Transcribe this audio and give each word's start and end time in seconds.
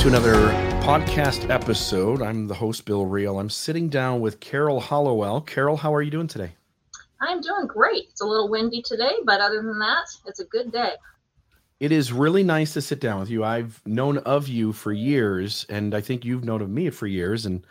to 0.00 0.08
another 0.08 0.32
podcast 0.82 1.50
episode. 1.50 2.22
I'm 2.22 2.46
the 2.46 2.54
host, 2.54 2.86
Bill 2.86 3.04
Reel. 3.04 3.38
I'm 3.38 3.50
sitting 3.50 3.90
down 3.90 4.22
with 4.22 4.40
Carol 4.40 4.80
Hollowell. 4.80 5.42
Carol, 5.42 5.76
how 5.76 5.94
are 5.94 6.00
you 6.00 6.10
doing 6.10 6.26
today? 6.26 6.52
I'm 7.20 7.42
doing 7.42 7.66
great. 7.66 8.04
It's 8.08 8.22
a 8.22 8.24
little 8.24 8.48
windy 8.48 8.80
today, 8.80 9.12
but 9.26 9.42
other 9.42 9.56
than 9.56 9.78
that, 9.78 10.06
it's 10.24 10.40
a 10.40 10.46
good 10.46 10.72
day. 10.72 10.92
It 11.80 11.92
is 11.92 12.14
really 12.14 12.42
nice 12.42 12.72
to 12.72 12.80
sit 12.80 12.98
down 12.98 13.20
with 13.20 13.28
you. 13.28 13.44
I've 13.44 13.82
known 13.84 14.16
of 14.18 14.48
you 14.48 14.72
for 14.72 14.90
years, 14.90 15.66
and 15.68 15.94
I 15.94 16.00
think 16.00 16.24
you've 16.24 16.44
known 16.44 16.62
of 16.62 16.70
me 16.70 16.88
for 16.88 17.06
years. 17.06 17.44
And 17.44 17.66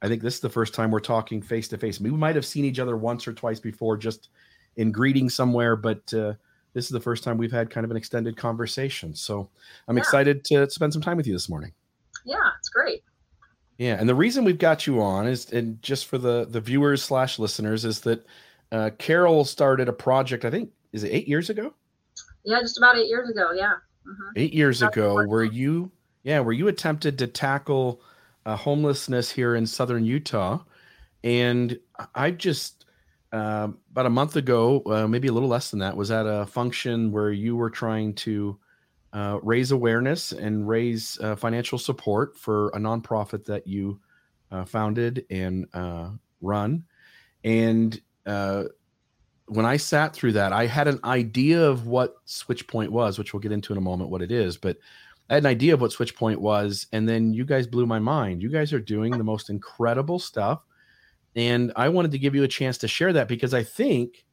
I 0.00 0.08
think 0.08 0.22
this 0.22 0.36
is 0.36 0.40
the 0.40 0.48
first 0.48 0.72
time 0.72 0.90
we're 0.90 1.00
talking 1.00 1.42
face 1.42 1.68
to 1.68 1.76
face. 1.76 2.00
We 2.00 2.08
might 2.08 2.34
have 2.34 2.46
seen 2.46 2.64
each 2.64 2.78
other 2.78 2.96
once 2.96 3.28
or 3.28 3.34
twice 3.34 3.60
before, 3.60 3.98
just 3.98 4.30
in 4.76 4.90
greeting 4.90 5.28
somewhere, 5.28 5.76
but 5.76 6.14
uh, 6.14 6.32
this 6.74 6.84
is 6.84 6.90
the 6.90 7.00
first 7.00 7.24
time 7.24 7.38
we've 7.38 7.52
had 7.52 7.70
kind 7.70 7.84
of 7.84 7.90
an 7.90 7.96
extended 7.96 8.36
conversation. 8.36 9.14
So 9.14 9.48
I'm 9.88 9.96
yeah. 9.96 10.02
excited 10.02 10.44
to 10.46 10.68
spend 10.68 10.92
some 10.92 11.00
time 11.00 11.16
with 11.16 11.26
you 11.26 11.32
this 11.32 11.48
morning. 11.48 11.72
Yeah, 12.24 12.36
it's 12.58 12.68
great. 12.68 13.02
Yeah, 13.78 13.96
and 13.98 14.08
the 14.08 14.14
reason 14.14 14.44
we've 14.44 14.58
got 14.58 14.86
you 14.86 15.00
on 15.00 15.26
is, 15.26 15.50
and 15.50 15.80
just 15.82 16.06
for 16.06 16.18
the 16.18 16.46
the 16.48 16.60
viewers 16.60 17.02
slash 17.02 17.38
listeners, 17.38 17.84
is 17.84 18.00
that 18.00 18.26
uh, 18.70 18.90
Carol 18.98 19.44
started 19.44 19.88
a 19.88 19.92
project. 19.92 20.44
I 20.44 20.50
think 20.50 20.70
is 20.92 21.02
it 21.02 21.08
eight 21.08 21.26
years 21.26 21.50
ago? 21.50 21.74
Yeah, 22.44 22.60
just 22.60 22.78
about 22.78 22.96
eight 22.96 23.08
years 23.08 23.30
ago. 23.30 23.50
Yeah. 23.52 23.74
Mm-hmm. 24.06 24.32
Eight 24.36 24.52
years 24.52 24.80
That's 24.80 24.96
ago, 24.96 25.26
where 25.26 25.44
you 25.44 25.90
yeah, 26.22 26.40
where 26.40 26.52
you 26.52 26.68
attempted 26.68 27.18
to 27.18 27.26
tackle 27.26 28.00
uh, 28.46 28.56
homelessness 28.56 29.30
here 29.30 29.56
in 29.56 29.66
southern 29.66 30.04
Utah, 30.04 30.60
and 31.24 31.78
I 32.14 32.30
just 32.30 32.83
uh, 33.34 33.68
about 33.90 34.06
a 34.06 34.10
month 34.10 34.36
ago, 34.36 34.80
uh, 34.86 35.08
maybe 35.08 35.26
a 35.26 35.32
little 35.32 35.48
less 35.48 35.70
than 35.70 35.80
that, 35.80 35.96
was 35.96 36.12
at 36.12 36.24
a 36.24 36.46
function 36.46 37.10
where 37.10 37.32
you 37.32 37.56
were 37.56 37.68
trying 37.68 38.14
to 38.14 38.56
uh, 39.12 39.40
raise 39.42 39.72
awareness 39.72 40.30
and 40.30 40.68
raise 40.68 41.18
uh, 41.20 41.34
financial 41.34 41.76
support 41.76 42.38
for 42.38 42.68
a 42.68 42.78
nonprofit 42.78 43.44
that 43.44 43.66
you 43.66 44.00
uh, 44.52 44.64
founded 44.64 45.26
and 45.30 45.66
uh, 45.74 46.10
run. 46.42 46.84
And 47.42 48.00
when 49.46 49.66
I 49.66 49.78
sat 49.78 50.14
through 50.14 50.32
that, 50.32 50.52
I 50.52 50.66
had 50.66 50.86
an 50.86 51.00
idea 51.02 51.60
of 51.60 51.88
what 51.88 52.24
SwitchPoint 52.26 52.90
was, 52.90 53.18
which 53.18 53.34
we'll 53.34 53.40
get 53.40 53.52
into 53.52 53.72
in 53.72 53.78
a 53.78 53.82
moment 53.82 54.10
what 54.10 54.22
it 54.22 54.30
is, 54.30 54.56
but 54.56 54.78
I 55.28 55.34
had 55.34 55.42
an 55.42 55.50
idea 55.50 55.74
of 55.74 55.80
what 55.80 55.90
SwitchPoint 55.90 56.36
was. 56.36 56.86
And 56.92 57.08
then 57.08 57.34
you 57.34 57.44
guys 57.44 57.66
blew 57.66 57.84
my 57.84 57.98
mind. 57.98 58.42
You 58.42 58.48
guys 58.48 58.72
are 58.72 58.80
doing 58.80 59.10
the 59.10 59.24
most 59.24 59.50
incredible 59.50 60.20
stuff 60.20 60.62
and 61.36 61.72
I 61.76 61.88
wanted 61.88 62.12
to 62.12 62.18
give 62.18 62.34
you 62.34 62.44
a 62.44 62.48
chance 62.48 62.78
to 62.78 62.88
share 62.88 63.12
that 63.12 63.28
because 63.28 63.54
I 63.54 63.62
think 63.62 64.24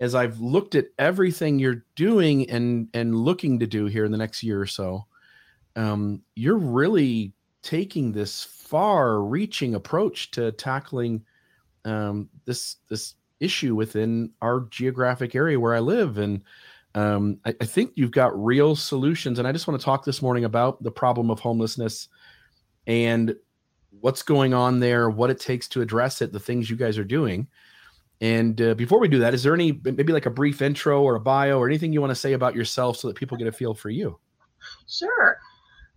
as 0.00 0.14
I've 0.14 0.40
looked 0.40 0.74
at 0.74 0.86
everything 0.98 1.58
you're 1.58 1.84
doing 1.94 2.50
and 2.50 2.88
and 2.94 3.14
looking 3.14 3.60
to 3.60 3.66
do 3.66 3.86
here 3.86 4.04
in 4.04 4.12
the 4.12 4.18
next 4.18 4.42
year 4.42 4.60
or 4.60 4.66
so, 4.66 5.06
um, 5.76 6.22
you're 6.34 6.58
really 6.58 7.32
taking 7.62 8.12
this 8.12 8.44
far-reaching 8.44 9.74
approach 9.74 10.30
to 10.32 10.52
tackling 10.52 11.24
um, 11.84 12.28
this 12.44 12.76
this 12.88 13.14
issue 13.40 13.74
within 13.74 14.30
our 14.42 14.66
geographic 14.70 15.34
area 15.34 15.58
where 15.58 15.74
I 15.74 15.80
live, 15.80 16.18
and 16.18 16.42
um, 16.94 17.38
I, 17.44 17.54
I, 17.60 17.64
think 17.64 17.92
you've 17.94 18.12
got 18.12 18.42
real 18.42 18.76
solutions. 18.76 19.38
And 19.38 19.48
I 19.48 19.52
just 19.52 19.66
want 19.66 19.80
to 19.80 19.84
talk 19.84 20.04
this 20.04 20.22
morning 20.22 20.44
about 20.44 20.82
the 20.82 20.92
problem 20.92 21.30
of 21.30 21.40
homelessness 21.40 22.08
and 22.86 23.34
what's 24.04 24.22
going 24.22 24.52
on 24.52 24.80
there, 24.80 25.08
what 25.08 25.30
it 25.30 25.40
takes 25.40 25.66
to 25.66 25.80
address 25.80 26.20
it, 26.20 26.30
the 26.30 26.38
things 26.38 26.68
you 26.68 26.76
guys 26.76 26.98
are 26.98 27.04
doing. 27.04 27.48
And 28.20 28.60
uh, 28.60 28.74
before 28.74 29.00
we 29.00 29.08
do 29.08 29.18
that, 29.20 29.32
is 29.32 29.42
there 29.42 29.54
any 29.54 29.80
maybe 29.82 30.12
like 30.12 30.26
a 30.26 30.30
brief 30.30 30.60
intro 30.60 31.02
or 31.02 31.14
a 31.14 31.20
bio 31.20 31.58
or 31.58 31.66
anything 31.66 31.90
you 31.90 32.02
want 32.02 32.10
to 32.10 32.14
say 32.14 32.34
about 32.34 32.54
yourself 32.54 32.98
so 32.98 33.08
that 33.08 33.16
people 33.16 33.38
get 33.38 33.46
a 33.46 33.52
feel 33.52 33.72
for 33.72 33.88
you? 33.88 34.18
Sure. 34.86 35.38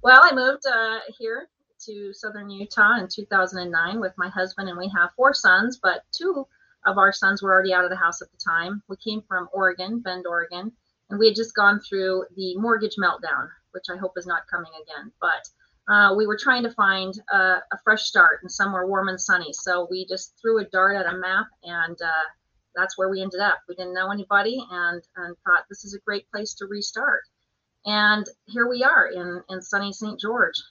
Well, 0.03 0.21
I 0.23 0.33
moved 0.33 0.65
uh, 0.65 0.99
here 1.19 1.49
to 1.85 2.13
southern 2.13 2.49
Utah 2.49 2.97
in 2.97 3.09
2009 3.09 3.99
with 3.99 4.13
my 4.17 4.29
husband, 4.29 4.69
and 4.69 4.77
we 4.77 4.89
have 4.95 5.09
four 5.17 5.33
sons, 5.33 5.77
but 5.83 6.03
two 6.13 6.47
of 6.85 6.97
our 6.97 7.11
sons 7.11 7.43
were 7.43 7.51
already 7.51 7.73
out 7.73 7.83
of 7.83 7.89
the 7.89 7.97
house 7.97 8.21
at 8.21 8.31
the 8.31 8.37
time. 8.37 8.81
We 8.87 8.95
came 9.03 9.21
from 9.27 9.49
Oregon, 9.51 9.99
Bend, 9.99 10.25
Oregon, 10.27 10.71
and 11.09 11.19
we 11.19 11.27
had 11.27 11.35
just 11.35 11.53
gone 11.55 11.81
through 11.81 12.23
the 12.37 12.55
mortgage 12.55 12.95
meltdown, 12.95 13.49
which 13.71 13.87
I 13.93 13.97
hope 13.97 14.13
is 14.15 14.25
not 14.25 14.47
coming 14.49 14.71
again. 14.81 15.11
But 15.19 15.49
uh, 15.87 16.13
we 16.15 16.27
were 16.27 16.37
trying 16.37 16.63
to 16.63 16.71
find 16.71 17.13
a, 17.31 17.37
a, 17.37 17.77
fresh 17.83 18.03
start 18.03 18.39
and 18.41 18.51
somewhere 18.51 18.85
warm 18.85 19.07
and 19.07 19.19
sunny. 19.19 19.53
So 19.53 19.87
we 19.89 20.05
just 20.05 20.33
threw 20.41 20.59
a 20.59 20.65
dart 20.65 20.97
at 20.97 21.05
a 21.05 21.17
map, 21.17 21.47
and 21.63 21.97
uh, 22.01 22.27
that's 22.75 22.97
where 22.97 23.09
we 23.09 23.21
ended 23.21 23.39
up. 23.39 23.59
We 23.69 23.75
didn't 23.75 23.93
know 23.93 24.11
anybody, 24.11 24.61
and 24.69 25.01
and 25.15 25.35
thought 25.45 25.63
this 25.69 25.85
is 25.85 25.93
a 25.93 26.05
great 26.05 26.29
place 26.29 26.53
to 26.55 26.65
restart. 26.65 27.21
And 27.85 28.25
here 28.47 28.67
we 28.67 28.83
are 28.83 29.07
in 29.07 29.41
in 29.49 29.61
sunny 29.61 29.93
St. 29.93 30.19
George. 30.19 30.61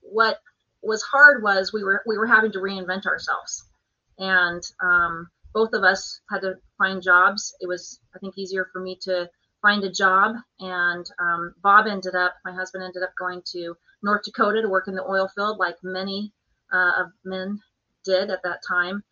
What 0.00 0.40
was 0.82 1.02
hard 1.02 1.42
was 1.42 1.72
we 1.72 1.84
were 1.84 2.02
we 2.06 2.18
were 2.18 2.26
having 2.26 2.52
to 2.52 2.58
reinvent 2.58 3.06
ourselves, 3.06 3.64
and 4.18 4.62
um, 4.82 5.28
both 5.52 5.72
of 5.72 5.84
us 5.84 6.20
had 6.30 6.40
to 6.40 6.54
find 6.78 7.00
jobs. 7.00 7.54
It 7.60 7.68
was 7.68 8.00
I 8.14 8.18
think 8.18 8.36
easier 8.36 8.68
for 8.72 8.80
me 8.80 8.98
to 9.02 9.30
find 9.64 9.82
a 9.82 9.90
job, 9.90 10.36
and 10.60 11.06
um, 11.18 11.54
Bob 11.62 11.86
ended 11.86 12.14
up 12.14 12.34
my 12.44 12.52
husband 12.52 12.84
ended 12.84 13.02
up 13.02 13.14
going 13.18 13.40
to 13.52 13.74
North 14.02 14.22
Dakota 14.22 14.60
to 14.60 14.68
work 14.68 14.88
in 14.88 14.94
the 14.94 15.02
oil 15.02 15.26
field, 15.34 15.56
like 15.58 15.76
many 15.82 16.30
uh, 16.70 16.92
of 16.98 17.06
men 17.24 17.58
did 18.04 18.28
at 18.28 18.42
that 18.42 18.60
time. 18.68 19.02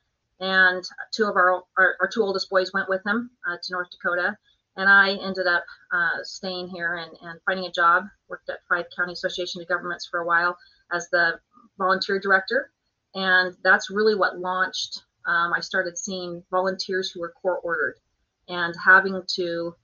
And 0.40 0.84
two 1.10 1.24
of 1.24 1.36
our, 1.36 1.62
our, 1.78 1.96
our 2.00 2.08
two 2.12 2.22
oldest 2.22 2.50
boys 2.50 2.70
went 2.74 2.90
with 2.90 3.00
him 3.06 3.30
uh, 3.48 3.56
to 3.62 3.72
North 3.72 3.88
Dakota. 3.90 4.36
And 4.76 4.90
I 4.90 5.14
ended 5.14 5.46
up 5.46 5.64
uh, 5.90 6.22
staying 6.22 6.68
here 6.68 6.96
and, 6.96 7.16
and 7.22 7.40
finding 7.46 7.66
a 7.66 7.72
job. 7.72 8.04
Worked 8.28 8.50
at 8.50 8.58
Five 8.68 8.86
County 8.94 9.14
Association 9.14 9.62
of 9.62 9.68
Governments 9.68 10.06
for 10.10 10.20
a 10.20 10.26
while 10.26 10.58
as 10.92 11.08
the 11.08 11.40
volunteer 11.78 12.20
director. 12.20 12.70
And 13.14 13.54
that's 13.64 13.90
really 13.90 14.14
what 14.14 14.38
launched. 14.38 15.02
Um, 15.26 15.54
I 15.54 15.60
started 15.60 15.96
seeing 15.96 16.42
volunteers 16.50 17.10
who 17.10 17.20
were 17.20 17.32
court 17.40 17.60
ordered 17.62 17.94
and 18.48 18.74
having 18.84 19.22
to 19.36 19.74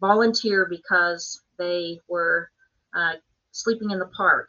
volunteer 0.00 0.66
because 0.68 1.42
they 1.58 2.00
were 2.08 2.50
uh, 2.94 3.14
sleeping 3.52 3.90
in 3.90 3.98
the 3.98 4.06
park 4.16 4.48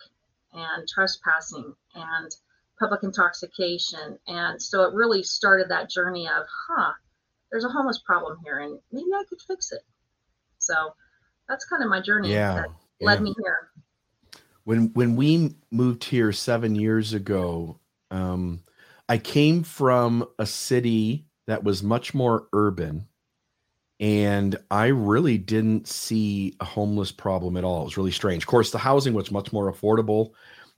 and 0.54 0.88
trespassing 0.88 1.74
and 1.96 2.32
public 2.80 3.04
intoxication. 3.04 4.18
And 4.28 4.62
so 4.62 4.84
it 4.84 4.94
really 4.94 5.24
started 5.24 5.70
that 5.70 5.90
journey 5.90 6.28
of, 6.28 6.46
huh, 6.68 6.94
there's 7.52 7.66
a 7.66 7.70
homeless 7.70 8.00
problem 8.00 8.38
here 8.44 8.60
and 8.60 8.80
maybe 8.92 9.10
I 9.14 9.24
could 9.28 9.42
fix 9.42 9.72
it. 9.72 9.82
So 10.60 10.94
that's 11.48 11.66
kind 11.66 11.84
of 11.84 11.90
my 11.90 12.02
journey 12.02 12.32
yeah, 12.32 12.54
that 12.54 12.68
yeah. 13.00 13.06
led 13.06 13.22
me 13.22 13.34
here. 13.42 13.70
When 14.64 14.94
when 14.94 15.16
we 15.16 15.56
moved 15.72 16.04
here 16.04 16.32
seven 16.32 16.76
years 16.76 17.14
ago, 17.14 17.80
um, 18.12 18.62
I 19.08 19.18
came 19.18 19.64
from 19.64 20.28
a 20.38 20.46
city 20.46 21.26
that 21.48 21.64
was 21.64 21.82
much 21.82 22.14
more 22.14 22.48
urban 22.54 23.08
and 24.00 24.58
I 24.72 24.88
really 24.88 25.38
didn't 25.38 25.88
see 25.88 26.56
a 26.60 26.66
homeless 26.66 27.12
problem 27.12 27.58
at 27.58 27.64
all. 27.64 27.82
It 27.82 27.86
was 27.86 27.98
really 27.98 28.12
strange. 28.12 28.44
Of 28.44 28.48
course, 28.48 28.72
the 28.72 28.78
housing 28.78 29.14
was 29.14 29.32
much 29.32 29.52
more 29.52 29.72
affordable, 29.72 30.32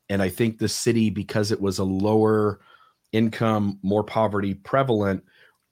and 0.09 0.21
I 0.21 0.29
think 0.29 0.57
the 0.57 0.69
city, 0.69 1.09
because 1.09 1.51
it 1.51 1.61
was 1.61 1.79
a 1.79 1.83
lower 1.83 2.59
income, 3.11 3.79
more 3.83 4.03
poverty 4.03 4.53
prevalent, 4.53 5.23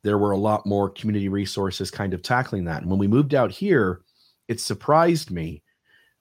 there 0.03 0.17
were 0.17 0.31
a 0.31 0.37
lot 0.37 0.65
more 0.65 0.89
community 0.89 1.29
resources 1.29 1.91
kind 1.91 2.13
of 2.13 2.21
tackling 2.21 2.65
that. 2.65 2.81
And 2.81 2.89
when 2.89 2.99
we 2.99 3.07
moved 3.07 3.33
out 3.33 3.51
here, 3.51 4.01
it 4.47 4.59
surprised 4.59 5.31
me 5.31 5.61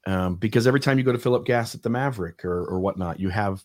um, 0.07 0.37
because 0.37 0.67
every 0.67 0.81
time 0.81 0.99
you 0.99 1.05
go 1.05 1.13
to 1.13 1.19
fill 1.19 1.35
up 1.35 1.45
gas 1.45 1.75
at 1.75 1.83
the 1.83 1.91
Maverick 1.91 2.45
or, 2.45 2.67
or 2.67 2.81
whatnot, 2.81 3.21
you 3.21 3.29
have 3.29 3.63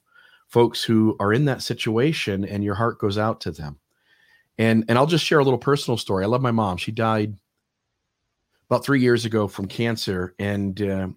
folks 0.50 0.84
who 0.84 1.16
are 1.19 1.34
in 1.34 1.46
that 1.46 1.63
situation, 1.63 2.46
and 2.46 2.64
your 2.64 2.76
heart 2.76 2.99
goes 2.99 3.17
out 3.17 3.41
to 3.41 3.52
them. 3.52 3.79
And 4.59 4.85
and 4.88 4.97
I'll 4.97 5.08
just 5.08 5.26
share 5.26 5.40
a 5.40 5.43
little 5.43 5.58
personal 5.58 5.97
story. 5.97 6.23
I 6.23 6.28
love 6.28 6.41
my 6.41 6.52
mom. 6.52 6.78
She 6.78 6.91
died 6.91 7.35
about 8.70 8.86
three 8.86 9.02
years 9.02 9.26
ago 9.26 9.48
from 9.48 9.68
cancer 9.68 10.36
and 10.40 10.82
uh, 10.82 11.08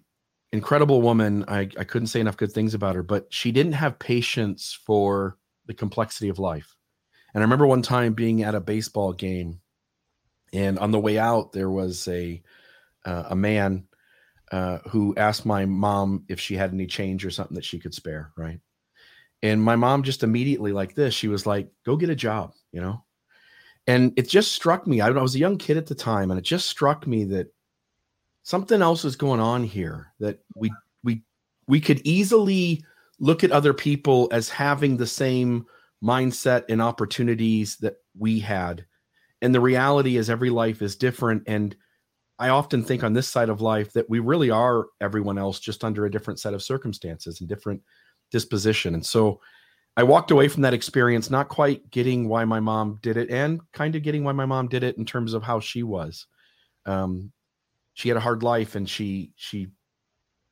incredible 0.51 1.01
woman. 1.01 1.45
I, 1.47 1.69
I 1.77 1.83
couldn't 1.83 2.07
say 2.07 2.19
enough 2.19 2.37
good 2.37 2.51
things 2.51 2.73
about 2.73 2.95
her 2.95 3.03
but 3.03 3.27
she 3.29 3.51
didn't 3.51 3.73
have 3.73 3.99
patience 3.99 4.77
for 4.85 5.37
the 5.65 5.73
complexity 5.73 6.29
of 6.29 6.39
life. 6.39 6.75
And 7.33 7.41
i 7.41 7.45
remember 7.45 7.67
one 7.67 7.81
time 7.81 8.13
being 8.13 8.43
at 8.43 8.55
a 8.55 8.59
baseball 8.59 9.13
game 9.13 9.59
and 10.53 10.79
on 10.79 10.91
the 10.91 10.99
way 10.99 11.17
out 11.17 11.51
there 11.51 11.69
was 11.69 12.07
a 12.07 12.41
uh, 13.05 13.23
a 13.29 13.35
man 13.35 13.87
uh, 14.51 14.79
who 14.89 15.13
asked 15.17 15.45
my 15.45 15.65
mom 15.65 16.23
if 16.29 16.39
she 16.39 16.55
had 16.55 16.73
any 16.73 16.87
change 16.87 17.25
or 17.25 17.31
something 17.31 17.55
that 17.55 17.65
she 17.65 17.79
could 17.79 17.93
spare 17.93 18.31
right? 18.37 18.59
And 19.43 19.61
my 19.61 19.75
mom 19.75 20.03
just 20.03 20.23
immediately 20.23 20.71
like 20.71 20.95
this 20.95 21.13
she 21.13 21.27
was 21.27 21.45
like 21.45 21.69
go 21.85 21.95
get 21.95 22.09
a 22.09 22.15
job 22.15 22.53
you 22.71 22.81
know 22.81 23.03
and 23.87 24.13
it 24.17 24.27
just 24.27 24.51
struck 24.51 24.85
me 24.85 25.01
I, 25.01 25.09
was 25.09 25.35
a 25.35 25.39
young 25.39 25.57
kid 25.57 25.77
at 25.77 25.87
the 25.87 25.95
time 25.95 26.31
and 26.31 26.39
it 26.39 26.43
just 26.43 26.67
struck 26.67 27.07
me 27.07 27.23
that 27.25 27.47
something 28.43 28.81
else 28.81 29.05
is 29.05 29.15
going 29.15 29.39
on 29.39 29.63
here 29.63 30.13
that 30.19 30.39
we 30.55 30.71
we 31.03 31.23
we 31.67 31.79
could 31.79 32.01
easily 32.03 32.83
look 33.19 33.43
at 33.43 33.51
other 33.51 33.73
people 33.73 34.27
as 34.31 34.49
having 34.49 34.97
the 34.97 35.07
same 35.07 35.65
mindset 36.03 36.63
and 36.69 36.81
opportunities 36.81 37.77
that 37.77 37.95
we 38.17 38.39
had 38.39 38.85
and 39.41 39.53
the 39.53 39.61
reality 39.61 40.17
is 40.17 40.29
every 40.29 40.49
life 40.49 40.81
is 40.81 40.95
different 40.95 41.43
and 41.47 41.75
i 42.37 42.49
often 42.49 42.83
think 42.83 43.03
on 43.03 43.13
this 43.13 43.27
side 43.27 43.49
of 43.49 43.61
life 43.61 43.93
that 43.93 44.09
we 44.09 44.19
really 44.19 44.51
are 44.51 44.87
everyone 45.01 45.37
else 45.37 45.59
just 45.59 45.83
under 45.83 46.05
a 46.05 46.11
different 46.11 46.39
set 46.39 46.53
of 46.53 46.61
circumstances 46.61 47.39
and 47.39 47.49
different 47.49 47.81
disposition. 48.31 48.93
And 48.93 49.05
so 49.05 49.39
I 49.97 50.03
walked 50.03 50.29
away 50.29 50.47
from 50.47 50.61
that 50.61 50.75
experience 50.75 51.31
not 51.31 51.49
quite 51.49 51.89
getting 51.89 52.29
why 52.29 52.45
my 52.45 52.59
mom 52.59 52.99
did 53.01 53.17
it 53.17 53.31
and 53.31 53.59
kind 53.73 53.95
of 53.95 54.03
getting 54.03 54.23
why 54.23 54.31
my 54.31 54.45
mom 54.45 54.67
did 54.67 54.83
it 54.83 54.95
in 54.97 55.05
terms 55.05 55.33
of 55.33 55.41
how 55.41 55.59
she 55.59 55.81
was. 55.81 56.27
Um, 56.85 57.31
she 57.95 58.07
had 58.07 58.15
a 58.15 58.21
hard 58.21 58.43
life 58.43 58.75
and 58.75 58.87
she 58.87 59.31
she 59.35 59.69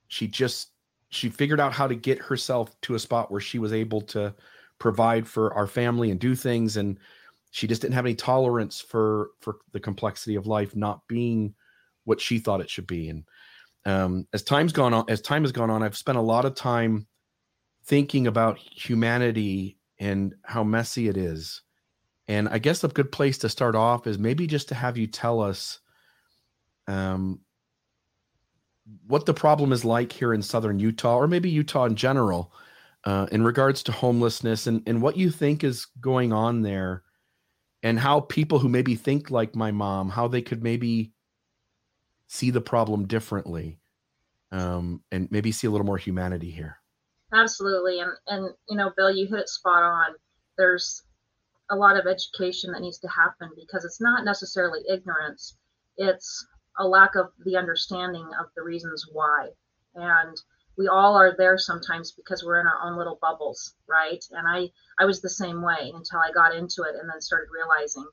she 0.07 0.27
just 0.27 0.71
she 1.09 1.29
figured 1.29 1.59
out 1.59 1.73
how 1.73 1.87
to 1.87 1.93
get 1.93 2.17
herself 2.17 2.75
to 2.81 2.95
a 2.95 2.99
spot 2.99 3.31
where 3.31 3.39
she 3.39 3.59
was 3.59 3.71
able 3.71 4.01
to 4.01 4.33
provide 4.79 5.27
for 5.27 5.53
our 5.53 5.67
family 5.67 6.09
and 6.09 6.19
do 6.19 6.33
things 6.33 6.77
and 6.77 6.97
she 7.51 7.67
just 7.67 7.83
didn't 7.83 7.93
have 7.93 8.05
any 8.05 8.15
tolerance 8.15 8.81
for 8.81 9.29
for 9.41 9.57
the 9.73 9.79
complexity 9.79 10.35
of 10.35 10.47
life 10.47 10.75
not 10.75 11.07
being 11.07 11.53
what 12.05 12.19
she 12.19 12.39
thought 12.39 12.61
it 12.61 12.69
should 12.69 12.87
be 12.87 13.09
and 13.09 13.23
um, 13.85 14.27
as 14.33 14.41
time's 14.41 14.73
gone 14.73 14.93
on 14.93 15.05
as 15.07 15.21
time 15.21 15.43
has 15.43 15.51
gone 15.51 15.69
on 15.69 15.83
i've 15.83 15.95
spent 15.95 16.17
a 16.17 16.21
lot 16.21 16.45
of 16.45 16.55
time 16.55 17.05
thinking 17.85 18.27
about 18.27 18.57
humanity 18.57 19.77
and 19.99 20.33
how 20.43 20.63
messy 20.63 21.07
it 21.07 21.17
is 21.17 21.61
and 22.27 22.49
i 22.49 22.57
guess 22.57 22.83
a 22.83 22.87
good 22.89 23.11
place 23.11 23.37
to 23.37 23.49
start 23.49 23.75
off 23.75 24.07
is 24.07 24.19
maybe 24.19 24.47
just 24.47 24.67
to 24.67 24.75
have 24.75 24.97
you 24.97 25.07
tell 25.07 25.41
us 25.41 25.79
um, 26.87 27.39
what 29.07 29.25
the 29.25 29.33
problem 29.33 29.71
is 29.71 29.83
like 29.83 30.11
here 30.11 30.33
in 30.33 30.41
southern 30.41 30.79
Utah, 30.79 31.17
or 31.17 31.27
maybe 31.27 31.49
Utah 31.49 31.85
in 31.85 31.95
general, 31.95 32.53
uh, 33.03 33.27
in 33.31 33.43
regards 33.43 33.83
to 33.83 33.91
homelessness 33.91 34.67
and, 34.67 34.81
and 34.87 35.01
what 35.01 35.17
you 35.17 35.29
think 35.29 35.63
is 35.63 35.85
going 35.99 36.31
on 36.31 36.61
there, 36.61 37.03
and 37.83 37.99
how 37.99 38.19
people 38.19 38.59
who 38.59 38.69
maybe 38.69 38.95
think 38.95 39.31
like 39.31 39.55
my 39.55 39.71
mom, 39.71 40.09
how 40.09 40.27
they 40.27 40.41
could 40.41 40.63
maybe 40.63 41.13
see 42.27 42.49
the 42.49 42.61
problem 42.61 43.07
differently, 43.07 43.79
um, 44.51 45.03
and 45.11 45.31
maybe 45.31 45.51
see 45.51 45.67
a 45.67 45.71
little 45.71 45.85
more 45.85 45.97
humanity 45.97 46.51
here. 46.51 46.77
Absolutely, 47.33 47.99
and 47.99 48.11
and 48.27 48.55
you 48.69 48.77
know, 48.77 48.91
Bill, 48.95 49.11
you 49.11 49.27
hit 49.27 49.39
it 49.39 49.49
spot 49.49 49.83
on. 49.83 50.15
There's 50.57 51.03
a 51.69 51.75
lot 51.75 51.97
of 51.97 52.07
education 52.07 52.71
that 52.71 52.81
needs 52.81 52.99
to 52.99 53.07
happen 53.07 53.51
because 53.55 53.85
it's 53.85 54.01
not 54.01 54.23
necessarily 54.25 54.83
ignorance; 54.89 55.57
it's 55.97 56.45
a 56.77 56.87
lack 56.87 57.15
of 57.15 57.31
the 57.45 57.57
understanding 57.57 58.29
of 58.39 58.47
the 58.55 58.63
reasons 58.63 59.07
why. 59.11 59.49
And 59.95 60.41
we 60.77 60.87
all 60.87 61.15
are 61.15 61.35
there 61.35 61.57
sometimes 61.57 62.11
because 62.11 62.43
we're 62.43 62.59
in 62.59 62.67
our 62.67 62.81
own 62.83 62.97
little 62.97 63.17
bubbles, 63.21 63.75
right? 63.87 64.23
And 64.31 64.47
I 64.47 64.71
I 64.99 65.05
was 65.05 65.21
the 65.21 65.29
same 65.29 65.61
way 65.61 65.91
until 65.93 66.19
I 66.19 66.31
got 66.31 66.55
into 66.55 66.83
it 66.83 66.95
and 66.95 67.09
then 67.09 67.21
started 67.21 67.49
realizing 67.51 68.05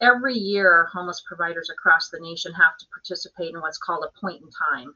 every 0.00 0.34
year 0.34 0.86
homeless 0.92 1.22
providers 1.26 1.70
across 1.70 2.10
the 2.10 2.20
nation 2.20 2.52
have 2.54 2.76
to 2.78 2.86
participate 2.94 3.54
in 3.54 3.60
what's 3.60 3.78
called 3.78 4.04
a 4.04 4.20
point 4.20 4.42
in 4.42 4.50
time. 4.50 4.94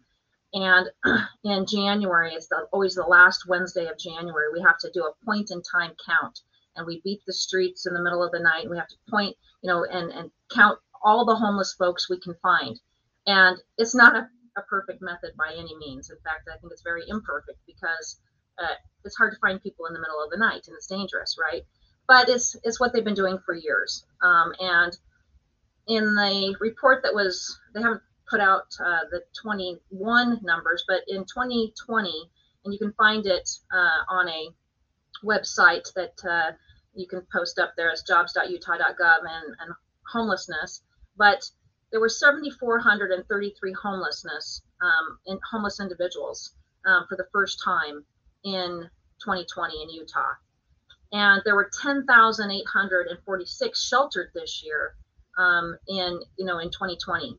And 0.53 0.89
in 1.45 1.67
January, 1.67 2.35
it's 2.35 2.49
the, 2.49 2.67
always 2.73 2.95
the 2.95 3.03
last 3.03 3.47
Wednesday 3.49 3.87
of 3.87 3.99
January, 3.99 4.47
we 4.53 4.61
have 4.63 4.79
to 4.79 4.91
do 4.93 5.05
a 5.05 5.25
point 5.25 5.51
in 5.51 5.63
time 5.63 5.93
count. 6.07 6.41
And 6.77 6.87
we 6.87 7.01
beat 7.05 7.21
the 7.27 7.33
streets 7.33 7.87
in 7.87 7.95
the 7.95 8.03
middle 8.03 8.23
of 8.23 8.33
the 8.33 8.41
night. 8.41 8.63
And 8.63 8.71
We 8.71 8.79
have 8.79 8.89
to 8.89 8.97
point, 9.11 9.37
you 9.63 9.69
know, 9.69 9.85
and, 9.85 10.11
and 10.13 10.31
count 10.53 10.79
all 11.03 11.25
the 11.25 11.37
homeless 11.37 11.75
folks 11.79 12.09
we 12.09 12.21
can 12.21 12.35
find. 12.43 12.79
And 13.27 13.59
it's 13.79 13.95
not 13.95 14.17
a, 14.17 14.29
a 14.57 14.63
perfect 14.69 15.03
method 15.03 15.33
by 15.37 15.53
any 15.53 15.77
means. 15.77 16.11
In 16.11 16.17
fact, 16.25 16.49
I 16.49 16.59
think 16.59 16.73
it's 16.73 16.83
very 16.83 17.03
imperfect 17.09 17.59
because 17.67 18.21
uh, 18.59 18.75
it's 19.05 19.17
hard 19.17 19.33
to 19.33 19.39
find 19.41 19.63
people 19.63 19.87
in 19.87 19.95
the 19.95 20.01
middle 20.01 20.23
of 20.23 20.31
the 20.31 20.37
night 20.37 20.65
and 20.67 20.77
it's 20.77 20.87
dangerous, 20.87 21.37
right? 21.41 21.63
But 22.07 22.29
it's 22.29 22.57
it's 22.65 22.81
what 22.81 22.93
they've 22.93 23.05
been 23.05 23.15
doing 23.15 23.39
for 23.45 23.55
years. 23.55 24.05
Um, 24.23 24.53
and 24.59 24.97
in 25.87 26.05
the 26.05 26.57
report 26.61 27.03
that 27.03 27.15
was, 27.15 27.59
they 27.75 27.81
haven't 27.83 28.03
put 28.31 28.41
out 28.41 28.73
uh, 28.79 29.01
the 29.11 29.23
21 29.43 30.41
numbers, 30.43 30.85
but 30.87 31.03
in 31.09 31.25
2020, 31.25 32.31
and 32.65 32.73
you 32.73 32.79
can 32.79 32.93
find 32.93 33.27
it 33.27 33.51
uh, 33.73 34.05
on 34.09 34.29
a 34.29 34.51
website 35.25 35.93
that 35.95 36.25
uh, 36.25 36.53
you 36.95 37.07
can 37.07 37.23
post 37.33 37.59
up 37.59 37.75
there 37.77 37.91
as 37.91 38.03
jobs.utah.gov 38.03 39.21
and, 39.21 39.57
and 39.61 39.75
homelessness. 40.11 40.83
But 41.17 41.51
there 41.91 42.01
were 42.01 42.09
7,433 42.09 43.73
homelessness 43.73 44.63
um, 44.81 45.19
in 45.27 45.41
homeless 45.51 45.81
individuals 45.81 46.55
um, 46.87 47.07
for 47.09 47.17
the 47.17 47.27
first 47.33 47.61
time 47.65 48.05
in 48.45 48.89
2020 49.23 49.83
in 49.83 49.91
Utah, 49.91 50.35
and 51.13 51.43
there 51.45 51.57
were 51.57 51.69
10,846 51.83 53.83
sheltered 53.83 54.31
this 54.35 54.63
year 54.65 54.95
um, 55.37 55.77
in 55.89 56.21
you 56.39 56.45
know 56.45 56.59
in 56.59 56.71
2020. 56.71 57.37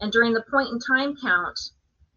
And 0.00 0.10
during 0.10 0.32
the 0.32 0.44
point 0.50 0.70
in 0.70 0.78
time 0.78 1.16
count, 1.16 1.58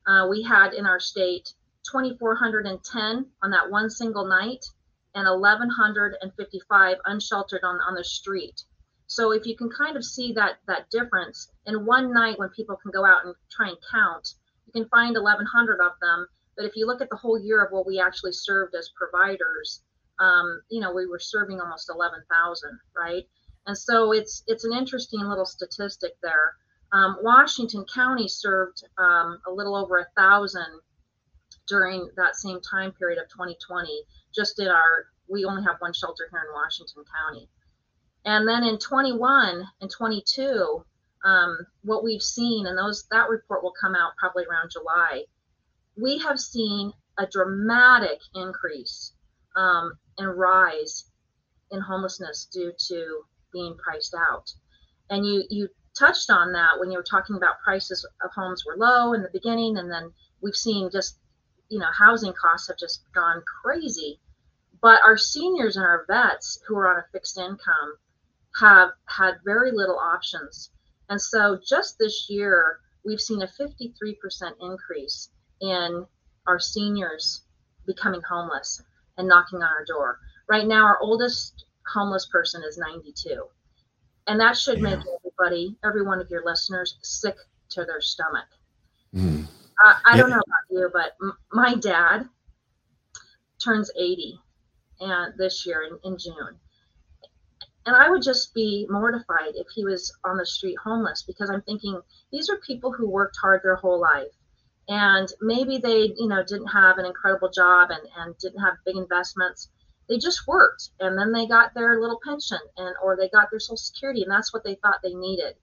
uh, 0.08 0.28
we 0.30 0.42
had 0.42 0.74
in 0.74 0.86
our 0.86 1.00
state 1.00 1.54
2,410 1.92 3.32
on 3.42 3.52
that 3.52 3.70
one 3.70 3.90
single 3.90 4.26
night, 4.26 4.66
and 5.16 5.28
1,155 5.28 6.98
unsheltered 7.06 7.64
on 7.64 7.80
on 7.82 7.96
the 7.96 8.04
street. 8.04 8.64
So 9.08 9.32
if 9.32 9.46
you 9.46 9.56
can 9.56 9.70
kind 9.70 9.96
of 9.96 10.04
see 10.04 10.34
that 10.34 10.60
that 10.66 10.90
difference 10.90 11.52
in 11.66 11.86
one 11.86 12.14
night 12.14 12.40
when 12.40 12.50
people 12.50 12.78
can 12.78 12.92
go 12.92 13.06
out 13.06 13.26
and 13.26 13.36
try 13.52 13.70
and 13.70 13.78
count, 13.92 14.34
you 14.66 14.74
can 14.74 14.90
find 14.90 15.16
1,100 15.16 15.82
of 15.82 15.92
them. 16.02 16.28
But 16.56 16.66
if 16.66 16.76
you 16.76 16.88
look 16.88 17.02
at 17.02 17.10
the 17.10 17.18
whole 17.18 17.40
year 17.40 17.64
of 17.64 17.72
what 17.72 17.86
we 17.86 18.00
actually 18.00 18.32
served 18.32 18.76
as 18.76 18.90
providers, 18.96 19.82
um, 20.20 20.62
you 20.70 20.80
know, 20.80 20.94
we 20.94 21.06
were 21.06 21.20
serving 21.20 21.60
almost 21.60 21.90
11,000, 21.90 22.80
right? 22.96 23.28
And 23.66 23.78
so 23.78 24.14
it's 24.14 24.44
it's 24.48 24.66
an 24.66 24.74
interesting 24.74 25.22
little 25.22 25.46
statistic 25.46 26.14
there. 26.22 26.56
Um, 26.94 27.18
Washington 27.22 27.86
County 27.94 28.28
served 28.28 28.84
um, 29.00 29.40
a 29.48 29.52
little 29.52 29.76
over 29.76 29.98
a 29.98 30.08
thousand 30.16 30.80
during 31.68 32.10
that 32.18 32.36
same 32.36 32.62
time 32.62 32.92
period 32.94 33.20
of 33.20 33.28
2020. 33.30 34.04
Just 34.34 34.60
in 34.60 34.68
our, 34.68 35.06
we 35.28 35.44
only 35.44 35.64
have 35.64 35.78
one 35.80 35.94
shelter 35.94 36.28
here 36.32 36.42
in 36.48 36.54
Washington 36.54 37.04
County. 37.12 37.50
And 38.26 38.48
then 38.48 38.64
in 38.64 38.78
21 38.78 39.68
and 39.82 39.92
22, 39.92 40.86
um, 41.26 41.58
what 41.84 42.04
we've 42.04 42.22
seen, 42.22 42.68
and 42.68 42.78
those 42.78 43.06
that 43.12 43.30
report 43.30 43.64
will 43.64 43.74
come 43.80 43.96
out 43.96 44.16
probably 44.18 44.46
around 44.46 44.72
July, 44.72 45.24
we 46.00 46.20
have 46.20 46.40
seen 46.40 46.94
a 47.18 47.26
dramatic 47.26 48.20
increase 48.36 49.14
um, 49.56 49.94
and 50.18 50.38
rise 50.38 51.06
in 51.72 51.82
homelessness 51.82 52.48
due 52.52 52.72
to 52.88 53.24
being 53.52 53.76
priced 53.78 54.14
out. 54.16 54.52
And 55.10 55.26
you 55.26 55.44
you 55.50 55.70
touched 55.98 56.30
on 56.30 56.54
that 56.54 56.80
when 56.80 56.92
you 56.92 56.98
were 56.98 57.04
talking 57.04 57.36
about 57.36 57.62
prices 57.64 58.06
of 58.24 58.32
homes 58.32 58.64
were 58.66 58.78
low 58.78 59.14
in 59.14 59.22
the 59.22 59.30
beginning, 59.34 59.78
and 59.78 59.92
then 59.92 60.12
we've 60.42 60.56
seen 60.56 60.90
just 60.92 61.18
you 61.70 61.80
know 61.80 61.90
housing 61.98 62.34
costs 62.34 62.68
have 62.68 62.78
just 62.78 63.04
gone 63.14 63.42
crazy. 63.62 64.20
But 64.82 65.02
our 65.04 65.18
seniors 65.18 65.78
and 65.78 65.86
our 65.86 66.06
vets 66.08 66.60
who 66.68 66.76
are 66.78 66.94
on 66.94 67.00
a 67.00 67.06
fixed 67.12 67.38
income 67.38 67.98
have 68.60 68.92
had 69.06 69.36
very 69.46 69.72
little 69.72 69.98
options. 69.98 70.72
And 71.10 71.22
so 71.22 71.60
just 71.66 71.98
this 71.98 72.28
year, 72.30 72.80
we've 73.06 73.20
seen 73.20 73.42
a 73.42 73.48
53% 73.48 74.16
increase 74.60 75.30
in 75.62 76.06
our 76.48 76.60
seniors 76.60 77.44
becoming 77.86 78.22
homeless 78.22 78.82
and 79.18 79.28
knocking 79.28 79.62
on 79.62 79.70
our 79.70 79.86
door. 79.86 80.20
Right 80.48 80.68
now, 80.68 80.84
our 80.84 81.00
oldest 81.00 81.66
homeless 81.94 82.28
person 82.32 82.64
is 82.68 82.78
92. 82.78 83.46
And 84.28 84.40
that 84.40 84.58
should 84.58 84.78
yeah. 84.78 84.96
make 84.96 85.00
everybody, 85.44 85.76
every 85.84 86.04
one 86.04 86.20
of 86.20 86.30
your 86.30 86.44
listeners, 86.46 86.98
sick 87.02 87.36
to 87.70 87.86
their 87.86 88.02
stomach. 88.02 88.46
Mm. 89.16 89.46
Uh, 89.86 89.94
I 90.06 90.16
yeah. 90.16 90.18
don't 90.18 90.30
know 90.30 90.36
about 90.36 90.70
you, 90.70 90.90
but 90.94 91.14
m- 91.22 91.38
my 91.52 91.76
dad 91.76 92.28
turns 93.64 93.92
80 93.98 94.40
and 95.00 95.34
this 95.38 95.66
year 95.66 95.84
in, 95.84 96.12
in 96.12 96.18
June. 96.18 96.60
And 97.86 97.96
I 97.96 98.10
would 98.10 98.22
just 98.22 98.54
be 98.54 98.88
mortified 98.90 99.56
if 99.56 99.68
he 99.76 99.84
was 99.84 100.14
on 100.24 100.38
the 100.38 100.46
street 100.46 100.78
homeless 100.82 101.24
because 101.24 101.50
I'm 101.50 101.62
thinking 101.64 102.00
these 102.32 102.50
are 102.50 102.58
people 102.66 102.94
who 102.94 103.10
worked 103.10 103.36
hard 103.42 103.62
their 103.64 103.76
whole 103.76 104.00
life. 104.00 104.32
And 104.88 105.28
maybe 105.42 105.78
they, 105.78 106.14
you 106.18 106.28
know, 106.28 106.44
didn't 106.44 106.68
have 106.68 106.98
an 106.98 107.06
incredible 107.06 107.50
job 107.50 107.90
and, 107.90 108.02
and 108.18 108.38
didn't 108.38 108.60
have 108.60 108.76
big 108.86 108.96
investments. 108.96 109.70
They 110.14 110.20
just 110.20 110.46
worked 110.48 110.90
and 111.00 111.18
then 111.18 111.32
they 111.32 111.48
got 111.48 111.74
their 111.74 112.00
little 112.00 112.20
pension 112.24 112.60
and 112.78 112.96
or 113.02 113.18
they 113.18 113.30
got 113.30 113.50
their 113.50 113.60
social 113.60 113.78
security 113.78 114.22
and 114.22 114.32
that's 114.32 114.54
what 114.54 114.64
they 114.64 114.76
thought 114.76 115.00
they 115.02 115.16
needed. 115.16 115.56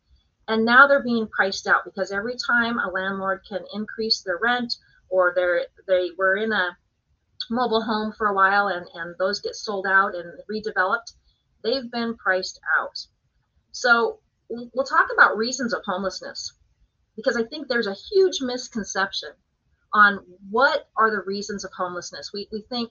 And 0.48 0.64
now 0.64 0.88
they're 0.88 1.04
being 1.04 1.28
priced 1.28 1.68
out 1.68 1.84
because 1.84 2.10
every 2.10 2.34
time 2.34 2.80
a 2.80 2.90
landlord 2.90 3.42
can 3.48 3.60
increase 3.72 4.22
their 4.22 4.40
rent 4.42 4.74
or 5.08 5.32
they're 5.36 5.66
they 5.86 6.10
were 6.18 6.36
in 6.36 6.50
a 6.50 6.76
mobile 7.48 7.80
home 7.80 8.12
for 8.18 8.26
a 8.26 8.34
while 8.34 8.66
and, 8.66 8.84
and 8.94 9.14
those 9.20 9.40
get 9.40 9.54
sold 9.54 9.86
out 9.86 10.16
and 10.16 10.26
redeveloped 10.50 11.12
they've 11.62 11.88
been 11.92 12.16
priced 12.16 12.58
out. 12.76 12.98
So 13.70 14.18
we'll 14.48 14.84
talk 14.84 15.10
about 15.12 15.36
reasons 15.36 15.72
of 15.72 15.82
homelessness 15.86 16.54
because 17.14 17.36
I 17.36 17.44
think 17.44 17.68
there's 17.68 17.86
a 17.86 17.94
huge 17.94 18.40
misconception 18.40 19.30
on 19.92 20.24
what 20.50 20.88
are 20.96 21.12
the 21.12 21.22
reasons 21.24 21.64
of 21.64 21.70
homelessness. 21.70 22.32
We, 22.34 22.48
we 22.50 22.62
think, 22.62 22.90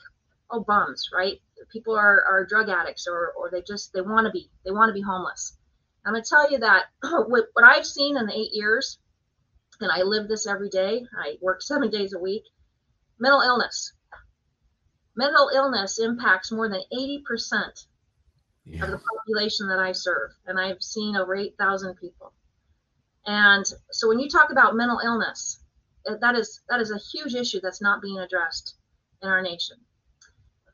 oh, 0.52 0.62
bums, 0.62 1.10
right? 1.14 1.42
People 1.72 1.96
are, 1.96 2.24
are 2.24 2.46
drug 2.46 2.70
addicts 2.70 3.08
or, 3.08 3.34
or 3.38 3.50
they 3.52 3.62
just, 3.62 3.94
they 3.94 4.02
want 4.02 4.26
to 4.26 4.32
be, 4.32 4.50
they 4.66 4.72
want 4.72 4.90
to 4.90 4.94
be 4.94 5.02
homeless. 5.02 5.58
I'm 6.06 6.14
going 6.14 6.24
to 6.24 6.30
tell 6.30 6.52
you 6.52 6.60
that 6.60 6.86
what, 7.28 7.46
what 7.54 7.66
I've 7.66 7.86
seen 7.86 8.18
in 8.18 8.26
the 8.26 8.34
eight 8.38 8.52
years, 8.54 9.00
and 9.82 9.92
I 9.92 10.04
live 10.04 10.28
this 10.28 10.48
every 10.48 10.70
day, 10.70 11.04
I 11.18 11.36
work 11.42 11.62
seven 11.64 11.90
days 11.90 12.14
a 12.14 12.20
week, 12.20 12.44
mental 13.20 13.42
illness. 13.42 13.94
mental 15.16 15.50
illness 15.54 16.00
impacts 16.00 16.52
more 16.52 16.70
than 16.70 16.82
80% 16.94 17.86
Yeah. 18.66 18.84
of 18.86 18.92
the 18.92 19.00
population 19.00 19.68
that 19.70 19.80
I 19.80 19.92
serve, 19.94 20.32
and 20.46 20.60
I've 20.60 20.82
seen 20.82 21.16
over 21.16 21.36
8,000 21.36 21.96
people. 21.96 22.34
And 23.26 23.66
so 23.92 24.08
when 24.08 24.20
you 24.20 24.30
talk 24.30 24.52
about 24.52 24.76
mental 24.76 25.00
illness, 25.04 25.62
that 26.06 26.36
is 26.36 26.62
that 26.70 26.80
is 26.82 26.92
a 26.92 26.98
huge 26.98 27.36
issue 27.36 27.60
that's 27.62 27.82
not 27.82 28.02
being 28.02 28.20
addressed 28.20 28.76
in 29.22 29.30
our 29.30 29.42
nation. 29.42 29.78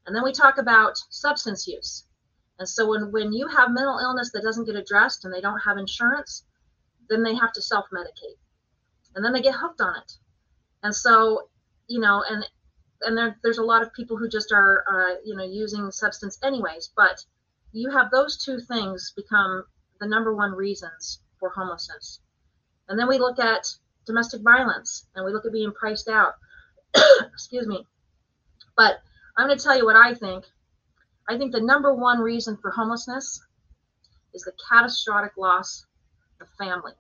And 0.06 0.16
then 0.16 0.24
we 0.24 0.32
talk 0.32 0.58
about 0.58 0.98
substance 1.10 1.68
use. 1.68 2.04
And 2.60 2.68
so 2.68 2.90
when 2.90 3.12
when 3.12 3.34
you 3.34 3.48
have 3.48 3.72
mental 3.72 4.00
illness 4.00 4.32
that 4.32 4.44
doesn't 4.44 4.66
get 4.66 4.76
addressed 4.76 5.26
and 5.26 5.34
they 5.34 5.42
don't 5.42 5.60
have 5.60 5.78
insurance, 5.78 6.44
then 7.10 7.24
they 7.24 7.36
have 7.36 7.54
to 7.54 7.62
self-medicate. 7.62 8.40
And 9.16 9.24
then 9.24 9.34
they 9.34 9.42
get 9.42 9.56
hooked 9.56 9.82
on 9.82 9.96
it. 9.98 10.14
And 10.84 10.96
so, 10.96 11.50
you 11.88 12.00
know, 12.00 12.24
and 12.30 12.46
and 13.02 13.18
there, 13.18 13.38
there's 13.44 13.58
a 13.58 13.64
lot 13.64 13.82
of 13.82 13.94
people 13.94 14.18
who 14.18 14.30
just 14.30 14.52
are 14.52 14.84
uh, 14.90 15.16
you 15.26 15.36
know 15.36 15.44
using 15.44 15.92
substance 15.92 16.38
anyways, 16.44 16.92
but 16.96 17.24
you 17.72 17.90
have 17.90 18.10
those 18.10 18.38
two 18.44 18.60
things 18.60 19.12
become 19.16 19.66
the 20.00 20.08
number 20.08 20.34
one 20.34 20.52
reasons 20.52 21.20
for 21.40 21.50
homelessness. 21.50 22.22
And 22.88 22.98
then 22.98 23.08
we 23.08 23.18
look 23.18 23.40
at 23.40 23.68
domestic 24.06 24.42
violence 24.42 25.08
and 25.16 25.26
we 25.26 25.34
look 25.34 25.46
at 25.46 25.52
being 25.52 25.74
priced 25.74 26.08
out. 26.08 26.34
Excuse 27.34 27.68
me. 27.68 27.86
But 28.78 29.02
I'm 29.38 29.48
going 29.48 29.58
to 29.58 29.64
tell 29.64 29.78
you 29.78 29.86
what 29.86 29.96
I 29.96 30.14
think. 30.14 30.46
I 31.28 31.38
think 31.38 31.52
the 31.52 31.62
number 31.62 31.94
one 31.94 32.20
reason 32.20 32.58
for 32.62 32.72
homelessness 32.72 33.42
is 34.34 34.44
the 34.44 34.54
catastrophic 34.70 35.34
loss 35.38 35.86
of 36.42 36.48
family. 36.58 36.94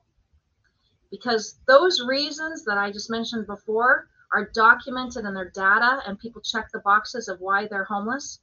Because 1.11 1.59
those 1.67 2.01
reasons 2.01 2.65
that 2.65 2.77
I 2.77 2.91
just 2.91 3.09
mentioned 3.09 3.47
before 3.47 4.07
are 4.33 4.49
documented 4.53 5.25
in 5.25 5.33
their 5.33 5.51
data 5.51 6.01
and 6.05 6.19
people 6.19 6.41
check 6.41 6.67
the 6.73 6.79
boxes 6.79 7.27
of 7.27 7.39
why 7.39 7.67
they're 7.67 7.85
homeless. 7.85 8.39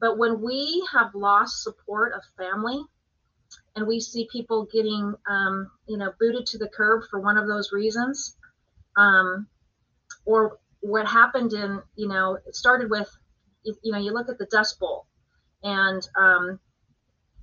But 0.00 0.18
when 0.18 0.40
we 0.40 0.84
have 0.92 1.14
lost 1.14 1.62
support 1.62 2.12
of 2.12 2.22
family 2.36 2.82
and 3.76 3.86
we 3.86 4.00
see 4.00 4.28
people 4.32 4.66
getting, 4.72 5.14
um, 5.28 5.70
you 5.86 5.96
know, 5.96 6.12
booted 6.18 6.46
to 6.46 6.58
the 6.58 6.68
curb 6.68 7.04
for 7.10 7.20
one 7.20 7.36
of 7.36 7.46
those 7.46 7.70
reasons, 7.72 8.36
um, 8.96 9.46
or 10.24 10.58
what 10.84 11.06
happened 11.06 11.54
in, 11.54 11.80
you 11.96 12.08
know, 12.08 12.38
it 12.46 12.54
started 12.54 12.90
with, 12.90 13.08
you, 13.62 13.74
you 13.82 13.92
know, 13.92 13.98
you 13.98 14.12
look 14.12 14.28
at 14.28 14.36
the 14.36 14.46
Dust 14.50 14.78
Bowl 14.78 15.06
and, 15.62 16.06
um, 16.18 16.60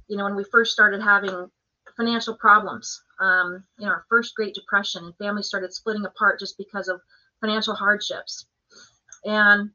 you 0.07 0.15
know, 0.15 0.25
when 0.25 0.35
we 0.35 0.43
first 0.51 0.71
started 0.71 1.01
having 1.01 1.49
financial 1.97 2.37
problems, 2.37 3.01
um, 3.19 3.63
you 3.79 3.85
know, 3.85 3.93
our 3.93 4.05
first 4.09 4.35
Great 4.35 4.53
Depression 4.53 5.05
and 5.05 5.17
families 5.17 5.47
started 5.47 5.73
splitting 5.73 6.05
apart 6.05 6.39
just 6.39 6.55
because 6.55 6.87
of 6.87 7.01
financial 7.39 7.73
hardships. 7.73 8.45
And 9.25 9.71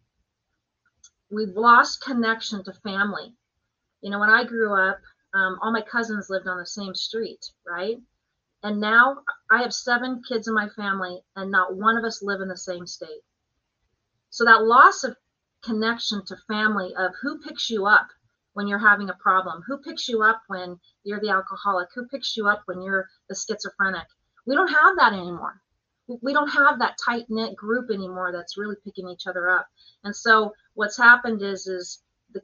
we've 1.29 1.57
lost 1.57 2.05
connection 2.05 2.63
to 2.65 2.73
family. 2.85 3.35
You 4.01 4.11
know, 4.11 4.21
when 4.21 4.31
I 4.31 4.45
grew 4.45 4.81
up, 4.81 5.01
um, 5.35 5.59
all 5.61 5.73
my 5.73 5.83
cousins 5.83 6.31
lived 6.31 6.47
on 6.47 6.59
the 6.59 6.67
same 6.67 6.95
street, 6.95 7.45
right? 7.67 7.97
And 8.63 8.81
now 8.81 9.19
I 9.51 9.63
have 9.63 9.73
seven 9.73 10.23
kids 10.29 10.47
in 10.47 10.55
my 10.55 10.69
family, 10.77 11.19
and 11.35 11.51
not 11.51 11.75
one 11.77 11.97
of 11.97 12.05
us 12.05 12.23
live 12.23 12.41
in 12.41 12.49
the 12.49 12.57
same 12.57 12.87
state. 12.87 13.23
So 14.37 14.45
that 14.45 14.67
loss 14.67 15.03
of 15.03 15.17
connection 15.65 16.23
to 16.27 16.37
family 16.47 16.95
of 16.95 17.15
who 17.23 17.39
picks 17.39 17.71
you 17.71 17.87
up 17.87 18.09
when 18.53 18.69
you're 18.69 18.79
having 18.79 19.09
a 19.09 19.15
problem, 19.15 19.63
who 19.67 19.79
picks 19.79 20.11
you 20.11 20.23
up 20.23 20.43
when 20.49 20.79
you're 21.05 21.21
the 21.21 21.31
alcoholic, 21.31 21.89
who 21.95 22.07
picks 22.09 22.37
you 22.37 22.47
up 22.47 22.61
when 22.67 22.83
you're 22.83 23.09
the 23.31 23.35
schizophrenic. 23.35 24.07
We 24.47 24.55
don't 24.55 24.69
have 24.69 24.95
that 24.99 25.15
anymore. 25.15 25.63
We 26.21 26.35
don't 26.35 26.51
have 26.51 26.79
that 26.81 26.99
tight 27.03 27.25
knit 27.31 27.57
group 27.57 27.91
anymore 27.91 28.31
that's 28.31 28.59
really 28.59 28.77
picking 28.85 29.09
each 29.09 29.27
other 29.27 29.49
up. 29.49 29.69
And 30.05 30.15
so 30.15 30.53
what's 30.75 30.99
happened 30.99 31.41
is 31.41 31.67
is 31.67 32.03
the 32.35 32.43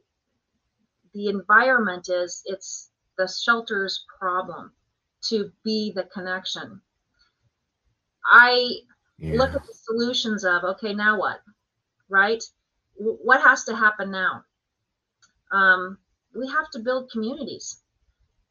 the 1.13 1.29
environment 1.29 2.09
is 2.09 2.43
it's 2.47 2.91
the 3.19 3.29
shelter's 3.29 4.07
problem 4.19 4.73
to 5.25 5.53
be 5.63 5.93
the 5.95 6.05
connection. 6.05 6.81
I 8.25 8.81
Yeah. 9.19 9.37
look 9.37 9.55
at 9.55 9.67
the 9.67 9.75
solutions 9.75 10.43
of 10.47 10.65
okay 10.65 10.95
now 10.95 11.19
what 11.19 11.43
right? 12.13 12.43
What 12.97 13.41
has 13.41 13.65
to 13.65 13.75
happen 13.75 14.11
now? 14.11 14.45
Um, 15.51 15.99
we 16.35 16.49
have 16.49 16.71
to 16.73 16.79
build 16.79 17.11
communities. 17.11 17.81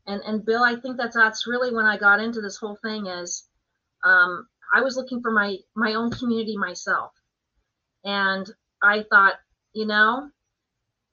And 0.07 0.21
and 0.25 0.43
bill 0.43 0.63
i 0.63 0.75
think 0.75 0.97
that's 0.97 1.15
that's 1.15 1.45
really 1.45 1.73
when 1.73 1.85
i 1.85 1.95
got 1.95 2.19
into 2.19 2.41
this 2.41 2.57
whole 2.57 2.77
thing 2.83 3.05
is 3.05 3.47
um, 4.03 4.47
i 4.73 4.81
was 4.81 4.97
looking 4.97 5.21
for 5.21 5.31
my 5.31 5.57
my 5.75 5.93
own 5.93 6.09
community 6.11 6.57
myself. 6.57 7.11
And 8.03 8.49
i 8.81 9.03
thought 9.09 9.35
you 9.73 9.85
know 9.85 10.31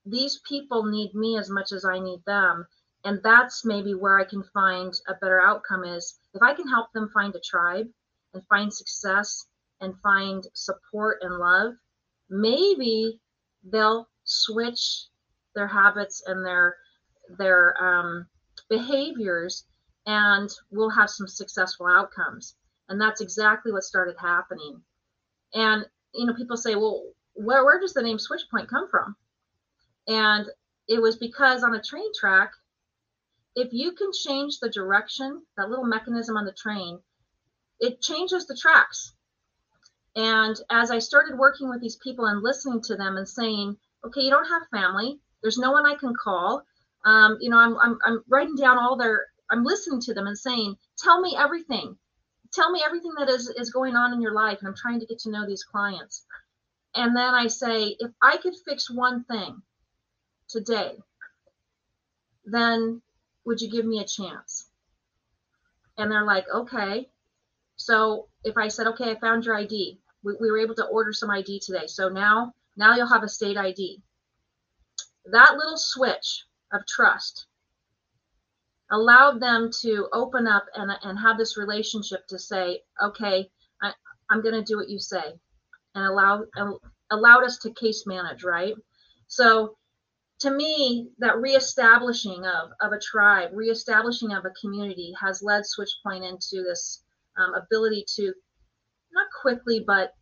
these 0.07 0.41
people 0.49 0.85
need 0.85 1.15
me 1.15 1.37
as 1.39 1.51
much 1.51 1.71
as 1.73 1.85
i 1.85 1.99
need 1.99 2.23
them. 2.27 2.67
And 3.05 3.21
that's 3.23 3.65
maybe 3.65 3.95
where 3.95 4.19
i 4.19 4.25
can 4.25 4.43
find 4.55 4.93
a 5.07 5.15
better 5.21 5.41
outcome 5.41 5.85
is 5.85 6.19
if 6.33 6.43
i 6.43 6.55
can 6.55 6.67
help 6.67 6.91
them 6.93 7.11
find 7.13 7.35
a 7.37 7.41
tribe 7.41 7.89
and 8.33 8.43
find 8.49 8.73
success 8.73 9.47
and 9.81 10.01
find 10.01 10.47
support 10.55 11.19
and 11.21 11.35
love 11.37 11.75
maybe 12.31 13.21
they'll 13.65 14.09
switch 14.25 15.07
their 15.55 15.67
habits 15.67 16.23
and 16.27 16.45
their 16.45 16.77
their 17.39 17.75
um, 17.83 18.27
behaviors 18.69 19.65
and 20.07 20.51
we'll 20.71 20.91
have 20.91 21.11
some 21.11 21.29
successful 21.29 21.87
outcomes. 21.87 22.55
And 22.89 22.99
that's 22.99 23.21
exactly 23.21 23.73
what 23.73 23.85
started 23.85 24.17
happening. 24.19 24.83
And 25.55 25.85
you 26.15 26.27
know 26.27 26.35
people 26.35 26.57
say 26.57 26.75
well 26.75 27.03
where, 27.35 27.65
where 27.65 27.81
does 27.81 27.95
the 27.95 28.03
name 28.03 28.19
switch 28.19 28.43
point 28.51 28.69
come 28.69 28.89
from? 28.91 29.17
And 30.07 30.47
it 30.89 31.01
was 31.01 31.17
because 31.17 31.63
on 31.63 31.75
a 31.75 31.83
train 31.83 32.11
track 32.19 32.53
if 33.55 33.73
you 33.73 33.93
can 33.93 34.11
change 34.13 34.59
the 34.61 34.71
direction 34.71 35.43
that 35.57 35.69
little 35.69 35.85
mechanism 35.85 36.37
on 36.37 36.45
the 36.45 36.53
train 36.53 37.01
it 37.81 38.01
changes 38.01 38.47
the 38.47 38.57
tracks 38.57 39.15
and 40.19 40.57
as 40.69 40.91
i 40.91 40.99
started 40.99 41.39
working 41.39 41.71
with 41.71 41.81
these 41.81 41.97
people 42.03 42.27
and 42.27 42.43
listening 42.43 42.83
to 42.83 42.97
them 42.97 43.17
and 43.17 43.29
saying 43.29 43.77
okay 44.05 44.21
you 44.23 44.31
don't 44.31 44.49
have 44.49 44.63
family. 44.71 45.21
There's 45.43 45.59
no 45.59 45.71
one 45.71 45.87
i 45.87 45.95
can 45.95 46.13
call. 46.23 46.65
Um, 47.05 47.39
you 47.41 47.51
know 47.51 47.59
I'm, 47.59 47.77
I'm 47.79 47.99
i'm 48.05 48.25
writing 48.29 48.57
down 48.57 48.79
all 48.79 48.97
their 48.97 49.27
i'm 49.51 49.65
listening 49.65 50.01
to 50.03 50.15
them 50.15 50.27
and 50.27 50.37
saying 50.37 50.77
tell 50.99 51.21
me 51.21 51.37
everything. 51.39 51.97
Tell 52.53 52.71
me 52.73 52.83
everything 52.85 53.13
that 53.19 53.29
is 53.29 53.49
is 53.49 53.71
going 53.71 53.95
on 53.95 54.13
in 54.13 54.21
your 54.21 54.35
life. 54.35 54.59
And 54.59 54.69
i'm 54.69 54.75
trying 54.77 55.01
to 55.01 55.07
get 55.07 55.21
to 55.21 55.31
know 55.31 55.47
these 55.47 55.63
clients. 55.63 56.25
And 56.95 57.17
then 57.17 57.35
i 57.35 57.47
say 57.47 57.97
if 58.01 58.11
i 58.21 58.37
could 58.39 58.55
fix 58.67 58.91
one 58.91 59.25
thing 59.25 59.63
today 60.49 60.97
then 62.45 63.03
would 63.45 63.61
you 63.61 63.71
give 63.71 63.85
me 63.85 64.01
a 64.01 64.07
chance? 64.07 64.69
And 65.99 66.11
they're 66.11 66.25
like 66.25 66.47
okay. 66.53 67.09
So 67.77 68.29
if 68.43 68.57
i 68.57 68.67
said 68.69 68.89
okay 68.89 69.13
i 69.13 69.15
found 69.21 69.45
your 69.45 69.57
id 69.57 69.99
we, 70.23 70.35
we 70.41 70.51
were 70.51 70.59
able 70.59 70.75
to 70.77 70.87
order 70.87 71.13
some 71.13 71.31
id 71.31 71.61
today. 71.61 71.87
So 71.87 72.09
now 72.09 72.55
now 72.77 72.95
you'll 72.95 73.09
have 73.09 73.23
a 73.23 73.29
state 73.29 73.57
id 73.57 74.03
that 75.27 75.57
little 75.57 75.77
switch 75.77 76.45
of 76.73 76.87
trust 76.87 77.47
allowed 78.91 79.41
them 79.41 79.71
to 79.83 80.09
open 80.13 80.47
up 80.47 80.65
and, 80.75 80.91
and 81.03 81.19
have 81.19 81.37
this 81.37 81.59
relationship 81.59 82.27
to 82.27 82.39
say 82.39 82.81
okay 83.03 83.51
I, 83.83 83.93
i'm 84.31 84.43
going 84.43 84.55
to 84.55 84.63
do 84.63 84.77
what 84.77 84.89
you 84.89 84.99
say 84.99 85.35
and 85.95 86.07
allow 86.07 86.45
allowed 87.11 87.45
us 87.45 87.59
to 87.59 87.71
case 87.73 88.07
manage 88.07 88.45
right? 88.45 88.75
So 89.27 89.77
to 90.41 90.51
me 90.51 91.11
that 91.19 91.39
reestablishing 91.39 92.45
of, 92.45 92.71
of 92.81 92.93
a 92.93 93.01
tribe 93.01 93.51
reestablishing 93.53 94.33
of 94.33 94.45
a 94.45 94.51
community 94.61 95.15
has 95.21 95.43
led 95.43 95.65
switchpoint 95.65 96.29
into 96.29 96.63
this 96.63 97.03
um, 97.37 97.55
ability 97.55 98.05
to 98.17 98.33
not 99.13 99.27
quickly 99.43 99.85
but 99.87 100.15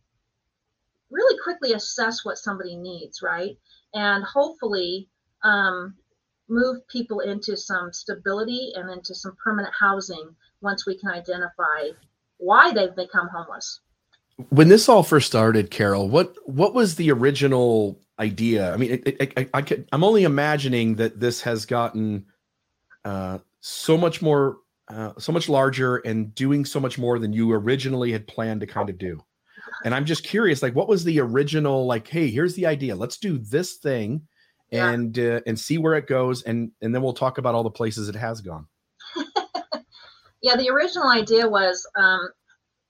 really 1.09 1.37
quickly 1.43 1.73
assess 1.73 2.25
what 2.25 2.37
somebody 2.37 2.75
needs 2.75 3.21
right? 3.21 3.57
And 3.93 4.23
hopefully 4.23 5.07
um, 5.43 5.95
move 6.49 6.87
people 6.87 7.21
into 7.21 7.55
some 7.57 7.91
stability 7.93 8.71
and 8.75 8.89
into 8.89 9.13
some 9.15 9.35
permanent 9.43 9.73
housing 9.79 10.35
once 10.61 10.85
we 10.85 10.97
can 10.97 11.09
identify 11.09 11.89
why 12.37 12.71
they've 12.73 12.95
become 12.95 13.27
homeless. 13.27 13.79
When 14.49 14.67
this 14.67 14.87
all 14.87 15.03
first 15.03 15.27
started 15.27 15.71
carol 15.71 16.09
what 16.09 16.35
what 16.45 16.73
was 16.73 16.95
the 16.95 17.11
original 17.11 17.99
idea? 18.19 18.73
I 18.73 18.77
mean 18.77 18.91
it, 18.91 19.07
it, 19.07 19.33
I, 19.37 19.49
I 19.53 19.61
could 19.61 19.87
i'm 19.91 20.03
only 20.03 20.23
imagining 20.23 20.95
that 20.95 21.19
this 21.19 21.41
has 21.41 21.65
gotten 21.65 22.25
uh 23.03 23.39
so 23.61 23.97
much 23.97 24.21
more 24.21 24.57
uh, 24.89 25.11
so 25.17 25.31
much 25.31 25.49
larger 25.49 25.97
and 25.97 26.33
doing 26.35 26.65
so 26.65 26.79
much 26.79 26.97
more 26.97 27.19
than 27.19 27.33
you 27.33 27.51
originally 27.51 28.11
had 28.11 28.27
planned 28.27 28.61
to 28.61 28.67
kind 28.67 28.89
of 28.89 28.97
do 28.97 29.21
and 29.83 29.93
i'm 29.93 30.05
just 30.05 30.23
curious 30.23 30.61
like 30.61 30.75
what 30.75 30.87
was 30.87 31.03
the 31.03 31.19
original 31.19 31.85
like 31.85 32.07
hey 32.07 32.29
here's 32.29 32.55
the 32.55 32.65
idea 32.65 32.95
let's 32.95 33.17
do 33.17 33.37
this 33.37 33.75
thing 33.77 34.21
Yeah. 34.71 34.89
and 34.91 35.17
uh, 35.19 35.41
and 35.45 35.59
see 35.59 35.77
where 35.77 35.95
it 35.95 36.07
goes 36.07 36.43
and 36.43 36.71
and 36.81 36.93
then 36.95 37.01
we'll 37.01 37.13
talk 37.13 37.37
about 37.37 37.53
all 37.55 37.63
the 37.63 37.69
places 37.69 38.07
it 38.09 38.15
has 38.15 38.41
gone 38.41 38.67
yeah 40.41 40.55
the 40.55 40.69
original 40.69 41.09
idea 41.09 41.47
was 41.47 41.85
um, 41.97 42.29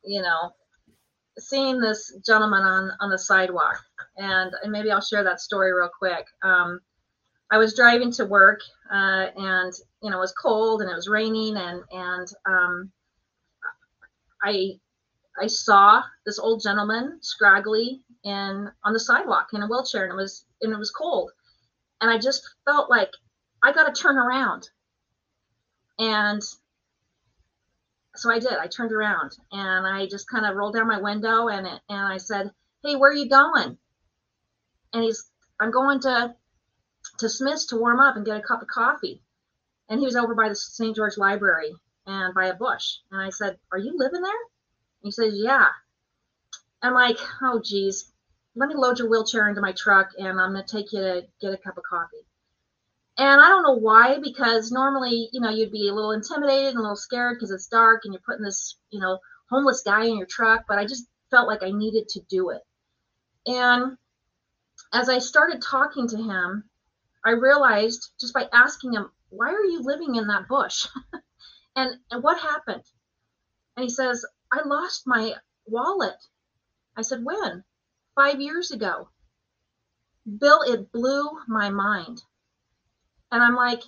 you 0.03 0.21
know 0.21 0.51
seeing 1.39 1.79
this 1.79 2.13
gentleman 2.25 2.61
on 2.63 2.91
on 2.99 3.09
the 3.09 3.17
sidewalk, 3.17 3.79
and, 4.17 4.51
and 4.63 4.71
maybe 4.71 4.89
I'll 4.91 5.01
share 5.01 5.23
that 5.23 5.39
story 5.39 5.71
real 5.73 5.89
quick. 5.97 6.25
Um, 6.43 6.79
I 7.49 7.57
was 7.57 7.75
driving 7.75 8.11
to 8.13 8.25
work, 8.25 8.61
uh, 8.91 9.27
and 9.35 9.73
you 10.01 10.09
know 10.09 10.17
it 10.17 10.21
was 10.21 10.33
cold 10.33 10.81
and 10.81 10.91
it 10.91 10.95
was 10.95 11.07
raining, 11.07 11.55
and 11.57 11.81
and 11.91 12.27
um, 12.45 12.91
I 14.43 14.79
I 15.41 15.47
saw 15.47 16.03
this 16.25 16.39
old 16.39 16.61
gentleman 16.61 17.19
scraggly 17.21 18.01
in 18.23 18.69
on 18.83 18.93
the 18.93 18.99
sidewalk 18.99 19.49
in 19.53 19.61
a 19.61 19.67
wheelchair, 19.67 20.03
and 20.03 20.13
it 20.13 20.15
was 20.15 20.45
and 20.61 20.73
it 20.73 20.79
was 20.79 20.91
cold, 20.91 21.31
and 22.01 22.11
I 22.11 22.17
just 22.17 22.43
felt 22.65 22.89
like 22.89 23.11
I 23.63 23.71
got 23.71 23.93
to 23.93 24.01
turn 24.01 24.17
around, 24.17 24.69
and 25.99 26.41
so 28.17 28.31
I 28.31 28.39
did. 28.39 28.53
I 28.53 28.67
turned 28.67 28.91
around 28.91 29.37
and 29.51 29.85
I 29.85 30.07
just 30.07 30.29
kind 30.29 30.45
of 30.45 30.55
rolled 30.55 30.73
down 30.73 30.87
my 30.87 30.99
window 30.99 31.47
and 31.49 31.67
and 31.67 31.81
I 31.89 32.17
said, 32.17 32.51
"Hey, 32.83 32.95
where 32.95 33.11
are 33.11 33.13
you 33.13 33.29
going?" 33.29 33.77
And 34.93 35.03
he's, 35.03 35.29
"I'm 35.59 35.71
going 35.71 35.99
to 36.01 36.35
to 37.17 37.29
Smith's 37.29 37.65
to 37.67 37.77
warm 37.77 37.99
up 37.99 38.15
and 38.15 38.25
get 38.25 38.37
a 38.37 38.41
cup 38.41 38.61
of 38.61 38.67
coffee." 38.67 39.21
And 39.89 39.99
he 39.99 40.05
was 40.05 40.15
over 40.15 40.35
by 40.35 40.49
the 40.49 40.55
St. 40.55 40.95
George 40.95 41.17
Library 41.17 41.75
and 42.05 42.33
by 42.33 42.47
a 42.47 42.53
bush. 42.53 42.97
And 43.11 43.21
I 43.21 43.29
said, 43.29 43.59
"Are 43.71 43.77
you 43.77 43.97
living 43.97 44.21
there?" 44.21 44.43
He 45.01 45.11
says, 45.11 45.33
"Yeah." 45.35 45.67
I'm 46.81 46.93
like, 46.93 47.17
"Oh, 47.41 47.59
geez, 47.59 48.11
let 48.55 48.69
me 48.69 48.75
load 48.75 48.99
your 48.99 49.09
wheelchair 49.09 49.47
into 49.49 49.61
my 49.61 49.71
truck 49.71 50.11
and 50.17 50.39
I'm 50.39 50.53
going 50.53 50.65
to 50.65 50.71
take 50.71 50.91
you 50.91 50.99
to 50.99 51.27
get 51.39 51.53
a 51.53 51.57
cup 51.57 51.77
of 51.77 51.83
coffee." 51.83 52.25
And 53.17 53.41
I 53.41 53.49
don't 53.49 53.63
know 53.63 53.73
why, 53.73 54.19
because 54.19 54.71
normally, 54.71 55.29
you 55.31 55.41
know, 55.41 55.49
you'd 55.49 55.71
be 55.71 55.89
a 55.89 55.93
little 55.93 56.11
intimidated 56.11 56.69
and 56.69 56.77
a 56.77 56.81
little 56.81 56.95
scared 56.95 57.37
because 57.37 57.49
it's 57.49 57.67
dark 57.67 58.05
and 58.05 58.13
you're 58.13 58.21
putting 58.21 58.45
this, 58.45 58.75
you 58.91 58.99
know, 58.99 59.19
homeless 59.49 59.81
guy 59.81 60.05
in 60.05 60.17
your 60.17 60.27
truck, 60.27 60.65
but 60.67 60.77
I 60.77 60.85
just 60.85 61.07
felt 61.31 61.47
like 61.47 61.63
I 61.63 61.71
needed 61.71 62.09
to 62.09 62.19
do 62.29 62.51
it. 62.51 62.61
And 63.47 63.97
as 64.93 65.09
I 65.09 65.17
started 65.17 65.61
talking 65.61 66.07
to 66.09 66.17
him, 66.17 66.69
I 67.25 67.31
realized 67.31 68.11
just 68.19 68.33
by 68.33 68.47
asking 68.53 68.93
him, 68.93 69.11
why 69.29 69.51
are 69.53 69.63
you 69.63 69.81
living 69.81 70.15
in 70.15 70.27
that 70.27 70.47
bush? 70.47 70.87
and, 71.75 71.95
and 72.11 72.23
what 72.23 72.39
happened? 72.39 72.83
And 73.75 73.83
he 73.83 73.89
says, 73.89 74.25
I 74.51 74.61
lost 74.65 75.03
my 75.05 75.35
wallet. 75.65 76.17
I 76.95 77.01
said, 77.01 77.23
when? 77.23 77.63
Five 78.15 78.41
years 78.41 78.71
ago. 78.71 79.09
Bill, 80.39 80.61
it 80.61 80.91
blew 80.91 81.29
my 81.47 81.69
mind. 81.69 82.21
And 83.31 83.43
I'm 83.43 83.55
like, 83.55 83.81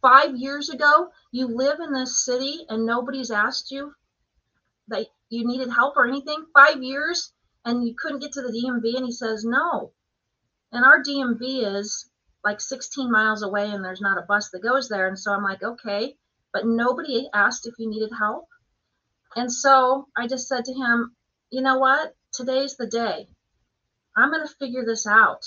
five 0.00 0.36
years 0.36 0.68
ago, 0.68 1.10
you 1.32 1.46
live 1.46 1.80
in 1.80 1.92
this 1.92 2.24
city 2.24 2.64
and 2.68 2.86
nobody's 2.86 3.30
asked 3.30 3.70
you 3.70 3.92
that 4.88 5.06
you 5.28 5.46
needed 5.46 5.70
help 5.70 5.96
or 5.96 6.06
anything? 6.06 6.46
Five 6.54 6.82
years 6.82 7.32
and 7.64 7.86
you 7.86 7.94
couldn't 7.94 8.20
get 8.20 8.32
to 8.32 8.42
the 8.42 8.48
DMV? 8.48 8.96
And 8.96 9.06
he 9.06 9.12
says, 9.12 9.44
no. 9.44 9.92
And 10.72 10.84
our 10.84 11.02
DMV 11.02 11.76
is 11.76 12.09
like 12.44 12.60
16 12.60 13.10
miles 13.10 13.42
away 13.42 13.70
and 13.70 13.84
there's 13.84 14.00
not 14.00 14.18
a 14.18 14.26
bus 14.26 14.50
that 14.50 14.62
goes 14.62 14.88
there. 14.88 15.08
And 15.08 15.18
so 15.18 15.32
I'm 15.32 15.42
like, 15.42 15.62
okay, 15.62 16.16
but 16.52 16.66
nobody 16.66 17.28
asked 17.34 17.66
if 17.66 17.74
you 17.78 17.88
needed 17.88 18.10
help. 18.18 18.46
And 19.36 19.52
so 19.52 20.08
I 20.16 20.26
just 20.26 20.48
said 20.48 20.64
to 20.64 20.74
him, 20.74 21.14
you 21.50 21.62
know 21.62 21.78
what? 21.78 22.14
Today's 22.32 22.76
the 22.76 22.86
day. 22.86 23.28
I'm 24.16 24.30
going 24.30 24.46
to 24.46 24.54
figure 24.54 24.84
this 24.84 25.06
out. 25.06 25.44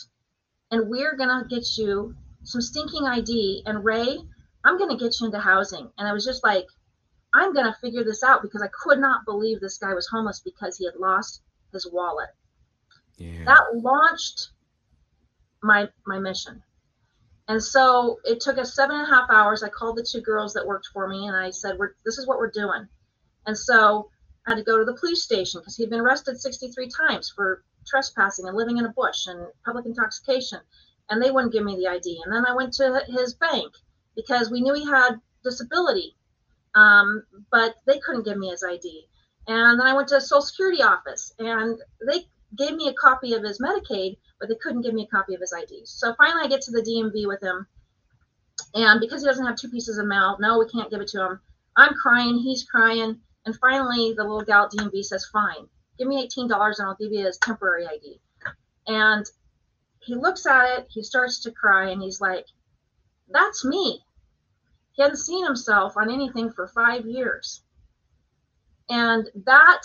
And 0.72 0.90
we're 0.90 1.16
going 1.16 1.30
to 1.30 1.48
get 1.48 1.66
you 1.78 2.16
some 2.44 2.62
stinking 2.62 3.06
ID. 3.06 3.64
And 3.66 3.84
Ray, 3.84 4.18
I'm 4.64 4.78
going 4.78 4.90
to 4.90 5.04
get 5.04 5.20
you 5.20 5.28
into 5.28 5.40
housing. 5.40 5.90
And 5.98 6.08
I 6.08 6.14
was 6.14 6.26
just 6.26 6.44
like, 6.44 6.66
I'm 7.34 7.54
going 7.54 7.66
to 7.66 7.78
figure 7.82 8.04
this 8.04 8.24
out 8.24 8.42
because 8.42 8.62
I 8.62 8.68
could 8.68 9.00
not 9.00 9.26
believe 9.26 9.60
this 9.60 9.78
guy 9.78 9.94
was 9.94 10.08
homeless 10.08 10.40
because 10.40 10.78
he 10.78 10.86
had 10.86 10.96
lost 10.96 11.42
his 11.72 11.88
wallet. 11.92 12.30
Yeah. 13.18 13.46
That 13.46 13.64
launched 13.76 14.50
my 15.62 15.88
my 16.06 16.20
mission. 16.20 16.62
And 17.48 17.62
so 17.62 18.20
it 18.24 18.40
took 18.40 18.58
us 18.58 18.76
seven 18.76 18.96
and 18.96 19.08
a 19.08 19.16
half 19.16 19.30
hours. 19.30 19.64
I 19.64 19.70
called 19.70 19.98
the 19.98 20.08
two 20.10 20.22
girls 20.22 20.54
that 20.54 20.66
worked 20.66 20.88
for 20.94 21.08
me 21.08 21.28
and 21.28 21.36
I 21.36 21.50
said, 21.50 21.78
we're, 21.78 21.96
this 22.06 22.18
is 22.18 22.28
what 22.28 22.38
we're 22.38 22.52
doing. 22.52 22.88
And 23.46 23.58
so 23.58 24.10
I 24.48 24.52
had 24.52 24.58
to 24.58 24.64
go 24.64 24.78
to 24.78 24.86
the 24.86 24.96
police 24.96 25.24
station 25.24 25.60
because 25.60 25.76
he'd 25.76 25.90
been 25.90 26.00
arrested 26.00 26.40
63 26.40 26.90
times 26.90 27.32
for 27.36 27.64
trespassing 27.86 28.48
and 28.48 28.56
living 28.56 28.78
in 28.78 28.86
a 28.86 28.94
bush 28.94 29.28
and 29.28 29.48
public 29.66 29.86
intoxication 29.86 30.60
and 31.10 31.22
they 31.22 31.32
wouldn't 31.32 31.54
give 31.54 31.64
me 31.64 31.76
the 31.76 31.88
ID. 31.88 32.22
And 32.24 32.34
then 32.34 32.46
I 32.46 32.56
went 32.56 32.74
to 32.74 33.04
his 33.08 33.34
bank 33.36 33.74
because 34.16 34.50
we 34.50 34.62
knew 34.62 34.74
he 34.74 34.86
had 34.86 35.20
disability, 35.44 36.16
um, 36.76 37.24
but 37.52 37.76
they 37.86 38.00
couldn't 38.00 38.26
give 38.26 38.38
me 38.38 38.50
his 38.50 38.64
ID. 38.64 39.06
And 39.48 39.80
then 39.80 39.88
I 39.88 39.94
went 39.94 40.08
to 40.10 40.16
the 40.16 40.22
Social 40.22 40.42
Security 40.42 40.82
office 40.82 41.34
and 41.40 41.78
they 42.08 42.26
gave 42.56 42.76
me 42.76 42.88
a 42.88 42.94
copy 42.94 43.34
of 43.34 43.44
his 43.44 43.60
Medicaid, 43.60 44.18
but 44.40 44.50
they 44.50 44.56
couldn't 44.56 44.82
give 44.82 44.94
me 44.94 45.04
a 45.04 45.16
copy 45.16 45.34
of 45.34 45.42
his 45.42 45.54
ID. 45.54 45.82
So 45.86 46.14
finally, 46.16 46.46
I 46.46 46.50
get 46.50 46.62
to 46.62 46.72
the 46.72 46.82
DMV 46.82 47.28
with 47.28 47.42
him. 47.42 47.68
And 48.76 49.00
because 49.00 49.22
he 49.22 49.28
doesn't 49.28 49.46
have 49.46 49.56
two 49.56 49.70
pieces 49.70 49.98
of 49.98 50.08
mail, 50.08 50.38
no, 50.40 50.60
we 50.60 50.68
can't 50.68 50.90
give 50.90 51.02
it 51.02 51.08
to 51.10 51.22
him. 51.22 51.40
I'm 51.76 51.94
crying, 51.96 52.38
he's 52.38 52.64
crying. 52.64 53.20
And 53.46 53.56
finally, 53.60 54.14
the 54.14 54.24
little 54.24 54.44
gal 54.44 54.66
at 54.66 54.72
DMV 54.72 55.04
says, 55.04 55.26
Fine, 55.26 55.68
give 55.98 56.08
me 56.08 56.28
$18 56.28 56.50
and 56.80 56.88
I'll 56.88 56.96
give 56.96 57.12
you 57.12 57.26
his 57.26 57.38
temporary 57.38 57.86
ID. 57.86 58.20
And 58.88 59.26
he 60.00 60.16
looks 60.16 60.46
at 60.46 60.80
it, 60.80 60.88
he 60.90 61.04
starts 61.04 61.40
to 61.42 61.52
cry, 61.52 61.90
and 61.90 62.02
he's 62.02 62.22
like, 62.22 62.46
That's 63.30 63.66
me. 63.66 64.04
He 64.94 65.02
hadn't 65.02 65.18
seen 65.18 65.46
himself 65.46 65.98
on 65.98 66.12
anything 66.12 66.52
for 66.52 66.68
five 66.68 67.06
years. 67.06 67.64
And 68.90 69.30
that 69.46 69.82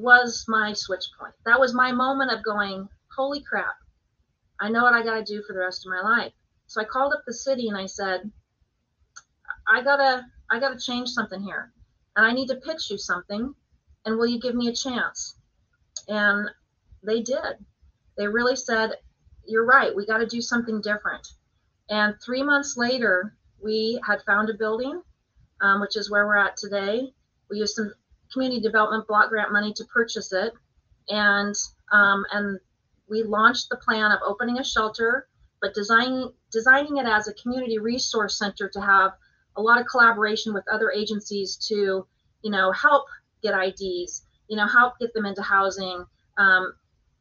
was 0.00 0.44
my 0.48 0.72
switch 0.72 1.04
point. 1.18 1.34
That 1.44 1.60
was 1.60 1.74
my 1.74 1.92
moment 1.92 2.32
of 2.32 2.44
going, 2.44 2.88
Holy 3.16 3.42
crap, 3.42 3.76
I 4.60 4.68
know 4.68 4.82
what 4.82 4.94
I 4.94 5.02
got 5.02 5.14
to 5.14 5.24
do 5.24 5.42
for 5.42 5.52
the 5.52 5.60
rest 5.60 5.86
of 5.86 5.90
my 5.90 6.00
life. 6.00 6.32
So 6.66 6.80
I 6.80 6.84
called 6.84 7.12
up 7.12 7.22
the 7.26 7.34
city 7.34 7.68
and 7.68 7.76
I 7.76 7.86
said, 7.86 8.30
I 9.66 9.82
gotta, 9.82 10.26
I 10.50 10.60
gotta 10.60 10.78
change 10.78 11.10
something 11.10 11.42
here, 11.42 11.72
and 12.16 12.26
I 12.26 12.32
need 12.32 12.48
to 12.48 12.56
pitch 12.56 12.90
you 12.90 12.98
something, 12.98 13.54
and 14.04 14.16
will 14.16 14.26
you 14.26 14.40
give 14.40 14.54
me 14.54 14.68
a 14.68 14.74
chance? 14.74 15.36
And 16.08 16.48
they 17.02 17.22
did 17.22 17.64
they 18.20 18.28
really 18.28 18.54
said, 18.54 18.96
You're 19.46 19.64
right, 19.64 19.96
we 19.96 20.04
got 20.04 20.18
to 20.18 20.26
do 20.26 20.42
something 20.42 20.82
different. 20.82 21.26
And 21.88 22.14
three 22.22 22.42
months 22.42 22.76
later, 22.76 23.34
we 23.64 23.98
had 24.06 24.20
found 24.26 24.50
a 24.50 24.54
building, 24.54 25.00
um, 25.62 25.80
which 25.80 25.96
is 25.96 26.10
where 26.10 26.26
we're 26.26 26.36
at 26.36 26.58
today. 26.58 27.14
We 27.48 27.58
used 27.58 27.74
some 27.74 27.94
community 28.32 28.60
development 28.60 29.06
block 29.06 29.28
grant 29.30 29.52
money 29.52 29.72
to 29.74 29.84
purchase 29.84 30.32
it, 30.32 30.52
and 31.08 31.54
um, 31.92 32.24
and 32.32 32.58
we 33.08 33.22
launched 33.22 33.68
the 33.68 33.76
plan 33.76 34.12
of 34.12 34.20
opening 34.24 34.58
a 34.58 34.64
shelter, 34.64 35.28
but 35.60 35.74
designing 35.74 36.32
designing 36.52 36.98
it 36.98 37.06
as 37.06 37.28
a 37.28 37.34
community 37.34 37.78
resource 37.78 38.38
center 38.38 38.68
to 38.68 38.80
have 38.80 39.12
a 39.56 39.62
lot 39.62 39.80
of 39.80 39.86
collaboration 39.86 40.54
with 40.54 40.64
other 40.72 40.90
agencies 40.90 41.56
to, 41.56 42.06
you 42.42 42.50
know, 42.50 42.72
help 42.72 43.06
get 43.42 43.54
IDs, 43.54 44.24
you 44.48 44.56
know, 44.56 44.66
help 44.66 44.98
get 44.98 45.12
them 45.12 45.26
into 45.26 45.42
housing, 45.42 46.04
um, 46.38 46.72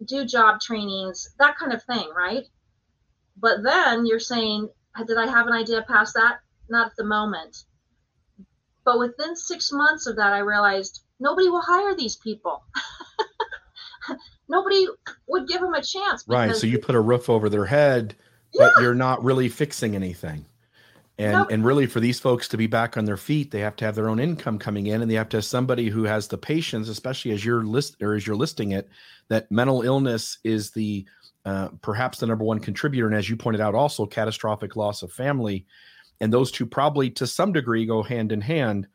do 0.06 0.26
job 0.26 0.62
trainings, 0.62 1.30
that 1.39 1.58
kind 1.58 1.74
of 1.74 1.84
thing, 1.84 2.10
right? 2.15 2.45
But 3.38 3.63
then 3.63 4.06
you're 4.06 4.19
saying, 4.19 4.69
did 5.08 5.17
I 5.17 5.28
have 5.28 5.48
an 5.48 5.54
idea 5.54 5.84
past 5.88 6.13
that? 6.15 6.39
Not 6.69 6.88
at 6.88 6.95
the 6.98 7.04
moment. 7.04 7.63
But 8.86 9.00
within 9.00 9.36
six 9.36 9.72
months 9.72 10.08
of 10.08 10.15
that, 10.15 10.34
I 10.34 10.39
realized 10.39 11.04
nobody 11.20 11.50
will 11.50 11.62
hire 11.62 11.96
these 11.96 12.15
people. 12.15 12.63
nobody 14.50 14.88
would 15.28 15.48
give 15.48 15.62
them 15.62 15.74
a 15.74 15.82
chance. 15.82 16.24
Right. 16.28 16.56
So 16.56 16.68
you 16.68 16.80
put 16.80 16.96
a 16.96 17.02
roof 17.02 17.30
over 17.30 17.50
their 17.50 17.65
head, 17.65 18.15
yeah. 18.54 18.72
but 18.76 18.82
you're 18.82 18.96
not 18.96 19.24
really 19.24 19.50
fixing 19.50 19.96
anything. 19.96 20.46
And, 21.18 21.34
nope. 21.34 21.48
and 21.52 21.65
really 21.65 21.86
for 21.86 22.00
these 22.00 22.18
folks 22.18 22.48
to 22.48 22.58
be 22.58 22.68
back 22.68 22.96
on 22.96 23.04
their 23.04 23.18
feet 23.18 23.52
they 23.52 23.60
have 23.60 23.76
to 23.76 23.84
have 23.84 23.94
their 23.94 24.08
own 24.08 24.22
income 24.22 24.58
coming 24.58 24.88
in 24.88 25.02
and 25.02 25.12
they 25.12 25.15
have 25.15 25.28
to 25.30 25.38
have 25.38 25.44
somebody 25.44 25.89
who 25.89 26.06
has 26.06 26.30
the 26.30 26.38
patience 26.38 26.88
especially 26.88 27.32
as 27.32 27.44
you're 27.44 27.65
list 27.65 28.02
or 28.02 28.13
as 28.13 28.26
you're 28.26 28.38
listing 28.38 28.72
it 28.72 28.88
that 29.28 29.52
mental 29.52 29.82
illness 29.82 30.38
is 30.46 30.72
the 30.72 31.06
uh, 31.44 31.68
perhaps 31.82 32.20
the 32.20 32.26
number 32.26 32.46
one 32.46 32.60
contributor 32.60 33.06
and 33.06 33.18
as 33.18 33.30
you 33.30 33.36
pointed 33.36 33.60
out 33.60 33.76
also 33.76 34.06
catastrophic 34.06 34.78
loss 34.78 35.04
of 35.04 35.12
family 35.12 35.65
and 36.22 36.32
those 36.32 36.52
two 36.52 36.66
probably 36.66 37.10
to 37.10 37.26
some 37.26 37.52
degree 37.52 37.86
go 37.86 38.04
hand 38.04 38.32
in 38.32 38.42
hand 38.42 38.88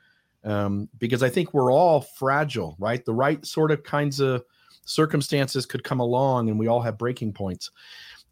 um, 0.44 0.88
because 0.98 1.22
i 1.22 1.28
think 1.28 1.54
we're 1.54 1.72
all 1.72 2.00
fragile 2.00 2.76
right? 2.78 3.04
The 3.04 3.14
right 3.14 3.44
sort 3.44 3.70
of 3.70 3.82
kinds 3.82 4.20
of 4.20 4.44
circumstances 4.84 5.66
could 5.66 5.84
come 5.84 6.00
along 6.00 6.48
and 6.48 6.58
we 6.58 6.66
all 6.66 6.82
have 6.82 6.98
breaking 6.98 7.32
points. 7.32 7.70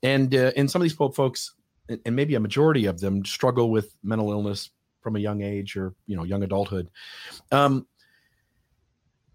And 0.02 0.34
uh, 0.34 0.52
and 0.56 0.70
some 0.70 0.82
of 0.82 0.84
these 0.84 0.92
folks 0.92 1.54
and 1.88 2.16
maybe 2.16 2.34
a 2.34 2.40
majority 2.40 2.86
of 2.86 3.00
them 3.00 3.24
struggle 3.24 3.70
with 3.70 3.96
mental 4.02 4.30
illness 4.30 4.70
from 5.00 5.16
a 5.16 5.18
young 5.18 5.42
age 5.42 5.76
or 5.76 5.94
you 6.06 6.16
know 6.16 6.24
young 6.24 6.42
adulthood. 6.42 6.90
Um, 7.50 7.86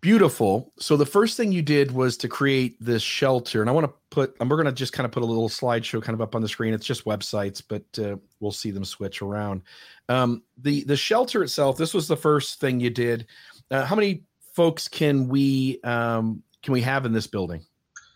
beautiful 0.07 0.71
so 0.79 0.95
the 0.95 1.05
first 1.05 1.35
thing 1.35 1.51
you 1.51 1.61
did 1.61 1.91
was 1.91 2.15
to 2.15 2.29
create 2.29 2.77
this 2.79 3.01
shelter 3.01 3.59
and 3.59 3.69
i 3.69 3.73
want 3.73 3.85
to 3.85 3.93
put 4.09 4.33
and 4.39 4.49
we're 4.49 4.55
going 4.55 4.65
to 4.65 4.71
just 4.71 4.93
kind 4.93 5.05
of 5.05 5.11
put 5.11 5.21
a 5.21 5.25
little 5.25 5.49
slideshow 5.49 6.01
kind 6.01 6.13
of 6.13 6.21
up 6.21 6.33
on 6.33 6.41
the 6.41 6.47
screen 6.47 6.73
it's 6.73 6.85
just 6.85 7.03
websites 7.03 7.61
but 7.67 7.83
uh, 7.99 8.15
we'll 8.39 8.51
see 8.51 8.71
them 8.71 8.85
switch 8.85 9.21
around 9.21 9.61
um, 10.07 10.41
the 10.59 10.85
the 10.85 10.95
shelter 10.95 11.43
itself 11.43 11.77
this 11.77 11.93
was 11.93 12.07
the 12.07 12.15
first 12.15 12.61
thing 12.61 12.79
you 12.79 12.89
did 12.89 13.27
uh, 13.71 13.83
how 13.83 13.95
many 13.95 14.23
folks 14.57 14.87
can 14.87 15.27
we 15.27 15.79
um, 15.83 16.41
can 16.63 16.73
we 16.73 16.81
have 16.81 17.05
in 17.05 17.13
this 17.13 17.27
building? 17.27 17.63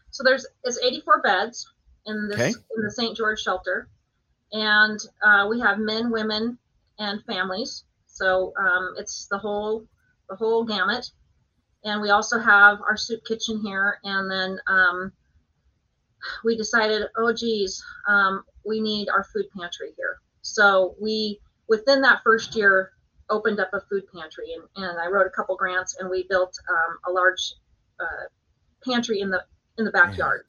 So 0.10 0.24
there's 0.24 0.46
it's 0.64 0.80
84 0.84 1.22
beds 1.22 1.72
in 2.08 2.28
this 2.28 2.40
Okay. 2.40 2.50
in 2.50 2.84
the 2.84 2.92
St. 2.92 3.16
George 3.16 3.40
shelter, 3.40 3.88
and 4.52 5.00
uh, 5.24 5.48
we 5.50 5.60
have 5.60 5.78
men, 5.78 6.12
women, 6.12 6.58
and 7.00 7.24
families. 7.26 7.86
So 8.08 8.54
um, 8.60 8.96
it's 8.98 9.28
the 9.30 9.38
whole 9.38 9.86
the 10.30 10.36
whole 10.36 10.66
gamut. 10.66 11.12
And 11.84 12.02
we 12.02 12.10
also 12.10 12.40
have 12.40 12.80
our 12.82 12.96
soup 12.96 13.22
kitchen 13.26 13.60
here, 13.62 13.98
and 14.04 14.30
then 14.30 14.60
um, 14.68 15.12
we 16.44 16.56
decided, 16.56 17.08
oh 17.18 17.34
geez, 17.34 17.84
um, 18.08 18.44
we 18.66 18.80
need 18.80 19.10
our 19.10 19.24
food 19.24 19.46
pantry 19.58 19.94
here. 19.98 20.18
So 20.42 20.96
we 21.02 21.40
within 21.68 22.02
that 22.02 22.22
first 22.24 22.56
year 22.56 22.92
opened 23.30 23.60
up 23.60 23.70
a 23.74 23.82
food 23.90 24.04
pantry, 24.14 24.54
and, 24.54 24.86
and 24.86 25.00
I 25.00 25.08
wrote 25.08 25.26
a 25.26 25.32
couple 25.32 25.56
grants, 25.56 25.98
and 26.00 26.10
we 26.10 26.28
built 26.30 26.56
um, 26.70 26.98
a 27.08 27.12
large 27.12 27.54
uh, 28.00 28.28
pantry 28.86 29.22
in 29.22 29.30
the 29.30 29.44
in 29.78 29.86
the 29.86 29.92
backyard. 29.92 30.44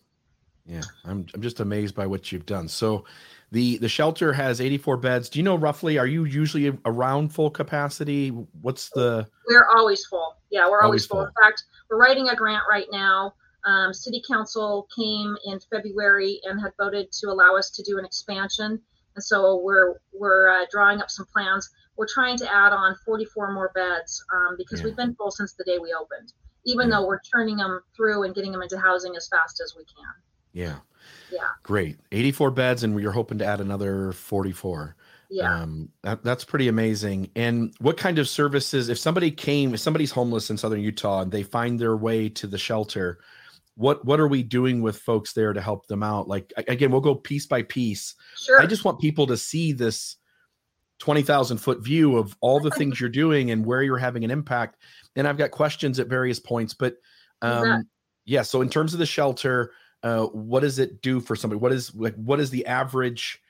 Yeah, 0.66 0.82
I'm 1.04 1.26
I'm 1.34 1.42
just 1.42 1.60
amazed 1.60 1.94
by 1.94 2.06
what 2.06 2.30
you've 2.30 2.46
done. 2.46 2.68
So 2.68 3.04
the 3.50 3.78
the 3.78 3.88
shelter 3.88 4.32
has 4.32 4.60
84 4.60 4.96
beds. 4.98 5.28
Do 5.28 5.38
you 5.38 5.42
know 5.42 5.56
roughly 5.56 5.98
are 5.98 6.06
you 6.06 6.24
usually 6.24 6.76
around 6.84 7.30
full 7.30 7.50
capacity? 7.50 8.28
What's 8.28 8.90
the 8.90 9.26
We're 9.48 9.66
always 9.76 10.04
full. 10.06 10.36
Yeah, 10.52 10.68
we're 10.68 10.82
Always 10.82 10.84
always, 10.84 11.06
full. 11.06 11.16
full. 11.18 11.26
In 11.26 11.32
fact, 11.42 11.64
we're 11.90 11.96
writing 11.98 12.28
a 12.28 12.36
grant 12.36 12.62
right 12.70 12.86
now. 12.92 13.34
Um, 13.64 13.94
City 13.94 14.22
Council 14.30 14.86
came 14.94 15.34
in 15.46 15.58
February 15.72 16.40
and 16.44 16.60
had 16.60 16.72
voted 16.78 17.10
to 17.12 17.28
allow 17.28 17.56
us 17.56 17.70
to 17.70 17.82
do 17.82 17.98
an 17.98 18.04
expansion, 18.04 18.78
and 19.16 19.24
so 19.24 19.56
we're 19.64 19.94
we're 20.12 20.48
uh, 20.50 20.66
drawing 20.70 21.00
up 21.00 21.10
some 21.10 21.26
plans. 21.32 21.70
We're 21.96 22.06
trying 22.12 22.36
to 22.38 22.52
add 22.54 22.72
on 22.72 22.96
44 23.04 23.52
more 23.52 23.70
beds 23.74 24.22
um, 24.34 24.56
because 24.58 24.80
Yeah. 24.80 24.86
we've 24.86 24.96
been 24.96 25.14
full 25.14 25.30
since 25.30 25.54
the 25.54 25.64
day 25.64 25.78
we 25.78 25.94
opened. 25.98 26.32
Even 26.64 26.88
Yeah. 26.88 26.96
though 26.96 27.06
we're 27.06 27.20
turning 27.34 27.56
them 27.56 27.80
through 27.96 28.24
and 28.24 28.34
getting 28.34 28.52
them 28.52 28.62
into 28.62 28.78
housing 28.78 29.14
as 29.16 29.28
fast 29.28 29.60
as 29.62 29.74
we 29.76 29.84
can. 29.84 30.12
Yeah. 30.52 30.78
Yeah. 31.30 31.48
Great. 31.62 31.98
84 32.10 32.50
beds 32.50 32.82
and 32.82 32.94
we're 32.94 33.10
hoping 33.12 33.38
to 33.38 33.44
add 33.44 33.60
another 33.60 34.12
44. 34.12 34.96
Yeah. 35.32 35.62
Um, 35.62 35.88
that, 36.02 36.22
that's 36.22 36.44
pretty 36.44 36.68
amazing. 36.68 37.30
And 37.34 37.74
what 37.80 37.96
kind 37.96 38.18
of 38.18 38.28
services, 38.28 38.90
if 38.90 38.98
somebody 38.98 39.30
came, 39.30 39.72
if 39.72 39.80
somebody's 39.80 40.10
homeless 40.10 40.50
in 40.50 40.58
Southern 40.58 40.80
Utah 40.80 41.22
and 41.22 41.32
they 41.32 41.42
find 41.42 41.78
their 41.78 41.96
way 41.96 42.28
to 42.28 42.46
the 42.46 42.58
shelter, 42.58 43.18
what, 43.74 44.04
what 44.04 44.20
are 44.20 44.28
we 44.28 44.42
doing 44.42 44.82
with 44.82 44.98
folks 44.98 45.32
there 45.32 45.54
to 45.54 45.60
help 45.62 45.86
them 45.86 46.02
out? 46.02 46.28
Like, 46.28 46.52
again, 46.68 46.90
we'll 46.90 47.00
go 47.00 47.14
piece 47.14 47.46
by 47.46 47.62
piece. 47.62 48.14
sure. 48.38 48.60
I 48.60 48.66
just 48.66 48.84
want 48.84 49.00
people 49.00 49.26
to 49.28 49.36
see 49.38 49.72
this 49.72 50.16
20,000 50.98 51.56
foot 51.56 51.82
view 51.82 52.18
of 52.18 52.36
all 52.42 52.60
the 52.60 52.70
things 52.70 53.00
you're 53.00 53.08
doing 53.08 53.50
and 53.50 53.64
where 53.64 53.82
you're 53.82 53.96
having 53.96 54.24
an 54.24 54.30
impact. 54.30 54.76
And 55.16 55.26
I've 55.26 55.38
got 55.38 55.50
questions 55.50 55.98
at 55.98 56.08
various 56.08 56.38
points, 56.38 56.74
but 56.74 56.96
um, 57.40 57.88
yeah. 58.26 58.42
So 58.42 58.60
in 58.60 58.68
terms 58.68 58.92
of 58.92 58.98
the 58.98 59.06
shelter, 59.06 59.72
uh, 60.02 60.26
what 60.26 60.60
does 60.60 60.78
it 60.78 61.00
do 61.00 61.20
for 61.20 61.34
somebody? 61.34 61.58
What 61.58 61.72
is 61.72 61.94
like, 61.94 62.14
what 62.16 62.38
is 62.38 62.50
the 62.50 62.66
average 62.66 63.41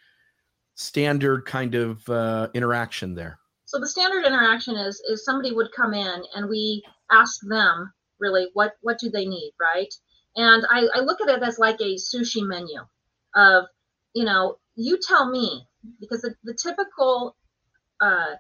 standard 0.75 1.45
kind 1.47 1.75
of 1.75 2.09
uh, 2.09 2.49
interaction 2.55 3.15
there? 3.15 3.39
So 3.67 3.79
the 3.79 3.89
standard 3.89 4.27
interaction 4.27 4.77
is 4.77 5.01
is 5.09 5.25
somebody 5.25 5.53
would 5.53 5.73
come 5.73 5.95
in 5.95 6.23
and 6.35 6.49
we 6.49 6.83
ask 7.11 7.41
them 7.49 7.93
really 8.21 8.49
what 8.55 8.73
what 8.83 8.99
do 8.99 9.11
they 9.11 9.27
need, 9.27 9.53
right? 9.61 9.93
And 10.37 10.65
I, 10.71 10.89
I 10.95 11.01
look 11.01 11.21
at 11.21 11.29
it 11.29 11.43
as 11.43 11.59
like 11.59 11.81
a 11.81 11.97
sushi 11.97 12.43
menu 12.47 12.81
of, 13.35 13.65
you 14.15 14.25
know, 14.25 14.57
you 14.77 14.99
tell 15.07 15.29
me 15.31 15.67
because 16.01 16.23
the, 16.23 16.35
the 16.45 16.55
typical 16.55 17.37
uh, 18.01 18.35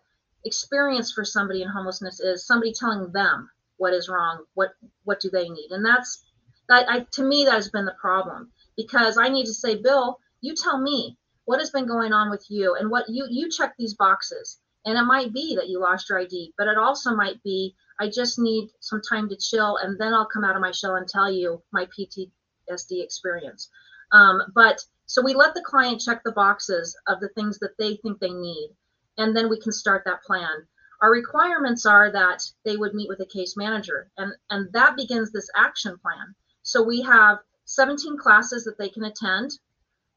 experience 0.45 1.13
for 1.13 1.25
somebody 1.25 1.63
in 1.63 1.69
homelessness 1.69 2.21
is 2.21 2.47
somebody 2.47 2.73
telling 2.73 3.13
them 3.13 3.51
what 3.77 3.93
is 3.93 4.09
wrong, 4.09 4.45
what 4.55 4.71
what 5.05 5.21
do 5.21 5.31
they 5.31 5.49
need, 5.49 5.71
and 5.71 5.85
that's 5.85 6.25
that. 6.69 6.89
I 6.91 7.07
to 7.13 7.23
me 7.23 7.45
that 7.45 7.55
has 7.55 7.71
been 7.71 7.85
the 7.85 7.97
problem 8.01 8.51
because 8.77 9.19
I 9.19 9.29
need 9.29 9.47
to 9.47 9.55
say, 9.55 9.77
Bill, 9.77 10.19
you 10.41 10.55
tell 10.55 10.81
me 10.81 11.19
what 11.45 11.61
has 11.61 11.71
been 11.71 11.87
going 11.87 12.13
on 12.13 12.31
with 12.31 12.45
you? 12.49 12.77
And 12.79 12.91
what 12.91 13.09
you 13.09 13.27
you 13.29 13.51
check 13.51 13.75
these 13.79 13.95
boxes. 13.95 14.59
And 14.85 14.99
it 14.99 15.05
might 15.05 15.33
be 15.33 15.55
that 15.57 15.69
you 15.69 15.79
lost 15.79 16.09
your 16.09 16.19
id 16.19 16.55
but 16.59 16.67
it 16.67 16.77
also 16.77 17.15
might 17.15 17.41
be 17.45 17.73
i 18.01 18.09
just 18.09 18.37
need 18.39 18.69
some 18.81 19.01
time 19.01 19.29
to 19.29 19.37
chill 19.37 19.77
and 19.77 19.97
then 19.97 20.13
i'll 20.13 20.27
come 20.27 20.43
out 20.43 20.57
of 20.57 20.61
my 20.61 20.73
shell 20.73 20.97
and 20.97 21.07
tell 21.07 21.31
you 21.31 21.63
my 21.73 21.87
ptsd 21.87 23.03
experience. 23.03 23.71
Um, 24.11 24.43
but 24.55 24.85
so 25.07 25.23
we 25.23 25.35
let 25.35 25.55
the 25.55 25.63
client 25.63 26.01
check 26.01 26.23
the 26.25 26.33
boxes 26.33 26.97
of 27.07 27.21
the 27.21 27.29
things 27.31 27.61
that 27.61 27.77
they 27.79 27.95
think 27.97 28.19
they 28.19 28.33
need 28.33 28.71
and 29.19 29.37
then 29.37 29.49
we 29.49 29.61
can 29.61 29.71
start 29.71 30.03
that 30.05 30.25
plan. 30.25 30.67
Our 31.01 31.13
requirements 31.13 31.87
are 31.87 32.11
that 32.11 32.43
they 32.65 32.77
would 32.77 32.95
meet 32.95 33.09
with 33.09 33.21
a 33.21 33.27
case 33.27 33.57
manager 33.57 34.11
and 34.19 34.33
and 34.51 34.73
that 34.73 34.97
begins 34.97 35.31
this 35.31 35.49
action 35.55 35.97
plan. 35.99 36.35
So 36.63 36.83
we 36.83 37.03
have 37.03 37.39
17 37.67 38.19
classes 38.19 38.65
that 38.65 38.79
they 38.79 38.89
can 38.89 39.05
attend 39.05 39.53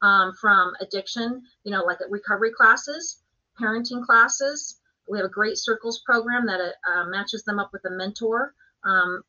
um, 0.02 0.32
from 0.40 0.72
addiction, 0.80 1.42
you 1.64 1.72
know, 1.72 1.82
like 1.82 1.98
recovery 2.08 2.52
classes, 2.52 3.22
parenting 3.60 4.04
classes. 4.04 4.80
We 5.08 5.18
have 5.18 5.26
a 5.26 5.30
great 5.30 5.56
circles 5.58 6.02
program 6.04 6.46
that 6.46 6.60
uh, 6.60 7.04
matches 7.06 7.44
them 7.44 7.58
up 7.58 7.70
with 7.72 7.84
a 7.86 7.90
mentor, 7.90 8.54
um, 8.84 9.22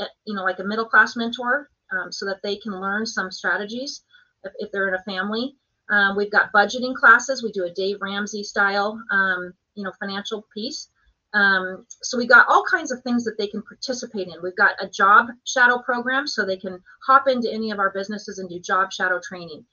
eh, 0.00 0.06
you 0.24 0.34
know, 0.34 0.42
like 0.42 0.58
a 0.58 0.64
middle 0.64 0.86
class 0.86 1.16
mentor, 1.16 1.68
um, 1.92 2.10
so 2.10 2.26
that 2.26 2.42
they 2.42 2.56
can 2.56 2.80
learn 2.80 3.06
some 3.06 3.30
strategies 3.30 4.02
if, 4.44 4.52
if 4.58 4.72
they're 4.72 4.88
in 4.88 4.94
a 4.94 5.02
family. 5.02 5.56
Um, 5.90 6.16
we've 6.16 6.30
got 6.30 6.52
budgeting 6.52 6.94
classes. 6.94 7.42
We 7.42 7.52
do 7.52 7.64
a 7.64 7.70
Dave 7.70 7.98
Ramsey 8.00 8.42
style, 8.42 9.00
um, 9.10 9.52
you 9.74 9.84
know, 9.84 9.92
financial 10.00 10.46
piece. 10.54 10.88
Um, 11.34 11.86
so 12.02 12.18
we've 12.18 12.28
got 12.28 12.46
all 12.48 12.64
kinds 12.70 12.92
of 12.92 13.02
things 13.02 13.24
that 13.24 13.38
they 13.38 13.46
can 13.46 13.62
participate 13.62 14.28
in. 14.28 14.42
We've 14.42 14.56
got 14.56 14.82
a 14.82 14.88
job 14.88 15.28
shadow 15.44 15.78
program, 15.78 16.26
so 16.26 16.44
they 16.44 16.56
can 16.56 16.82
hop 17.06 17.28
into 17.28 17.52
any 17.52 17.70
of 17.70 17.78
our 17.78 17.90
businesses 17.90 18.38
and 18.38 18.48
do 18.48 18.58
job 18.58 18.92
shadow 18.92 19.20
training 19.22 19.64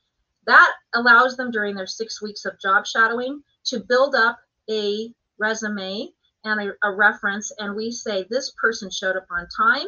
that 0.49 0.71
allows 0.95 1.37
them 1.37 1.51
during 1.51 1.75
their 1.75 1.87
six 1.87 2.21
weeks 2.21 2.45
of 2.45 2.59
job 2.59 2.85
shadowing 2.85 3.43
to 3.65 3.79
build 3.79 4.15
up 4.15 4.39
a 4.69 5.13
resume 5.37 6.09
and 6.43 6.61
a, 6.61 6.87
a 6.87 6.91
reference 6.91 7.51
and 7.59 7.75
we 7.75 7.91
say 7.91 8.25
this 8.29 8.51
person 8.59 8.89
showed 8.89 9.15
up 9.15 9.27
on 9.31 9.47
time. 9.55 9.85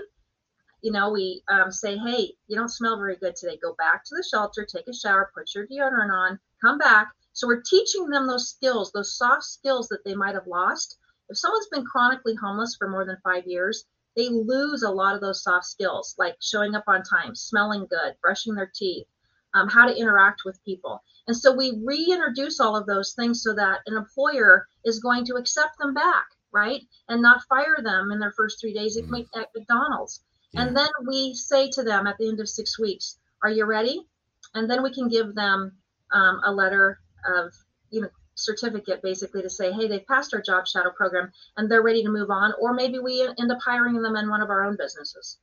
You 0.81 0.91
know 0.91 1.11
we 1.11 1.43
um, 1.47 1.71
say 1.71 1.97
hey 1.97 2.33
you 2.47 2.55
don't 2.55 2.69
smell 2.69 2.97
very 2.97 3.15
good 3.15 3.35
today. 3.35 3.57
Go 3.61 3.73
back 3.77 4.03
to 4.05 4.15
the 4.15 4.25
shelter 4.29 4.65
take 4.65 4.87
a 4.87 4.93
shower 4.93 5.31
put 5.35 5.53
your 5.55 5.67
deodorant 5.67 6.13
on 6.13 6.39
come 6.61 6.77
back. 6.77 7.11
So 7.33 7.47
we're 7.47 7.61
teaching 7.61 8.07
them 8.09 8.27
those 8.27 8.49
skills 8.49 8.91
those 8.91 9.17
soft 9.17 9.43
skills 9.43 9.87
that 9.89 10.03
they 10.05 10.15
might 10.15 10.35
have 10.35 10.47
lost. 10.47 10.97
If 11.29 11.37
someone's 11.37 11.69
been 11.71 11.85
chronically 11.85 12.35
homeless 12.35 12.75
for 12.75 12.89
more 12.89 13.05
than 13.05 13.17
five 13.23 13.45
years 13.47 13.85
they 14.15 14.29
lose 14.29 14.83
a 14.83 14.89
lot 14.89 15.15
of 15.15 15.21
those 15.21 15.43
soft 15.43 15.65
skills 15.65 16.15
like 16.17 16.35
showing 16.41 16.75
up 16.75 16.83
on 16.87 17.03
time 17.03 17.35
smelling 17.35 17.85
good 17.89 18.15
brushing 18.21 18.55
their 18.55 18.71
teeth 18.73 19.07
um, 19.53 19.67
how 19.69 19.85
to 19.85 19.95
interact 19.95 20.41
with 20.45 20.63
people. 20.63 21.01
And 21.27 21.35
so 21.35 21.55
we 21.55 21.79
reintroduce 21.83 22.59
all 22.59 22.75
of 22.75 22.85
those 22.87 23.13
things 23.13 23.43
so 23.43 23.53
that 23.55 23.79
an 23.85 23.95
employer 23.95 24.67
is 24.85 24.99
going 24.99 25.25
to 25.25 25.35
accept 25.35 25.77
them 25.79 25.93
back, 25.93 26.25
right? 26.51 26.81
And 27.09 27.21
not 27.21 27.43
fire 27.49 27.77
them 27.83 28.11
in 28.11 28.19
their 28.19 28.31
first 28.31 28.59
three 28.59 28.73
days 28.73 28.97
at, 28.97 29.05
Mm. 29.05 29.25
at 29.35 29.49
McDonald's. 29.55 30.23
Yeah. 30.51 30.63
And 30.63 30.75
then 30.77 30.89
we 31.07 31.33
say 31.33 31.69
to 31.71 31.83
them 31.83 32.07
at 32.07 32.17
the 32.17 32.27
end 32.27 32.39
of 32.39 32.49
six 32.49 32.79
weeks, 32.79 33.17
Are 33.43 33.49
you 33.49 33.65
ready? 33.65 34.05
And 34.53 34.69
then 34.69 34.83
we 34.83 34.93
can 34.93 35.07
give 35.07 35.33
them 35.35 35.71
um, 36.11 36.41
a 36.43 36.51
letter 36.51 36.99
of, 37.25 37.53
you 37.89 38.01
know, 38.01 38.09
certificate 38.35 39.01
basically 39.01 39.41
to 39.41 39.49
say, 39.49 39.71
hey, 39.71 39.87
they've 39.87 40.05
passed 40.07 40.33
our 40.33 40.41
job 40.41 40.67
shadow 40.67 40.89
program 40.91 41.31
and 41.57 41.69
they're 41.69 41.81
ready 41.83 42.03
to 42.03 42.09
move 42.09 42.29
on. 42.31 42.53
Or 42.59 42.73
maybe 42.73 42.99
we 42.99 43.21
end 43.39 43.51
up 43.51 43.59
hiring 43.63 44.01
them 44.01 44.15
in 44.15 44.29
one 44.29 44.41
of 44.41 44.49
our 44.49 44.63
own 44.63 44.75
businesses. 44.77 45.37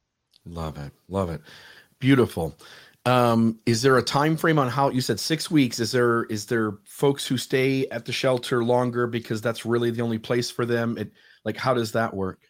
Love 0.44 0.76
it. 0.78 0.92
Love 1.08 1.30
it. 1.30 1.40
Beautiful. 2.00 2.54
Um, 3.06 3.58
is 3.64 3.80
there 3.82 3.96
a 3.96 4.02
time 4.02 4.36
frame 4.36 4.58
on 4.58 4.68
how 4.68 4.90
you 4.90 5.00
said 5.00 5.18
six 5.18 5.50
weeks? 5.50 5.80
Is 5.80 5.92
there 5.92 6.24
is 6.24 6.46
there 6.46 6.72
folks 6.84 7.26
who 7.26 7.38
stay 7.38 7.86
at 7.88 8.04
the 8.04 8.12
shelter 8.12 8.62
longer 8.64 9.06
because 9.06 9.40
that's 9.40 9.64
really 9.64 9.90
the 9.90 10.02
only 10.02 10.18
place 10.18 10.50
for 10.50 10.66
them? 10.66 10.98
It 10.98 11.12
like 11.44 11.56
how 11.56 11.74
does 11.74 11.92
that 11.92 12.12
work? 12.12 12.40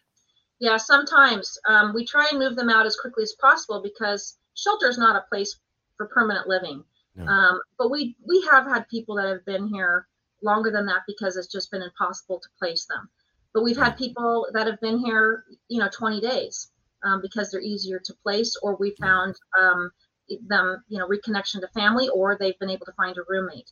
Yeah, 0.59 0.77
sometimes 0.77 1.57
um, 1.67 1.93
we 1.93 2.05
try 2.05 2.27
and 2.29 2.39
move 2.39 2.55
them 2.55 2.69
out 2.69 2.85
as 2.85 2.97
quickly 2.97 3.23
as 3.23 3.33
possible 3.39 3.81
because 3.81 4.37
shelter 4.55 4.89
is 4.89 4.97
not 4.97 5.15
a 5.15 5.25
place 5.29 5.57
for 5.95 6.07
permanent 6.07 6.47
living. 6.47 6.83
No. 7.15 7.25
Um, 7.25 7.61
but 7.77 7.89
we 7.89 8.15
we 8.27 8.45
have 8.51 8.65
had 8.65 8.87
people 8.89 9.15
that 9.15 9.27
have 9.27 9.45
been 9.45 9.67
here 9.67 10.07
longer 10.43 10.71
than 10.71 10.85
that 10.87 11.01
because 11.07 11.37
it's 11.37 11.51
just 11.51 11.71
been 11.71 11.81
impossible 11.81 12.39
to 12.39 12.49
place 12.57 12.85
them. 12.85 13.09
But 13.53 13.63
we've 13.63 13.77
had 13.77 13.97
people 13.97 14.47
that 14.53 14.67
have 14.67 14.79
been 14.79 14.99
here, 14.99 15.43
you 15.69 15.79
know, 15.79 15.89
20 15.91 16.21
days 16.21 16.71
um, 17.03 17.21
because 17.21 17.49
they're 17.49 17.61
easier 17.61 17.99
to 18.05 18.13
place, 18.23 18.55
or 18.61 18.75
we 18.75 18.95
found 18.99 19.35
um, 19.59 19.91
them, 20.47 20.83
you 20.87 20.97
know, 20.99 21.07
reconnection 21.07 21.61
to 21.61 21.67
family, 21.73 22.09
or 22.09 22.37
they've 22.37 22.57
been 22.59 22.69
able 22.69 22.85
to 22.85 22.93
find 22.93 23.17
a 23.17 23.21
roommate. 23.27 23.71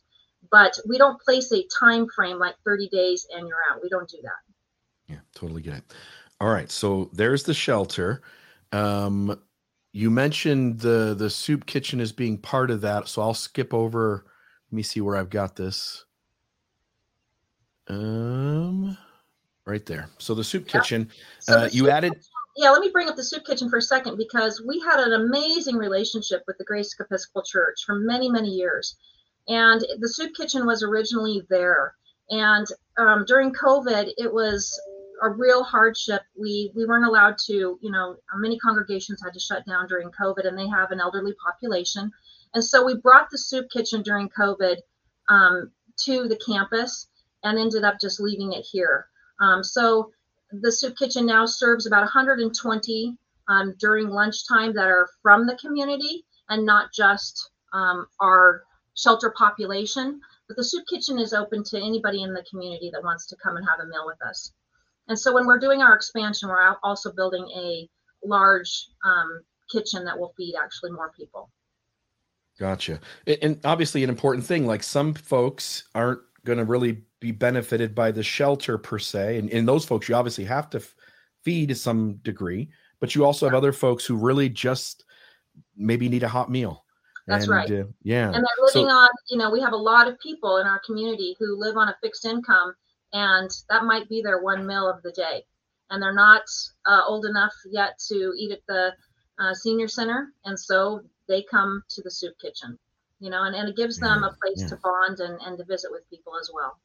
But 0.50 0.78
we 0.86 0.98
don't 0.98 1.20
place 1.20 1.52
a 1.52 1.64
time 1.78 2.08
frame 2.08 2.38
like 2.38 2.54
30 2.64 2.88
days 2.90 3.26
and 3.34 3.46
you're 3.48 3.58
out. 3.70 3.82
We 3.82 3.88
don't 3.88 4.08
do 4.08 4.18
that. 4.22 5.12
Yeah, 5.12 5.20
totally 5.34 5.62
get 5.62 5.74
it. 5.74 5.84
All 6.40 6.48
right, 6.48 6.70
so 6.70 7.10
there's 7.12 7.42
the 7.42 7.54
shelter. 7.54 8.22
Um, 8.72 9.40
you 9.92 10.10
mentioned 10.10 10.78
the 10.80 11.14
the 11.18 11.30
soup 11.30 11.66
kitchen 11.66 12.00
as 12.00 12.12
being 12.12 12.38
part 12.38 12.70
of 12.70 12.82
that, 12.82 13.08
so 13.08 13.22
I'll 13.22 13.34
skip 13.34 13.72
over. 13.74 14.26
Let 14.70 14.76
me 14.76 14.82
see 14.82 15.00
where 15.00 15.16
I've 15.16 15.30
got 15.30 15.56
this. 15.56 16.04
Um, 17.88 18.96
right 19.64 19.84
there. 19.86 20.08
So 20.18 20.34
the 20.34 20.44
soup 20.44 20.68
kitchen. 20.68 21.10
So 21.40 21.54
Uh, 21.54 21.64
the 21.68 21.70
you 21.74 21.84
soup 21.84 21.92
added- 21.92 22.12
kitchen 22.14 22.30
yeah, 22.58 22.70
let 22.70 22.80
me 22.80 22.90
bring 22.90 23.08
up 23.08 23.14
the 23.14 23.22
soup 23.22 23.46
kitchen 23.46 23.70
for 23.70 23.76
a 23.76 23.82
second 23.82 24.16
because 24.16 24.60
we 24.66 24.80
had 24.80 24.98
an 24.98 25.12
amazing 25.12 25.76
relationship 25.76 26.42
with 26.48 26.58
the 26.58 26.64
Grace 26.64 26.92
Episcopal 26.98 27.44
Church 27.44 27.84
for 27.86 27.94
many, 27.94 28.28
many 28.28 28.48
years. 28.48 28.96
And 29.46 29.80
the 30.00 30.08
soup 30.08 30.34
kitchen 30.34 30.66
was 30.66 30.82
originally 30.82 31.46
there. 31.48 31.94
And 32.30 32.66
um, 32.98 33.24
during 33.28 33.52
COVID, 33.52 34.12
it 34.18 34.34
was 34.34 34.76
a 35.22 35.30
real 35.30 35.62
hardship. 35.62 36.22
We 36.36 36.72
we 36.74 36.84
weren't 36.84 37.06
allowed 37.06 37.36
to, 37.46 37.78
you 37.80 37.92
know, 37.92 38.16
many 38.34 38.58
congregations 38.58 39.22
had 39.24 39.34
to 39.34 39.40
shut 39.40 39.64
down 39.64 39.86
during 39.86 40.10
COVID, 40.10 40.44
and 40.44 40.58
they 40.58 40.66
have 40.66 40.90
an 40.90 41.00
elderly 41.00 41.34
population. 41.34 42.10
And 42.54 42.64
so 42.64 42.84
we 42.84 42.96
brought 42.96 43.30
the 43.30 43.38
soup 43.38 43.70
kitchen 43.70 44.02
during 44.02 44.30
COVID 44.30 44.78
um, 45.28 45.70
to 46.06 46.26
the 46.26 46.40
campus 46.44 47.06
and 47.44 47.56
ended 47.56 47.84
up 47.84 48.00
just 48.00 48.18
leaving 48.18 48.52
it 48.52 48.66
here. 48.68 49.06
Um, 49.40 49.62
so 49.62 50.10
the 50.50 50.72
soup 50.72 50.96
kitchen 50.96 51.26
now 51.26 51.46
serves 51.46 51.86
about 51.86 52.02
120 52.02 53.16
um, 53.48 53.74
during 53.78 54.08
lunchtime 54.08 54.72
that 54.74 54.86
are 54.86 55.08
from 55.22 55.46
the 55.46 55.56
community 55.56 56.24
and 56.48 56.64
not 56.64 56.92
just 56.92 57.50
um, 57.72 58.06
our 58.20 58.62
shelter 58.94 59.32
population. 59.36 60.20
But 60.46 60.56
the 60.56 60.64
soup 60.64 60.84
kitchen 60.88 61.18
is 61.18 61.34
open 61.34 61.62
to 61.64 61.78
anybody 61.78 62.22
in 62.22 62.32
the 62.32 62.44
community 62.50 62.90
that 62.92 63.04
wants 63.04 63.26
to 63.26 63.36
come 63.36 63.56
and 63.56 63.66
have 63.68 63.80
a 63.80 63.88
meal 63.88 64.06
with 64.06 64.22
us. 64.26 64.52
And 65.08 65.18
so 65.18 65.32
when 65.32 65.46
we're 65.46 65.58
doing 65.58 65.82
our 65.82 65.94
expansion, 65.94 66.48
we're 66.48 66.76
also 66.82 67.12
building 67.12 67.46
a 67.54 67.88
large 68.24 68.88
um, 69.04 69.42
kitchen 69.70 70.04
that 70.04 70.18
will 70.18 70.32
feed 70.36 70.54
actually 70.54 70.92
more 70.92 71.12
people. 71.16 71.50
Gotcha. 72.58 73.00
And 73.40 73.60
obviously, 73.64 74.02
an 74.02 74.10
important 74.10 74.44
thing 74.44 74.66
like 74.66 74.82
some 74.82 75.14
folks 75.14 75.84
aren't 75.94 76.20
going 76.44 76.58
to 76.58 76.64
really 76.64 77.02
be 77.20 77.32
benefited 77.32 77.94
by 77.94 78.10
the 78.10 78.22
shelter 78.22 78.78
per 78.78 78.98
se. 78.98 79.38
And, 79.38 79.50
and 79.50 79.66
those 79.66 79.84
folks, 79.84 80.08
you 80.08 80.14
obviously 80.14 80.44
have 80.44 80.70
to 80.70 80.78
f- 80.78 80.94
feed 81.42 81.68
to 81.68 81.74
some 81.74 82.14
degree, 82.22 82.68
but 83.00 83.14
you 83.14 83.24
also 83.24 83.46
have 83.46 83.54
other 83.54 83.72
folks 83.72 84.04
who 84.04 84.16
really 84.16 84.48
just 84.48 85.04
maybe 85.76 86.08
need 86.08 86.22
a 86.22 86.28
hot 86.28 86.50
meal. 86.50 86.84
That's 87.26 87.44
and, 87.44 87.52
right. 87.52 87.70
Uh, 87.70 87.84
yeah. 88.02 88.26
And 88.26 88.36
they're 88.36 88.64
living 88.64 88.88
so, 88.88 88.96
on, 88.96 89.08
you 89.28 89.36
know, 89.36 89.50
we 89.50 89.60
have 89.60 89.72
a 89.72 89.76
lot 89.76 90.08
of 90.08 90.18
people 90.20 90.58
in 90.58 90.66
our 90.66 90.80
community 90.86 91.36
who 91.38 91.58
live 91.58 91.76
on 91.76 91.88
a 91.88 91.96
fixed 92.02 92.24
income, 92.24 92.74
and 93.12 93.50
that 93.68 93.84
might 93.84 94.08
be 94.08 94.22
their 94.22 94.40
one 94.42 94.66
meal 94.66 94.88
of 94.88 95.02
the 95.02 95.12
day. 95.12 95.44
And 95.90 96.02
they're 96.02 96.14
not 96.14 96.42
uh, 96.86 97.02
old 97.06 97.24
enough 97.26 97.52
yet 97.70 97.98
to 98.08 98.32
eat 98.36 98.52
at 98.52 98.60
the 98.68 98.92
uh, 99.38 99.54
senior 99.54 99.88
center. 99.88 100.32
And 100.44 100.58
so 100.58 101.02
they 101.28 101.42
come 101.50 101.82
to 101.90 102.02
the 102.02 102.10
soup 102.10 102.34
kitchen, 102.40 102.78
you 103.20 103.30
know, 103.30 103.44
and, 103.44 103.54
and 103.54 103.68
it 103.68 103.76
gives 103.76 103.98
them 103.98 104.24
a 104.24 104.36
place 104.42 104.62
yeah. 104.62 104.68
to 104.68 104.76
bond 104.76 105.20
and, 105.20 105.40
and 105.42 105.58
to 105.58 105.64
visit 105.64 105.90
with 105.90 106.08
people 106.10 106.32
as 106.40 106.50
well. 106.52 106.78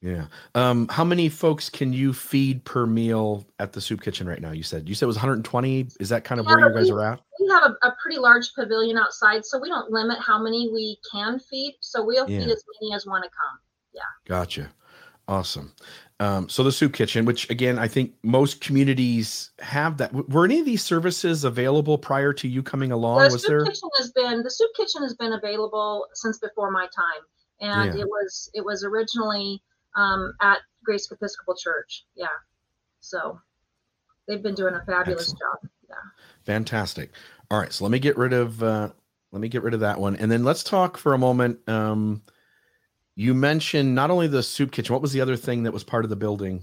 Yeah. 0.00 0.26
Um, 0.54 0.86
how 0.88 1.02
many 1.02 1.28
folks 1.28 1.68
can 1.68 1.92
you 1.92 2.12
feed 2.12 2.64
per 2.64 2.86
meal 2.86 3.44
at 3.58 3.72
the 3.72 3.80
soup 3.80 4.00
kitchen 4.00 4.28
right 4.28 4.40
now? 4.40 4.52
You 4.52 4.62
said 4.62 4.88
you 4.88 4.94
said 4.94 5.06
it 5.06 5.08
was 5.08 5.16
120. 5.16 5.88
Is 5.98 6.08
that 6.08 6.22
kind 6.22 6.40
of 6.40 6.46
yeah, 6.46 6.54
where 6.54 6.68
you 6.68 6.74
guys 6.74 6.92
we, 6.92 6.92
are 6.92 7.12
at? 7.12 7.20
We 7.40 7.48
have 7.48 7.64
a, 7.64 7.86
a, 7.86 7.96
pretty 8.00 8.18
large 8.18 8.54
pavilion 8.54 8.96
outside, 8.96 9.44
so 9.44 9.58
we 9.58 9.68
don't 9.68 9.90
limit 9.90 10.18
how 10.20 10.40
many 10.40 10.70
we 10.72 10.98
can 11.10 11.40
feed. 11.40 11.76
So 11.80 12.04
we'll 12.04 12.26
feed 12.26 12.48
as 12.48 12.62
many 12.80 12.94
as 12.94 13.06
want 13.06 13.24
to 13.24 13.30
come. 13.30 13.58
Yeah. 13.92 14.02
Gotcha. 14.26 14.70
Awesome. 15.28 15.74
Um, 16.20 16.48
so 16.48 16.64
the 16.64 16.72
soup 16.72 16.94
kitchen, 16.94 17.24
which 17.26 17.48
again, 17.48 17.78
I 17.78 17.86
think 17.86 18.14
most 18.24 18.60
communities 18.60 19.50
have 19.60 19.98
that. 19.98 20.12
Were 20.28 20.44
any 20.44 20.58
of 20.58 20.66
these 20.66 20.82
services 20.82 21.44
available 21.44 21.96
prior 21.96 22.32
to 22.32 22.48
you 22.48 22.62
coming 22.62 22.90
along? 22.90 23.18
The 23.18 23.32
was 23.34 23.42
soup 23.42 23.50
there? 23.50 23.64
kitchen 23.64 23.88
has 23.98 24.10
been 24.10 24.42
the 24.42 24.50
soup 24.50 24.70
kitchen 24.76 25.02
has 25.02 25.14
been 25.14 25.34
available 25.34 26.06
since 26.14 26.38
before 26.38 26.72
my 26.72 26.86
time, 26.86 27.22
and 27.60 27.94
yeah. 27.94 28.00
it 28.00 28.08
was 28.08 28.50
it 28.54 28.64
was 28.64 28.82
originally 28.82 29.62
um, 29.94 30.32
at 30.40 30.58
Grace 30.82 31.08
Episcopal 31.12 31.54
Church. 31.54 32.04
Yeah, 32.16 32.26
so 32.98 33.38
they've 34.26 34.42
been 34.42 34.56
doing 34.56 34.74
a 34.74 34.84
fabulous 34.86 35.32
Excellent. 35.32 35.38
job. 35.62 35.70
Yeah, 35.88 35.94
fantastic. 36.46 37.10
All 37.48 37.60
right, 37.60 37.72
so 37.72 37.84
let 37.84 37.92
me 37.92 38.00
get 38.00 38.16
rid 38.16 38.32
of 38.32 38.60
uh, 38.60 38.88
let 39.30 39.40
me 39.40 39.48
get 39.48 39.62
rid 39.62 39.74
of 39.74 39.80
that 39.80 40.00
one, 40.00 40.16
and 40.16 40.32
then 40.32 40.42
let's 40.42 40.64
talk 40.64 40.96
for 40.96 41.14
a 41.14 41.18
moment. 41.18 41.60
Um, 41.68 42.22
you 43.18 43.34
mentioned 43.34 43.96
not 43.96 44.12
only 44.12 44.28
the 44.28 44.44
soup 44.44 44.70
kitchen. 44.70 44.92
What 44.92 45.02
was 45.02 45.12
the 45.12 45.20
other 45.20 45.34
thing 45.34 45.64
that 45.64 45.72
was 45.72 45.82
part 45.82 46.04
of 46.04 46.08
the 46.08 46.14
building? 46.14 46.62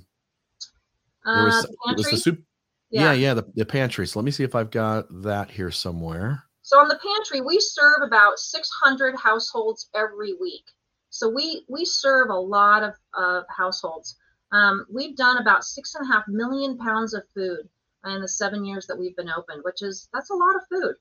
Uh, 1.25 1.35
there 1.35 1.43
was, 1.43 1.63
the 1.63 1.91
it 1.91 1.97
was 1.97 2.09
the 2.09 2.17
soup. 2.17 2.41
Yeah, 2.89 3.11
yeah, 3.11 3.13
yeah 3.13 3.33
the, 3.33 3.45
the 3.55 3.65
pantry. 3.65 4.07
So 4.07 4.19
let 4.19 4.23
me 4.23 4.31
see 4.31 4.45
if 4.45 4.55
I've 4.55 4.71
got 4.71 5.05
that 5.23 5.51
here 5.51 5.69
somewhere. 5.69 6.41
So 6.61 6.79
on 6.79 6.87
the 6.87 6.97
pantry, 7.03 7.41
we 7.41 7.59
serve 7.59 8.03
about 8.07 8.39
600 8.39 9.17
households 9.17 9.89
every 9.93 10.33
week. 10.39 10.63
So 11.09 11.27
we 11.29 11.65
we 11.67 11.83
serve 11.83 12.29
a 12.29 12.39
lot 12.39 12.83
of, 12.83 12.93
of 13.17 13.43
households. 13.49 14.15
Um, 14.53 14.85
we've 14.89 15.17
done 15.17 15.39
about 15.39 15.65
six 15.65 15.93
and 15.95 16.09
a 16.09 16.13
half 16.13 16.23
million 16.29 16.77
pounds 16.77 17.13
of 17.13 17.23
food 17.33 17.67
in 18.05 18.21
the 18.21 18.29
seven 18.29 18.63
years 18.63 18.87
that 18.87 18.97
we've 18.97 19.15
been 19.17 19.29
open, 19.29 19.59
which 19.63 19.81
is 19.81 20.07
that's 20.13 20.29
a 20.29 20.35
lot 20.35 20.55
of 20.55 20.61
food. 20.71 20.95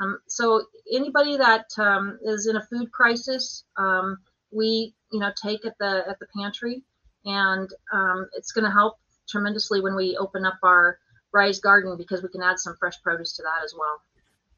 Um, 0.00 0.18
so 0.28 0.64
anybody 0.90 1.36
that 1.36 1.66
um, 1.76 2.18
is 2.24 2.46
in 2.46 2.56
a 2.56 2.66
food 2.66 2.90
crisis, 2.90 3.64
um, 3.76 4.16
we 4.54 4.94
you 5.12 5.20
know 5.20 5.30
take 5.42 5.64
at 5.66 5.74
the 5.78 6.04
at 6.08 6.18
the 6.18 6.26
pantry, 6.36 6.82
and 7.24 7.68
um, 7.92 8.28
it's 8.36 8.52
going 8.52 8.64
to 8.64 8.70
help 8.70 8.96
tremendously 9.28 9.80
when 9.80 9.94
we 9.94 10.16
open 10.16 10.44
up 10.46 10.58
our 10.62 10.98
Rise 11.32 11.60
Garden 11.60 11.96
because 11.96 12.22
we 12.22 12.28
can 12.28 12.42
add 12.42 12.58
some 12.58 12.76
fresh 12.78 13.00
produce 13.02 13.34
to 13.36 13.42
that 13.42 13.64
as 13.64 13.74
well. 13.78 14.00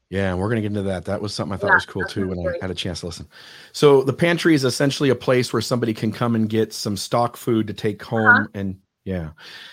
Yeah, 0.09 0.31
and 0.31 0.39
we're 0.39 0.47
going 0.47 0.61
to 0.61 0.61
get 0.61 0.77
into 0.77 0.83
that. 0.83 1.03
That 1.05 1.21
was 1.21 1.33
something 1.33 1.53
I 1.53 1.57
thought 1.57 1.67
yeah, 1.67 1.73
was 1.73 1.85
cool 1.85 2.05
too 2.05 2.29
when 2.29 2.41
great. 2.41 2.61
I 2.61 2.65
had 2.65 2.71
a 2.71 2.75
chance 2.75 3.01
to 3.01 3.07
listen. 3.07 3.27
So 3.73 4.03
the 4.03 4.13
pantry 4.13 4.55
is 4.55 4.63
essentially 4.63 5.09
a 5.09 5.15
place 5.15 5.51
where 5.51 5.61
somebody 5.61 5.93
can 5.93 6.13
come 6.13 6.33
and 6.35 6.47
get 6.47 6.71
some 6.71 6.95
stock 6.95 7.35
food 7.35 7.67
to 7.67 7.73
take 7.73 8.01
home 8.01 8.25
uh-huh. 8.25 8.47
and 8.53 8.79
yeah, 9.03 9.29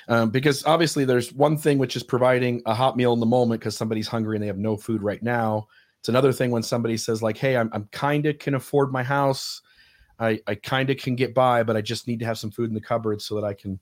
um, 0.08 0.30
because 0.30 0.64
obviously 0.64 1.04
there's 1.04 1.32
one 1.32 1.56
thing 1.56 1.78
which 1.78 1.96
is 1.96 2.04
providing 2.04 2.62
a 2.66 2.74
hot 2.74 2.96
meal 2.96 3.12
in 3.12 3.20
the 3.20 3.26
moment 3.26 3.60
because 3.60 3.76
somebody's 3.76 4.06
hungry 4.06 4.36
and 4.36 4.42
they 4.42 4.46
have 4.46 4.58
no 4.58 4.76
food 4.76 5.02
right 5.02 5.20
now. 5.22 5.66
It's 5.98 6.08
another 6.08 6.32
thing 6.32 6.52
when 6.52 6.62
somebody 6.62 6.96
says 6.96 7.20
like, 7.20 7.36
"Hey, 7.36 7.56
I'm, 7.56 7.68
I'm 7.72 7.88
kind 7.90 8.26
of 8.26 8.38
can 8.38 8.54
afford 8.54 8.92
my 8.92 9.02
house. 9.02 9.60
I, 10.18 10.40
I 10.46 10.54
kind 10.54 10.90
of 10.90 10.96
can 10.96 11.16
get 11.16 11.34
by, 11.34 11.62
but 11.62 11.76
I 11.76 11.80
just 11.80 12.06
need 12.06 12.20
to 12.20 12.26
have 12.26 12.38
some 12.38 12.50
food 12.50 12.68
in 12.68 12.74
the 12.74 12.80
cupboard 12.80 13.20
so 13.20 13.34
that 13.36 13.44
I 13.44 13.54
can 13.54 13.80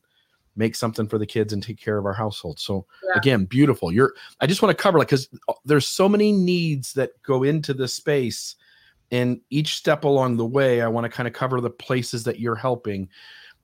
make 0.57 0.75
something 0.75 1.07
for 1.07 1.18
the 1.18 1.27
kids 1.27 1.53
and 1.53 1.62
take 1.62 1.79
care 1.79 1.99
of 1.99 2.07
our 2.07 2.12
household. 2.12 2.59
So 2.61 2.87
yeah. 3.05 3.18
again, 3.18 3.45
beautiful. 3.45 3.92
You're 3.92 4.14
I 4.40 4.47
just 4.47 4.62
want 4.62 4.77
to 4.77 4.83
cover 4.83 4.99
like 4.99 5.09
because 5.09 5.29
uh, 5.49 5.55
there's 5.64 5.87
so 5.87 6.09
many 6.09 6.33
needs 6.33 6.95
that 6.95 7.11
go 7.23 7.42
into 7.42 7.75
this 7.75 7.95
space, 7.95 8.57
and 9.11 9.40
each 9.51 9.77
step 9.77 10.05
along 10.05 10.37
the 10.37 10.47
way, 10.47 10.81
I 10.81 10.88
want 10.88 11.05
to 11.05 11.11
kind 11.11 11.27
of 11.27 11.35
cover 11.35 11.61
the 11.61 11.71
places 11.71 12.25
that 12.25 12.40
you're 12.40 12.55
helping 12.55 13.09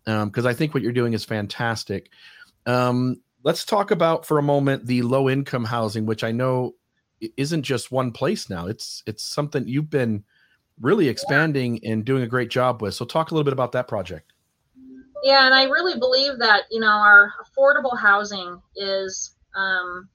because 0.05 0.45
um, 0.45 0.51
I 0.51 0.55
think 0.55 0.73
what 0.73 0.83
you're 0.83 0.93
doing 0.93 1.13
is 1.13 1.25
fantastic. 1.25 2.11
Um, 2.65 3.21
let's 3.45 3.65
talk 3.65 3.91
about 3.91 4.27
for 4.27 4.39
a 4.39 4.43
moment 4.43 4.87
the 4.87 5.03
low 5.03 5.29
income 5.29 5.65
housing, 5.65 6.07
which 6.07 6.25
I 6.25 6.33
know 6.33 6.75
isn't 7.37 7.63
just 7.63 7.91
one 7.91 8.13
place 8.13 8.49
now. 8.49 8.67
It's 8.67 9.03
it's 9.07 9.25
something 9.25 9.67
you've 9.67 9.91
been 9.91 10.25
really 10.81 11.09
expanding 11.09 11.81
and 11.85 12.05
doing 12.05 12.23
a 12.23 12.27
great 12.27 12.51
job 12.51 12.83
with. 12.83 12.95
So 12.95 13.05
talk 13.05 13.31
a 13.31 13.35
little 13.35 13.45
bit 13.45 13.53
about 13.53 13.73
that 13.73 13.89
project. 13.89 14.33
Yeah, 15.23 15.47
and 15.47 15.55
I 15.55 15.65
really 15.65 15.99
believe 15.99 16.39
that 16.39 16.65
you 16.71 16.81
know 16.81 16.87
our 16.87 17.33
affordable 17.43 17.99
housing 17.99 18.61
is 18.77 19.35
um, 19.57 20.09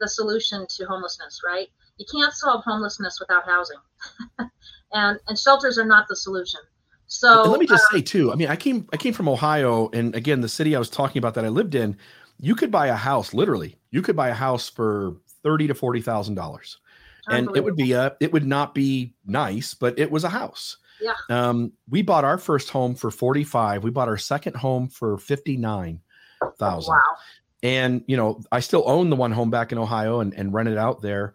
the 0.00 0.08
solution 0.08 0.66
to 0.68 0.86
homelessness. 0.86 1.42
Right? 1.44 1.68
You 1.98 2.06
can't 2.10 2.32
solve 2.32 2.64
homelessness 2.64 3.18
without 3.20 3.44
housing, 3.44 3.78
and 4.92 5.18
and 5.28 5.38
shelters 5.38 5.78
are 5.78 5.84
not 5.84 6.06
the 6.08 6.16
solution. 6.16 6.60
So 7.06 7.42
and 7.42 7.50
let 7.50 7.60
me 7.60 7.66
just 7.66 7.84
uh, 7.84 7.96
say 7.96 8.02
too. 8.02 8.32
I 8.32 8.36
mean, 8.36 8.48
I 8.48 8.56
came 8.56 8.88
I 8.92 8.96
came 8.96 9.12
from 9.12 9.28
Ohio, 9.28 9.90
and 9.92 10.14
again, 10.14 10.40
the 10.40 10.48
city 10.48 10.74
I 10.74 10.78
was 10.78 10.88
talking 10.88 11.18
about 11.18 11.34
that 11.34 11.44
I 11.44 11.48
lived 11.48 11.74
in, 11.74 11.96
you 12.40 12.54
could 12.54 12.70
buy 12.70 12.86
a 12.86 12.96
house 12.96 13.34
literally. 13.34 13.76
You 13.90 14.00
could 14.00 14.16
buy 14.16 14.28
a 14.28 14.34
house 14.34 14.70
for 14.70 15.16
thirty 15.42 15.66
to 15.66 15.74
forty 15.74 16.00
thousand 16.00 16.36
dollars 16.36 16.78
and 17.28 17.48
it 17.56 17.64
would 17.64 17.76
be 17.76 17.92
a 17.92 18.16
it 18.20 18.32
would 18.32 18.46
not 18.46 18.74
be 18.74 19.12
nice 19.26 19.74
but 19.74 19.98
it 19.98 20.10
was 20.10 20.24
a 20.24 20.28
house. 20.28 20.76
Yeah. 21.00 21.14
Um 21.28 21.72
we 21.88 22.02
bought 22.02 22.24
our 22.24 22.38
first 22.38 22.70
home 22.70 22.94
for 22.94 23.10
45 23.10 23.84
we 23.84 23.90
bought 23.90 24.08
our 24.08 24.18
second 24.18 24.56
home 24.56 24.88
for 24.88 25.18
59,000 25.18 26.90
wow. 26.90 27.00
And 27.62 28.04
you 28.06 28.16
know 28.16 28.40
i 28.52 28.60
still 28.60 28.84
own 28.86 29.10
the 29.10 29.16
one 29.16 29.32
home 29.32 29.50
back 29.50 29.72
in 29.72 29.78
ohio 29.78 30.20
and, 30.20 30.34
and 30.34 30.52
rent 30.52 30.68
it 30.68 30.78
out 30.78 31.02
there. 31.02 31.34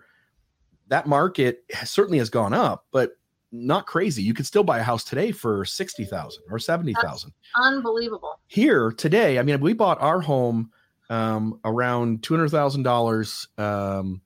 That 0.87 1.07
market 1.07 1.63
certainly 1.83 2.17
has 2.19 2.29
gone 2.29 2.53
up 2.53 2.85
but 2.91 3.11
not 3.51 3.87
crazy. 3.87 4.21
You 4.21 4.35
could 4.35 4.45
still 4.45 4.63
buy 4.63 4.77
a 4.77 4.83
house 4.83 5.03
today 5.03 5.31
for 5.31 5.65
60,000 5.65 6.43
or 6.51 6.59
70,000 6.59 7.33
unbelievable. 7.55 8.39
Here 8.47 8.91
today 8.91 9.39
i 9.39 9.43
mean 9.43 9.59
we 9.59 9.73
bought 9.73 10.01
our 10.01 10.21
home 10.21 10.71
um, 11.09 11.59
around 11.65 12.21
$200,000 12.21 13.59
um, 13.59 14.21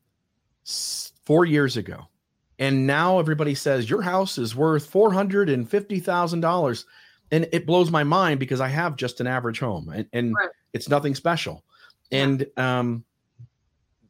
four 1.25 1.45
years 1.45 1.77
ago. 1.77 2.07
And 2.59 2.85
now 2.85 3.19
everybody 3.19 3.55
says 3.55 3.89
your 3.89 4.01
house 4.01 4.37
is 4.37 4.55
worth 4.55 4.91
$450,000. 4.91 6.85
And 7.31 7.49
it 7.51 7.65
blows 7.65 7.89
my 7.89 8.03
mind 8.03 8.39
because 8.39 8.61
I 8.61 8.67
have 8.67 8.95
just 8.95 9.19
an 9.19 9.27
average 9.27 9.59
home 9.59 9.89
and, 9.89 10.07
and 10.13 10.35
right. 10.35 10.49
it's 10.71 10.87
nothing 10.87 11.15
special. 11.15 11.63
And 12.11 12.45
um, 12.57 13.03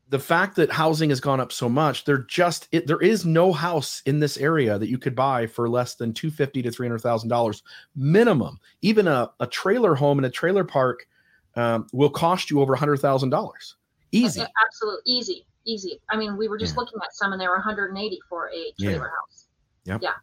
the 0.09 0.19
fact 0.19 0.57
that 0.57 0.69
housing 0.69 1.09
has 1.09 1.21
gone 1.21 1.39
up 1.39 1.53
so 1.53 1.69
much, 1.69 2.03
there 2.03 2.17
just 2.17 2.67
it, 2.73 2.85
there 2.85 3.01
is 3.01 3.25
no 3.25 3.53
house 3.53 4.01
in 4.05 4.19
this 4.19 4.37
area 4.37 4.77
that 4.77 4.89
you 4.89 4.97
could 4.97 5.15
buy 5.15 5.47
for 5.47 5.69
less 5.69 5.95
than 5.95 6.13
two 6.13 6.29
fifty 6.29 6.61
to 6.61 6.69
three 6.69 6.85
hundred 6.85 6.99
thousand 6.99 7.29
dollars 7.29 7.63
minimum. 7.95 8.59
Even 8.81 9.07
a, 9.07 9.31
a 9.39 9.47
trailer 9.47 9.95
home 9.95 10.19
in 10.19 10.25
a 10.25 10.29
trailer 10.29 10.65
park 10.65 11.07
um, 11.55 11.87
will 11.93 12.09
cost 12.09 12.51
you 12.51 12.59
over 12.59 12.73
a 12.73 12.77
hundred 12.77 12.97
thousand 12.97 13.29
dollars 13.29 13.77
Easy. 14.13 14.41
Absolutely 14.65 15.01
easy, 15.11 15.45
easy. 15.65 15.99
I 16.09 16.17
mean, 16.17 16.37
we 16.37 16.47
were 16.47 16.57
just 16.57 16.75
Yeah. 16.75 16.81
looking 16.81 16.99
at 17.03 17.13
some 17.13 17.31
and 17.33 17.41
they 17.41 17.47
were 17.47 17.55
180 17.57 18.19
for 18.29 18.49
a 18.49 18.73
Yeah. 18.77 18.89
trailer 18.91 19.09
house. 19.09 19.47
Yep. 19.85 20.01
Yeah. 20.01 20.13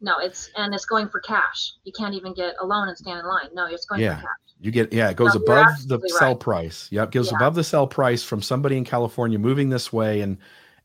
No, 0.00 0.18
it's 0.18 0.50
and 0.56 0.72
it's 0.74 0.84
going 0.84 1.08
for 1.08 1.20
cash. 1.20 1.74
You 1.84 1.92
can't 1.92 2.14
even 2.14 2.32
get 2.34 2.54
a 2.60 2.66
loan 2.66 2.88
and 2.88 2.96
stand 2.96 3.18
in 3.20 3.26
line. 3.26 3.48
No, 3.52 3.66
it's 3.66 3.86
going 3.86 4.00
Yeah. 4.00 4.16
for 4.16 4.22
cash. 4.22 4.54
You 4.60 4.70
get 4.70 4.92
yeah, 4.92 5.08
it 5.10 5.16
goes 5.16 5.34
No, 5.34 5.40
above 5.42 5.66
the 5.66 5.72
absolutely 5.72 6.08
sell 6.10 6.28
right. 6.30 6.40
price. 6.40 6.88
Yep, 6.90 7.12
goes 7.12 7.30
Yeah. 7.30 7.36
above 7.36 7.54
the 7.54 7.64
sell 7.64 7.86
price 7.86 8.22
from 8.22 8.42
somebody 8.42 8.76
in 8.76 8.84
California 8.84 9.38
moving 9.38 9.68
this 9.70 9.92
way 9.92 10.20
and 10.20 10.38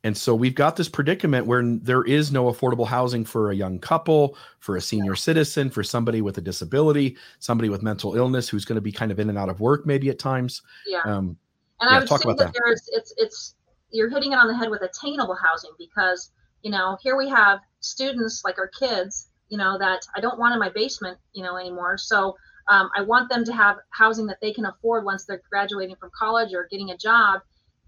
and 0.05 0.17
so 0.17 0.35
we've 0.35 0.53
got 0.53 0.75
this 0.75 0.89
predicament 0.89 1.45
where 1.45 1.63
there 1.63 2.03
is 2.03 2.29
no 2.29 2.51
affordable 2.51 2.85
housing 2.85 3.23
for 3.23 3.51
a 3.51 3.55
young 3.55 3.79
couple, 3.79 4.35
for 4.59 4.75
a 4.75 4.81
senior 4.81 5.15
citizen, 5.15 5.69
for 5.69 5.81
somebody 5.81 6.21
with 6.21 6.37
a 6.37 6.41
disability, 6.41 7.15
somebody 7.39 7.69
with 7.69 7.81
mental 7.81 8.13
illness 8.17 8.49
who's 8.49 8.65
going 8.65 8.75
to 8.75 8.81
be 8.81 8.91
kind 8.91 9.13
of 9.13 9.19
in 9.21 9.29
and 9.29 9.37
out 9.37 9.47
of 9.47 9.61
work 9.61 9.85
maybe 9.85 10.09
at 10.09 10.19
times. 10.19 10.61
Yeah. 10.85 10.99
Um, 11.05 11.37
And 11.79 11.89
Yeah, 11.89 11.95
I 11.95 11.99
would 11.99 12.07
talk 12.09 12.21
about 12.25 12.37
that, 12.37 12.51
that. 12.53 12.61
there's 12.65 12.89
it's 12.91 13.13
it's 13.15 13.55
you're 13.93 14.09
hitting 14.09 14.31
it 14.31 14.37
on 14.37 14.47
the 14.47 14.57
head 14.57 14.69
with 14.69 14.81
attainable 14.81 15.35
housing 15.35 15.71
because 15.77 16.31
you 16.61 16.71
know 16.71 16.97
here 17.01 17.15
we 17.15 17.29
have 17.29 17.59
students 17.79 18.41
like 18.43 18.57
our 18.57 18.67
kids 18.67 19.29
you 19.49 19.57
know 19.57 19.77
that 19.77 20.01
I 20.15 20.19
don't 20.19 20.39
want 20.39 20.53
in 20.53 20.59
my 20.59 20.69
basement 20.69 21.17
you 21.33 21.43
know 21.43 21.57
anymore. 21.57 21.97
So 21.97 22.35
um, 22.67 22.89
I 22.95 23.01
want 23.01 23.29
them 23.29 23.43
to 23.45 23.53
have 23.53 23.77
housing 23.89 24.25
that 24.27 24.39
they 24.41 24.53
can 24.53 24.65
afford 24.65 25.05
once 25.05 25.25
they're 25.25 25.41
graduating 25.49 25.97
from 25.97 26.11
college 26.17 26.53
or 26.53 26.67
getting 26.71 26.91
a 26.91 26.97
job. 26.97 27.41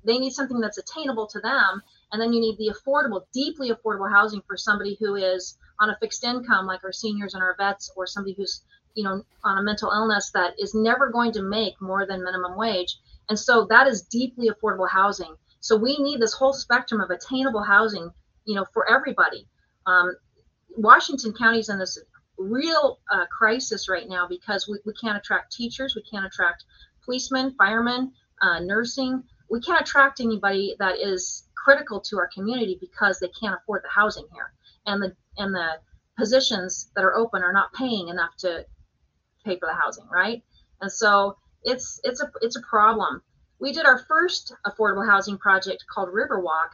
They 0.03 0.19
need 0.19 0.33
something 0.33 0.59
that's 0.59 0.77
attainable 0.77 1.27
to 1.27 1.39
them, 1.39 1.81
and 2.11 2.21
then 2.21 2.31
you 2.33 2.39
need 2.39 2.57
the 2.57 2.75
affordable, 2.75 3.21
deeply 3.33 3.71
affordable 3.71 4.11
housing 4.11 4.41
for 4.45 4.55
somebody 4.55 4.97
who 4.99 5.15
is 5.15 5.57
on 5.79 5.89
a 5.89 5.97
fixed 5.99 6.23
income, 6.23 6.67
like 6.67 6.83
our 6.83 6.91
seniors 6.91 7.33
and 7.33 7.41
our 7.41 7.55
vets, 7.57 7.91
or 7.95 8.05
somebody 8.05 8.35
who's 8.37 8.61
you 8.93 9.03
know 9.03 9.23
on 9.43 9.57
a 9.57 9.63
mental 9.63 9.91
illness 9.91 10.29
that 10.33 10.53
is 10.59 10.75
never 10.75 11.09
going 11.09 11.31
to 11.31 11.41
make 11.41 11.81
more 11.81 12.05
than 12.05 12.23
minimum 12.23 12.55
wage 12.57 12.97
and 13.29 13.39
so 13.39 13.65
that 13.69 13.87
is 13.87 14.03
deeply 14.03 14.49
affordable 14.49 14.89
housing. 14.89 15.35
So 15.65 15.75
we 15.75 15.97
need 15.97 16.21
this 16.21 16.33
whole 16.33 16.53
spectrum 16.53 17.01
of 17.01 17.09
attainable 17.09 17.63
housing, 17.63 18.11
you 18.45 18.53
know, 18.53 18.65
for 18.71 18.87
everybody. 18.87 19.47
Um, 19.87 20.15
Washington 20.77 21.33
is 21.55 21.69
in 21.69 21.79
this 21.79 21.97
real 22.37 22.99
uh, 23.09 23.25
crisis 23.35 23.89
right 23.89 24.07
now 24.07 24.27
because 24.27 24.67
we, 24.69 24.77
we 24.85 24.93
can't 24.93 25.17
attract 25.17 25.51
teachers, 25.53 25.95
we 25.95 26.03
can't 26.03 26.23
attract 26.23 26.65
policemen, 27.03 27.55
firemen, 27.57 28.11
uh, 28.43 28.59
nursing. 28.59 29.23
We 29.49 29.59
can't 29.59 29.81
attract 29.81 30.19
anybody 30.19 30.75
that 30.77 30.99
is 30.99 31.47
critical 31.55 31.99
to 31.99 32.19
our 32.19 32.29
community 32.31 32.77
because 32.79 33.17
they 33.17 33.29
can't 33.29 33.59
afford 33.59 33.81
the 33.83 33.89
housing 33.89 34.27
here, 34.33 34.53
and 34.85 35.01
the 35.01 35.15
and 35.39 35.51
the 35.51 35.79
positions 36.15 36.91
that 36.95 37.03
are 37.03 37.15
open 37.15 37.41
are 37.41 37.53
not 37.53 37.73
paying 37.73 38.09
enough 38.09 38.35
to 38.37 38.67
pay 39.43 39.57
for 39.57 39.65
the 39.65 39.73
housing, 39.73 40.07
right? 40.13 40.43
And 40.81 40.91
so 40.91 41.37
it's 41.63 41.99
it's 42.03 42.21
a 42.21 42.29
it's 42.41 42.55
a 42.55 42.61
problem. 42.61 43.23
We 43.59 43.71
did 43.71 43.85
our 43.85 43.99
first 43.99 44.53
affordable 44.65 45.07
housing 45.07 45.37
project 45.37 45.85
called 45.89 46.09
Riverwalk 46.09 46.71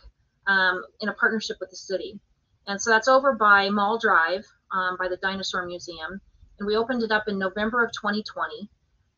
um, 0.48 0.84
in 1.00 1.10
a 1.10 1.14
partnership 1.14 1.58
with 1.60 1.70
the 1.70 1.76
city, 1.76 2.20
and 2.68 2.82
so 2.82 2.90
that's 2.90 3.08
over 3.08 3.34
by 3.34 3.70
Mall 3.70 4.00
Drive 4.00 4.46
um, 4.72 4.98
by 4.98 5.08
the 5.08 5.18
Dinosaur 5.18 5.66
Museum, 5.66 6.20
and 6.60 6.68
we 6.68 6.76
opened 6.76 7.04
it 7.04 7.12
up 7.12 7.28
in 7.28 7.38
November 7.38 7.84
of 7.84 7.92
2020. 7.92 8.70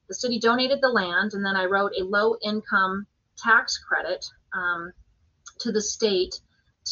The 0.08 0.13
city 0.13 0.39
donated 0.39 0.80
the 0.82 0.89
land, 0.89 1.34
and 1.34 1.45
then 1.45 1.56
I 1.56 1.65
wrote 1.65 1.93
a 1.97 2.04
low 2.04 2.36
income 2.43 3.08
tax 3.38 3.78
credit 3.78 4.26
um, 4.54 4.91
to 5.60 5.71
the 5.71 5.82
state 5.82 6.39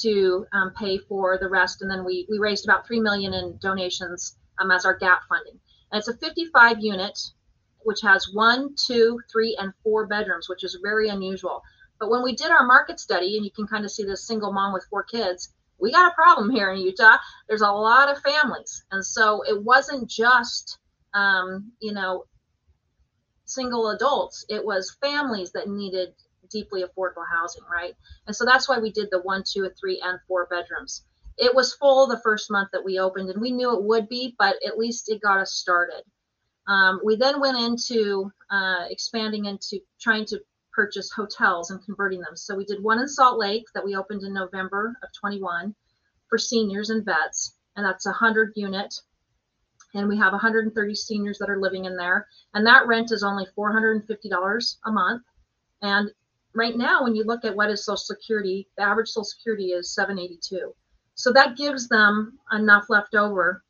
to 0.01 0.45
um, 0.53 0.71
pay 0.77 0.97
for 0.97 1.37
the 1.37 1.49
rest, 1.49 1.81
and 1.81 1.91
then 1.91 2.05
we 2.05 2.25
we 2.29 2.39
raised 2.39 2.65
about 2.65 2.87
three 2.87 2.99
million 2.99 3.33
in 3.33 3.57
donations 3.61 4.37
um, 4.59 4.71
as 4.71 4.85
our 4.85 4.97
gap 4.97 5.21
funding. 5.27 5.59
And 5.91 5.99
it's 5.99 6.07
a 6.07 6.15
55 6.15 6.79
unit 6.79 7.19
which 7.83 8.01
has 8.01 8.29
one, 8.33 8.75
two, 8.75 9.19
three, 9.31 9.57
and 9.59 9.73
four 9.83 10.07
bedrooms, 10.07 10.49
which 10.49 10.63
is 10.63 10.79
very 10.81 11.09
unusual. 11.09 11.61
But 11.99 12.09
when 12.09 12.23
we 12.23 12.35
did 12.35 12.51
our 12.51 12.65
market 12.65 12.99
study, 12.99 13.37
and 13.37 13.45
you 13.45 13.51
can 13.51 13.67
kind 13.67 13.85
of 13.85 13.91
see 13.91 14.03
this 14.03 14.25
single 14.25 14.51
mom 14.51 14.73
with 14.73 14.87
four 14.89 15.03
kids, 15.03 15.53
we 15.79 15.91
got 15.91 16.11
a 16.11 16.15
problem 16.15 16.49
here 16.49 16.71
in 16.71 16.79
Utah. 16.79 17.17
There's 17.47 17.61
a 17.61 17.71
lot 17.71 18.09
of 18.09 18.21
families, 18.21 18.83
and 18.91 19.05
so 19.05 19.43
it 19.47 19.61
wasn't 19.63 20.09
just, 20.09 20.79
um, 21.13 21.71
you 21.79 21.93
know, 21.93 22.25
single 23.45 23.89
adults. 23.89 24.45
It 24.49 24.63
was 24.63 24.97
families 25.01 25.51
that 25.51 25.67
needed 25.67 26.13
deeply 26.49 26.83
affordable 26.83 27.25
housing, 27.31 27.63
right? 27.71 27.93
And 28.27 28.35
so 28.35 28.45
that's 28.45 28.67
why 28.69 28.79
we 28.79 28.91
did 28.91 29.09
the 29.11 29.21
one, 29.21 29.43
two, 29.45 29.69
three, 29.79 30.01
and 30.03 30.19
four 30.27 30.47
bedrooms. 30.49 31.03
It 31.37 31.53
was 31.55 31.73
full 31.73 32.07
the 32.07 32.19
first 32.19 32.51
month 32.51 32.69
that 32.73 32.83
we 32.83 32.99
opened, 32.99 33.29
and 33.29 33.41
we 33.41 33.51
knew 33.51 33.73
it 33.75 33.83
would 33.83 34.07
be, 34.09 34.35
but 34.37 34.55
at 34.65 34.77
least 34.77 35.09
it 35.09 35.21
got 35.21 35.39
us 35.39 35.53
started. 35.53 36.03
Um, 36.67 37.01
we 37.03 37.15
then 37.15 37.39
went 37.39 37.57
into 37.57 38.31
uh, 38.49 38.85
expanding 38.89 39.45
into 39.45 39.79
trying 39.99 40.25
to 40.25 40.39
purchase 40.73 41.11
hotels 41.11 41.71
and 41.71 41.83
converting 41.83 42.21
them. 42.21 42.35
So 42.35 42.55
we 42.55 42.65
did 42.65 42.81
one 42.81 42.99
in 42.99 43.07
Salt 43.07 43.37
Lake 43.37 43.65
that 43.73 43.83
we 43.83 43.95
opened 43.95 44.23
in 44.23 44.33
November 44.33 44.95
of 45.03 45.09
21 45.19 45.75
for 46.29 46.37
seniors 46.37 46.89
and 46.89 47.03
vets, 47.03 47.55
and 47.75 47.85
that's 47.85 48.05
a 48.05 48.09
100 48.09 48.53
unit. 48.55 48.93
And 49.93 50.07
we 50.07 50.17
have 50.17 50.31
130 50.31 50.95
seniors 50.95 51.37
that 51.39 51.49
are 51.49 51.59
living 51.59 51.85
in 51.85 51.97
there, 51.97 52.27
and 52.53 52.65
that 52.65 52.87
rent 52.87 53.11
is 53.11 53.23
only 53.23 53.45
$450 53.57 54.75
a 54.85 54.91
month. 54.91 55.23
And 55.81 56.09
right 56.53 56.77
now, 56.77 57.03
when 57.03 57.15
you 57.15 57.25
look 57.25 57.43
at 57.43 57.55
what 57.55 57.69
is 57.69 57.83
Social 57.83 57.97
Security, 57.97 58.69
the 58.77 58.83
average 58.83 59.09
Social 59.09 59.25
Security 59.25 59.71
is 59.71 59.93
782. 59.93 60.73
So 61.15 61.33
that 61.33 61.57
gives 61.57 61.89
them 61.89 62.39
enough 62.53 62.85
left 62.89 63.15
over 63.15 63.63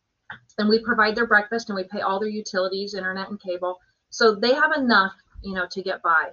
and 0.62 0.70
we 0.70 0.80
provide 0.80 1.16
their 1.16 1.28
breakfast 1.28 1.70
and 1.70 1.76
we 1.76 1.84
pay 1.84 2.02
all 2.02 2.20
their 2.20 2.30
utilities, 2.30 2.94
internet 2.94 3.30
and 3.30 3.42
cable. 3.42 3.80
So 4.12 4.36
they 4.36 4.54
have 4.54 4.72
enough, 4.78 5.14
you 5.42 5.54
know, 5.54 5.66
to 5.72 5.82
get 5.82 6.02
by. 6.02 6.30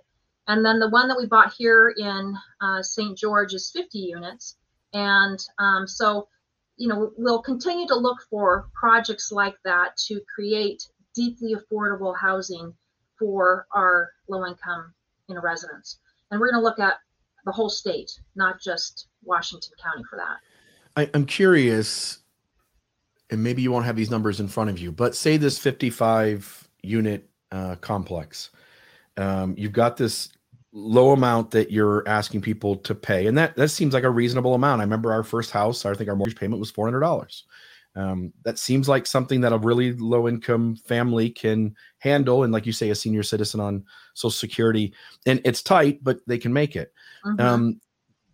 And 0.47 0.65
then 0.65 0.79
the 0.79 0.91
one 0.91 1.09
that 1.09 1.19
we 1.19 1.27
bought 1.27 1.55
here 1.57 1.95
in 1.97 2.37
uh, 2.61 2.83
St. 2.83 3.17
George 3.17 3.55
is 3.55 3.71
50 3.71 3.99
units. 3.99 4.57
And 4.93 5.39
um, 5.59 5.87
so, 5.87 6.29
you 6.77 6.89
know, 6.89 7.13
we'll 7.17 7.43
continue 7.43 7.87
to 7.89 7.95
look 7.95 8.19
for 8.31 8.69
projects 8.79 9.33
like 9.33 9.57
that 9.65 9.97
to 10.09 10.21
create 10.35 10.87
deeply 11.15 11.55
affordable 11.55 12.15
housing 12.17 12.75
for 13.19 13.67
our 13.73 14.11
low 14.29 14.47
income 14.47 14.95
you 15.29 15.35
know, 15.35 15.41
residents. 15.41 15.99
And 16.31 16.41
we're 16.41 16.51
going 16.51 16.61
to 16.61 16.65
look 16.65 16.79
at 16.79 16.95
the 17.45 17.53
whole 17.53 17.71
state, 17.71 18.11
not 18.35 18.61
just 18.61 19.07
Washington 19.25 19.73
County 19.83 20.03
for 20.09 20.17
that. 20.17 20.37
I, 20.97 21.11
I'm 21.15 21.27
curious, 21.27 22.19
and 23.31 23.43
maybe 23.43 23.63
you 23.63 23.71
won't 23.71 23.85
have 23.85 23.97
these 23.97 24.11
numbers 24.11 24.41
in 24.41 24.49
front 24.49 24.71
of 24.71 24.79
you, 24.79 24.91
but 24.93 25.15
say 25.15 25.37
this 25.37 25.59
55 25.59 26.69
unit 26.83 27.29
uh, 27.53 27.77
complex, 27.77 28.51
um, 29.17 29.55
you've 29.57 29.73
got 29.73 29.97
this 29.97 30.31
low 30.73 31.11
amount 31.13 31.51
that 31.51 31.71
you're 31.71 32.07
asking 32.07 32.41
people 32.41 32.77
to 32.77 32.95
pay, 32.95 33.27
and 33.27 33.37
that 33.39 33.57
that 33.57 33.69
seems 33.69 33.95
like 33.95 34.05
a 34.05 34.11
reasonable 34.11 34.55
amount. 34.55 34.81
I 34.81 34.85
remember 34.85 35.13
our 35.13 35.25
first 35.25 35.51
house, 35.51 35.85
I 35.85 35.95
think 35.95 36.09
our 36.09 36.17
mortgage 36.17 36.39
payment 36.39 36.61
was 36.61 36.71
four 36.71 36.87
hundred 36.87 37.01
dollars. 37.01 37.45
Um, 37.97 38.33
that 38.45 38.59
seems 38.59 38.89
like 38.89 39.07
something 39.07 39.41
that 39.41 39.53
a 39.53 39.59
really 39.59 39.93
low 39.95 40.29
income 40.29 40.77
family 40.77 41.31
can 41.31 41.75
handle, 41.99 42.45
and 42.45 42.53
like 42.53 42.65
you 42.65 42.73
say, 42.73 42.91
a 42.91 42.95
senior 42.95 43.25
citizen 43.25 43.61
on 43.61 43.85
Social 44.15 44.31
Security, 44.31 44.95
and 45.27 45.41
it's 45.45 45.63
tight, 45.63 46.05
but 46.05 46.21
they 46.27 46.39
can 46.39 46.53
make 46.53 46.77
it. 46.77 46.93
Mhm. 47.25 47.41
Um, 47.41 47.81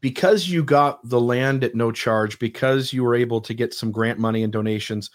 because 0.05 0.47
you 0.47 0.63
got 0.63 1.01
the 1.09 1.19
land 1.19 1.65
at 1.65 1.75
no 1.75 1.91
charge, 1.91 2.39
because 2.39 2.93
you 2.93 3.03
were 3.03 3.15
able 3.15 3.41
to 3.41 3.55
get 3.55 3.73
some 3.73 3.91
grant 3.91 4.19
money 4.19 4.43
and 4.43 4.53
donations, 4.53 5.09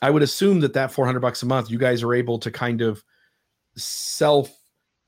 I 0.00 0.08
would 0.08 0.22
assume 0.22 0.60
that 0.60 0.72
that 0.72 0.90
400 0.90 1.20
bucks 1.20 1.42
a 1.42 1.46
month, 1.46 1.70
you 1.70 1.76
guys 1.76 2.02
are 2.02 2.14
able 2.14 2.38
to 2.38 2.50
kind 2.50 2.80
of 2.80 3.04
self, 3.76 4.50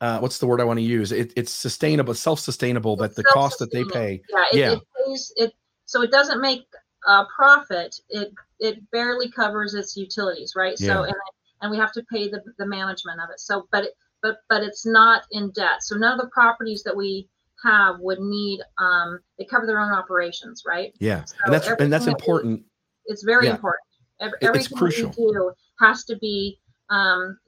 uh, 0.02 0.18
what's 0.18 0.36
the 0.36 0.46
word 0.46 0.60
I 0.60 0.64
want 0.64 0.80
to 0.80 0.82
use? 0.82 1.12
It, 1.12 1.32
it's 1.34 1.50
sustainable, 1.50 2.12
self-sustainable, 2.12 2.96
that 2.96 3.16
the 3.16 3.24
cost 3.24 3.58
that 3.60 3.72
they 3.72 3.84
pay. 3.84 4.20
Yeah, 4.28 4.44
it, 4.52 4.58
Yeah. 4.58 4.72
it 4.72 4.82
pays 5.06 5.32
it 5.36 5.54
so 5.86 6.02
it 6.02 6.10
doesn't 6.10 6.42
make 6.42 6.66
a 7.08 7.24
profit. 7.34 7.98
It 8.10 8.34
it 8.60 8.90
barely 8.90 9.30
covers 9.30 9.72
its 9.72 9.96
utilities, 9.96 10.52
right? 10.54 10.76
Yeah. 10.78 10.88
So 10.88 11.02
and 11.04 11.14
and 11.62 11.70
we 11.70 11.78
have 11.78 11.92
to 11.92 12.02
pay 12.12 12.28
the, 12.28 12.42
the 12.58 12.66
management 12.66 13.18
of 13.22 13.30
it. 13.30 13.40
So 13.40 13.66
but 13.72 13.84
it, 13.84 13.92
but 14.20 14.40
but 14.50 14.62
it's 14.62 14.84
not 14.84 15.22
in 15.30 15.52
debt. 15.52 15.82
So 15.82 15.96
none 15.96 16.12
of 16.12 16.20
the 16.22 16.30
properties 16.32 16.82
that 16.82 16.94
we 16.94 17.30
have 17.64 17.96
would 18.00 18.20
need 18.20 18.60
um 18.78 19.18
they 19.38 19.44
cover 19.44 19.66
their 19.66 19.80
own 19.80 19.92
operations, 19.92 20.62
right? 20.66 20.92
Yeah. 21.00 21.24
So 21.24 21.34
And 21.46 21.54
that's, 21.54 21.66
and 21.68 21.92
that's 21.92 22.06
everything 22.06 22.06
that 22.06 22.06
we- 22.06 22.10
important. 22.12 22.64
It's 23.06 23.22
very 23.24 23.46
Yeah. 23.46 23.52
important. 23.54 23.82
Ev- 24.20 24.28
It- 24.28 24.34
it's 24.40 24.46
Everything 24.48 24.78
crucial. 24.78 25.08
we 25.10 25.32
do 25.32 25.52
has 25.80 26.04
to 26.04 26.16
be 26.16 26.58
um 26.90 27.38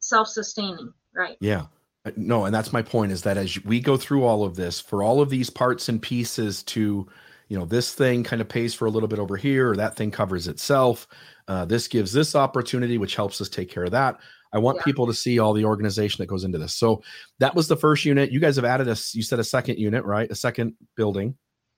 self-sustaining, 0.00 0.92
right? 1.14 1.36
Yeah. 1.40 1.66
Uh, 2.04 2.10
No, 2.16 2.44
and 2.46 2.54
that's 2.54 2.72
my 2.72 2.82
point 2.82 3.12
is 3.12 3.22
that 3.22 3.36
as 3.36 3.62
we 3.64 3.80
go 3.80 3.96
through 3.96 4.24
all 4.24 4.44
of 4.44 4.56
this, 4.56 4.80
for 4.80 5.02
all 5.02 5.20
of 5.20 5.30
these 5.30 5.50
parts 5.50 5.88
and 5.88 6.02
pieces 6.02 6.62
to, 6.64 7.06
you 7.48 7.58
know, 7.58 7.64
this 7.64 7.92
thing 7.94 8.24
kind 8.24 8.42
of 8.42 8.48
pays 8.48 8.74
for 8.74 8.86
a 8.86 8.90
little 8.90 9.08
bit 9.08 9.18
over 9.18 9.36
here, 9.36 9.70
or 9.70 9.76
that 9.76 9.94
thing 9.96 10.10
covers 10.10 10.48
itself. 10.48 11.06
Uh, 11.48 11.64
this 11.64 11.86
gives 11.88 12.12
this 12.12 12.34
opportunity, 12.34 12.98
which 12.98 13.14
helps 13.16 13.40
us 13.40 13.48
take 13.48 13.70
care 13.70 13.84
of 13.84 13.90
that. 13.92 14.18
I 14.52 14.58
want 14.58 14.76
Yeah. 14.78 14.82
people 14.84 15.06
to 15.06 15.14
see 15.14 15.38
all 15.38 15.52
the 15.54 15.64
organization 15.64 16.22
that 16.22 16.26
goes 16.26 16.44
into 16.44 16.58
this. 16.58 16.74
So 16.74 17.02
that 17.38 17.54
was 17.54 17.68
the 17.68 17.76
first 17.76 18.04
unit. 18.04 18.30
You 18.30 18.40
guys 18.40 18.56
have 18.56 18.64
added 18.64 18.86
a, 18.88 18.96
you 19.12 19.22
said 19.22 19.38
a 19.38 19.44
second 19.44 19.78
unit, 19.78 20.04
right? 20.04 20.30
A 20.30 20.34
second 20.34 20.74
building. 20.96 21.36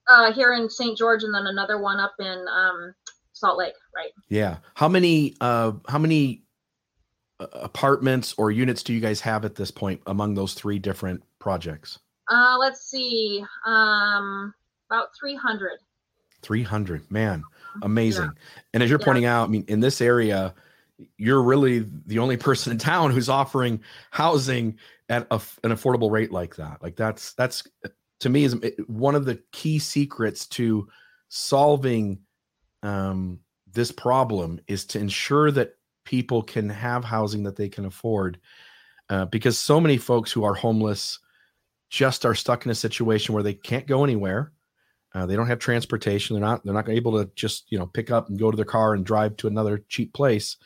Uh 0.09 0.33
here 0.33 0.53
in 0.53 0.68
St. 0.68 0.99
George 0.99 1.22
and 1.25 1.33
then 1.35 1.47
another 1.47 1.79
one 1.79 1.99
up 2.01 2.14
in 2.18 2.45
um 2.49 2.95
Salt 3.33 3.59
Lake, 3.59 3.75
right? 3.97 4.11
Yeah. 4.29 4.59
How 4.75 4.89
many, 4.89 5.35
uh, 5.41 5.72
how 5.89 5.99
many 5.99 6.45
uh, 7.41 7.47
apartments 7.53 8.33
or 8.39 8.51
units 8.53 8.83
do 8.85 8.93
you 8.95 9.01
guys 9.01 9.20
have 9.22 9.45
at 9.45 9.57
this 9.57 9.70
point 9.72 10.01
among 10.07 10.35
those 10.35 10.55
three 10.55 10.79
different 10.79 11.22
projects? 11.41 11.99
Uh, 12.31 12.57
let's 12.61 12.89
see, 12.89 13.45
um, 13.66 14.55
about 14.89 15.09
300. 15.18 15.72
300, 16.43 17.11
man, 17.11 17.43
amazing. 17.83 18.25
Yeah. 18.27 18.53
And 18.75 18.83
as 18.85 18.91
you're 18.91 19.01
Yeah. 19.01 19.05
pointing 19.05 19.25
out, 19.25 19.49
I 19.49 19.51
mean, 19.51 19.64
in 19.66 19.81
this 19.81 20.01
area, 20.01 20.55
you're 21.19 21.43
really 21.43 21.87
the 22.07 22.19
only 22.19 22.37
person 22.37 22.73
in 22.73 22.79
town 22.79 23.11
who's 23.11 23.29
offering 23.29 23.81
housing 24.11 24.79
at 25.09 25.27
a, 25.31 25.41
an 25.63 25.71
affordable 25.71 26.11
rate 26.11 26.33
like 26.33 26.57
that. 26.57 26.83
Like 26.83 26.97
that's 26.97 27.33
that's 27.35 27.63
to 28.21 28.29
me 28.29 28.45
is 28.45 28.57
one 28.87 29.15
of 29.15 29.25
the 29.25 29.41
key 29.53 29.79
secrets 29.79 30.47
to 30.47 30.89
solving 31.29 32.21
um, 32.83 33.41
this 33.73 33.93
problem 33.93 34.61
is 34.67 34.85
to 34.87 34.99
ensure 34.99 35.51
that 35.51 35.73
people 36.05 36.43
can 36.43 36.69
have 36.69 37.05
housing 37.05 37.43
that 37.45 37.57
they 37.57 37.69
can 37.69 37.85
afford. 37.85 38.39
Uh, 39.11 39.27
because 39.27 39.59
so 39.59 39.81
many 39.81 39.99
folks 39.99 40.33
who 40.33 40.45
are 40.45 40.55
homeless 40.55 41.19
just 41.91 42.25
are 42.25 42.35
stuck 42.35 42.65
in 42.65 42.71
a 42.71 42.75
situation 42.75 43.35
where 43.35 43.43
they 43.43 43.55
can't 43.55 43.87
go 43.87 44.03
anywhere. 44.05 44.53
Uh, 45.15 45.27
they 45.27 45.37
don't 45.37 45.47
have 45.47 45.61
transportation. 45.61 46.35
They're 46.35 46.45
not. 46.45 46.65
They're 46.65 46.75
not 46.75 46.89
able 46.89 47.12
to 47.23 47.31
just 47.37 47.71
you 47.71 47.79
know 47.79 47.87
pick 47.87 48.11
up 48.11 48.29
and 48.29 48.39
go 48.39 48.51
to 48.51 48.57
their 48.57 48.65
car 48.65 48.95
and 48.95 49.05
drive 49.07 49.37
to 49.39 49.47
another 49.47 49.85
cheap 49.89 50.12
place. 50.12 50.57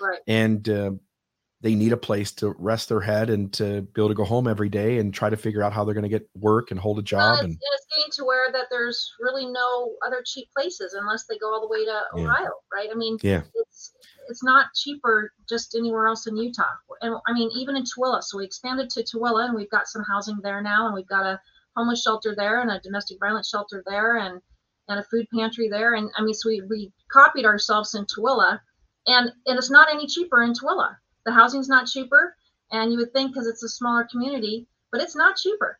Right. 0.00 0.20
And 0.26 0.66
uh, 0.68 0.92
they 1.60 1.74
need 1.74 1.92
a 1.92 1.96
place 1.96 2.30
to 2.32 2.54
rest 2.58 2.88
their 2.88 3.00
head 3.00 3.30
and 3.30 3.52
to 3.54 3.82
be 3.82 4.00
able 4.00 4.08
to 4.08 4.14
go 4.14 4.24
home 4.24 4.46
every 4.46 4.68
day 4.68 4.98
and 4.98 5.12
try 5.12 5.28
to 5.28 5.36
figure 5.36 5.62
out 5.62 5.72
how 5.72 5.84
they're 5.84 5.92
going 5.94 6.04
to 6.04 6.08
get 6.08 6.28
work 6.36 6.70
and 6.70 6.78
hold 6.78 6.98
a 6.98 7.00
Uh, 7.00 7.02
job. 7.02 7.32
it's, 7.34 7.42
And 7.42 7.52
it's 7.52 7.86
getting 7.96 8.12
to 8.12 8.24
where 8.24 8.52
that 8.52 8.66
there's 8.70 9.12
really 9.20 9.44
no 9.44 9.92
other 10.06 10.22
cheap 10.24 10.48
places 10.56 10.94
unless 10.94 11.26
they 11.26 11.36
go 11.36 11.52
all 11.52 11.60
the 11.60 11.66
way 11.68 11.84
to 11.84 12.00
Yeah. 12.14 12.22
Ohio, 12.24 12.50
right? 12.72 12.88
I 12.90 12.94
mean, 12.94 13.18
Yeah. 13.22 13.42
it's 13.54 13.92
it's 14.30 14.44
not 14.44 14.66
cheaper 14.74 15.32
just 15.48 15.74
anywhere 15.74 16.06
else 16.06 16.26
in 16.26 16.36
Utah. 16.36 16.62
And 17.02 17.16
I 17.26 17.32
mean, 17.32 17.50
even 17.54 17.76
in 17.76 17.82
Tooele. 17.84 18.22
So 18.22 18.38
we 18.38 18.44
expanded 18.44 18.88
to 18.90 19.02
Tooele, 19.02 19.44
and 19.46 19.54
we've 19.54 19.70
got 19.70 19.88
some 19.88 20.04
housing 20.04 20.38
there 20.42 20.62
now, 20.62 20.86
and 20.86 20.94
we've 20.94 21.08
got 21.08 21.26
a 21.26 21.40
homeless 21.78 22.02
shelter 22.02 22.34
there, 22.36 22.60
and 22.60 22.70
a 22.70 22.80
domestic 22.80 23.18
violence 23.20 23.48
shelter 23.48 23.82
there, 23.86 24.16
and 24.18 24.40
and 24.88 24.98
a 24.98 25.04
food 25.04 25.26
pantry 25.34 25.68
there. 25.68 25.94
And 25.94 26.10
I 26.16 26.22
mean, 26.22 26.34
so 26.34 26.48
we 26.48 26.62
we 26.68 26.92
copied 27.12 27.46
ourselves 27.46 27.94
in 27.94 28.04
Tooele, 28.06 28.58
and 29.06 29.32
and 29.46 29.58
it's 29.58 29.70
not 29.70 29.88
any 29.92 30.06
cheaper 30.06 30.42
in 30.42 30.52
Tooele. 30.52 30.96
The 31.26 31.32
housing's 31.32 31.68
not 31.68 31.86
cheaper, 31.86 32.34
and 32.72 32.90
you 32.92 32.98
would 32.98 33.12
think 33.12 33.32
because 33.32 33.46
it's 33.46 33.62
a 33.62 33.68
smaller 33.68 34.06
community, 34.10 34.66
but 34.92 35.00
it's 35.00 35.16
not 35.16 35.36
cheaper. 35.36 35.78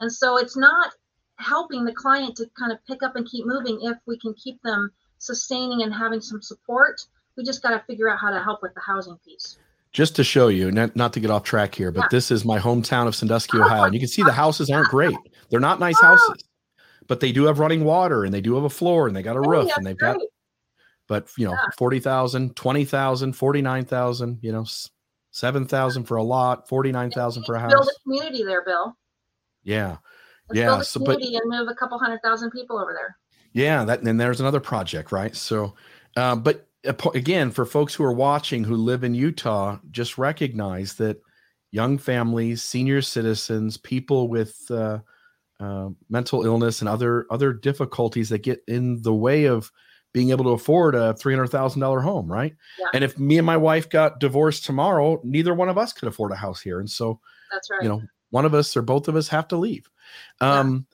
And 0.00 0.12
so 0.12 0.36
it's 0.36 0.56
not 0.56 0.92
helping 1.36 1.84
the 1.84 1.92
client 1.92 2.36
to 2.36 2.46
kind 2.58 2.72
of 2.72 2.78
pick 2.86 3.02
up 3.02 3.16
and 3.16 3.26
keep 3.26 3.46
moving 3.46 3.78
if 3.82 3.96
we 4.06 4.18
can 4.18 4.34
keep 4.34 4.60
them 4.62 4.90
sustaining 5.18 5.82
and 5.82 5.92
having 5.94 6.20
some 6.20 6.42
support. 6.42 7.00
We 7.36 7.44
just 7.44 7.62
got 7.62 7.70
to 7.70 7.80
figure 7.86 8.08
out 8.10 8.18
how 8.18 8.30
to 8.30 8.42
help 8.42 8.60
with 8.62 8.74
the 8.74 8.80
housing 8.80 9.16
piece. 9.24 9.56
just 9.92 10.14
to 10.16 10.22
show 10.22 10.46
you, 10.48 10.70
not, 10.70 10.94
not 10.94 11.12
to 11.12 11.18
get 11.20 11.30
off 11.32 11.42
track 11.42 11.74
here, 11.74 11.90
but 11.90 12.02
Yeah. 12.02 12.08
this 12.12 12.30
is 12.30 12.44
my 12.44 12.58
hometown 12.60 13.08
of 13.08 13.14
Sandusky, 13.16 13.58
Ohio. 13.58 13.84
And 13.84 13.94
you 13.94 13.98
can 13.98 14.08
see 14.08 14.22
the 14.22 14.30
houses 14.30 14.70
aren't 14.70 14.88
great. 14.88 15.16
They're 15.50 15.60
not 15.60 15.80
nice 15.80 15.96
Oh. 16.02 16.06
houses, 16.06 16.44
but 17.06 17.20
they 17.20 17.32
do 17.32 17.44
have 17.44 17.58
running 17.58 17.84
water 17.84 18.24
and 18.24 18.32
they 18.32 18.40
do 18.40 18.54
have 18.54 18.64
a 18.64 18.70
floor 18.70 19.06
and 19.06 19.16
they 19.16 19.22
got 19.22 19.36
a 19.36 19.42
Hey, 19.42 19.48
roof 19.48 19.70
and 19.76 19.84
they've 19.86 19.98
got, 19.98 20.16
but 21.08 21.28
you 21.36 21.46
know, 21.46 21.52
Yeah. 21.52 21.66
40,000, 21.76 22.56
20,000, 22.56 23.32
49,000, 23.34 24.38
you 24.42 24.52
know, 24.52 24.62
s- 24.62 24.88
7,000 25.32 26.04
for 26.04 26.16
a 26.16 26.22
lot, 26.22 26.68
49,000 26.68 27.44
for 27.44 27.54
a 27.54 27.60
house. 27.60 27.72
Build 27.72 27.88
a 27.88 28.02
community 28.02 28.42
there, 28.44 28.64
Bill. 28.64 28.96
Yeah. 29.62 29.96
Let's 30.48 30.58
Yeah, 30.58 30.66
build 30.66 30.80
a 30.80 30.84
so, 30.84 31.00
but- 31.00 31.12
community 31.14 31.36
and 31.36 31.50
move 31.50 31.68
a 31.68 31.74
couple 31.74 31.98
hundred 31.98 32.20
thousand 32.22 32.50
people 32.50 32.78
over 32.78 32.92
there. 32.92 33.16
Yeah, 33.52 33.84
that 33.84 34.02
and 34.02 34.20
there's 34.20 34.40
another 34.40 34.60
project, 34.60 35.10
right? 35.12 35.34
So, 35.34 35.74
uh, 36.16 36.36
but 36.36 36.68
again, 37.14 37.50
for 37.50 37.64
folks 37.66 37.94
who 37.94 38.04
are 38.04 38.12
watching 38.12 38.64
who 38.64 38.76
live 38.76 39.02
in 39.04 39.14
Utah, 39.14 39.78
just 39.90 40.18
recognize 40.18 40.94
that 40.94 41.20
young 41.72 41.98
families, 41.98 42.62
senior 42.62 43.02
citizens, 43.02 43.76
people 43.76 44.28
with 44.28 44.56
uh, 44.70 44.98
uh, 45.60 45.90
mental 46.08 46.44
illness 46.44 46.80
and 46.80 46.88
other 46.88 47.26
other 47.30 47.52
difficulties 47.52 48.30
that 48.30 48.42
get 48.42 48.62
in 48.66 49.02
the 49.02 49.14
way 49.14 49.44
of 49.44 49.70
being 50.12 50.30
able 50.30 50.44
to 50.44 50.50
afford 50.50 50.94
a 50.94 51.14
three 51.14 51.34
hundred 51.34 51.48
thousand 51.48 51.80
dollar 51.80 52.00
home, 52.00 52.30
right? 52.30 52.54
Yeah. 52.78 52.86
And 52.94 53.04
if 53.04 53.18
me 53.18 53.38
and 53.38 53.46
my 53.46 53.56
wife 53.56 53.88
got 53.88 54.18
divorced 54.18 54.64
tomorrow, 54.64 55.20
neither 55.22 55.54
one 55.54 55.68
of 55.68 55.78
us 55.78 55.92
could 55.92 56.08
afford 56.08 56.32
a 56.32 56.36
house 56.36 56.60
here, 56.60 56.80
and 56.80 56.90
so 56.90 57.20
That's 57.52 57.70
right. 57.70 57.82
you 57.82 57.88
know 57.88 58.02
one 58.30 58.44
of 58.44 58.54
us 58.54 58.76
or 58.76 58.82
both 58.82 59.08
of 59.08 59.16
us 59.16 59.28
have 59.28 59.48
to 59.48 59.56
leave 59.56 59.88
um 60.40 60.86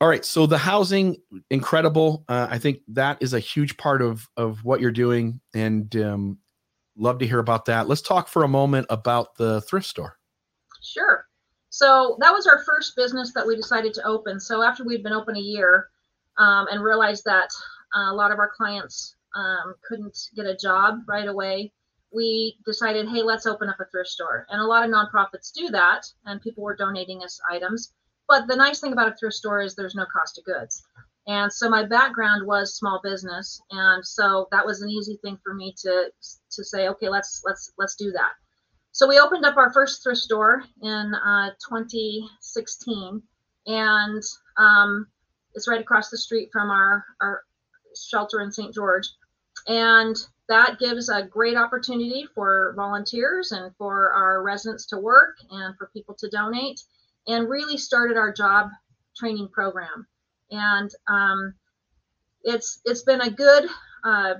all 0.00 0.08
right 0.08 0.24
so 0.24 0.46
the 0.46 0.58
housing 0.58 1.16
incredible 1.50 2.24
uh, 2.28 2.48
i 2.50 2.58
think 2.58 2.80
that 2.88 3.16
is 3.20 3.32
a 3.32 3.40
huge 3.40 3.76
part 3.76 4.02
of 4.02 4.28
of 4.36 4.64
what 4.64 4.80
you're 4.80 4.90
doing 4.90 5.40
and 5.54 5.96
um 5.96 6.38
love 6.96 7.18
to 7.18 7.26
hear 7.26 7.38
about 7.38 7.64
that 7.66 7.88
let's 7.88 8.02
talk 8.02 8.28
for 8.28 8.42
a 8.42 8.48
moment 8.48 8.86
about 8.90 9.36
the 9.36 9.60
thrift 9.62 9.86
store 9.86 10.16
Sure. 10.82 11.25
So 11.76 12.16
that 12.20 12.32
was 12.32 12.46
our 12.46 12.64
first 12.64 12.96
business 12.96 13.34
that 13.34 13.46
we 13.46 13.54
decided 13.54 13.92
to 13.94 14.06
open. 14.06 14.40
So 14.40 14.62
after 14.62 14.82
we'd 14.82 15.02
been 15.02 15.12
open 15.12 15.36
a 15.36 15.40
year 15.40 15.88
um, 16.38 16.68
and 16.70 16.82
realized 16.82 17.26
that 17.26 17.50
uh, 17.94 18.10
a 18.12 18.14
lot 18.14 18.32
of 18.32 18.38
our 18.38 18.50
clients 18.56 19.14
um, 19.34 19.74
couldn't 19.86 20.16
get 20.34 20.46
a 20.46 20.56
job 20.56 21.00
right 21.06 21.28
away, 21.28 21.74
we 22.14 22.56
decided, 22.64 23.10
hey, 23.10 23.22
let's 23.22 23.44
open 23.44 23.68
up 23.68 23.78
a 23.78 23.84
thrift 23.90 24.08
store. 24.08 24.46
And 24.48 24.58
a 24.58 24.64
lot 24.64 24.88
of 24.88 24.90
nonprofits 24.90 25.52
do 25.52 25.68
that, 25.68 26.06
and 26.24 26.40
people 26.40 26.64
were 26.64 26.76
donating 26.76 27.22
us 27.22 27.38
items. 27.50 27.92
But 28.26 28.46
the 28.46 28.56
nice 28.56 28.80
thing 28.80 28.94
about 28.94 29.12
a 29.12 29.16
thrift 29.16 29.36
store 29.36 29.60
is 29.60 29.74
there's 29.74 29.94
no 29.94 30.06
cost 30.10 30.38
of 30.38 30.46
goods. 30.46 30.82
And 31.26 31.52
so 31.52 31.68
my 31.68 31.84
background 31.84 32.46
was 32.46 32.74
small 32.74 33.02
business, 33.04 33.60
and 33.70 34.02
so 34.02 34.48
that 34.50 34.64
was 34.64 34.80
an 34.80 34.88
easy 34.88 35.18
thing 35.22 35.38
for 35.44 35.52
me 35.52 35.74
to 35.82 36.10
to 36.52 36.64
say, 36.64 36.88
okay, 36.88 37.10
let's 37.10 37.42
let's 37.44 37.72
let's 37.76 37.96
do 37.96 38.12
that. 38.12 38.32
So 38.96 39.06
we 39.06 39.18
opened 39.18 39.44
up 39.44 39.58
our 39.58 39.70
first 39.74 40.02
thrift 40.02 40.22
store 40.22 40.64
in 40.80 41.14
uh, 41.14 41.50
2016, 41.68 43.22
and 43.66 44.22
um, 44.56 45.06
it's 45.52 45.68
right 45.68 45.82
across 45.82 46.08
the 46.08 46.16
street 46.16 46.48
from 46.50 46.70
our 46.70 47.04
our 47.20 47.42
shelter 47.94 48.40
in 48.40 48.50
St. 48.50 48.72
George, 48.72 49.06
and 49.66 50.16
that 50.48 50.78
gives 50.78 51.10
a 51.10 51.22
great 51.22 51.58
opportunity 51.58 52.26
for 52.34 52.72
volunteers 52.74 53.52
and 53.52 53.70
for 53.76 54.14
our 54.14 54.42
residents 54.42 54.86
to 54.86 54.96
work 54.96 55.36
and 55.50 55.76
for 55.76 55.90
people 55.92 56.14
to 56.14 56.30
donate, 56.30 56.80
and 57.26 57.50
really 57.50 57.76
started 57.76 58.16
our 58.16 58.32
job 58.32 58.70
training 59.14 59.48
program, 59.48 60.06
and 60.50 60.90
um, 61.06 61.52
it's 62.44 62.80
it's 62.86 63.02
been 63.02 63.20
a 63.20 63.30
good 63.30 63.68
uh, 64.04 64.36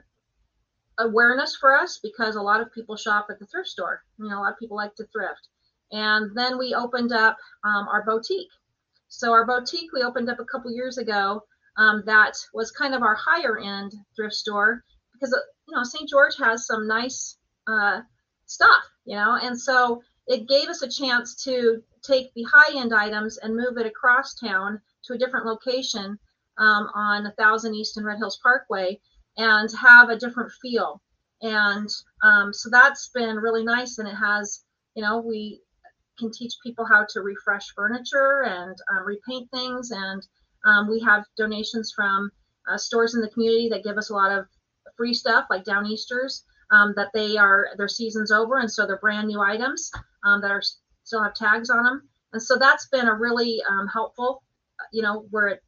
awareness 0.99 1.57
for 1.57 1.77
us 1.77 1.99
because 2.03 2.37
a 2.37 2.43
lot 2.43 2.61
of 2.61 2.73
people 2.73 2.97
shop 2.97 3.27
at 3.31 3.39
the 3.39 3.47
thrift 3.47 3.69
store. 3.69 4.03
You 4.19 4.29
know, 4.29 4.39
a 4.39 4.43
lot 4.43 4.53
of 4.53 4.59
people 4.59 4.77
like 4.77 4.95
to 4.97 5.07
thrift. 5.13 5.49
And 5.93 6.37
then 6.37 6.59
we 6.59 6.75
opened 6.75 7.13
up 7.13 7.37
um, 7.65 7.87
our 7.89 8.05
boutique. 8.05 8.51
So 9.09 9.33
our 9.33 9.47
boutique 9.47 9.93
we 9.93 10.03
opened 10.03 10.29
up 10.29 10.41
a 10.41 10.45
couple 10.45 10.71
years 10.73 10.99
ago. 10.99 11.43
Um, 11.79 12.03
that 12.07 12.37
was 12.55 12.71
kind 12.71 12.95
of 12.95 13.03
our 13.03 13.15
higher 13.15 13.59
end 13.59 13.93
thrift 14.17 14.35
store 14.35 14.83
because 15.13 15.33
uh, 15.33 15.41
you 15.69 15.77
know 15.77 15.85
St. 15.85 16.09
George 16.09 16.37
has 16.39 16.67
some 16.67 16.89
nice 16.89 17.37
uh, 17.67 18.01
stuff, 18.47 18.83
you 19.05 19.15
know, 19.15 19.39
and 19.43 19.59
so 19.59 20.03
it 20.27 20.49
gave 20.49 20.69
us 20.69 20.83
a 20.83 20.89
chance 20.89 21.45
to 21.45 21.83
take 22.03 22.33
the 22.35 22.45
high 22.45 22.79
end 22.79 22.95
items 22.95 23.39
and 23.39 23.55
move 23.55 23.77
it 23.77 23.87
across 23.87 24.35
town 24.35 24.81
to 25.05 25.15
a 25.15 25.19
different 25.19 25.47
location 25.47 26.19
um, 26.59 26.89
on 26.95 27.27
a 27.27 27.33
thousand 27.33 27.75
East 27.75 27.97
and 27.97 28.07
Red 28.07 28.19
Hills 28.19 28.39
Parkway 28.43 28.99
and 29.37 29.69
have 29.81 30.09
a 30.09 30.19
different 30.19 30.53
feel. 30.63 31.01
And 31.43 31.89
um, 32.23 32.53
so 32.53 32.71
that's 32.71 33.09
been 33.09 33.37
really 33.37 33.65
nice. 33.65 33.99
And 33.99 34.09
it 34.09 34.15
has, 34.15 34.65
you 34.95 35.03
know, 35.03 35.19
we 35.19 35.61
can 36.19 36.31
teach 36.33 36.55
people 36.63 36.87
how 36.87 37.07
to 37.11 37.21
refresh 37.21 37.75
furniture 37.75 38.45
and 38.45 38.77
um, 38.91 39.05
repaint 39.05 39.51
things. 39.51 39.91
And 39.91 40.27
um, 40.65 40.89
we 40.89 41.01
have 41.01 41.25
donations 41.37 41.93
from 41.95 42.31
uh, 42.69 42.79
stores 42.79 43.15
in 43.15 43.21
the 43.21 43.29
community 43.29 43.69
that 43.69 43.85
give 43.85 43.99
us 43.99 44.11
a 44.11 44.15
lot 44.15 44.33
of 44.33 44.47
free 44.97 45.15
stuff, 45.15 45.47
like 45.51 45.65
Downeasters, 45.65 46.43
um, 46.71 46.95
that 46.97 47.11
they 47.13 47.37
are 47.37 47.69
their 47.77 47.89
season's 47.89 48.33
over, 48.33 48.59
and 48.59 48.71
so 48.71 48.87
they're 48.87 48.99
brand 48.99 49.29
new 49.29 49.41
items 49.41 49.91
um, 50.25 50.41
that 50.41 50.51
are 50.51 50.63
still 51.05 51.23
have 51.23 51.35
tags 51.35 51.71
on 51.71 51.85
them. 51.85 52.09
And 52.33 52.43
so 52.43 52.57
that's 52.57 52.89
been 52.89 53.07
a 53.07 53.15
really 53.15 53.63
um, 53.71 53.87
helpful, 53.87 54.43
you 54.93 55.03
know, 55.03 55.27
where 55.31 55.49
it 55.49 55.63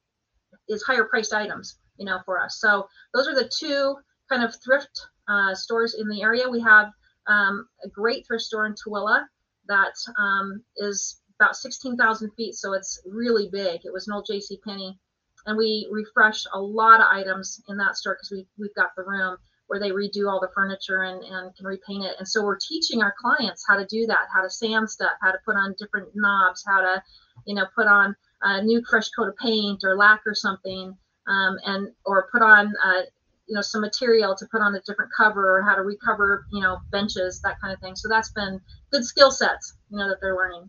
is 0.68 0.82
higher 0.82 1.04
priced 1.04 1.32
items, 1.32 1.78
you 1.98 2.04
know, 2.04 2.18
for 2.24 2.40
us. 2.40 2.58
So 2.60 2.88
those 3.14 3.28
are 3.28 3.34
the 3.34 3.50
two 3.58 3.96
kind 4.28 4.42
of 4.42 4.54
thrift 4.64 5.06
uh, 5.28 5.54
stores 5.54 5.94
in 5.98 6.08
the 6.08 6.22
area. 6.22 6.48
We 6.48 6.60
have 6.60 6.88
um, 7.26 7.68
a 7.84 7.88
great 7.88 8.26
thrift 8.26 8.44
store 8.44 8.66
in 8.66 8.74
Tooele 8.74 9.24
that 9.68 9.94
um, 10.18 10.62
is 10.76 11.20
about 11.38 11.56
16,000 11.56 12.30
feet, 12.36 12.54
so 12.54 12.72
it's 12.72 13.00
really 13.06 13.48
big. 13.52 13.82
It 13.84 13.92
was 13.92 14.08
an 14.08 14.14
old 14.14 14.26
J.C. 14.26 14.58
Penney, 14.66 14.98
and 15.46 15.56
we 15.56 15.88
refreshed 15.90 16.48
a 16.52 16.60
lot 16.60 17.00
of 17.00 17.06
items 17.10 17.62
in 17.68 17.76
that 17.76 17.96
store 17.96 18.14
because 18.14 18.30
we 18.30 18.46
we've 18.58 18.74
got 18.74 18.90
the 18.96 19.04
room 19.04 19.36
where 19.68 19.78
they 19.78 19.90
redo 19.90 20.28
all 20.28 20.40
the 20.40 20.50
furniture 20.54 21.02
and, 21.02 21.22
and 21.22 21.54
can 21.54 21.66
repaint 21.66 22.04
it. 22.04 22.16
And 22.18 22.26
so 22.26 22.42
we're 22.42 22.58
teaching 22.58 23.02
our 23.02 23.14
clients 23.20 23.64
how 23.68 23.76
to 23.76 23.86
do 23.86 24.06
that, 24.06 24.28
how 24.32 24.42
to 24.42 24.50
sand 24.50 24.90
stuff, 24.90 25.12
how 25.20 25.30
to 25.30 25.38
put 25.44 25.56
on 25.56 25.74
different 25.78 26.08
knobs, 26.14 26.64
how 26.66 26.80
to, 26.80 27.02
you 27.46 27.54
know, 27.54 27.66
put 27.74 27.86
on 27.86 28.16
a 28.42 28.62
new 28.62 28.82
fresh 28.88 29.10
coat 29.10 29.28
of 29.28 29.36
paint 29.36 29.80
or 29.84 29.94
lacquer 29.94 30.34
something, 30.34 30.96
um, 31.28 31.56
and 31.64 31.88
or 32.04 32.28
put 32.32 32.42
on 32.42 32.72
uh, 32.84 33.02
you 33.46 33.54
know 33.54 33.60
some 33.60 33.80
material 33.80 34.34
to 34.36 34.46
put 34.50 34.60
on 34.60 34.74
a 34.74 34.80
different 34.80 35.10
cover 35.16 35.56
or 35.56 35.62
how 35.62 35.74
to 35.74 35.82
recover 35.82 36.46
you 36.52 36.60
know 36.60 36.78
benches 36.90 37.40
that 37.42 37.60
kind 37.60 37.72
of 37.72 37.80
thing. 37.80 37.96
So 37.96 38.08
that's 38.08 38.30
been 38.32 38.60
good 38.90 39.04
skill 39.04 39.30
sets 39.30 39.74
you 39.90 39.98
know 39.98 40.08
that 40.08 40.20
they're 40.20 40.36
learning. 40.36 40.68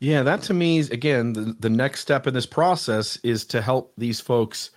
Yeah, 0.00 0.22
that 0.24 0.42
to 0.42 0.54
me 0.54 0.78
is 0.78 0.90
again 0.90 1.32
the, 1.32 1.56
the 1.58 1.70
next 1.70 2.00
step 2.00 2.26
in 2.26 2.34
this 2.34 2.46
process 2.46 3.18
is 3.22 3.44
to 3.46 3.62
help 3.62 3.92
these 3.96 4.20
folks 4.20 4.70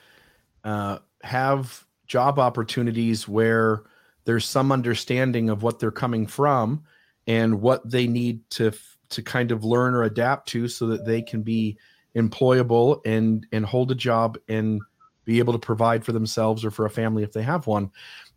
uh, 0.64 1.00
have 1.24 1.86
job 2.08 2.40
opportunities 2.40 3.28
where 3.28 3.84
there's 4.26 4.46
some 4.46 4.72
understanding 4.72 5.50
of 5.50 5.64
what 5.64 5.80
they're 5.80 5.92
coming 5.92 6.28
from 6.28 6.84
and 7.28 7.62
what 7.62 7.90
they 7.90 8.08
need 8.08 8.50
to 8.52 8.72
to 9.10 9.22
kind 9.22 9.52
of 9.52 9.64
learn 9.64 9.94
or 9.94 10.04
adapt 10.04 10.48
to 10.50 10.68
so 10.68 10.88
that 10.88 11.06
they 11.06 11.22
can 11.22 11.42
be 11.42 11.78
employable 12.16 13.02
and 13.06 13.46
and 13.52 13.66
hold 13.66 13.92
a 13.92 13.96
job 13.96 14.38
and 14.48 14.82
be 15.30 15.38
able 15.38 15.54
to 15.54 15.60
provide 15.60 16.04
for 16.04 16.12
themselves 16.12 16.66
or 16.66 16.72
for 16.72 16.88
a 16.88 16.90
family 16.90 17.22
if 17.22 17.32
they 17.32 17.44
have 17.44 17.68
one. 17.68 17.92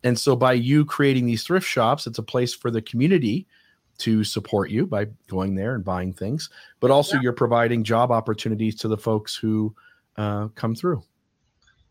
And 0.05 0.18
so 0.18 0.36
by 0.36 0.53
you 0.53 0.84
creating 0.84 1.24
these 1.24 1.43
thrift 1.43 1.66
shops, 1.66 2.07
it's 2.07 2.18
a 2.18 2.22
place 2.22 2.53
for 2.53 2.70
the 2.70 2.82
community 2.82 3.47
to 3.99 4.22
support 4.24 4.68
you 4.68 4.86
by 4.86 5.07
going 5.26 5.55
there 5.55 5.74
and 5.74 5.82
buying 5.82 6.12
things, 6.12 6.51
but 6.80 6.90
also 6.90 7.16
yeah. 7.16 7.22
you're 7.22 7.32
providing 7.32 7.82
job 7.82 8.11
opportunities 8.11 8.74
to 8.76 8.88
the 8.88 8.99
folks 8.99 9.34
who 9.34 9.74
uh, 10.18 10.49
come 10.49 10.74
through. 10.74 11.03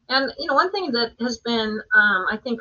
And 0.07 0.31
you 0.37 0.45
know, 0.45 0.53
one 0.53 0.71
thing 0.71 0.91
that 0.91 1.13
has 1.19 1.39
been, 1.39 1.81
um, 1.95 2.25
I 2.29 2.37
think, 2.43 2.59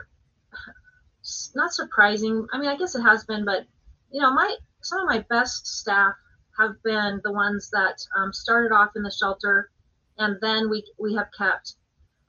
not 1.54 1.74
surprising. 1.74 2.46
I 2.54 2.58
mean, 2.58 2.70
I 2.70 2.76
guess 2.76 2.94
it 2.94 3.02
has 3.02 3.24
been, 3.24 3.44
but 3.44 3.66
you 4.10 4.22
know, 4.22 4.32
my 4.32 4.56
some 4.80 5.00
of 5.00 5.06
my 5.06 5.26
best 5.28 5.66
staff 5.66 6.14
have 6.58 6.82
been 6.84 7.20
the 7.22 7.32
ones 7.32 7.68
that 7.70 7.98
um, 8.16 8.32
started 8.32 8.72
off 8.72 8.92
in 8.96 9.02
the 9.02 9.10
shelter, 9.10 9.70
and 10.16 10.38
then 10.40 10.70
we 10.70 10.84
we 10.98 11.14
have 11.16 11.28
kept 11.36 11.74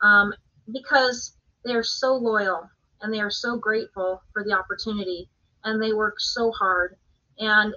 um, 0.01 0.33
because 0.71 1.37
they 1.65 1.73
are 1.73 1.83
so 1.83 2.15
loyal 2.15 2.69
and 3.01 3.13
they 3.13 3.19
are 3.19 3.31
so 3.31 3.57
grateful 3.57 4.21
for 4.33 4.43
the 4.43 4.53
opportunity, 4.53 5.29
and 5.63 5.81
they 5.81 5.93
work 5.93 6.19
so 6.19 6.51
hard, 6.51 6.97
and 7.39 7.73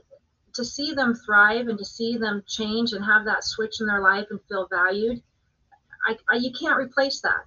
to 0.54 0.64
see 0.64 0.94
them 0.94 1.14
thrive 1.14 1.68
and 1.68 1.78
to 1.78 1.84
see 1.84 2.16
them 2.16 2.42
change 2.46 2.92
and 2.92 3.04
have 3.04 3.24
that 3.24 3.42
switch 3.42 3.80
in 3.80 3.86
their 3.86 4.00
life 4.00 4.26
and 4.30 4.38
feel 4.48 4.68
valued, 4.70 5.20
I, 6.06 6.16
I 6.30 6.36
you 6.36 6.52
can't 6.52 6.78
replace 6.78 7.20
that 7.22 7.44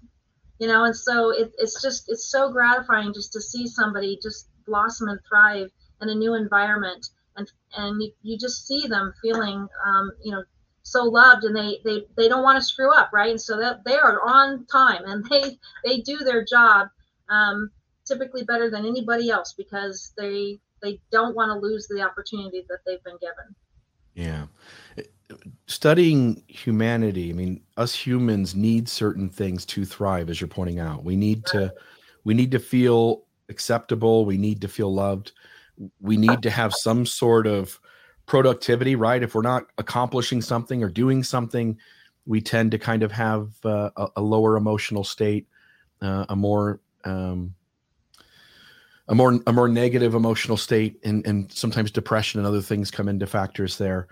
you 0.59 0.67
know? 0.67 0.85
And 0.85 0.95
so 0.95 1.31
it, 1.31 1.51
it's 1.57 1.81
just 1.81 2.05
it's 2.07 2.29
so 2.29 2.51
gratifying 2.51 3.13
just 3.13 3.33
to 3.33 3.41
see 3.41 3.67
somebody 3.67 4.19
just 4.21 4.49
blossom 4.65 5.07
and 5.09 5.19
thrive 5.27 5.69
in 6.01 6.09
a 6.09 6.15
new 6.15 6.35
environment. 6.35 7.07
And 7.35 7.49
and 7.75 8.01
you, 8.01 8.11
you 8.23 8.37
just 8.37 8.65
see 8.67 8.87
them 8.87 9.13
feeling 9.21 9.67
um, 9.85 10.11
you 10.23 10.31
know 10.31 10.43
so 10.87 11.03
loved 11.03 11.43
and 11.43 11.55
they 11.55 11.79
they 11.83 12.05
they 12.15 12.29
don't 12.29 12.43
want 12.43 12.57
to 12.57 12.63
screw 12.63 12.93
up 12.93 13.09
right? 13.11 13.31
And 13.31 13.41
so 13.41 13.57
that 13.57 13.83
they 13.83 13.97
are 13.97 14.21
on 14.25 14.65
time 14.67 15.03
and 15.05 15.25
they 15.29 15.57
they 15.83 16.01
do 16.01 16.17
their 16.19 16.45
job 16.45 16.87
um, 17.29 17.69
typically 18.05 18.43
better 18.43 18.69
than 18.69 18.85
anybody 18.85 19.29
else 19.29 19.53
because 19.57 20.13
they 20.17 20.59
they 20.81 20.99
don't 21.11 21.35
want 21.35 21.49
to 21.49 21.59
lose 21.59 21.87
the 21.87 22.01
opportunity 22.01 22.65
that 22.69 22.79
they've 22.85 23.03
been 23.03 23.17
given. 23.19 23.55
Yeah. 24.13 24.45
Studying 25.65 26.41
humanity 26.47 27.29
i 27.31 27.33
mean 27.33 27.61
us 27.75 27.93
humans 27.93 28.55
need 28.55 28.87
certain 28.87 29.27
things 29.27 29.65
to 29.65 29.83
thrive 29.83 30.29
as 30.29 30.39
you're 30.39 30.47
pointing 30.47 30.79
out. 30.79 31.03
We 31.03 31.17
need 31.17 31.45
to 31.47 31.73
we 32.23 32.33
need 32.33 32.51
to 32.51 32.59
feel 32.59 33.23
acceptable 33.49 34.25
we 34.25 34.37
need 34.37 34.61
to 34.61 34.67
feel 34.67 34.93
loved. 34.93 35.33
We 35.99 36.17
need 36.17 36.41
to 36.43 36.49
have 36.49 36.73
some 36.73 37.05
sort 37.05 37.45
of 37.45 37.79
productivity, 38.27 38.95
right? 38.95 39.23
If 39.23 39.33
we're 39.33 39.41
not 39.41 39.65
accomplishing 39.79 40.41
something 40.41 40.83
or 40.83 40.89
doing 40.89 41.23
something, 41.23 41.77
we 42.27 42.41
tend 42.41 42.71
to 42.71 42.77
kind 42.77 43.01
of 43.01 43.11
have 43.13 43.53
uh, 43.65 43.89
a, 43.97 44.07
a, 44.17 44.21
lower 44.21 44.57
emotional 44.57 45.03
state, 45.03 45.47
uh, 46.01 46.25
a 46.29 46.35
more 46.35 46.81
um, 47.05 47.55
a 49.07 49.15
more 49.15 49.39
a 49.47 49.53
more 49.53 49.69
negative 49.69 50.13
emotional 50.13 50.57
state, 50.57 50.99
and 51.03 51.25
and 51.25 51.51
sometimes 51.51 51.89
depression 51.89 52.39
and 52.39 52.47
other 52.47 52.61
things 52.61 52.91
come 52.91 53.07
into 53.07 53.25
factors 53.25 53.77
there. 53.77 54.07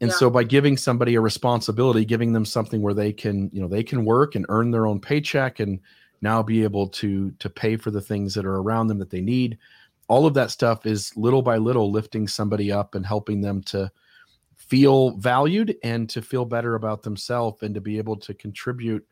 And 0.00 0.10
yeah. 0.10 0.16
so 0.16 0.30
by 0.30 0.44
giving 0.44 0.76
somebody 0.76 1.14
a 1.14 1.20
responsibility, 1.20 2.04
giving 2.04 2.32
them 2.32 2.44
something 2.44 2.82
where 2.82 2.94
they 2.94 3.12
can, 3.12 3.50
you 3.52 3.60
know, 3.60 3.68
they 3.68 3.82
can 3.82 4.04
work 4.04 4.34
and 4.34 4.46
earn 4.48 4.70
their 4.70 4.86
own 4.86 4.98
paycheck 4.98 5.60
and 5.60 5.78
now 6.22 6.42
be 6.42 6.64
able 6.64 6.88
to 6.88 7.30
to 7.38 7.48
pay 7.48 7.76
for 7.76 7.92
the 7.92 8.00
things 8.00 8.34
that 8.34 8.44
are 8.44 8.56
around 8.56 8.88
them 8.88 8.98
that 8.98 9.10
they 9.10 9.20
need 9.20 9.58
all 10.10 10.26
of 10.26 10.34
that 10.34 10.50
stuff 10.50 10.86
is 10.86 11.16
little 11.16 11.40
by 11.40 11.56
little 11.56 11.92
lifting 11.92 12.26
somebody 12.26 12.72
up 12.72 12.96
and 12.96 13.06
helping 13.06 13.40
them 13.40 13.62
to 13.62 13.88
feel 14.56 15.16
valued 15.18 15.76
and 15.84 16.10
to 16.10 16.20
feel 16.20 16.44
better 16.44 16.74
about 16.74 17.02
themselves 17.02 17.62
and 17.62 17.76
to 17.76 17.80
be 17.80 17.96
able 17.96 18.16
to 18.16 18.34
contribute 18.34 19.06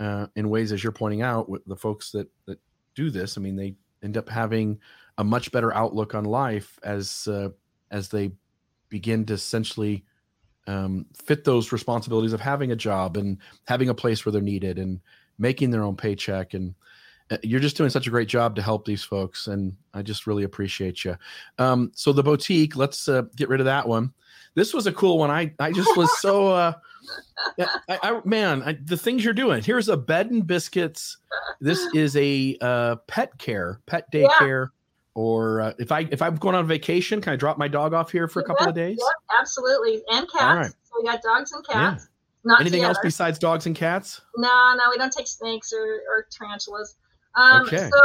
uh, 0.00 0.26
in 0.34 0.50
ways 0.50 0.72
as 0.72 0.82
you're 0.82 0.90
pointing 0.90 1.22
out 1.22 1.48
with 1.48 1.64
the 1.66 1.76
folks 1.76 2.10
that 2.10 2.28
that 2.46 2.58
do 2.96 3.08
this. 3.08 3.38
I 3.38 3.40
mean 3.40 3.54
they 3.54 3.76
end 4.02 4.16
up 4.16 4.28
having 4.28 4.80
a 5.16 5.22
much 5.22 5.52
better 5.52 5.72
outlook 5.74 6.12
on 6.12 6.24
life 6.24 6.76
as 6.82 7.28
uh, 7.28 7.50
as 7.92 8.08
they 8.08 8.32
begin 8.88 9.24
to 9.26 9.34
essentially 9.34 10.04
um, 10.66 11.06
fit 11.14 11.44
those 11.44 11.70
responsibilities 11.70 12.32
of 12.32 12.40
having 12.40 12.72
a 12.72 12.76
job 12.76 13.16
and 13.16 13.38
having 13.68 13.90
a 13.90 13.94
place 13.94 14.26
where 14.26 14.32
they're 14.32 14.42
needed 14.42 14.80
and 14.80 15.02
making 15.38 15.70
their 15.70 15.84
own 15.84 15.94
paycheck 15.94 16.52
and 16.52 16.74
you're 17.42 17.60
just 17.60 17.76
doing 17.76 17.90
such 17.90 18.06
a 18.06 18.10
great 18.10 18.28
job 18.28 18.54
to 18.56 18.62
help 18.62 18.84
these 18.84 19.02
folks 19.02 19.46
and 19.46 19.74
i 19.94 20.02
just 20.02 20.26
really 20.26 20.44
appreciate 20.44 21.04
you 21.04 21.16
um, 21.58 21.90
so 21.94 22.12
the 22.12 22.22
boutique 22.22 22.76
let's 22.76 23.08
uh, 23.08 23.22
get 23.36 23.48
rid 23.48 23.60
of 23.60 23.66
that 23.66 23.86
one 23.86 24.12
this 24.54 24.74
was 24.74 24.86
a 24.86 24.92
cool 24.92 25.18
one 25.18 25.30
i 25.30 25.52
i 25.58 25.72
just 25.72 25.96
was 25.96 26.10
so 26.20 26.48
uh 26.48 26.72
I, 27.88 27.98
I 28.02 28.20
man 28.24 28.62
I, 28.62 28.78
the 28.84 28.96
things 28.96 29.24
you're 29.24 29.34
doing 29.34 29.62
here's 29.62 29.88
a 29.88 29.96
bed 29.96 30.30
and 30.30 30.46
biscuits 30.46 31.18
this 31.60 31.80
is 31.94 32.16
a 32.16 32.56
uh, 32.60 32.96
pet 33.08 33.36
care 33.38 33.80
pet 33.86 34.04
daycare 34.12 34.66
yeah. 34.66 35.14
or 35.14 35.60
uh, 35.60 35.72
if 35.78 35.90
i 35.90 36.06
if 36.12 36.22
i'm 36.22 36.36
going 36.36 36.54
on 36.54 36.66
vacation 36.66 37.20
can 37.20 37.32
i 37.32 37.36
drop 37.36 37.58
my 37.58 37.66
dog 37.66 37.92
off 37.92 38.12
here 38.12 38.28
for 38.28 38.40
a 38.40 38.44
couple 38.44 38.68
of 38.68 38.74
days 38.74 39.00
absolutely 39.40 40.02
and 40.12 40.30
cats 40.30 40.42
right. 40.42 40.72
so 40.84 40.94
we 41.00 41.08
got 41.08 41.20
dogs 41.22 41.52
and 41.52 41.66
cats 41.66 42.04
yeah. 42.04 42.08
Not 42.44 42.60
Anything 42.60 42.78
together. 42.78 42.96
else 42.96 42.98
besides 43.02 43.38
dogs 43.38 43.66
and 43.66 43.76
cats? 43.76 44.20
No, 44.36 44.74
no, 44.76 44.90
we 44.90 44.98
don't 44.98 45.12
take 45.12 45.28
snakes 45.28 45.72
or, 45.72 46.02
or 46.08 46.26
tarantulas. 46.30 46.96
Um, 47.34 47.62
okay. 47.62 47.90
So, 47.90 48.00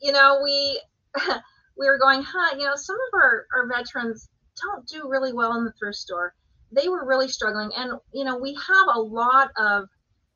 you 0.00 0.12
know, 0.12 0.40
we 0.42 0.80
we 1.76 1.86
were 1.86 1.98
going, 1.98 2.22
huh? 2.22 2.56
You 2.58 2.66
know, 2.66 2.76
some 2.76 2.96
of 2.96 3.20
our 3.20 3.46
our 3.54 3.68
veterans 3.68 4.28
don't 4.60 4.86
do 4.86 5.08
really 5.08 5.32
well 5.32 5.56
in 5.56 5.64
the 5.64 5.72
thrift 5.72 5.98
store. 5.98 6.34
They 6.70 6.88
were 6.88 7.06
really 7.06 7.28
struggling, 7.28 7.70
and 7.76 7.92
you 8.12 8.24
know, 8.24 8.36
we 8.36 8.54
have 8.54 8.94
a 8.94 9.00
lot 9.00 9.50
of 9.56 9.88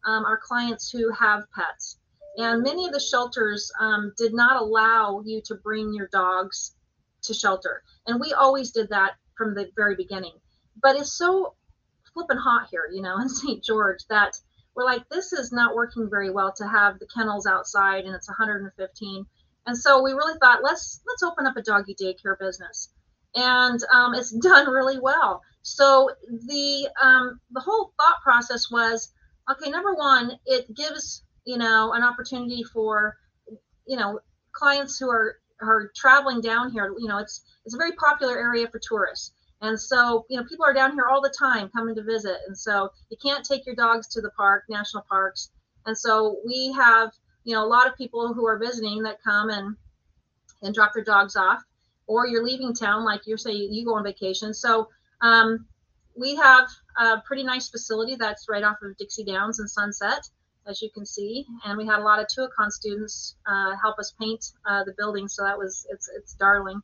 um, 0.04 0.24
our 0.24 0.38
clients 0.38 0.90
who 0.90 1.10
have 1.12 1.44
pets, 1.54 1.98
and 2.36 2.62
many 2.62 2.86
of 2.86 2.92
the 2.92 3.00
shelters 3.00 3.72
um, 3.80 4.12
did 4.16 4.34
not 4.34 4.60
allow 4.60 5.22
you 5.24 5.40
to 5.46 5.54
bring 5.54 5.94
your 5.94 6.08
dogs 6.08 6.72
to 7.22 7.34
shelter, 7.34 7.82
and 8.06 8.20
we 8.20 8.32
always 8.32 8.70
did 8.70 8.88
that 8.90 9.12
from 9.36 9.54
the 9.54 9.70
very 9.76 9.96
beginning. 9.96 10.34
But 10.82 10.96
it's 10.96 11.12
so 11.12 11.54
flipping 12.12 12.38
hot 12.38 12.68
here, 12.70 12.88
you 12.92 13.02
know, 13.02 13.18
in 13.20 13.28
St. 13.28 13.62
George 13.62 14.00
that 14.08 14.38
we're 14.76 14.84
like, 14.84 15.08
this 15.08 15.32
is 15.32 15.52
not 15.52 15.74
working 15.74 16.08
very 16.10 16.30
well 16.30 16.52
to 16.58 16.68
have 16.68 16.98
the 16.98 17.08
kennels 17.12 17.46
outside 17.46 18.04
and 18.04 18.14
it's 18.14 18.28
115. 18.28 19.26
And 19.66 19.76
so 19.76 20.02
we 20.02 20.12
really 20.12 20.38
thought, 20.38 20.62
let's 20.62 21.00
let's 21.08 21.22
open 21.22 21.46
up 21.46 21.56
a 21.56 21.62
doggy 21.62 21.96
daycare 22.00 22.38
business, 22.38 22.90
and 23.34 23.80
um, 23.92 24.14
it's 24.14 24.30
done 24.40 24.70
really 24.70 25.00
well. 25.00 25.42
So 25.62 26.10
the 26.28 26.88
um, 27.02 27.40
the 27.50 27.60
whole 27.60 27.92
thought 27.98 28.22
process 28.22 28.70
was, 28.70 29.12
okay, 29.50 29.70
number 29.70 29.94
one, 29.94 30.38
it 30.46 30.72
gives 30.74 31.24
you 31.44 31.58
know 31.58 31.92
an 31.94 32.04
opportunity 32.04 32.62
for 32.62 33.16
you 33.86 33.96
know 33.96 34.20
clients 34.52 34.98
who 34.98 35.10
are 35.10 35.38
are 35.60 35.90
traveling 35.96 36.40
down 36.40 36.70
here. 36.70 36.94
You 36.96 37.08
know, 37.08 37.18
it's 37.18 37.42
it's 37.64 37.74
a 37.74 37.78
very 37.78 37.92
popular 37.92 38.38
area 38.38 38.68
for 38.68 38.78
tourists. 38.78 39.32
And 39.62 39.80
so, 39.80 40.26
you 40.28 40.36
know, 40.36 40.44
people 40.44 40.64
are 40.64 40.74
down 40.74 40.92
here 40.92 41.06
all 41.10 41.22
the 41.22 41.34
time 41.38 41.70
coming 41.70 41.94
to 41.94 42.02
visit. 42.02 42.36
And 42.46 42.56
so 42.56 42.90
you 43.10 43.16
can't 43.22 43.44
take 43.44 43.64
your 43.64 43.74
dogs 43.74 44.06
to 44.08 44.20
the 44.20 44.30
park, 44.30 44.64
national 44.68 45.04
parks. 45.08 45.50
And 45.86 45.96
so 45.96 46.38
we 46.44 46.72
have, 46.72 47.12
you 47.44 47.54
know, 47.54 47.64
a 47.64 47.66
lot 47.66 47.86
of 47.86 47.96
people 47.96 48.34
who 48.34 48.46
are 48.46 48.58
visiting 48.58 49.02
that 49.04 49.22
come 49.22 49.50
and 49.50 49.76
and 50.62 50.74
drop 50.74 50.92
their 50.94 51.04
dogs 51.04 51.36
off, 51.36 51.62
or 52.06 52.26
you're 52.26 52.44
leaving 52.44 52.74
town, 52.74 53.04
like 53.04 53.26
you're 53.26 53.36
saying 53.36 53.72
you 53.72 53.84
go 53.84 53.94
on 53.94 54.02
vacation. 54.02 54.54
So 54.54 54.88
um, 55.20 55.66
we 56.16 56.34
have 56.36 56.66
a 56.98 57.20
pretty 57.20 57.44
nice 57.44 57.68
facility 57.68 58.16
that's 58.16 58.48
right 58.48 58.64
off 58.64 58.76
of 58.82 58.96
Dixie 58.96 59.24
Downs 59.24 59.60
and 59.60 59.70
Sunset, 59.70 60.28
as 60.66 60.80
you 60.80 60.90
can 60.90 61.04
see. 61.04 61.44
And 61.64 61.76
we 61.76 61.86
had 61.86 61.98
a 61.98 62.02
lot 62.02 62.18
of 62.18 62.26
Tuacahn 62.26 62.70
students 62.70 63.36
uh, 63.46 63.76
help 63.80 63.98
us 63.98 64.14
paint 64.18 64.52
uh, 64.64 64.84
the 64.84 64.94
building, 64.96 65.28
so 65.28 65.44
that 65.44 65.58
was 65.58 65.86
it's 65.90 66.08
it's 66.16 66.34
darling 66.34 66.80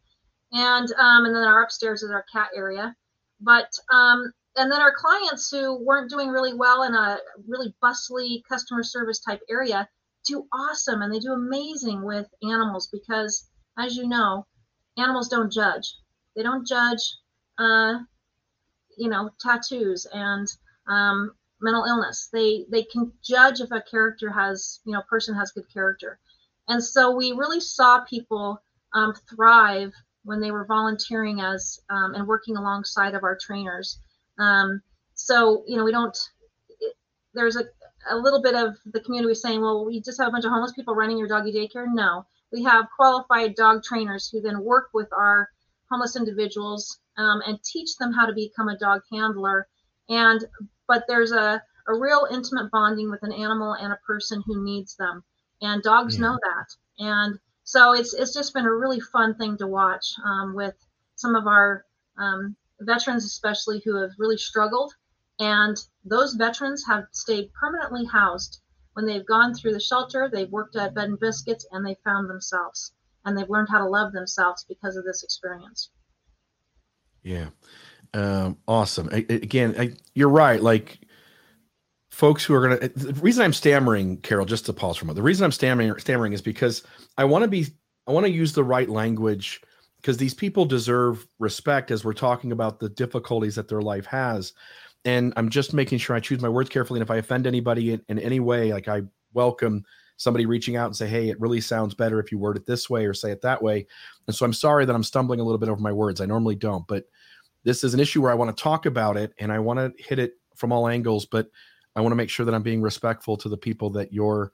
and 0.52 0.88
um, 0.98 1.24
and 1.24 1.34
then 1.34 1.44
our 1.44 1.62
upstairs 1.62 2.02
is 2.02 2.10
our 2.10 2.24
cat 2.32 2.48
area. 2.54 2.94
But 3.40 3.70
um, 3.90 4.32
and 4.56 4.70
then 4.70 4.80
our 4.80 4.94
clients 4.94 5.50
who 5.50 5.82
weren't 5.84 6.10
doing 6.10 6.28
really 6.28 6.54
well 6.54 6.82
in 6.82 6.94
a 6.94 7.18
really 7.48 7.74
bustly 7.80 8.42
customer 8.48 8.82
service 8.82 9.20
type 9.20 9.40
area 9.50 9.88
do 10.26 10.46
awesome 10.52 11.02
and 11.02 11.12
they 11.12 11.18
do 11.18 11.32
amazing 11.32 12.04
with 12.04 12.28
animals 12.42 12.88
because 12.92 13.48
as 13.78 13.96
you 13.96 14.06
know 14.06 14.46
animals 14.98 15.28
don't 15.28 15.52
judge. 15.52 15.96
They 16.36 16.42
don't 16.42 16.66
judge 16.66 17.00
uh, 17.58 17.98
you 18.96 19.08
know 19.08 19.30
tattoos 19.40 20.06
and 20.12 20.46
um, 20.88 21.32
mental 21.60 21.84
illness. 21.84 22.28
They 22.32 22.66
they 22.70 22.84
can 22.84 23.12
judge 23.22 23.60
if 23.60 23.70
a 23.70 23.82
character 23.82 24.30
has 24.30 24.80
you 24.84 24.92
know 24.92 25.02
person 25.08 25.34
has 25.34 25.52
good 25.52 25.72
character. 25.72 26.18
And 26.68 26.82
so 26.82 27.10
we 27.14 27.32
really 27.32 27.60
saw 27.60 28.00
people 28.04 28.62
um, 28.94 29.14
thrive 29.28 29.92
when 30.24 30.40
they 30.40 30.50
were 30.50 30.64
volunteering 30.66 31.40
as 31.40 31.80
um, 31.90 32.14
and 32.14 32.26
working 32.26 32.56
alongside 32.56 33.14
of 33.14 33.24
our 33.24 33.36
trainers 33.36 33.98
Um, 34.38 34.82
so 35.14 35.64
you 35.66 35.76
know, 35.76 35.84
we 35.84 35.92
don't. 35.92 36.16
It, 36.80 36.94
there's 37.34 37.56
a 37.56 37.64
a 38.10 38.16
little 38.16 38.42
bit 38.42 38.54
of 38.54 38.76
the 38.86 39.00
community 39.00 39.34
saying, 39.34 39.60
well, 39.60 39.84
we 39.84 40.00
just 40.00 40.18
have 40.18 40.28
a 40.28 40.30
bunch 40.30 40.44
of 40.44 40.50
homeless 40.50 40.72
people 40.72 40.94
running 40.94 41.18
your 41.18 41.28
doggy 41.28 41.52
daycare. 41.52 41.86
No, 41.92 42.26
we 42.50 42.62
have 42.64 42.86
qualified 42.96 43.54
dog 43.54 43.82
trainers 43.84 44.28
who 44.28 44.40
then 44.40 44.64
work 44.64 44.88
with 44.92 45.08
our 45.12 45.48
homeless 45.90 46.16
individuals 46.16 46.98
um, 47.16 47.42
and 47.46 47.62
teach 47.62 47.96
them 47.96 48.12
how 48.12 48.26
to 48.26 48.32
become 48.32 48.68
a 48.68 48.78
dog 48.78 49.02
handler. 49.12 49.68
And 50.08 50.44
but 50.88 51.04
there's 51.08 51.32
a 51.32 51.62
a 51.88 51.94
real 51.94 52.28
intimate 52.30 52.70
bonding 52.70 53.10
with 53.10 53.22
an 53.22 53.32
animal 53.32 53.74
and 53.74 53.92
a 53.92 53.98
person 54.06 54.42
who 54.46 54.64
needs 54.64 54.96
them, 54.96 55.22
and 55.60 55.82
dogs 55.82 56.16
yeah. 56.16 56.22
know 56.22 56.38
that. 56.42 56.66
And 56.98 57.38
so 57.72 57.94
it's 57.94 58.12
it's 58.12 58.34
just 58.34 58.52
been 58.52 58.66
a 58.66 58.70
really 58.70 59.00
fun 59.00 59.34
thing 59.36 59.56
to 59.56 59.66
watch 59.66 60.04
um, 60.26 60.54
with 60.54 60.74
some 61.16 61.34
of 61.34 61.46
our 61.46 61.86
um, 62.18 62.54
veterans, 62.80 63.24
especially 63.24 63.80
who 63.82 63.96
have 63.96 64.10
really 64.18 64.36
struggled. 64.36 64.92
And 65.38 65.74
those 66.04 66.34
veterans 66.34 66.84
have 66.86 67.04
stayed 67.12 67.50
permanently 67.54 68.04
housed 68.04 68.60
when 68.92 69.06
they've 69.06 69.24
gone 69.24 69.54
through 69.54 69.72
the 69.72 69.80
shelter. 69.80 70.28
They've 70.30 70.50
worked 70.50 70.76
at 70.76 70.94
Bed 70.94 71.08
and 71.08 71.18
Biscuits, 71.18 71.66
and 71.72 71.84
they 71.84 71.96
found 72.04 72.28
themselves, 72.28 72.92
and 73.24 73.38
they've 73.38 73.48
learned 73.48 73.70
how 73.70 73.78
to 73.78 73.88
love 73.88 74.12
themselves 74.12 74.66
because 74.68 74.96
of 74.96 75.06
this 75.06 75.22
experience. 75.22 75.88
Yeah, 77.22 77.48
um, 78.12 78.58
awesome. 78.68 79.08
I, 79.10 79.24
again, 79.30 79.76
I, 79.78 79.92
you're 80.12 80.28
right. 80.28 80.62
Like 80.62 80.98
folks 82.12 82.44
who 82.44 82.54
are 82.54 82.68
going 82.68 82.78
to 82.78 82.88
the 82.90 83.14
reason 83.14 83.42
i'm 83.42 83.54
stammering 83.54 84.18
carol 84.18 84.44
just 84.44 84.66
to 84.66 84.72
pause 84.72 84.98
for 84.98 85.04
a 85.04 85.06
moment 85.06 85.16
the 85.16 85.22
reason 85.22 85.44
i'm 85.44 85.50
stammering 85.50 85.98
stammering 85.98 86.34
is 86.34 86.42
because 86.42 86.82
i 87.16 87.24
want 87.24 87.42
to 87.42 87.48
be 87.48 87.66
i 88.06 88.12
want 88.12 88.26
to 88.26 88.30
use 88.30 88.52
the 88.52 88.62
right 88.62 88.90
language 88.90 89.62
because 89.96 90.18
these 90.18 90.34
people 90.34 90.66
deserve 90.66 91.26
respect 91.38 91.90
as 91.90 92.04
we're 92.04 92.12
talking 92.12 92.52
about 92.52 92.78
the 92.78 92.88
difficulties 92.90 93.54
that 93.54 93.68
their 93.68 93.80
life 93.80 94.04
has. 94.04 94.52
And 95.06 95.32
i'm 95.36 95.48
just 95.48 95.72
making 95.72 95.98
sure 95.98 96.14
i 96.14 96.20
choose 96.20 96.42
my 96.42 96.50
words 96.50 96.68
carefully 96.68 97.00
and 97.00 97.06
if 97.06 97.10
i 97.10 97.16
offend 97.16 97.46
anybody 97.46 97.94
in, 97.94 98.02
in 98.08 98.18
any 98.18 98.40
way 98.40 98.72
like 98.72 98.88
i 98.88 99.02
welcome 99.32 99.82
somebody 100.18 100.44
reaching 100.44 100.76
out 100.76 100.86
and 100.86 100.96
say 100.96 101.08
hey 101.08 101.30
it 101.30 101.40
really 101.40 101.62
sounds 101.62 101.94
better 101.94 102.20
if 102.20 102.30
you 102.30 102.38
word 102.38 102.58
it 102.58 102.66
this 102.66 102.90
way 102.90 103.06
or 103.06 103.14
say 103.14 103.32
it 103.32 103.40
that 103.40 103.62
way. 103.62 103.86
And 104.26 104.36
so 104.36 104.44
i'm 104.44 104.52
sorry 104.52 104.84
that 104.84 104.94
i'm 104.94 105.02
stumbling 105.02 105.40
a 105.40 105.44
little 105.44 105.58
bit 105.58 105.70
over 105.70 105.80
my 105.80 105.92
words. 105.92 106.20
I 106.20 106.26
normally 106.26 106.56
don't 106.56 106.86
but 106.86 107.04
this 107.64 107.82
is 107.82 107.94
an 107.94 108.00
issue 108.00 108.20
where 108.20 108.30
i 108.30 108.34
want 108.34 108.54
to 108.54 108.62
talk 108.62 108.84
about 108.84 109.16
it 109.16 109.32
and 109.38 109.50
i 109.50 109.58
want 109.58 109.78
to 109.78 109.92
hit 110.02 110.18
it 110.18 110.34
from 110.56 110.72
all 110.72 110.86
angles 110.86 111.24
but 111.24 111.48
I 111.94 112.00
want 112.00 112.12
to 112.12 112.16
make 112.16 112.30
sure 112.30 112.46
that 112.46 112.54
I'm 112.54 112.62
being 112.62 112.82
respectful 112.82 113.36
to 113.38 113.48
the 113.48 113.56
people 113.56 113.90
that 113.90 114.12
your 114.12 114.52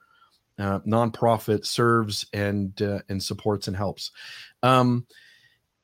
uh, 0.57 0.79
nonprofit 0.79 1.65
serves 1.65 2.25
and 2.33 2.79
uh, 2.81 2.99
and 3.09 3.21
supports 3.21 3.67
and 3.67 3.77
helps. 3.77 4.11
Um, 4.61 5.05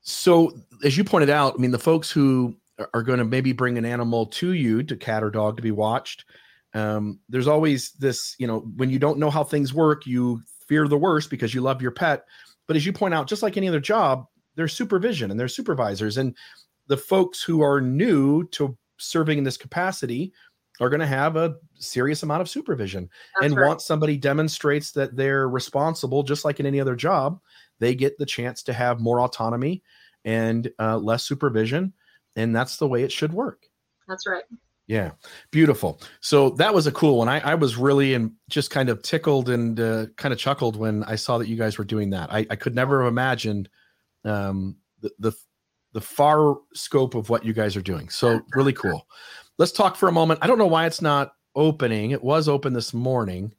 so, 0.02 0.52
as 0.84 0.98
you 0.98 1.04
pointed 1.04 1.30
out, 1.30 1.56
I 1.58 1.62
mean, 1.62 1.72
the 1.72 1.80
folks 1.80 2.12
who 2.12 2.56
are 2.94 3.04
going 3.04 3.20
to 3.20 3.26
maybe 3.26 3.54
bring 3.54 3.78
an 3.78 3.86
animal 3.86 4.26
to 4.26 4.52
you, 4.52 4.84
to 4.84 4.96
cat 4.96 5.24
or 5.24 5.32
dog, 5.32 5.56
to 5.58 5.64
be 5.64 5.72
watched. 5.72 6.26
Um, 6.74 7.20
there's 7.30 7.48
always 7.48 7.94
this, 7.94 8.36
you 8.38 8.48
know, 8.48 8.60
when 8.76 8.90
you 8.90 9.00
don't 9.00 9.18
know 9.18 9.30
how 9.30 9.44
things 9.44 9.74
work, 9.74 10.06
you 10.06 10.42
fear 10.68 10.88
the 10.88 10.98
worst 10.98 11.30
because 11.30 11.54
you 11.54 11.62
love 11.62 11.82
your 11.82 11.92
pet. 11.92 12.26
But 12.68 12.76
as 12.76 12.86
you 12.86 12.92
point 12.92 13.14
out, 13.14 13.28
just 13.28 13.44
like 13.44 13.56
any 13.56 13.70
other 13.70 13.80
job, 13.80 14.26
there's 14.56 14.74
supervision 14.74 15.32
and 15.32 15.40
there's 15.40 15.56
supervisors, 15.56 16.18
and 16.18 16.36
the 16.88 16.98
folks 16.98 17.42
who 17.42 17.62
are 17.62 17.80
new 17.82 18.44
to 18.50 18.78
serving 18.98 19.38
in 19.38 19.44
this 19.44 19.58
capacity 19.58 20.34
are 20.80 20.90
going 20.90 21.00
to 21.00 21.08
have 21.08 21.36
a 21.36 21.56
serious 21.76 22.24
amount 22.24 22.42
of 22.42 22.50
supervision. 22.50 23.10
That's 23.36 23.46
and 23.46 23.56
right. 23.58 23.68
once 23.70 23.86
somebody 23.86 24.18
demonstrates 24.18 24.92
that 24.92 25.16
they're 25.16 25.48
responsible 25.48 26.24
just 26.24 26.46
like 26.46 26.60
in 26.60 26.66
any 26.66 26.80
other 26.80 26.96
job 26.96 27.40
they 27.80 27.96
get 27.96 28.18
the 28.18 28.26
chance 28.26 28.64
to 28.64 28.74
have 28.74 29.00
more 29.00 29.22
autonomy 29.22 29.84
and 30.24 30.72
uh, 30.80 30.98
less 30.98 31.24
supervision 31.24 31.94
and 32.36 32.56
that's 32.56 32.78
the 32.78 32.88
way 32.88 33.04
it 33.04 33.12
should 33.12 33.34
work. 33.34 33.66
That's 34.08 34.28
right. 34.28 34.44
Yeah. 34.88 35.12
Beautiful. 35.52 36.00
So 36.20 36.52
that 36.52 36.74
was 36.74 36.86
a 36.86 36.92
cool 36.92 37.18
one. 37.18 37.28
I, 37.28 37.40
I 37.40 37.56
was 37.56 37.76
really 37.76 38.14
and 38.14 38.32
just 38.50 38.70
kind 38.70 38.90
of 38.90 39.02
tickled 39.02 39.50
and 39.50 39.80
uh, 39.80 40.06
kind 40.16 40.32
of 40.32 40.38
chuckled 40.38 40.76
when 40.76 41.04
i 41.06 41.16
saw 41.16 41.40
that 41.40 41.48
you 41.48 41.56
guys 41.56 41.78
were 41.78 41.86
doing 41.86 42.12
that. 42.12 42.32
I, 42.32 42.46
I 42.50 42.56
could 42.56 42.76
never 42.76 43.04
have 43.04 43.12
imagined 43.12 43.70
um, 44.24 44.78
the, 45.02 45.12
the 45.20 45.32
the 45.94 46.02
far 46.02 46.58
scope 46.74 47.16
of 47.16 47.30
what 47.30 47.46
you 47.46 47.54
guys 47.54 47.78
are 47.78 47.82
doing. 47.82 48.10
So 48.10 48.42
really 48.54 48.74
cool 48.74 49.08
let's 49.58 49.72
talk 49.72 49.96
for 49.96 50.10
a 50.10 50.12
moment. 50.12 50.40
I 50.42 50.48
don't 50.48 50.58
know 50.58 50.68
why 50.68 50.86
it's 50.86 51.02
not 51.02 51.34
opening. 51.56 52.12
It 52.12 52.24
was 52.24 52.48
open 52.48 52.74
this 52.74 52.94
morning. 52.94 53.52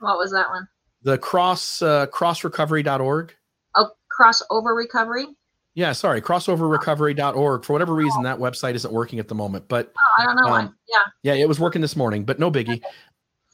What 0.00 0.18
was 0.18 0.32
that 0.32 0.48
one? 0.48 0.68
The 1.02 1.18
cross 1.18 1.82
uh, 1.82 2.06
crossrecovery.org. 2.06 3.34
Oh, 3.76 3.90
crossover 4.10 4.76
recovery. 4.76 5.26
Yeah, 5.74 5.92
sorry, 5.92 6.22
crossoverrecovery.org. 6.22 7.64
For 7.64 7.72
whatever 7.72 7.94
reason, 7.94 8.22
that 8.22 8.38
website 8.38 8.74
isn't 8.74 8.92
working 8.92 9.18
at 9.18 9.28
the 9.28 9.34
moment. 9.34 9.66
But 9.68 9.92
oh, 9.98 10.22
I 10.22 10.24
don't 10.24 10.36
know 10.36 10.44
um, 10.44 10.50
why. 10.50 10.68
Yeah. 10.88 11.34
Yeah, 11.34 11.42
it 11.42 11.48
was 11.48 11.58
working 11.58 11.82
this 11.82 11.96
morning, 11.96 12.24
but 12.24 12.38
no 12.38 12.50
biggie. 12.50 12.76
Okay. 12.76 12.82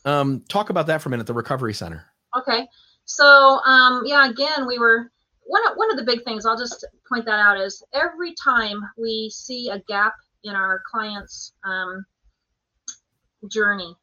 Um, 0.05 0.45
talk 0.49 0.71
about 0.71 0.87
that 0.89 1.01
for 1.01 1.09
a 1.09 1.11
minute. 1.11 1.27
The 1.27 1.35
recovery 1.35 1.75
center. 1.75 2.05
Okay. 2.37 2.67
So 3.07 3.61
um, 3.65 4.03
yeah, 4.05 4.29
again, 4.31 4.67
we 4.67 4.79
were 4.79 5.11
one 5.47 5.67
of, 5.67 5.77
one 5.77 5.91
of 5.91 5.97
the 5.97 6.05
big 6.05 6.23
things. 6.25 6.47
I'll 6.47 6.59
just 6.59 6.87
point 7.09 7.25
that 7.25 7.41
out 7.41 7.59
is 7.59 7.83
every 7.95 8.35
time 8.35 8.81
we 8.97 9.31
see 9.35 9.71
a 9.71 9.81
gap 9.89 10.13
in 10.45 10.55
our 10.55 10.83
clients' 10.91 11.53
um, 11.65 12.05
journey, 13.49 13.95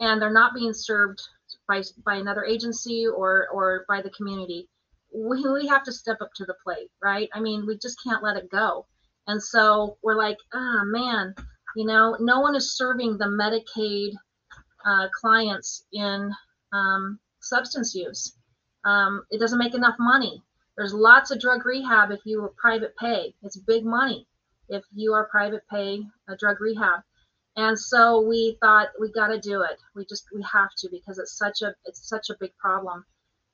and 0.00 0.20
they're 0.20 0.32
not 0.32 0.54
being 0.54 0.72
served 0.72 1.20
by 1.68 1.82
by 2.04 2.16
another 2.16 2.44
agency 2.44 3.06
or 3.06 3.48
or 3.52 3.84
by 3.88 4.02
the 4.02 4.10
community. 4.10 4.68
We 5.14 5.44
we 5.48 5.66
have 5.68 5.84
to 5.84 5.92
step 5.92 6.18
up 6.20 6.30
to 6.36 6.44
the 6.44 6.54
plate, 6.64 6.90
right? 7.02 7.28
I 7.34 7.40
mean, 7.40 7.66
we 7.66 7.78
just 7.78 8.02
can't 8.02 8.22
let 8.22 8.36
it 8.36 8.50
go. 8.50 8.86
And 9.26 9.42
so 9.42 9.98
we're 10.02 10.16
like, 10.16 10.38
ah, 10.52 10.80
oh, 10.80 10.84
man, 10.84 11.34
you 11.76 11.86
know, 11.86 12.16
no 12.18 12.40
one 12.40 12.56
is 12.56 12.76
serving 12.76 13.18
the 13.18 13.26
Medicaid 13.26 14.14
uh, 14.84 15.08
clients 15.20 15.84
in 15.92 16.32
um, 16.72 17.20
substance 17.40 17.94
use. 17.94 18.34
Um, 18.84 19.24
it 19.30 19.38
doesn't 19.38 19.58
make 19.58 19.74
enough 19.74 19.94
money. 20.00 20.42
There's 20.76 20.92
lots 20.92 21.30
of 21.30 21.38
drug 21.38 21.64
rehab 21.64 22.10
if 22.10 22.20
you 22.24 22.42
were 22.42 22.52
private 22.60 22.96
pay. 22.96 23.34
It's 23.42 23.56
big 23.56 23.84
money 23.84 24.26
if 24.72 24.84
you 24.94 25.12
are 25.12 25.28
private 25.28 25.62
pay 25.70 26.02
a 26.28 26.36
drug 26.36 26.60
rehab. 26.60 27.00
And 27.56 27.78
so 27.78 28.20
we 28.26 28.56
thought 28.60 28.88
we 28.98 29.12
got 29.12 29.28
to 29.28 29.38
do 29.38 29.62
it. 29.62 29.78
We 29.94 30.06
just 30.06 30.24
we 30.34 30.42
have 30.50 30.70
to 30.78 30.88
because 30.90 31.18
it's 31.18 31.36
such 31.36 31.62
a 31.62 31.74
it's 31.84 32.08
such 32.08 32.30
a 32.30 32.36
big 32.40 32.56
problem. 32.56 33.04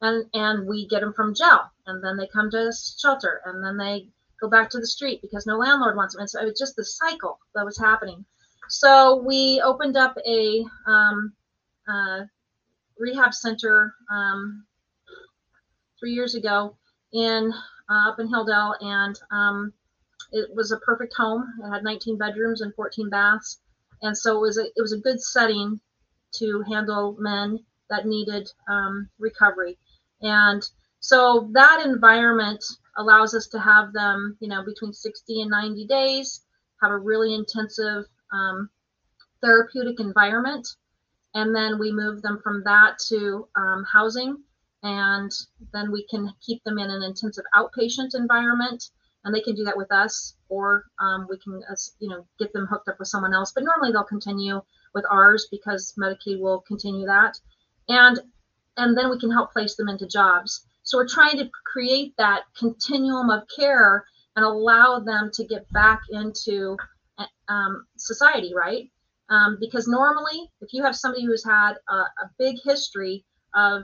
And 0.01 0.27
and 0.33 0.69
we 0.69 0.87
get 0.87 1.01
them 1.01 1.13
from 1.13 1.35
jail 1.35 1.63
and 1.87 2.03
then 2.03 2.17
they 2.17 2.29
come 2.29 2.51
to 2.53 2.73
shelter 3.01 3.41
and 3.45 3.65
then 3.65 3.77
they 3.77 4.09
go 4.41 4.49
back 4.49 4.71
to 4.71 4.79
the 4.79 4.87
street 4.87 5.21
because 5.21 5.47
no 5.47 5.57
landlord 5.57 5.97
wants 5.97 6.15
them 6.15 6.21
and 6.21 6.31
so 6.31 6.41
it 6.41 6.45
was 6.45 6.59
just 6.59 6.77
the 6.77 6.85
cycle 6.85 7.41
that 7.55 7.65
was 7.65 7.77
happening. 7.77 8.25
So 8.69 9.17
we 9.27 9.61
opened 9.65 9.97
up 9.97 10.17
a 10.27 10.65
um, 10.87 11.33
uh, 11.89 12.21
rehab 12.99 13.33
center 13.35 13.95
um, 14.11 14.65
three 15.99 16.13
years 16.13 16.35
ago 16.35 16.77
in 17.13 17.53
uh, 17.91 18.11
up 18.11 18.21
in 18.21 18.29
Hildale, 18.29 18.75
and 18.81 19.19
um, 19.31 19.73
it 20.33 20.55
was 20.55 20.73
a 20.73 20.79
perfect 20.79 21.15
home. 21.17 21.45
It 21.65 21.71
had 21.71 21.85
19 21.85 22.19
bedrooms 22.19 22.61
and 22.61 22.75
14 22.75 23.11
baths, 23.11 23.61
and 24.03 24.17
so 24.17 24.37
it 24.37 24.41
was 24.41 24.59
a 24.59 24.65
it 24.65 24.81
was 24.81 24.93
a 24.93 24.99
good 24.99 25.21
setting 25.21 25.81
to 26.35 26.63
handle 26.71 27.17
men 27.19 27.59
that 27.91 28.07
needed 28.07 28.51
um, 28.69 29.09
recovery. 29.19 29.79
And 30.21 30.63
so 31.01 31.49
that 31.53 31.83
environment 31.85 32.65
allows 32.97 33.35
us 33.35 33.47
to 33.49 33.59
have 33.59 33.93
them, 33.93 34.37
you 34.41 34.49
know, 34.49 34.65
between 34.65 34.93
60 34.93 35.43
and 35.43 35.51
90 35.51 35.87
days, 35.87 36.45
have 36.83 36.91
a 36.91 36.99
really 36.99 37.35
intensive 37.35 38.05
um, 38.33 38.69
therapeutic 39.41 40.01
environment. 40.01 40.69
And 41.35 41.55
then 41.55 41.79
we 41.79 41.93
move 41.93 42.23
them 42.23 42.41
from 42.43 42.63
that 42.65 42.99
to 43.09 43.49
um, 43.57 43.85
housing. 43.91 44.43
And 44.83 45.31
then 45.73 45.91
we 45.91 46.07
can 46.09 46.33
keep 46.45 46.63
them 46.65 46.79
in 46.79 46.91
an 46.91 47.03
intensive 47.03 47.45
outpatient 47.55 48.15
environment 48.15 48.91
and 49.25 49.35
they 49.35 49.41
can 49.41 49.55
do 49.55 49.65
that 49.65 49.77
with 49.77 49.91
us, 49.93 50.35
or 50.49 50.85
um, 51.01 51.27
we 51.29 51.39
can, 51.39 51.61
uh, 51.71 51.75
you 51.99 52.09
know, 52.09 52.27
get 52.39 52.53
them 52.53 52.67
hooked 52.67 52.89
up 52.89 52.99
with 52.99 53.09
someone 53.09 53.35
else. 53.35 53.53
But 53.53 53.65
normally 53.65 53.93
they'll 53.93 54.05
continue 54.05 54.61
with 54.95 55.05
ours 55.11 55.49
because 55.51 55.95
Medicaid 55.99 56.41
will 56.41 56.61
continue 56.61 57.07
that, 57.07 57.39
and 57.89 58.21
and 58.77 58.97
then 58.97 59.11
we 59.11 59.19
can 59.19 59.31
help 59.31 59.53
place 59.53 59.75
them 59.77 59.89
into 59.89 60.07
jobs. 60.07 60.65
So 60.83 60.97
we're 60.97 61.09
trying 61.09 61.37
to 61.39 61.51
create 61.71 62.15
that 62.17 62.45
continuum 62.57 63.29
of 63.29 63.43
care 63.55 64.05
and 64.37 64.45
allow 64.45 65.01
them 65.01 65.31
to 65.35 65.45
get 65.45 65.71
back 65.73 66.01
into 66.11 66.77
uh, 67.19 67.27
um, 67.53 67.87
society, 67.97 68.55
right? 68.55 68.89
Um, 69.31 69.59
because 69.61 69.89
normally, 69.89 70.51
if 70.61 70.73
you 70.73 70.83
have 70.85 70.97
somebody 70.97 71.27
who's 71.27 71.45
had 71.45 71.75
a, 71.89 71.95
a 71.95 72.31
big 72.39 72.57
history 72.65 73.25
of 73.55 73.83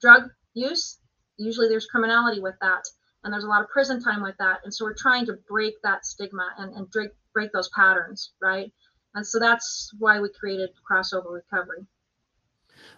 drug 0.00 0.30
use, 0.54 0.98
usually 1.38 1.68
there's 1.68 1.86
criminality 1.86 2.40
with 2.40 2.54
that 2.60 2.84
and 3.24 3.32
there's 3.32 3.44
a 3.44 3.48
lot 3.48 3.62
of 3.62 3.68
prison 3.68 4.02
time 4.02 4.22
with 4.22 4.36
that 4.38 4.60
and 4.64 4.72
so 4.72 4.84
we're 4.84 4.94
trying 4.94 5.26
to 5.26 5.34
break 5.48 5.74
that 5.82 6.04
stigma 6.04 6.48
and, 6.58 6.74
and 6.74 6.90
break 6.90 7.10
break 7.34 7.52
those 7.52 7.68
patterns 7.70 8.32
right 8.40 8.72
and 9.14 9.26
so 9.26 9.38
that's 9.38 9.92
why 9.98 10.20
we 10.20 10.28
created 10.38 10.70
crossover 10.90 11.32
recovery 11.32 11.86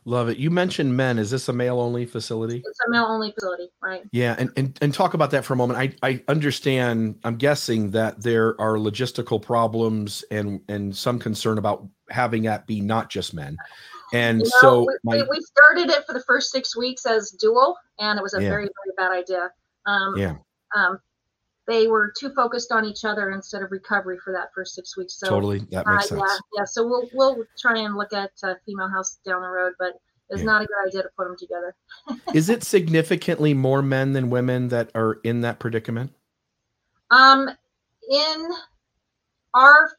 Love 0.05 0.29
it. 0.29 0.37
You 0.39 0.51
mentioned 0.51 0.97
men. 0.97 1.19
Is 1.19 1.31
this 1.31 1.49
a 1.49 1.53
male 1.53 1.79
only 1.79 2.07
facility? 2.07 2.63
It's 2.65 2.79
a 2.87 2.91
male 2.91 3.05
only 3.05 3.31
facility, 3.33 3.69
right? 3.83 4.03
Yeah, 4.11 4.35
and, 4.37 4.51
and 4.57 4.77
and 4.83 4.93
talk 4.93 5.15
about 5.15 5.31
that 5.31 5.45
for 5.45 5.53
a 5.53 5.57
moment. 5.57 5.79
I 5.79 5.95
I 6.09 6.23
understand. 6.27 7.21
I'm 7.25 7.37
guessing 7.37 7.93
that 7.93 8.21
there 8.21 8.61
are 8.61 8.75
logistical 8.77 9.41
problems 9.41 10.25
and 10.31 10.61
and 10.69 10.95
some 10.97 11.19
concern 11.19 11.59
about 11.59 11.87
having 12.11 12.43
that 12.45 12.67
be 12.67 12.81
not 12.81 13.11
just 13.11 13.33
men. 13.33 13.57
And 14.13 14.41
You 14.41 14.45
know, 14.45 14.51
so 14.61 14.81
we, 14.81 14.95
my 15.05 15.27
we, 15.31 15.41
started 15.41 15.89
it 15.89 16.05
for 16.05 16.13
the 16.13 16.23
first 16.27 16.51
six 16.51 16.77
weeks 16.77 17.07
as 17.07 17.31
dual, 17.31 17.77
and 17.99 18.19
it 18.19 18.23
was 18.23 18.35
a 18.35 18.43
Yeah. 18.43 18.49
very, 18.49 18.65
very 18.65 18.95
bad 18.97 19.13
idea. 19.13 19.51
Um, 19.87 20.17
yeah, 20.17 20.37
um, 20.77 20.99
they 21.67 21.87
were 21.87 22.13
too 22.19 22.31
focused 22.35 22.73
on 22.73 22.85
each 22.85 23.05
other 23.05 23.31
instead 23.31 23.63
of 23.63 23.71
recovery 23.71 24.19
for 24.25 24.33
that 24.33 24.49
first 24.55 24.75
six 24.75 24.97
weeks. 24.97 25.15
So, 25.19 25.29
totally. 25.29 25.61
That 25.71 25.87
uh, 25.87 25.93
makes 25.93 26.09
sense. 26.09 26.21
yeah, 26.21 26.39
yeah. 26.59 26.65
So 26.65 26.87
we'll 26.87 27.09
we'll 27.13 27.45
try 27.59 27.79
and 27.79 27.97
look 27.97 28.13
at 28.13 28.31
uh, 28.43 28.55
female 28.67 28.89
house 28.89 29.19
down 29.25 29.43
the 29.43 29.49
road, 29.49 29.75
but 29.79 29.95
it's 30.31 30.41
Yeah. 30.41 30.47
not 30.47 30.63
a 30.63 30.67
good 30.67 30.89
idea 30.89 31.03
to 31.03 31.11
put 31.17 31.27
them 31.27 31.37
together. 31.39 31.75
Is 32.35 32.49
it 32.49 32.65
significantly 32.65 33.55
more 33.55 33.83
men 33.83 34.13
than 34.13 34.31
women 34.31 34.69
that 34.69 34.91
are 34.95 35.21
in 35.25 35.43
that 35.43 35.59
predicament? 35.59 36.13
Um, 37.11 37.51
in 38.11 38.51
our 39.55 39.93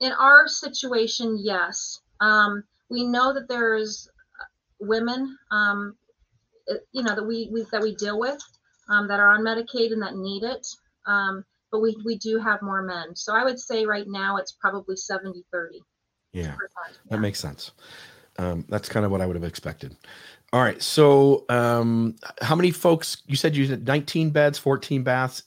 in 0.00 0.12
our 0.12 0.46
situation, 0.46 1.38
yes. 1.40 2.00
Um, 2.20 2.62
we 2.88 3.04
know 3.04 3.32
that 3.32 3.48
there's 3.48 4.08
women, 4.80 5.36
um, 5.50 5.96
uh, 6.70 6.74
you 6.92 7.02
know, 7.02 7.14
that 7.14 7.24
we, 7.24 7.48
we 7.52 7.64
that 7.72 7.82
we 7.82 7.94
deal 7.96 8.18
with, 8.18 8.38
um, 8.88 9.08
that 9.08 9.20
are 9.20 9.28
on 9.28 9.42
Medicaid 9.42 9.92
and 9.92 10.02
that 10.02 10.16
need 10.16 10.42
it. 10.42 10.66
Um, 11.06 11.44
but 11.70 11.80
we 11.80 11.96
we 12.04 12.16
do 12.18 12.38
have 12.38 12.62
more 12.62 12.82
men. 12.82 13.14
So 13.14 13.34
I 13.34 13.44
would 13.44 13.58
say 13.60 13.84
right 13.84 14.06
now 14.06 14.36
it's 14.36 14.52
probably 14.52 14.96
70 14.96 15.44
30 15.52 15.82
Yeah. 16.32 16.54
percent. 16.54 16.98
That 17.10 17.20
makes 17.20 17.38
sense. 17.38 17.72
Um, 18.38 18.64
that's 18.68 18.88
kind 18.88 19.04
of 19.04 19.10
what 19.12 19.20
I 19.20 19.26
would 19.26 19.36
have 19.36 19.44
expected. 19.44 19.96
All 20.52 20.62
right. 20.62 20.80
So, 20.80 21.44
um, 21.48 22.16
how 22.40 22.54
many 22.54 22.70
folks? 22.70 23.22
You 23.26 23.36
said 23.36 23.54
you 23.54 23.66
had 23.66 23.86
19 23.86 24.30
beds, 24.30 24.58
14 24.58 25.02
baths, 25.02 25.42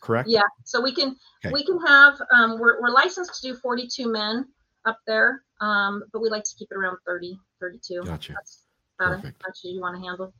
correct? 0.00 0.28
Yeah, 0.28 0.42
so 0.64 0.80
we 0.80 0.94
can 0.94 1.16
Okay. 1.44 1.52
we 1.52 1.64
can 1.64 1.78
have 1.86 2.20
um, 2.32 2.58
we're, 2.60 2.80
we're 2.80 2.90
licensed 2.90 3.40
to 3.40 3.48
do 3.48 3.56
42 3.56 4.10
men 4.10 4.46
up 4.84 4.98
there, 5.06 5.42
um, 5.60 6.04
but 6.12 6.20
we 6.20 6.28
like 6.28 6.44
to 6.44 6.54
keep 6.56 6.68
it 6.70 6.76
around 6.76 6.98
30, 7.06 7.38
32. 7.60 8.04
Gotcha. 8.04 8.34
That's 8.34 8.62
about 9.00 9.12
as 9.14 9.18
Perfect. 9.22 9.42
much 9.46 9.58
as 9.64 9.64
you 9.64 9.80
want 9.80 9.96
to 9.96 10.06
handle. 10.06 10.32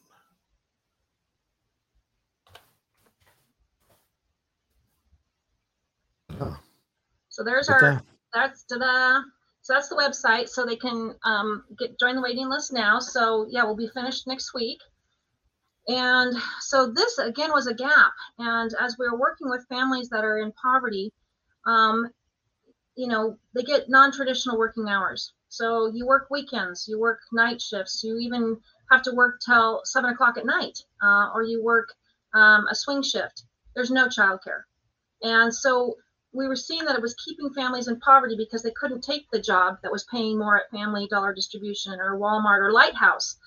Oh, 6.39 6.57
So 7.29 7.43
there's 7.43 7.69
our 7.69 7.79
that. 7.79 8.03
that's 8.33 8.63
ta-da. 8.63 9.21
So 9.63 9.73
that's 9.73 9.89
the 9.89 9.95
website. 9.95 10.49
So 10.49 10.65
they 10.65 10.75
can 10.75 11.15
um, 11.23 11.63
get 11.77 11.99
join 11.99 12.15
the 12.15 12.21
waiting 12.21 12.49
list 12.49 12.71
now. 12.73 12.99
So 12.99 13.47
yeah, 13.49 13.63
we'll 13.63 13.75
be 13.75 13.89
finished 13.93 14.27
next 14.27 14.53
week. 14.53 14.79
And 15.87 16.35
so 16.59 16.91
this 16.91 17.17
again 17.17 17.51
was 17.51 17.67
a 17.67 17.73
gap. 17.73 18.13
And 18.37 18.71
as 18.79 18.95
we 18.99 19.09
were 19.09 19.19
working 19.19 19.49
with 19.49 19.65
families 19.69 20.09
that 20.09 20.23
are 20.23 20.39
in 20.39 20.51
poverty, 20.53 21.11
um, 21.65 22.09
you 22.95 23.07
know, 23.07 23.37
they 23.55 23.63
get 23.63 23.89
non-traditional 23.89 24.57
working 24.57 24.87
hours. 24.87 25.33
So 25.51 25.87
you 25.87 26.07
work 26.07 26.27
weekends, 26.29 26.87
you 26.87 26.97
work 26.97 27.19
night 27.33 27.61
shifts, 27.61 28.05
you 28.05 28.17
even 28.19 28.57
have 28.89 29.01
to 29.01 29.11
work 29.11 29.41
till 29.45 29.81
seven 29.83 30.09
o'clock 30.11 30.37
at 30.37 30.45
night, 30.45 30.79
uh, 31.03 31.29
or 31.33 31.43
you 31.43 31.61
work 31.61 31.93
um, 32.33 32.67
a 32.69 32.75
swing 32.75 33.03
shift. 33.03 33.43
There's 33.75 33.91
no 33.91 34.07
childcare. 34.07 34.63
And 35.21 35.53
so 35.53 35.97
we 36.31 36.47
were 36.47 36.55
seeing 36.55 36.85
that 36.85 36.95
it 36.95 37.01
was 37.01 37.15
keeping 37.15 37.53
families 37.53 37.89
in 37.89 37.99
poverty 37.99 38.37
because 38.37 38.63
they 38.63 38.71
couldn't 38.71 39.01
take 39.03 39.29
the 39.29 39.41
job 39.41 39.79
that 39.83 39.91
was 39.91 40.05
paying 40.05 40.39
more 40.39 40.57
at 40.57 40.71
Family 40.71 41.05
Dollar 41.07 41.33
Distribution 41.33 41.99
or 41.99 42.17
Walmart 42.17 42.59
or 42.59 42.71
Lighthouse 42.71 43.37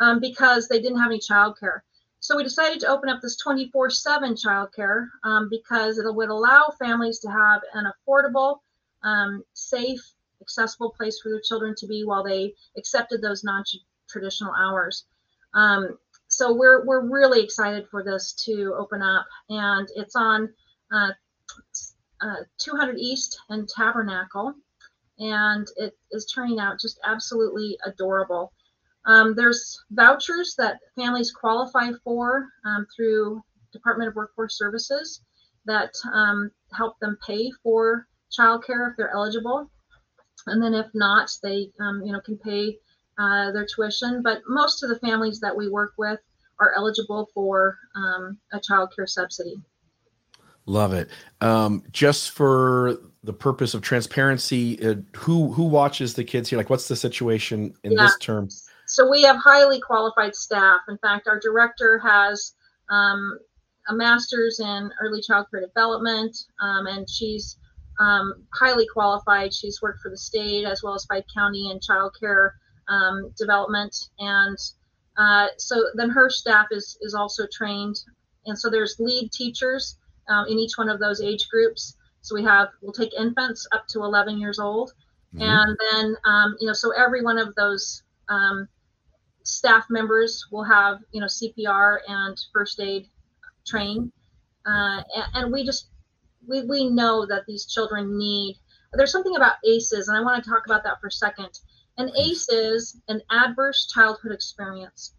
um, 0.00 0.20
because 0.20 0.68
they 0.68 0.82
didn't 0.82 1.00
have 1.00 1.10
any 1.10 1.18
childcare. 1.18 1.80
So 2.20 2.36
we 2.36 2.42
decided 2.42 2.80
to 2.80 2.88
open 2.88 3.08
up 3.08 3.22
this 3.22 3.42
24/7 3.42 4.36
childcare 4.36 5.08
um, 5.24 5.48
because 5.48 5.96
it 5.96 6.14
would 6.14 6.28
allow 6.28 6.74
families 6.78 7.20
to 7.20 7.30
have 7.30 7.62
an 7.72 7.90
affordable, 7.90 8.58
um, 9.02 9.42
safe, 9.54 10.14
accessible 10.44 10.90
place 10.90 11.18
for 11.20 11.30
their 11.30 11.40
children 11.40 11.74
to 11.78 11.86
be 11.86 12.04
while 12.04 12.22
they 12.22 12.52
accepted 12.76 13.22
those 13.22 13.44
non-traditional 13.44 14.52
hours. 14.54 15.04
Um, 15.54 15.98
so 16.28 16.52
we're 16.52 16.84
we're 16.84 17.08
really 17.08 17.42
excited 17.42 17.86
for 17.90 18.02
this 18.02 18.32
to 18.44 18.74
open 18.78 19.02
up, 19.02 19.26
and 19.48 19.88
it's 19.96 20.16
on. 20.16 20.50
Uh, 20.92 21.10
uh, 22.20 22.36
200 22.58 22.96
East 22.98 23.38
and 23.50 23.68
Tabernacle, 23.68 24.54
and 25.18 25.66
it 25.76 25.96
is 26.10 26.24
turning 26.26 26.58
out 26.58 26.80
just 26.80 26.98
absolutely 27.04 27.76
adorable. 27.84 28.52
Um, 29.06 29.34
there's 29.36 29.78
vouchers 29.90 30.54
that 30.56 30.80
families 30.96 31.30
qualify 31.30 31.90
for 32.02 32.48
um, 32.64 32.86
through 32.94 33.42
Department 33.72 34.08
of 34.08 34.14
Workforce 34.14 34.56
Services 34.56 35.20
that 35.66 35.92
um, 36.12 36.50
help 36.72 36.98
them 37.00 37.18
pay 37.26 37.50
for 37.62 38.06
childcare 38.32 38.90
if 38.90 38.96
they're 38.96 39.12
eligible, 39.12 39.70
and 40.46 40.62
then 40.62 40.74
if 40.74 40.86
not, 40.94 41.30
they 41.42 41.70
um, 41.80 42.02
you 42.04 42.12
know 42.12 42.20
can 42.20 42.38
pay 42.38 42.78
uh, 43.18 43.50
their 43.52 43.66
tuition. 43.66 44.22
But 44.22 44.42
most 44.48 44.82
of 44.82 44.88
the 44.88 44.98
families 44.98 45.40
that 45.40 45.56
we 45.56 45.68
work 45.68 45.92
with 45.98 46.20
are 46.58 46.72
eligible 46.76 47.28
for 47.34 47.78
um, 47.94 48.38
a 48.52 48.60
childcare 48.60 49.08
subsidy. 49.08 49.56
Love 50.66 50.94
it. 50.94 51.10
Um, 51.40 51.82
just 51.92 52.30
for 52.30 52.98
the 53.22 53.32
purpose 53.32 53.74
of 53.74 53.82
transparency, 53.82 54.82
uh, 54.86 54.96
who 55.16 55.52
who 55.52 55.64
watches 55.64 56.14
the 56.14 56.24
kids 56.24 56.48
here? 56.48 56.56
Like, 56.56 56.70
what's 56.70 56.88
the 56.88 56.96
situation 56.96 57.74
in 57.84 57.92
Yeah. 57.92 58.06
this 58.06 58.18
term? 58.18 58.48
So 58.86 59.10
we 59.10 59.22
have 59.22 59.36
highly 59.36 59.80
qualified 59.80 60.34
staff. 60.34 60.80
In 60.88 60.98
fact, 60.98 61.26
our 61.26 61.40
director 61.40 61.98
has 61.98 62.52
um, 62.90 63.38
a 63.88 63.94
master's 63.94 64.60
in 64.60 64.90
early 65.00 65.20
childcare 65.20 65.60
development, 65.60 66.36
um, 66.60 66.86
and 66.86 67.08
she's 67.08 67.58
um, 67.98 68.44
highly 68.54 68.86
qualified. 68.92 69.52
She's 69.54 69.80
worked 69.82 70.00
for 70.00 70.10
the 70.10 70.16
state 70.18 70.64
as 70.64 70.82
well 70.82 70.94
as 70.94 71.04
Five 71.06 71.24
County 71.34 71.70
in 71.70 71.78
childcare 71.78 72.50
um, 72.88 73.32
development, 73.38 73.96
and 74.18 74.56
uh, 75.16 75.48
so 75.58 75.84
then 75.94 76.10
her 76.10 76.28
staff 76.30 76.66
is 76.70 76.98
is 77.00 77.14
also 77.14 77.46
trained. 77.52 77.96
And 78.46 78.58
so 78.58 78.68
there's 78.68 78.96
lead 78.98 79.32
teachers 79.32 79.96
um, 80.28 80.46
in 80.48 80.58
each 80.58 80.76
one 80.76 80.88
of 80.90 80.98
those 81.00 81.20
age 81.22 81.48
groups. 81.50 81.96
So 82.20 82.34
we 82.34 82.44
have 82.44 82.68
we'll 82.82 82.92
take 82.92 83.12
infants 83.18 83.66
up 83.72 83.86
to 83.88 84.00
11 84.00 84.38
years 84.38 84.58
old, 84.58 84.92
Mhm. 85.34 85.42
and 85.42 85.78
then 85.90 86.16
um, 86.24 86.56
you 86.60 86.66
know 86.66 86.72
so 86.72 86.90
every 86.92 87.22
one 87.22 87.38
of 87.38 87.54
those 87.54 88.02
um, 88.28 88.68
staff 89.44 89.86
members 89.90 90.46
will 90.50 90.64
have 90.64 90.98
you 91.12 91.20
know 91.20 91.26
cpr 91.26 91.98
and 92.08 92.36
first 92.52 92.80
aid 92.80 93.06
train 93.66 94.10
uh, 94.66 95.02
and, 95.14 95.24
and 95.34 95.52
we 95.52 95.64
just 95.64 95.88
we, 96.48 96.62
we 96.62 96.88
know 96.88 97.26
that 97.26 97.44
these 97.46 97.66
children 97.66 98.16
need 98.18 98.56
there's 98.92 99.12
something 99.12 99.36
about 99.36 99.54
aces 99.66 100.08
and 100.08 100.16
i 100.16 100.20
want 100.20 100.42
to 100.42 100.48
talk 100.48 100.66
about 100.66 100.84
that 100.84 101.00
for 101.00 101.08
a 101.08 101.12
second. 101.12 101.58
An 101.96 102.10
ace 102.16 102.48
is 102.48 103.00
an 103.08 103.22
adverse 103.30 103.86
childhood 103.86 104.32
experience. 104.32 105.14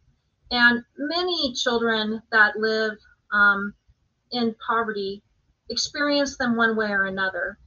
And 0.52 0.84
many 0.98 1.54
children 1.54 2.22
that 2.32 2.58
live 2.58 2.98
um, 3.32 3.74
in 4.32 4.56
poverty 4.68 5.24
experience 5.70 6.38
them 6.38 6.56
one 6.56 6.76
way 6.76 6.92
or 6.92 7.06
another. 7.06 7.58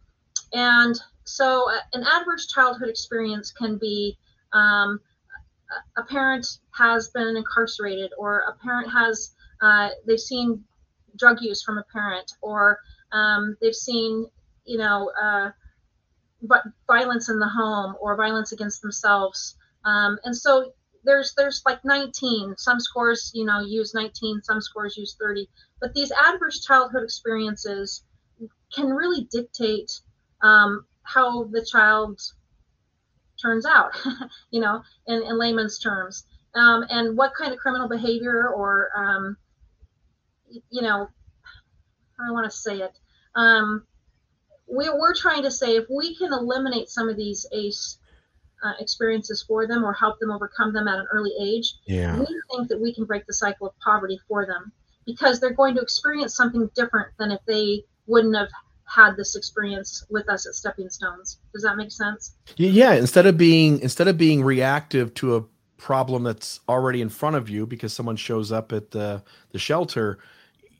And 0.52 0.94
so 1.24 1.70
uh, 1.70 1.80
an 1.94 2.04
adverse 2.04 2.46
childhood 2.46 2.88
experience 2.88 3.50
can 3.50 3.78
be 3.78 4.18
um, 4.52 5.00
a 5.96 6.02
parent 6.02 6.46
has 6.72 7.08
been 7.08 7.36
incarcerated 7.36 8.12
or 8.18 8.40
a 8.40 8.52
parent 8.62 8.90
has 8.90 9.34
uh, 9.60 9.88
they've 10.06 10.20
seen 10.20 10.64
drug 11.18 11.40
use 11.40 11.62
from 11.62 11.78
a 11.78 11.84
parent 11.92 12.32
or 12.40 12.78
um, 13.12 13.56
they've 13.60 13.74
seen 13.74 14.26
you 14.64 14.78
know 14.78 15.10
uh, 15.20 15.50
violence 16.86 17.28
in 17.28 17.38
the 17.38 17.48
home 17.48 17.94
or 18.00 18.16
violence 18.16 18.52
against 18.52 18.82
themselves. 18.82 19.56
Um, 19.84 20.18
and 20.24 20.36
so 20.36 20.72
there's 21.04 21.32
there's 21.36 21.62
like 21.64 21.84
19 21.84 22.54
some 22.58 22.80
scores 22.80 23.30
you 23.32 23.44
know 23.44 23.60
use 23.60 23.94
19 23.94 24.42
some 24.42 24.60
scores 24.60 24.96
use 24.96 25.16
30 25.18 25.48
but 25.80 25.94
these 25.94 26.10
adverse 26.26 26.64
childhood 26.64 27.04
experiences 27.04 28.02
can 28.74 28.88
really 28.88 29.26
dictate 29.30 29.90
um, 30.42 30.84
how 31.04 31.44
the 31.44 31.64
child 31.64 32.20
turns 33.40 33.64
out 33.64 33.92
you 34.50 34.60
know 34.60 34.82
in, 35.06 35.22
in 35.22 35.38
layman's 35.38 35.78
terms. 35.78 36.24
Um, 36.54 36.84
and 36.90 37.16
what 37.16 37.32
kind 37.38 37.52
of 37.52 37.58
criminal 37.58 37.88
behavior 37.88 38.48
or 38.48 38.90
um, 38.96 39.36
you 40.70 40.82
know 40.82 41.08
i 42.20 42.30
want 42.30 42.50
to 42.50 42.56
say 42.56 42.78
it 42.78 42.98
um, 43.34 43.84
we, 44.66 44.88
we're 44.90 45.14
trying 45.14 45.42
to 45.42 45.50
say 45.50 45.76
if 45.76 45.84
we 45.88 46.14
can 46.16 46.32
eliminate 46.32 46.88
some 46.88 47.08
of 47.08 47.16
these 47.16 47.46
ace 47.52 47.98
uh, 48.62 48.72
experiences 48.80 49.44
for 49.46 49.66
them 49.66 49.84
or 49.84 49.92
help 49.92 50.18
them 50.18 50.30
overcome 50.30 50.72
them 50.72 50.88
at 50.88 50.98
an 50.98 51.06
early 51.12 51.32
age, 51.40 51.74
yeah. 51.86 52.18
we 52.18 52.26
think 52.50 52.68
that 52.68 52.80
we 52.80 52.92
can 52.92 53.04
break 53.04 53.26
the 53.26 53.32
cycle 53.32 53.68
of 53.68 53.78
poverty 53.78 54.20
for 54.28 54.46
them 54.46 54.72
because 55.06 55.40
they're 55.40 55.54
going 55.54 55.74
to 55.74 55.80
experience 55.80 56.34
something 56.36 56.68
different 56.74 57.08
than 57.18 57.30
if 57.30 57.40
they 57.46 57.84
wouldn't 58.06 58.36
have 58.36 58.48
had 58.84 59.16
this 59.16 59.36
experience 59.36 60.04
with 60.10 60.28
us 60.28 60.46
at 60.46 60.54
Stepping 60.54 60.88
Stones. 60.90 61.38
Does 61.52 61.62
that 61.62 61.76
make 61.76 61.92
sense? 61.92 62.34
Yeah, 62.56 62.94
instead 62.94 63.26
of 63.26 63.36
being 63.36 63.80
instead 63.80 64.08
of 64.08 64.16
being 64.16 64.42
reactive 64.42 65.14
to 65.14 65.36
a 65.36 65.44
problem 65.76 66.24
that's 66.24 66.60
already 66.68 67.00
in 67.00 67.08
front 67.08 67.36
of 67.36 67.48
you 67.48 67.66
because 67.66 67.92
someone 67.92 68.16
shows 68.16 68.50
up 68.50 68.72
at 68.72 68.90
the 68.90 69.22
the 69.52 69.58
shelter, 69.58 70.18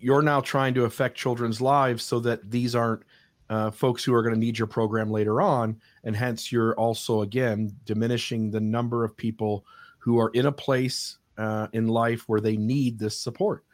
you're 0.00 0.22
now 0.22 0.40
trying 0.40 0.74
to 0.74 0.84
affect 0.84 1.16
children's 1.16 1.60
lives 1.60 2.02
so 2.02 2.20
that 2.20 2.50
these 2.50 2.74
aren't 2.74 3.02
uh, 3.50 3.70
folks 3.70 4.04
who 4.04 4.14
are 4.14 4.22
going 4.22 4.34
to 4.34 4.40
need 4.40 4.58
your 4.58 4.66
program 4.66 5.10
later 5.10 5.40
on. 5.40 5.80
And 6.04 6.14
hence, 6.14 6.52
you're 6.52 6.74
also, 6.74 7.22
again, 7.22 7.72
diminishing 7.84 8.50
the 8.50 8.60
number 8.60 9.04
of 9.04 9.16
people 9.16 9.64
who 9.98 10.18
are 10.18 10.30
in 10.30 10.46
a 10.46 10.52
place 10.52 11.18
uh, 11.38 11.68
in 11.72 11.88
life 11.88 12.28
where 12.28 12.40
they 12.40 12.56
need 12.56 12.98
this 12.98 13.18
support. 13.18 13.64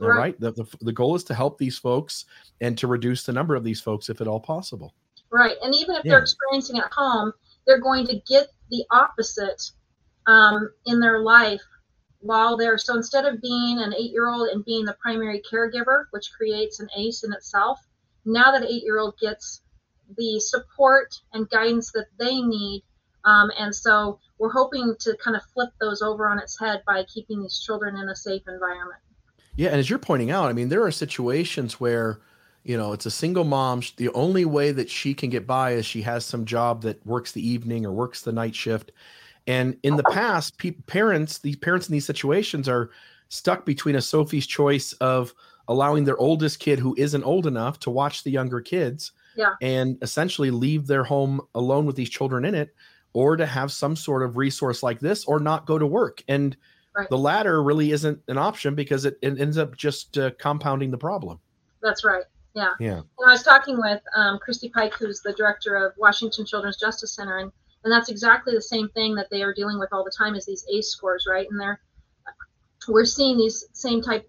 All 0.00 0.08
right. 0.08 0.18
right? 0.18 0.40
The, 0.40 0.52
the, 0.52 0.64
the 0.80 0.92
goal 0.92 1.14
is 1.14 1.24
to 1.24 1.34
help 1.34 1.58
these 1.58 1.78
folks 1.78 2.26
and 2.60 2.76
to 2.78 2.86
reduce 2.86 3.24
the 3.24 3.32
number 3.32 3.54
of 3.54 3.64
these 3.64 3.80
folks 3.80 4.08
if 4.08 4.20
at 4.20 4.26
all 4.26 4.40
possible. 4.40 4.94
Right. 5.30 5.56
And 5.62 5.74
even 5.74 5.96
if 5.96 6.04
yeah. 6.04 6.12
they're 6.12 6.22
experiencing 6.22 6.78
at 6.78 6.90
home, 6.92 7.32
they're 7.66 7.80
going 7.80 8.06
to 8.06 8.20
get 8.28 8.48
the 8.70 8.84
opposite 8.90 9.62
um, 10.26 10.70
in 10.86 11.00
their 11.00 11.20
life 11.20 11.62
while 12.22 12.56
they're 12.56 12.78
so 12.78 12.96
instead 12.96 13.24
of 13.24 13.42
being 13.42 13.78
an 13.78 13.92
eight 13.94 14.12
year 14.12 14.28
old 14.28 14.48
and 14.48 14.64
being 14.64 14.84
the 14.84 14.96
primary 15.00 15.42
caregiver, 15.42 16.04
which 16.12 16.32
creates 16.32 16.80
an 16.80 16.88
ACE 16.96 17.24
in 17.24 17.32
itself, 17.32 17.80
now 18.24 18.52
that 18.52 18.64
eight 18.64 18.84
year 18.84 18.98
old 18.98 19.18
gets 19.18 19.62
the 20.16 20.40
support 20.40 21.20
and 21.32 21.48
guidance 21.50 21.90
that 21.92 22.06
they 22.18 22.40
need. 22.40 22.82
Um, 23.24 23.50
and 23.58 23.74
so 23.74 24.18
we're 24.38 24.52
hoping 24.52 24.94
to 25.00 25.16
kind 25.22 25.36
of 25.36 25.42
flip 25.52 25.70
those 25.80 26.02
over 26.02 26.28
on 26.28 26.38
its 26.38 26.58
head 26.58 26.82
by 26.86 27.04
keeping 27.04 27.42
these 27.42 27.60
children 27.60 27.96
in 27.96 28.08
a 28.08 28.16
safe 28.16 28.42
environment. 28.48 29.00
Yeah. 29.56 29.70
And 29.70 29.78
as 29.78 29.90
you're 29.90 29.98
pointing 29.98 30.30
out, 30.30 30.48
I 30.48 30.52
mean, 30.52 30.68
there 30.68 30.82
are 30.84 30.90
situations 30.90 31.78
where, 31.78 32.20
you 32.62 32.76
know, 32.76 32.92
it's 32.92 33.06
a 33.06 33.10
single 33.10 33.44
mom. 33.44 33.82
The 33.96 34.10
only 34.10 34.44
way 34.44 34.72
that 34.72 34.90
she 34.90 35.14
can 35.14 35.30
get 35.30 35.46
by 35.46 35.72
is 35.72 35.86
she 35.86 36.02
has 36.02 36.24
some 36.24 36.44
job 36.44 36.82
that 36.82 37.04
works 37.06 37.32
the 37.32 37.46
evening 37.46 37.84
or 37.84 37.92
works 37.92 38.22
the 38.22 38.32
night 38.32 38.54
shift. 38.54 38.92
And 39.46 39.76
in 39.82 39.96
the 39.96 40.04
past, 40.04 40.58
pe- 40.58 40.70
parents, 40.70 41.38
these 41.38 41.56
parents 41.56 41.88
in 41.88 41.92
these 41.92 42.06
situations 42.06 42.68
are 42.68 42.90
stuck 43.28 43.64
between 43.64 43.96
a 43.96 44.00
Sophie's 44.00 44.46
choice 44.46 44.92
of, 44.94 45.34
allowing 45.68 46.04
their 46.04 46.18
oldest 46.18 46.58
kid 46.58 46.78
who 46.78 46.94
isn't 46.98 47.24
old 47.24 47.46
enough 47.46 47.78
to 47.80 47.90
watch 47.90 48.22
the 48.22 48.30
younger 48.30 48.60
kids 48.60 49.12
yeah. 49.36 49.54
and 49.60 49.96
essentially 50.02 50.50
leave 50.50 50.86
their 50.86 51.04
home 51.04 51.40
alone 51.54 51.86
with 51.86 51.96
these 51.96 52.10
children 52.10 52.44
in 52.44 52.54
it 52.54 52.74
or 53.12 53.36
to 53.36 53.46
have 53.46 53.70
some 53.70 53.94
sort 53.94 54.22
of 54.22 54.36
resource 54.36 54.82
like 54.82 55.00
this 55.00 55.24
or 55.24 55.38
not 55.38 55.66
go 55.66 55.78
to 55.78 55.86
work. 55.86 56.22
And 56.28 56.56
right. 56.96 57.08
the 57.08 57.18
latter 57.18 57.62
really 57.62 57.92
isn't 57.92 58.20
an 58.28 58.38
option 58.38 58.74
because 58.74 59.04
it, 59.04 59.18
it 59.22 59.40
ends 59.40 59.58
up 59.58 59.76
just 59.76 60.18
uh, 60.18 60.30
compounding 60.38 60.90
the 60.90 60.98
problem. 60.98 61.38
That's 61.82 62.04
right. 62.04 62.24
Yeah. 62.54 62.72
Yeah. 62.78 62.98
And 63.18 63.28
i 63.28 63.32
was 63.32 63.42
talking 63.42 63.80
with 63.80 64.02
um, 64.14 64.38
christy 64.38 64.68
pike 64.68 64.92
who's 64.92 65.22
the 65.22 65.32
director 65.32 65.74
of 65.74 65.94
washington 65.96 66.44
children's 66.44 66.76
justice 66.76 67.14
center 67.14 67.38
and 67.38 67.50
and 67.84 67.92
that's 67.92 68.08
exactly 68.08 68.54
the 68.54 68.62
same 68.62 68.88
thing 68.90 69.14
that 69.14 69.28
they 69.30 69.42
are 69.42 69.54
dealing 69.54 69.78
with 69.78 69.88
all 69.92 70.04
the 70.04 70.12
time 70.16 70.34
is 70.34 70.46
these 70.46 70.64
ace 70.72 70.88
scores 70.88 71.26
right 71.28 71.46
and 71.50 71.60
they're 71.60 71.80
we're 72.88 73.04
seeing 73.04 73.36
these 73.36 73.64
same 73.72 74.02
type 74.02 74.26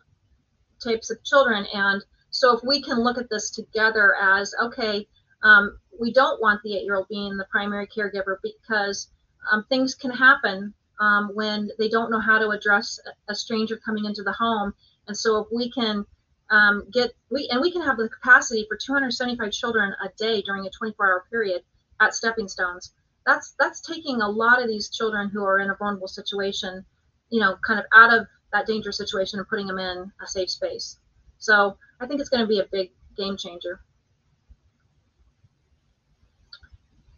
types 0.84 1.10
of 1.10 1.24
children. 1.24 1.66
And 1.74 2.04
so 2.30 2.58
if 2.58 2.64
we 2.64 2.82
can 2.82 3.00
look 3.00 3.18
at 3.18 3.30
this 3.30 3.50
together 3.50 4.16
as 4.22 4.54
okay, 4.62 5.08
um, 5.44 5.78
we 6.00 6.14
don't 6.14 6.42
want 6.42 6.62
the 6.64 6.76
eight 6.76 6.84
year 6.84 6.96
old 6.96 7.08
being 7.10 7.38
the 7.38 7.48
primary 7.52 7.88
caregiver 7.88 8.38
because 8.44 9.10
um, 9.52 9.66
things 9.70 9.96
can 9.96 10.12
happen 10.12 10.74
um, 11.00 11.32
when 11.34 11.70
they 11.80 11.90
don't 11.90 12.12
know 12.12 12.20
how 12.20 12.40
to 12.40 12.50
address 12.50 13.00
a 13.28 13.36
stranger 13.36 13.78
coming 13.78 14.06
into 14.06 14.24
the 14.24 14.32
home. 14.32 14.74
And 15.08 15.18
so 15.18 15.40
if 15.40 15.48
we 15.52 15.72
can 15.72 16.06
um, 16.50 16.84
get 16.92 17.12
we 17.30 17.48
and 17.52 17.62
we 17.62 17.72
can 17.72 17.82
have 17.82 17.98
the 17.98 18.10
capacity 18.10 18.66
for 18.68 18.78
275 18.78 19.52
children 19.52 19.94
a 20.04 20.10
day 20.18 20.42
during 20.42 20.66
a 20.66 20.70
24 20.70 21.06
hour 21.06 21.26
period 21.30 21.64
at 22.00 22.16
Stepping 22.16 22.48
Stones. 22.48 22.94
That's 23.26 23.56
that's 23.60 23.82
taking 23.82 24.22
a 24.22 24.30
lot 24.30 24.62
of 24.62 24.68
these 24.68 24.90
children 24.90 25.30
who 25.30 25.44
are 25.44 25.60
in 25.60 25.70
a 25.70 25.76
vulnerable 25.76 26.08
situation, 26.08 26.86
you 27.30 27.40
know, 27.40 27.56
kind 27.66 27.80
of 27.80 27.86
out 27.96 28.14
of 28.14 28.28
that 28.52 28.68
dangerous 28.68 28.98
situation 28.98 29.40
and 29.40 29.48
putting 29.48 29.68
them 29.68 29.80
in 29.80 30.12
a 30.22 30.28
safe 30.28 30.50
space. 30.50 30.98
So 31.40 31.78
I 32.00 32.08
think 32.08 32.20
it's 32.20 32.30
going 32.30 32.42
to 32.42 32.48
be 32.48 32.60
a 32.60 32.66
big 32.72 32.92
game 33.18 33.38
changer. 33.38 33.82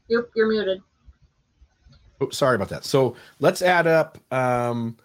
You're, 0.07 0.29
you're 0.35 0.47
muted. 0.47 0.81
Oh, 2.21 2.29
sorry 2.29 2.55
about 2.55 2.69
that. 2.69 2.85
So 2.85 3.15
let's 3.39 3.61
add 3.61 3.87
up. 3.87 4.17
Um, 4.31 4.97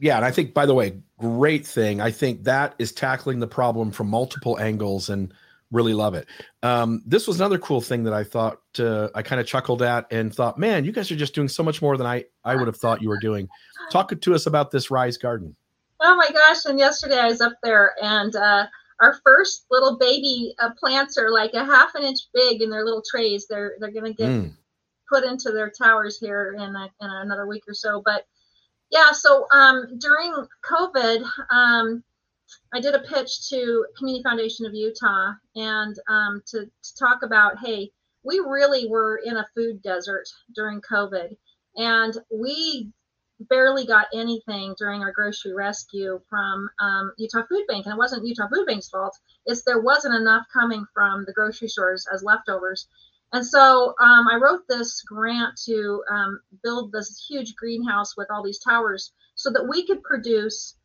yeah, 0.00 0.16
and 0.16 0.24
I 0.24 0.30
think, 0.30 0.54
by 0.54 0.66
the 0.66 0.74
way, 0.74 0.98
great 1.18 1.66
thing. 1.66 2.00
I 2.00 2.10
think 2.10 2.44
that 2.44 2.74
is 2.78 2.92
tackling 2.92 3.40
the 3.40 3.46
problem 3.46 3.90
from 3.90 4.08
multiple 4.08 4.58
angles 4.58 5.08
and 5.08 5.32
really 5.74 5.92
love 5.92 6.14
it. 6.14 6.26
Um, 6.62 7.02
this 7.04 7.26
was 7.26 7.40
another 7.40 7.58
cool 7.58 7.80
thing 7.80 8.04
that 8.04 8.14
I 8.14 8.24
thought 8.24 8.60
uh, 8.78 9.08
I 9.14 9.22
kind 9.22 9.40
of 9.40 9.46
chuckled 9.46 9.82
at 9.82 10.06
and 10.10 10.34
thought, 10.34 10.56
man, 10.56 10.84
you 10.84 10.92
guys 10.92 11.10
are 11.10 11.16
just 11.16 11.34
doing 11.34 11.48
so 11.48 11.62
much 11.62 11.82
more 11.82 11.96
than 11.96 12.06
I 12.06 12.24
I 12.44 12.54
would 12.54 12.68
have 12.68 12.76
thought 12.76 13.02
you 13.02 13.08
were 13.08 13.18
doing. 13.18 13.48
Talk 13.90 14.18
to 14.18 14.34
us 14.34 14.46
about 14.46 14.70
this 14.70 14.90
Rise 14.90 15.18
Garden. 15.18 15.54
Oh 16.00 16.16
my 16.16 16.28
gosh! 16.30 16.64
And 16.64 16.78
yesterday 16.78 17.18
I 17.18 17.26
was 17.26 17.40
up 17.40 17.54
there, 17.62 17.94
and 18.02 18.34
uh, 18.36 18.66
our 19.00 19.18
first 19.24 19.66
little 19.70 19.98
baby 19.98 20.54
uh, 20.60 20.70
plants 20.78 21.18
are 21.18 21.30
like 21.30 21.52
a 21.54 21.64
half 21.64 21.94
an 21.94 22.04
inch 22.04 22.20
big 22.32 22.62
in 22.62 22.70
their 22.70 22.84
little 22.84 23.02
trays. 23.08 23.46
They're 23.46 23.74
they're 23.80 23.90
gonna 23.90 24.12
get 24.12 24.28
mm. 24.28 24.52
put 25.08 25.24
into 25.24 25.50
their 25.50 25.70
towers 25.70 26.18
here 26.18 26.54
in 26.58 26.76
a, 26.76 26.84
in 27.00 27.10
another 27.10 27.46
week 27.46 27.64
or 27.66 27.74
so. 27.74 28.00
But 28.04 28.26
yeah, 28.90 29.10
so 29.12 29.46
um, 29.52 29.98
during 29.98 30.34
COVID, 30.64 31.24
um, 31.50 32.04
I 32.74 32.80
did 32.80 32.94
a 32.94 33.00
pitch 33.00 33.48
to 33.50 33.86
Community 33.96 34.22
Foundation 34.24 34.66
of 34.66 34.74
Utah 34.74 35.32
and 35.54 35.96
um, 36.08 36.42
to, 36.46 36.64
to 36.64 36.96
talk 36.98 37.22
about, 37.22 37.60
hey, 37.60 37.90
we 38.24 38.40
really 38.40 38.88
were 38.88 39.20
in 39.24 39.36
a 39.36 39.46
food 39.54 39.80
desert 39.82 40.28
during 40.54 40.80
COVID, 40.80 41.36
and 41.76 42.16
we 42.32 42.90
barely 43.38 43.86
got 43.86 44.06
anything 44.12 44.74
during 44.76 45.02
our 45.02 45.12
grocery 45.12 45.52
rescue 45.54 46.20
from 46.28 46.68
um, 46.80 47.12
Utah 47.16 47.44
Food 47.48 47.64
Bank, 47.68 47.86
and 47.86 47.94
it 47.94 47.98
wasn't 47.98 48.26
Utah 48.26 48.48
Food 48.48 48.66
Bank's 48.66 48.88
fault. 48.88 49.16
It's 49.46 49.62
there 49.62 49.80
wasn't 49.80 50.14
enough 50.14 50.46
coming 50.52 50.84
from 50.92 51.24
the 51.26 51.32
grocery 51.32 51.68
stores 51.68 52.06
as 52.12 52.24
leftovers, 52.24 52.88
and 53.32 53.46
so 53.46 53.94
um, 54.00 54.26
I 54.28 54.38
wrote 54.42 54.66
this 54.68 55.02
grant 55.02 55.60
to 55.66 56.02
um, 56.10 56.40
build 56.62 56.90
this 56.90 57.24
huge 57.28 57.54
greenhouse 57.54 58.16
with 58.16 58.28
all 58.30 58.42
these 58.42 58.58
towers 58.58 59.12
so 59.34 59.50
that 59.50 59.68
we 59.68 59.86
could 59.86 60.02
produce 60.02 60.76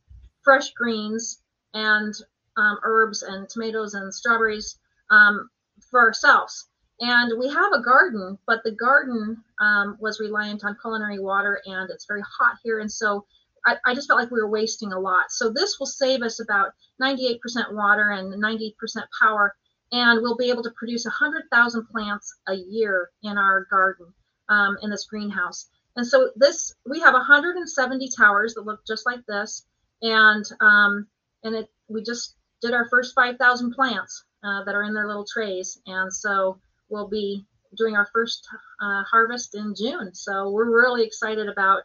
fresh 0.44 0.72
greens 0.74 1.42
and 1.74 2.14
um, 2.58 2.80
herbs 2.84 3.24
and 3.24 3.48
tomatoes 3.48 3.94
and 3.94 4.14
strawberries 4.14 4.78
um, 5.10 5.50
for 5.90 6.00
ourselves. 6.00 6.68
And 7.02 7.40
we 7.40 7.48
have 7.48 7.72
a 7.72 7.82
garden, 7.82 8.38
but 8.46 8.62
the 8.64 8.72
garden 8.72 9.38
um, 9.62 9.98
was 10.02 10.20
reliant 10.20 10.66
on 10.66 10.78
culinary 10.82 11.20
water 11.20 11.62
and 11.66 11.90
it's 11.90 12.06
very 12.06 12.22
hot 12.22 12.58
here. 12.62 12.80
And 12.80 12.92
so 12.92 13.26
I, 13.66 13.78
I, 13.86 13.96
just 13.96 14.08
felt 14.08 14.20
like 14.20 14.32
we 14.32 14.42
were 14.42 14.50
wasting 14.50 14.92
a 14.92 15.00
lot. 15.00 15.32
So 15.32 15.50
this 15.50 15.80
will 15.80 15.88
save 15.88 16.22
us 16.22 16.42
about 16.42 16.72
98% 17.02 17.40
water 17.72 18.12
and 18.12 18.34
90% 18.34 18.74
power. 19.22 19.56
And 19.92 20.22
we'll 20.22 20.38
be 20.38 20.50
able 20.50 20.64
to 20.64 20.72
produce 20.72 21.06
100,000 21.06 21.88
plants 21.88 22.36
a 22.48 22.56
year 22.56 23.10
in 23.24 23.38
our 23.38 23.66
garden 23.72 24.08
um, 24.50 24.78
in 24.82 24.90
this 24.90 25.06
greenhouse. 25.06 25.70
And 25.96 26.06
so 26.06 26.32
this, 26.36 26.74
we 26.86 27.00
have 27.00 27.14
170 27.14 28.10
towers 28.16 28.54
that 28.54 28.66
look 28.66 28.86
just 28.86 29.06
like 29.06 29.26
this. 29.26 29.66
And, 30.02 30.46
um, 30.60 31.08
and 31.44 31.56
it, 31.56 31.70
we 31.88 32.04
just 32.04 32.36
did 32.62 32.74
our 32.74 32.88
first 32.90 33.16
5,000 33.16 33.72
plants 33.74 34.24
uh, 34.44 34.64
that 34.64 34.76
are 34.76 34.84
in 34.84 34.94
their 34.94 35.08
little 35.08 35.26
trays. 35.26 35.80
And 35.86 36.14
so 36.14 36.60
we'll 36.90 37.08
be 37.08 37.46
doing 37.78 37.96
our 37.96 38.08
first 38.14 38.48
uh, 38.82 39.04
harvest 39.04 39.56
in 39.56 39.74
June. 39.76 40.14
So 40.14 40.50
we're 40.50 40.70
really 40.70 41.04
excited 41.04 41.48
about 41.48 41.84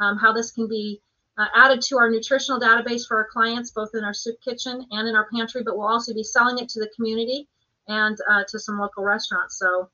um, 0.00 0.16
how 0.16 0.32
this 0.32 0.50
can 0.52 0.68
be 0.68 1.00
uh, 1.36 1.46
added 1.54 1.80
to 1.82 1.98
our 1.98 2.10
nutritional 2.10 2.60
database 2.60 3.06
for 3.06 3.16
our 3.16 3.28
clients, 3.32 3.70
both 3.70 3.90
in 3.94 4.04
our 4.04 4.14
soup 4.14 4.36
kitchen 4.44 4.86
and 4.90 5.08
in 5.08 5.16
our 5.16 5.28
pantry, 5.32 5.62
but 5.64 5.76
we'll 5.76 5.88
also 5.88 6.14
be 6.14 6.22
selling 6.22 6.58
it 6.58 6.68
to 6.68 6.80
the 6.80 6.90
community 6.94 7.48
and 7.88 8.16
uh, 8.30 8.44
to 8.48 8.58
some 8.58 8.78
local 8.78 9.02
restaurants. 9.02 9.58
So 9.58 9.90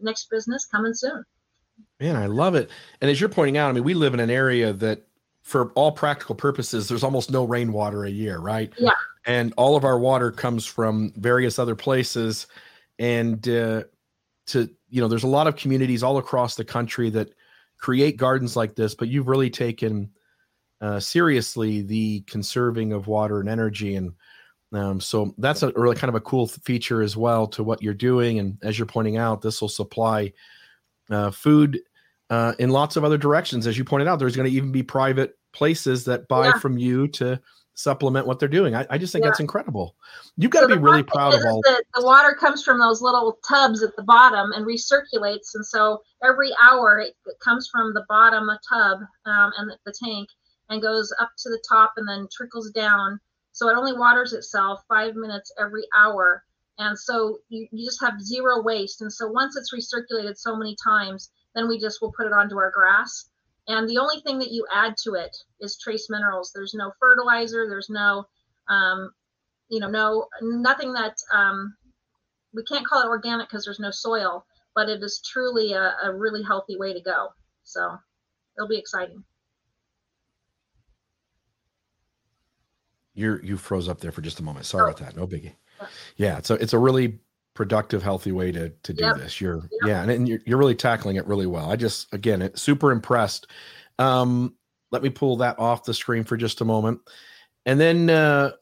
next 0.00 0.30
business 0.30 0.66
coming 0.66 0.94
soon. 0.94 1.24
Man, 2.00 2.16
I 2.16 2.26
love 2.26 2.54
it. 2.54 2.70
And 3.00 3.10
as 3.10 3.20
you're 3.20 3.28
pointing 3.28 3.56
out, 3.56 3.68
I 3.68 3.72
mean, 3.72 3.84
we 3.84 3.94
live 3.94 4.14
in 4.14 4.20
an 4.20 4.30
area 4.30 4.72
that, 4.74 5.02
for 5.44 5.70
all 5.72 5.92
practical 5.92 6.34
purposes, 6.34 6.88
there's 6.88 7.04
almost 7.04 7.30
no 7.30 7.44
rainwater 7.44 8.04
a 8.04 8.10
year, 8.10 8.38
right? 8.38 8.72
Yeah. 8.78 8.90
And 9.26 9.52
all 9.58 9.76
of 9.76 9.84
our 9.84 9.98
water 9.98 10.32
comes 10.32 10.64
from 10.64 11.12
various 11.16 11.58
other 11.58 11.76
places. 11.76 12.46
And 12.98 13.46
uh, 13.46 13.84
to, 14.46 14.70
you 14.88 15.00
know, 15.02 15.08
there's 15.08 15.22
a 15.22 15.28
lot 15.28 15.46
of 15.46 15.56
communities 15.56 16.02
all 16.02 16.16
across 16.16 16.54
the 16.54 16.64
country 16.64 17.10
that 17.10 17.34
create 17.76 18.16
gardens 18.16 18.56
like 18.56 18.74
this, 18.74 18.94
but 18.94 19.08
you've 19.08 19.28
really 19.28 19.50
taken 19.50 20.10
uh, 20.80 20.98
seriously 20.98 21.82
the 21.82 22.20
conserving 22.22 22.94
of 22.94 23.06
water 23.06 23.38
and 23.38 23.48
energy. 23.48 23.96
And 23.96 24.14
um, 24.72 24.98
so 24.98 25.34
that's 25.36 25.62
a 25.62 25.72
really 25.76 25.96
kind 25.96 26.08
of 26.08 26.14
a 26.14 26.20
cool 26.20 26.46
feature 26.46 27.02
as 27.02 27.18
well 27.18 27.46
to 27.48 27.62
what 27.62 27.82
you're 27.82 27.92
doing. 27.92 28.38
And 28.38 28.56
as 28.62 28.78
you're 28.78 28.86
pointing 28.86 29.18
out, 29.18 29.42
this 29.42 29.60
will 29.60 29.68
supply 29.68 30.32
uh, 31.10 31.30
food 31.30 31.80
uh, 32.34 32.54
in 32.58 32.70
lots 32.70 32.96
of 32.96 33.04
other 33.04 33.16
directions. 33.16 33.66
As 33.66 33.78
you 33.78 33.84
pointed 33.84 34.08
out, 34.08 34.18
there's 34.18 34.34
going 34.34 34.50
to 34.50 34.56
even 34.56 34.72
be 34.72 34.82
private 34.82 35.38
places 35.52 36.04
that 36.06 36.26
buy 36.26 36.46
yeah. 36.46 36.58
from 36.58 36.76
you 36.76 37.06
to 37.08 37.40
supplement 37.74 38.26
what 38.26 38.40
they're 38.40 38.48
doing. 38.48 38.74
I, 38.74 38.86
I 38.90 38.98
just 38.98 39.12
think 39.12 39.24
yeah. 39.24 39.30
that's 39.30 39.40
incredible. 39.40 39.94
You've 40.36 40.50
got 40.50 40.62
so 40.62 40.68
to 40.68 40.76
be 40.76 40.82
really 40.82 41.04
proud 41.04 41.34
of 41.34 41.44
all. 41.46 41.60
The, 41.62 41.84
the 41.94 42.04
water 42.04 42.34
comes 42.34 42.64
from 42.64 42.80
those 42.80 43.00
little 43.00 43.38
tubs 43.48 43.84
at 43.84 43.94
the 43.94 44.02
bottom 44.02 44.50
and 44.52 44.66
recirculates, 44.66 45.54
and 45.54 45.64
so 45.64 46.02
every 46.24 46.50
hour 46.62 46.98
it, 46.98 47.14
it 47.26 47.38
comes 47.38 47.68
from 47.70 47.94
the 47.94 48.04
bottom 48.08 48.48
a 48.48 48.58
tub 48.68 48.98
um, 49.26 49.52
and 49.56 49.70
the, 49.70 49.76
the 49.86 49.94
tank 50.04 50.28
and 50.70 50.82
goes 50.82 51.14
up 51.20 51.30
to 51.38 51.48
the 51.50 51.62
top 51.68 51.92
and 51.96 52.08
then 52.08 52.26
trickles 52.32 52.70
down. 52.70 53.20
So 53.52 53.68
it 53.68 53.76
only 53.76 53.96
waters 53.96 54.32
itself 54.32 54.82
five 54.88 55.14
minutes 55.14 55.52
every 55.58 55.84
hour 55.96 56.42
and 56.78 56.98
so 56.98 57.38
you, 57.48 57.68
you 57.70 57.86
just 57.86 58.02
have 58.02 58.20
zero 58.20 58.62
waste. 58.62 59.00
And 59.00 59.12
so 59.12 59.28
once 59.28 59.56
it's 59.56 59.72
recirculated 59.72 60.36
so 60.36 60.56
many 60.56 60.76
times, 60.82 61.30
then 61.54 61.68
we 61.68 61.78
just 61.78 62.00
will 62.00 62.12
put 62.12 62.26
it 62.26 62.32
onto 62.32 62.56
our 62.58 62.70
grass. 62.70 63.26
And 63.66 63.88
the 63.88 63.98
only 63.98 64.20
thing 64.20 64.38
that 64.40 64.50
you 64.50 64.66
add 64.72 64.94
to 65.04 65.14
it 65.14 65.34
is 65.60 65.78
trace 65.78 66.08
minerals. 66.10 66.52
There's 66.54 66.74
no 66.74 66.92
fertilizer. 67.00 67.66
There's 67.68 67.88
no, 67.88 68.24
um, 68.68 69.10
you 69.68 69.80
know, 69.80 69.88
no 69.88 70.26
nothing 70.42 70.92
that 70.92 71.16
um, 71.32 71.74
we 72.52 72.62
can't 72.64 72.86
call 72.86 73.02
it 73.02 73.08
organic 73.08 73.48
because 73.48 73.64
there's 73.64 73.80
no 73.80 73.90
soil, 73.90 74.44
but 74.74 74.88
it 74.88 75.02
is 75.02 75.22
truly 75.24 75.72
a, 75.72 75.94
a 76.02 76.12
really 76.14 76.42
healthy 76.42 76.76
way 76.76 76.92
to 76.92 77.00
go. 77.00 77.28
So 77.62 77.96
it'll 78.56 78.68
be 78.68 78.78
exciting. 78.78 79.24
You're 83.14 83.42
you 83.42 83.56
froze 83.56 83.88
up 83.88 84.00
there 84.00 84.12
for 84.12 84.20
just 84.20 84.40
a 84.40 84.42
moment. 84.42 84.66
Sorry 84.66 84.82
oh. 84.82 84.86
about 84.88 84.98
that. 84.98 85.16
No 85.16 85.26
biggie 85.26 85.54
yeah 86.16 86.40
so 86.42 86.54
it's 86.54 86.72
a 86.72 86.78
really 86.78 87.18
productive 87.54 88.02
healthy 88.02 88.32
way 88.32 88.50
to 88.52 88.70
to 88.82 88.92
do 88.92 89.04
yep. 89.04 89.16
this. 89.16 89.40
You're 89.40 89.68
yep. 89.70 89.86
yeah 89.86 90.02
and, 90.02 90.10
and 90.10 90.28
you're, 90.28 90.40
you're 90.44 90.58
really 90.58 90.74
tackling 90.74 91.16
it 91.16 91.26
really 91.26 91.46
well. 91.46 91.70
I 91.70 91.76
just 91.76 92.12
again 92.12 92.42
it, 92.42 92.58
super 92.58 92.90
impressed. 92.90 93.46
Um 93.98 94.54
let 94.90 95.02
me 95.02 95.10
pull 95.10 95.36
that 95.38 95.58
off 95.58 95.84
the 95.84 95.94
screen 95.94 96.24
for 96.24 96.36
just 96.36 96.60
a 96.60 96.64
moment. 96.64 97.00
And 97.64 97.80
then 97.80 98.10
uh 98.10 98.52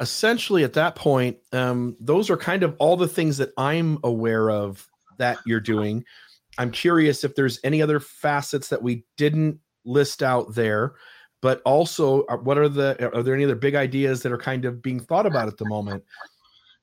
essentially 0.00 0.62
at 0.64 0.74
that 0.74 0.94
point 0.94 1.38
um 1.52 1.96
those 2.00 2.30
are 2.30 2.36
kind 2.36 2.62
of 2.62 2.76
all 2.78 2.96
the 2.96 3.08
things 3.08 3.36
that 3.36 3.50
i'm 3.58 3.98
aware 4.04 4.50
of 4.50 4.86
that 5.18 5.38
you're 5.46 5.60
doing. 5.60 6.04
I'm 6.56 6.70
curious 6.72 7.22
if 7.22 7.34
there's 7.36 7.60
any 7.62 7.82
other 7.82 8.00
facets 8.00 8.68
that 8.68 8.82
we 8.82 9.04
didn't 9.16 9.60
list 9.84 10.22
out 10.22 10.54
there 10.54 10.94
but 11.40 11.62
also 11.64 12.22
uh, 12.24 12.36
what 12.36 12.58
are 12.58 12.68
the 12.68 13.12
are 13.14 13.22
there 13.22 13.34
any 13.34 13.44
other 13.44 13.54
big 13.54 13.74
ideas 13.74 14.22
that 14.22 14.32
are 14.32 14.38
kind 14.38 14.64
of 14.64 14.82
being 14.82 15.00
thought 15.00 15.26
about 15.26 15.48
at 15.48 15.56
the 15.56 15.68
moment 15.68 16.02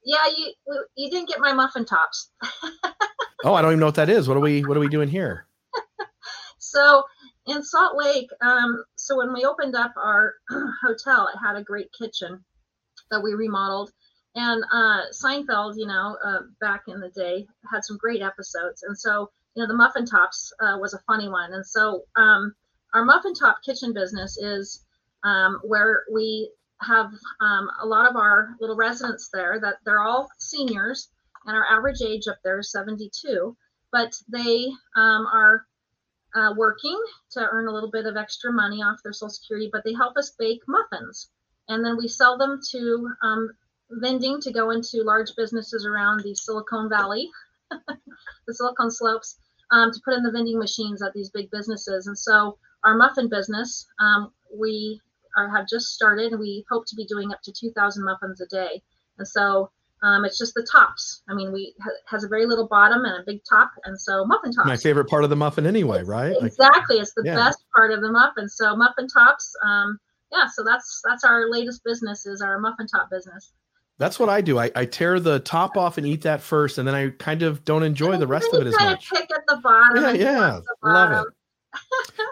yeah 0.05 0.25
you 0.37 0.53
you 0.95 1.09
didn't 1.09 1.27
get 1.27 1.39
my 1.39 1.51
muffin 1.53 1.85
tops. 1.85 2.31
Oh 3.43 3.53
i 3.53 3.61
don't 3.61 3.71
even 3.71 3.79
know 3.79 3.87
what 3.87 3.95
that 3.95 4.09
is. 4.09 4.27
What 4.27 4.37
are 4.37 4.41
we 4.41 4.61
what 4.61 4.77
are 4.77 4.79
we 4.81 4.89
doing 4.89 5.09
here? 5.09 5.47
So 6.57 7.03
in 7.47 7.63
salt 7.63 7.95
lake 7.95 8.27
um, 8.41 8.83
so 8.95 9.17
when 9.17 9.31
we 9.33 9.45
opened 9.45 9.75
up 9.75 9.93
our 9.97 10.33
hotel 10.83 11.29
it 11.33 11.37
had 11.37 11.55
a 11.55 11.63
great 11.63 11.89
kitchen 11.97 12.43
that 13.11 13.21
we 13.21 13.33
remodeled. 13.33 13.91
And 14.35 14.63
uh, 14.73 15.01
seinfeld 15.13 15.75
you 15.77 15.87
know 15.87 16.17
uh, 16.25 16.39
back 16.59 16.83
in 16.87 16.99
the 16.99 17.09
day 17.09 17.45
had 17.71 17.85
some 17.85 17.97
great 17.97 18.21
episodes. 18.21 18.83
And 18.83 18.97
so 18.97 19.29
you 19.55 19.61
know 19.63 19.67
the 19.67 19.75
muffin 19.75 20.05
tops 20.05 20.51
uh, 20.59 20.77
was 20.79 20.93
a 20.93 21.03
funny 21.07 21.29
one. 21.29 21.53
And 21.53 21.65
so 21.65 22.03
um, 22.15 22.53
our 22.93 23.05
muffin 23.05 23.33
top 23.33 23.57
kitchen 23.63 23.93
business 23.93 24.37
is 24.37 24.83
um, 25.23 25.59
where 25.63 26.03
we 26.11 26.51
have 26.81 27.11
um, 27.41 27.69
a 27.81 27.85
lot 27.85 28.09
of 28.09 28.15
our 28.15 28.55
little 28.59 28.75
residents 28.75 29.29
there 29.31 29.59
that 29.61 29.75
they're 29.85 30.01
all 30.01 30.29
seniors 30.37 31.09
and 31.45 31.55
our 31.55 31.65
average 31.65 32.01
age 32.01 32.27
up 32.27 32.37
there 32.43 32.59
is 32.59 32.71
72 32.71 33.55
but 33.91 34.13
they 34.27 34.67
um, 34.95 35.25
are 35.31 35.65
uh, 36.35 36.53
working 36.57 37.01
to 37.31 37.47
earn 37.51 37.67
a 37.67 37.71
little 37.71 37.89
bit 37.89 38.05
of 38.05 38.17
extra 38.17 38.51
money 38.51 38.81
off 38.81 39.01
their 39.03 39.13
social 39.13 39.29
security 39.29 39.69
but 39.71 39.83
they 39.85 39.93
help 39.93 40.17
us 40.17 40.35
bake 40.37 40.61
muffins. 40.67 41.29
And 41.69 41.83
then 41.83 41.97
we 41.97 42.07
sell 42.07 42.37
them 42.37 42.59
to 42.71 43.09
um, 43.23 43.49
vending 43.89 44.41
to 44.41 44.51
go 44.51 44.71
into 44.71 45.03
large 45.03 45.35
businesses 45.37 45.85
around 45.85 46.21
the 46.21 46.35
silicon 46.35 46.89
valley 46.89 47.29
the 47.71 48.53
silicon 48.53 48.91
slopes 48.91 49.37
um, 49.71 49.91
to 49.91 49.99
put 50.03 50.13
in 50.13 50.23
the 50.23 50.31
vending 50.31 50.59
machines 50.59 51.01
at 51.01 51.13
these 51.13 51.29
big 51.29 51.49
businesses. 51.51 52.07
And 52.07 52.17
so 52.17 52.57
our 52.83 52.95
muffin 52.95 53.29
business, 53.29 53.87
um, 53.99 54.31
we 54.53 55.01
are, 55.35 55.49
have 55.49 55.67
just 55.67 55.87
started 55.87 56.31
and 56.31 56.39
we 56.39 56.65
hope 56.69 56.85
to 56.87 56.95
be 56.95 57.05
doing 57.05 57.31
up 57.31 57.41
to 57.43 57.51
2,000 57.51 58.03
muffins 58.03 58.41
a 58.41 58.47
day. 58.47 58.81
And 59.17 59.27
so 59.27 59.71
um, 60.03 60.25
it's 60.25 60.37
just 60.37 60.53
the 60.53 60.67
tops. 60.71 61.23
I 61.29 61.33
mean, 61.33 61.51
we 61.51 61.73
ha- 61.81 61.89
has 62.07 62.23
a 62.23 62.27
very 62.27 62.45
little 62.45 62.67
bottom 62.67 63.05
and 63.05 63.21
a 63.21 63.23
big 63.25 63.41
top, 63.49 63.71
and 63.85 63.99
so 63.99 64.25
muffin 64.25 64.51
tops. 64.51 64.67
My 64.67 64.77
favorite 64.77 65.05
part 65.05 65.23
of 65.23 65.29
the 65.29 65.35
muffin, 65.35 65.65
anyway, 65.65 66.03
right? 66.03 66.35
Exactly, 66.41 66.97
it's 66.97 67.13
the 67.13 67.23
yeah. 67.25 67.35
best 67.35 67.63
part 67.75 67.91
of 67.91 68.01
the 68.01 68.11
muffin. 68.11 68.47
So 68.49 68.75
muffin 68.75 69.07
tops. 69.07 69.51
Um, 69.63 69.97
yeah, 70.31 70.45
so 70.53 70.63
that's 70.63 71.01
that's 71.03 71.23
our 71.23 71.49
latest 71.49 71.83
business 71.83 72.25
is 72.25 72.41
our 72.41 72.59
muffin 72.59 72.87
top 72.87 73.09
business. 73.09 73.53
That's 73.97 74.19
what 74.19 74.27
I 74.27 74.41
do. 74.41 74.59
I, 74.59 74.69
I 74.75 74.85
tear 74.85 75.21
the 75.21 75.39
top 75.39 75.77
off 75.77 75.97
and 75.97 76.05
eat 76.05 76.21
that 76.23 76.41
first, 76.41 76.77
and 76.77 76.87
then 76.87 76.93
I 76.93 77.11
kind 77.11 77.41
of 77.41 77.63
don't 77.63 77.83
enjoy 77.83 78.17
the 78.17 78.27
rest 78.27 78.53
of 78.53 78.61
it 78.61 78.67
as 78.67 78.75
much. 78.77 79.09
Pick 79.09 79.31
at 79.31 79.47
the 79.47 79.57
bottom. 79.63 80.03
Yeah, 80.03 80.11
yeah, 80.11 80.59
love 80.83 81.25
it 81.25 81.33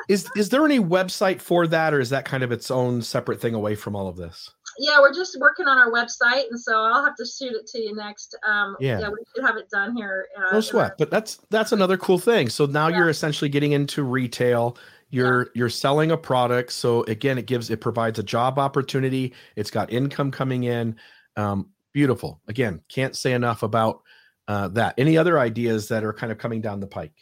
is 0.09 0.29
is 0.35 0.49
there 0.49 0.63
any 0.65 0.79
website 0.79 1.41
for 1.41 1.67
that, 1.67 1.93
or 1.93 1.99
is 1.99 2.09
that 2.09 2.25
kind 2.25 2.43
of 2.43 2.51
its 2.51 2.71
own 2.71 3.01
separate 3.01 3.41
thing 3.41 3.53
away 3.53 3.75
from 3.75 3.95
all 3.95 4.07
of 4.07 4.15
this? 4.15 4.49
Yeah, 4.79 4.99
we're 4.99 5.13
just 5.13 5.37
working 5.39 5.67
on 5.67 5.77
our 5.77 5.91
website, 5.91 6.49
and 6.49 6.59
so 6.59 6.81
I'll 6.81 7.03
have 7.03 7.15
to 7.15 7.25
shoot 7.25 7.53
it 7.53 7.67
to 7.67 7.79
you 7.79 7.95
next. 7.95 8.35
Um, 8.47 8.75
yeah. 8.79 8.99
yeah, 8.99 9.09
we 9.09 9.17
should 9.33 9.45
have 9.45 9.57
it 9.57 9.69
done 9.69 9.95
here. 9.95 10.27
Uh, 10.35 10.53
no 10.53 10.61
sweat, 10.61 10.97
but 10.97 11.11
that's 11.11 11.35
that's 11.49 11.71
another 11.71 11.97
cool 11.97 12.17
thing. 12.17 12.49
So 12.49 12.65
now 12.65 12.87
yeah. 12.87 12.97
you're 12.97 13.09
essentially 13.09 13.49
getting 13.49 13.73
into 13.73 14.03
retail. 14.03 14.77
You're 15.09 15.51
you're 15.53 15.69
selling 15.69 16.11
a 16.11 16.17
product. 16.17 16.71
So 16.71 17.03
again, 17.03 17.37
it 17.37 17.45
gives 17.45 17.69
it 17.69 17.81
provides 17.81 18.17
a 18.17 18.23
job 18.23 18.57
opportunity. 18.57 19.33
It's 19.55 19.69
got 19.69 19.93
income 19.93 20.31
coming 20.31 20.63
in. 20.63 20.95
Um, 21.37 21.69
beautiful. 21.93 22.41
Again, 22.47 22.81
can't 22.89 23.15
say 23.15 23.33
enough 23.33 23.61
about 23.61 24.01
uh, 24.47 24.69
that. 24.69 24.95
Any 24.97 25.17
other 25.17 25.39
ideas 25.39 25.87
that 25.89 26.03
are 26.03 26.13
kind 26.13 26.31
of 26.31 26.39
coming 26.39 26.61
down 26.61 26.79
the 26.79 26.87
pike? 26.87 27.13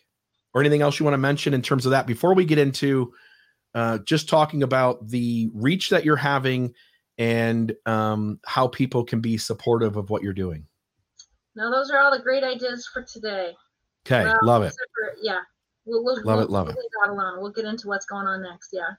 Or 0.53 0.61
anything 0.61 0.81
else 0.81 0.99
you 0.99 1.03
want 1.03 1.13
to 1.13 1.19
mention 1.19 1.53
in 1.53 1.61
terms 1.61 1.85
of 1.85 1.91
that 1.91 2.07
before 2.07 2.33
we 2.33 2.45
get 2.45 2.57
into 2.57 3.13
uh, 3.73 3.99
just 3.99 4.27
talking 4.27 4.63
about 4.63 5.07
the 5.07 5.49
reach 5.53 5.89
that 5.89 6.03
you're 6.03 6.15
having 6.15 6.73
and 7.17 7.75
um, 7.85 8.39
how 8.45 8.67
people 8.67 9.03
can 9.03 9.21
be 9.21 9.37
supportive 9.37 9.95
of 9.95 10.09
what 10.09 10.23
you're 10.23 10.33
doing? 10.33 10.65
No, 11.55 11.69
those 11.69 11.91
are 11.91 11.99
all 11.99 12.11
the 12.11 12.23
great 12.23 12.43
ideas 12.43 12.89
for 12.91 13.03
today. 13.03 13.53
Okay, 14.05 14.23
well, 14.23 14.39
love 14.43 14.63
it. 14.63 14.73
For, 14.73 15.13
yeah, 15.21 15.39
we'll, 15.85 16.03
we'll, 16.03 16.15
love 16.23 16.37
we'll, 16.37 16.41
it, 16.41 16.49
love 16.49 16.69
it. 16.69 16.75
We'll 17.37 17.51
get 17.51 17.65
into 17.65 17.87
what's 17.87 18.05
going 18.05 18.25
on 18.25 18.41
next. 18.41 18.69
Yeah. 18.73 18.89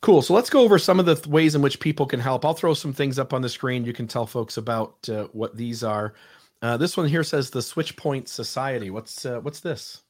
Cool. 0.00 0.20
So 0.20 0.34
let's 0.34 0.50
go 0.50 0.60
over 0.60 0.78
some 0.78 1.00
of 1.00 1.06
the 1.06 1.14
th- 1.14 1.26
ways 1.26 1.54
in 1.54 1.62
which 1.62 1.80
people 1.80 2.04
can 2.04 2.20
help. 2.20 2.44
I'll 2.44 2.52
throw 2.52 2.74
some 2.74 2.92
things 2.92 3.18
up 3.18 3.32
on 3.32 3.40
the 3.40 3.48
screen. 3.48 3.84
You 3.84 3.94
can 3.94 4.06
tell 4.06 4.26
folks 4.26 4.58
about 4.58 5.08
uh, 5.08 5.28
what 5.32 5.56
these 5.56 5.82
are. 5.82 6.14
Uh, 6.60 6.76
this 6.76 6.96
one 6.96 7.08
here 7.08 7.24
says 7.24 7.48
the 7.48 7.60
Switchpoint 7.60 8.28
Society. 8.28 8.90
What's 8.90 9.24
uh, 9.24 9.40
what's 9.40 9.60
this? 9.60 10.02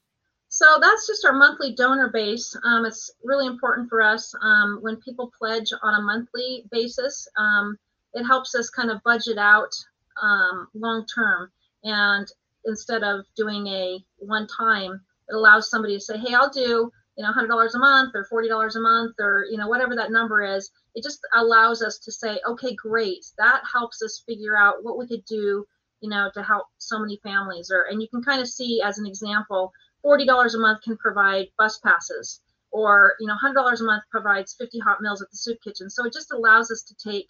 So 0.54 0.78
that's 0.80 1.08
just 1.08 1.24
our 1.24 1.32
monthly 1.32 1.72
donor 1.72 2.10
base. 2.10 2.56
Um, 2.62 2.84
it's 2.86 3.10
really 3.24 3.48
important 3.48 3.88
for 3.88 4.00
us 4.00 4.32
um, 4.40 4.78
when 4.82 4.94
people 4.98 5.32
pledge 5.36 5.72
on 5.82 5.94
a 5.94 6.00
monthly 6.00 6.64
basis. 6.70 7.26
Um, 7.36 7.76
it 8.12 8.22
helps 8.22 8.54
us 8.54 8.70
kind 8.70 8.88
of 8.88 9.02
budget 9.02 9.36
out 9.36 9.74
um, 10.22 10.68
long 10.72 11.06
term. 11.12 11.50
And 11.82 12.28
instead 12.66 13.02
of 13.02 13.24
doing 13.36 13.66
a 13.66 13.98
one 14.18 14.46
time, 14.46 15.00
it 15.28 15.34
allows 15.34 15.70
somebody 15.70 15.96
to 15.96 16.00
say, 16.00 16.18
hey, 16.18 16.34
I'll 16.34 16.50
do 16.50 16.88
you 17.16 17.24
know 17.24 17.32
$100 17.32 17.74
a 17.74 17.78
month 17.78 18.14
or 18.14 18.24
$40 18.32 18.76
a 18.76 18.80
month 18.80 19.16
or 19.18 19.46
you 19.50 19.56
know 19.56 19.66
whatever 19.66 19.96
that 19.96 20.12
number 20.12 20.44
is. 20.44 20.70
It 20.94 21.02
just 21.02 21.18
allows 21.34 21.82
us 21.82 21.98
to 21.98 22.12
say, 22.12 22.38
okay, 22.46 22.76
great. 22.76 23.26
That 23.38 23.62
helps 23.72 24.02
us 24.02 24.22
figure 24.24 24.56
out 24.56 24.84
what 24.84 24.98
we 24.98 25.08
could 25.08 25.24
do 25.24 25.66
you 26.04 26.10
know, 26.10 26.30
to 26.34 26.42
help 26.42 26.66
so 26.76 26.98
many 26.98 27.18
families. 27.22 27.70
Or 27.70 27.84
and 27.84 28.00
you 28.02 28.08
can 28.08 28.22
kind 28.22 28.42
of 28.42 28.46
see 28.46 28.82
as 28.84 28.98
an 28.98 29.06
example, 29.06 29.72
forty 30.04 30.24
dollars 30.26 30.54
a 30.54 30.58
month 30.60 30.82
can 30.82 30.96
provide 30.98 31.48
bus 31.58 31.78
passes, 31.78 32.40
or 32.70 33.14
you 33.18 33.26
know, 33.26 33.34
hundred 33.34 33.54
dollars 33.54 33.80
a 33.80 33.84
month 33.84 34.04
provides 34.12 34.54
fifty 34.54 34.78
hot 34.78 35.00
meals 35.00 35.20
at 35.20 35.30
the 35.32 35.36
soup 35.36 35.58
kitchen. 35.64 35.90
So 35.90 36.04
it 36.06 36.12
just 36.12 36.30
allows 36.30 36.70
us 36.70 36.82
to 36.82 36.94
take 37.10 37.26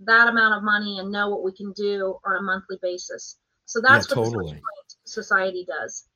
that 0.00 0.28
amount 0.28 0.54
of 0.54 0.62
money 0.62 1.00
and 1.00 1.10
know 1.10 1.28
what 1.30 1.42
we 1.42 1.52
can 1.52 1.72
do 1.72 2.18
on 2.24 2.36
a 2.36 2.42
monthly 2.42 2.78
basis. 2.80 3.38
So 3.64 3.80
that's 3.80 4.08
Yeah, 4.08 4.16
what 4.16 4.30
totally. 4.30 4.62
Society 5.06 5.66
does, 5.66 6.06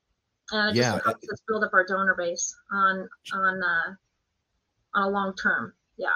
and 0.52 0.70
it 0.70 0.80
Yeah, 0.80 0.92
just 0.92 1.04
helps 1.04 1.28
us 1.32 1.42
build 1.48 1.64
up 1.64 1.72
our 1.72 1.84
donor 1.84 2.14
base 2.16 2.54
on 2.70 3.08
on 3.32 3.62
uh, 3.62 3.94
on 4.94 5.02
a 5.02 5.08
long 5.08 5.34
term. 5.34 5.72
Yeah, 5.96 6.08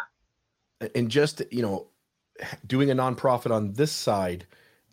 and 0.95 1.11
just 1.11 1.43
you 1.51 1.63
know 1.63 1.89
doing 2.67 2.91
a 2.91 2.95
nonprofit 2.95 3.51
on 3.51 3.73
this 3.73 3.93
side 3.93 4.47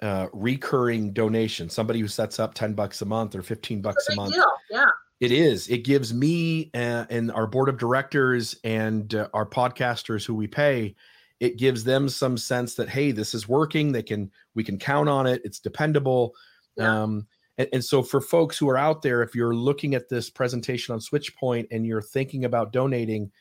uh 0.04 0.28
recurring 0.34 1.14
donation. 1.14 1.70
Somebody 1.70 2.00
who 2.00 2.08
sets 2.08 2.40
up 2.40 2.54
10 2.54 2.74
bucks 2.74 3.02
a 3.02 3.06
month 3.06 3.36
or 3.36 3.42
15 3.42 3.82
bucks 3.82 4.08
a 4.10 4.16
month. 4.16 4.34
deal. 4.34 4.46
Yeah, 4.70 4.86
it 5.20 5.32
is. 5.32 5.68
It 5.70 5.80
gives 5.80 6.14
me 6.14 6.70
uh, 6.76 7.06
and 7.10 7.32
our 7.32 7.48
board 7.48 7.70
of 7.70 7.78
directors 7.78 8.56
and 8.64 9.16
uh, 9.16 9.30
our 9.34 9.46
podcasters 9.46 10.26
who 10.26 10.36
we 10.36 10.48
pay 10.48 10.96
it 11.40 11.58
gives 11.58 11.84
them 11.84 12.08
some 12.08 12.38
sense 12.38 12.76
that 12.76 12.90
hey 12.90 13.12
this 13.12 13.34
is 13.34 13.48
working. 13.48 13.92
They 13.92 14.04
can 14.04 14.30
we 14.54 14.64
can 14.64 14.78
count 14.78 15.10
on 15.10 15.26
it. 15.26 15.42
It's 15.44 15.60
dependable. 15.60 16.36
Yeah. 16.78 17.04
um 17.04 17.28
and, 17.58 17.70
and 17.74 17.86
so 17.86 18.02
for 18.04 18.20
folks 18.20 18.58
who 18.58 18.70
are 18.70 18.78
out 18.78 19.02
there 19.02 19.22
if 19.22 19.36
you're 19.36 19.56
looking 19.56 19.96
at 19.96 20.10
this 20.10 20.30
presentation 20.30 20.94
on 20.94 21.00
switchpoint 21.00 21.68
and 21.72 21.86
you're 21.86 22.02
thinking 22.02 22.46
about 22.46 22.74
donating 22.74 23.32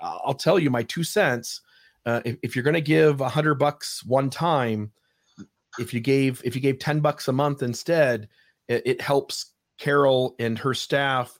i'll 0.00 0.34
tell 0.34 0.58
you 0.58 0.70
my 0.70 0.82
two 0.82 1.04
cents. 1.04 1.60
Uh, 2.06 2.22
if, 2.24 2.36
if 2.42 2.56
you're 2.56 2.62
going 2.62 2.74
to 2.74 2.80
give 2.80 3.20
a 3.20 3.28
hundred 3.28 3.56
bucks 3.56 4.04
one 4.04 4.30
time 4.30 4.90
if 5.78 5.94
you 5.94 6.00
gave 6.00 6.42
if 6.44 6.54
you 6.54 6.60
gave 6.60 6.78
10 6.78 7.00
bucks 7.00 7.28
a 7.28 7.32
month 7.32 7.62
instead 7.62 8.28
it, 8.68 8.82
it 8.84 9.00
helps 9.00 9.52
carol 9.78 10.34
and 10.38 10.58
her 10.58 10.74
staff 10.74 11.38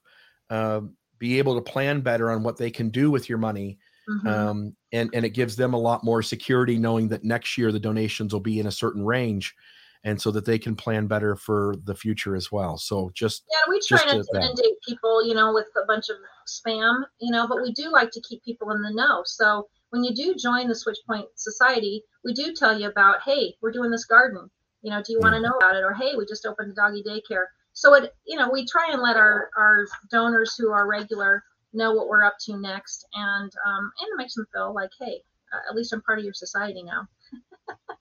uh, 0.50 0.80
be 1.18 1.38
able 1.38 1.54
to 1.54 1.60
plan 1.60 2.00
better 2.00 2.30
on 2.30 2.42
what 2.42 2.56
they 2.56 2.70
can 2.70 2.90
do 2.90 3.10
with 3.10 3.28
your 3.28 3.38
money 3.38 3.78
Mhm. 4.08 4.26
um, 4.26 4.76
and 4.92 5.10
and 5.12 5.24
it 5.24 5.30
gives 5.30 5.54
them 5.54 5.74
a 5.74 5.78
lot 5.78 6.02
more 6.02 6.22
security 6.22 6.78
knowing 6.78 7.08
that 7.08 7.24
next 7.24 7.58
year 7.58 7.70
the 7.72 7.80
donations 7.80 8.32
will 8.32 8.40
be 8.40 8.58
in 8.58 8.66
a 8.66 8.72
certain 8.72 9.04
range 9.04 9.54
and 10.04 10.20
so 10.20 10.30
that 10.30 10.44
they 10.46 10.58
can 10.58 10.74
plan 10.74 11.06
better 11.06 11.36
for 11.36 11.74
the 11.84 11.94
future 11.94 12.34
as 12.34 12.50
well 12.50 12.78
so 12.78 13.10
just 13.14 13.44
yeah. 13.50 13.70
We 13.70 13.80
try 13.80 13.98
just 13.98 14.30
not 14.32 14.40
to 14.40 14.46
inundate 14.46 14.80
people, 14.86 15.24
you 15.24 15.34
know, 15.34 15.52
with 15.52 15.66
a 15.76 15.86
bunch 15.86 16.08
of 16.08 16.16
spam, 16.48 17.04
you 17.20 17.30
know, 17.30 17.46
but 17.46 17.60
we 17.60 17.72
do 17.72 17.90
like 17.90 18.10
to 18.12 18.20
keep 18.20 18.42
people 18.44 18.70
in 18.70 18.82
the 18.82 18.92
know. 18.92 19.22
So 19.24 19.68
when 19.90 20.04
you 20.04 20.14
do 20.14 20.34
join 20.34 20.68
the 20.68 20.74
Switchpoint 20.74 21.26
Society, 21.34 22.02
we 22.24 22.34
do 22.34 22.54
tell 22.54 22.78
you 22.78 22.88
about, 22.88 23.22
hey, 23.24 23.54
we're 23.60 23.72
doing 23.72 23.90
this 23.90 24.04
garden. 24.04 24.50
You 24.82 24.90
know, 24.90 25.02
do 25.02 25.12
you 25.12 25.20
want 25.20 25.34
to 25.34 25.40
know 25.40 25.56
about 25.56 25.76
it? 25.76 25.82
Or 25.82 25.92
hey, 25.92 26.14
we 26.16 26.24
just 26.26 26.46
opened 26.46 26.72
a 26.72 26.74
doggy 26.74 27.02
daycare. 27.02 27.46
So 27.72 27.94
it, 27.94 28.14
you 28.26 28.38
know, 28.38 28.50
we 28.50 28.66
try 28.66 28.90
and 28.92 29.02
let 29.02 29.16
our 29.16 29.50
our 29.56 29.86
donors 30.10 30.54
who 30.56 30.70
are 30.70 30.86
regular 30.86 31.42
know 31.72 31.92
what 31.92 32.08
we're 32.08 32.24
up 32.24 32.36
to 32.46 32.56
next, 32.56 33.06
and 33.14 33.52
um, 33.66 33.92
and 34.00 34.08
it 34.08 34.16
makes 34.16 34.34
them 34.34 34.46
feel 34.52 34.74
like, 34.74 34.90
hey, 35.00 35.22
uh, 35.52 35.70
at 35.70 35.76
least 35.76 35.92
I'm 35.92 36.02
part 36.02 36.18
of 36.18 36.24
your 36.24 36.34
society 36.34 36.82
now. 36.82 37.06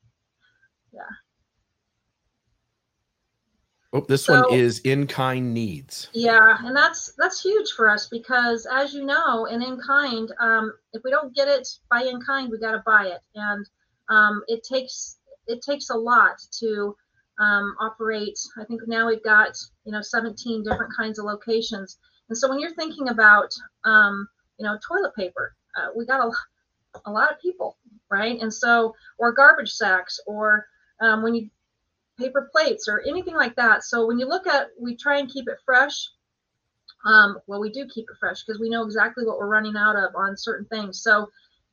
oh 3.93 4.01
this 4.01 4.25
So- 4.25 4.41
one 4.49 4.53
is 4.53 4.79
in 4.79 5.07
kind 5.07 5.53
needs 5.53 6.09
Yeah, 6.13 6.57
and 6.65 6.75
that's 6.75 7.13
that's 7.17 7.41
huge 7.41 7.71
for 7.71 7.89
us 7.89 8.07
because, 8.07 8.65
as 8.71 8.93
you 8.93 9.05
know, 9.05 9.45
in 9.45 9.61
in 9.61 9.77
kind, 9.79 10.31
um, 10.39 10.73
if 10.93 11.01
we 11.03 11.11
don't 11.11 11.33
get 11.35 11.47
it 11.47 11.67
by 11.89 12.03
in 12.03 12.19
kind, 12.21 12.51
we 12.51 12.59
got 12.59 12.71
to 12.73 12.83
buy 12.85 13.07
it, 13.07 13.21
and 13.35 13.65
um, 14.09 14.43
it 14.47 14.63
takes 14.63 15.17
it 15.47 15.61
takes 15.61 15.89
a 15.89 15.95
lot 15.95 16.37
to 16.59 16.95
um, 17.39 17.75
operate. 17.79 18.37
I 18.59 18.65
think 18.65 18.81
now 18.87 19.07
we've 19.07 19.23
got 19.23 19.57
you 19.85 19.91
know 19.91 20.01
17 20.01 20.63
different 20.63 20.93
kinds 20.95 21.19
of 21.19 21.25
locations, 21.25 21.97
and 22.29 22.37
so 22.37 22.49
when 22.49 22.59
you're 22.59 22.75
thinking 22.75 23.09
about 23.09 23.53
um, 23.85 24.27
you 24.57 24.65
know 24.65 24.77
toilet 24.85 25.15
paper, 25.15 25.55
uh, 25.77 25.89
we 25.95 26.05
got 26.05 26.19
a, 26.19 26.31
a 27.05 27.11
lot 27.11 27.31
of 27.31 27.39
people, 27.39 27.77
right? 28.09 28.39
And 28.41 28.53
so 28.53 28.95
or 29.17 29.31
garbage 29.31 29.71
sacks, 29.71 30.19
or 30.27 30.65
um, 31.01 31.21
when 31.23 31.35
you 31.35 31.49
paper 32.17 32.49
plates 32.51 32.87
or 32.87 33.03
anything 33.07 33.35
like 33.35 33.55
that. 33.55 33.83
So 33.83 34.05
when 34.07 34.19
you 34.19 34.27
look 34.27 34.47
at, 34.47 34.67
we 34.79 34.95
try 34.95 35.19
and 35.19 35.29
keep 35.29 35.47
it 35.47 35.57
fresh. 35.65 36.09
Um, 37.05 37.37
well, 37.47 37.61
we 37.61 37.71
do 37.71 37.87
keep 37.87 38.05
it 38.09 38.17
fresh 38.19 38.43
because 38.43 38.59
we 38.59 38.69
know 38.69 38.83
exactly 38.83 39.25
what 39.25 39.37
we're 39.37 39.47
running 39.47 39.77
out 39.77 39.95
of 39.95 40.15
on 40.15 40.35
certain 40.35 40.65
things. 40.67 41.01
So 41.01 41.29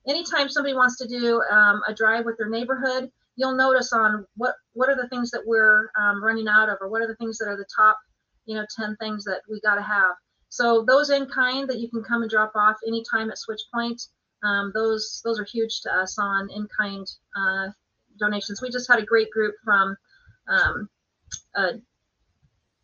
anytime 0.07 0.49
somebody 0.49 0.75
wants 0.75 0.97
to 0.99 1.09
do 1.09 1.43
um, 1.51 1.83
a 1.89 1.95
drive 1.95 2.25
with 2.25 2.37
their 2.37 2.49
neighborhood, 2.49 3.11
you'll 3.37 3.57
notice 3.57 3.93
on 3.93 4.27
what 4.37 4.55
what 4.75 4.89
are 4.89 4.97
the 4.97 5.09
things 5.09 5.31
that 5.31 5.43
we're 5.45 5.91
um, 5.99 6.23
running 6.23 6.47
out 6.49 6.69
of, 6.69 6.79
or 6.81 6.89
what 6.89 7.03
are 7.03 7.07
the 7.07 7.17
things 7.17 7.39
that 7.39 7.49
are 7.49 7.57
the 7.57 7.67
top, 7.75 7.99
you 8.47 8.55
know, 8.55 8.67
ten 8.77 8.97
things 8.97 9.25
that 9.25 9.41
we 9.51 9.61
got 9.61 9.77
to 9.77 9.83
have. 9.83 10.15
So 10.51 10.85
those 10.87 11.11
in 11.11 11.27
kind 11.27 11.69
that 11.69 11.81
you 11.81 11.89
can 11.89 12.05
come 12.05 12.23
and 12.23 12.31
drop 12.31 12.53
off 12.55 12.77
anytime 12.87 13.31
at 13.31 13.39
Switchpoint, 13.39 14.07
um, 14.45 14.71
those 14.75 15.21
those 15.25 15.41
are 15.41 15.45
huge 15.45 15.81
to 15.83 15.93
us 15.93 16.17
on 16.19 16.49
in 16.51 16.69
kind 16.79 17.07
uh, 17.37 17.69
donations. 18.19 18.63
We 18.63 18.71
just 18.71 18.89
had 18.89 19.01
a 19.01 19.07
great 19.07 19.31
group 19.31 19.55
from 19.65 19.97
um, 20.49 20.89
a 21.55 21.73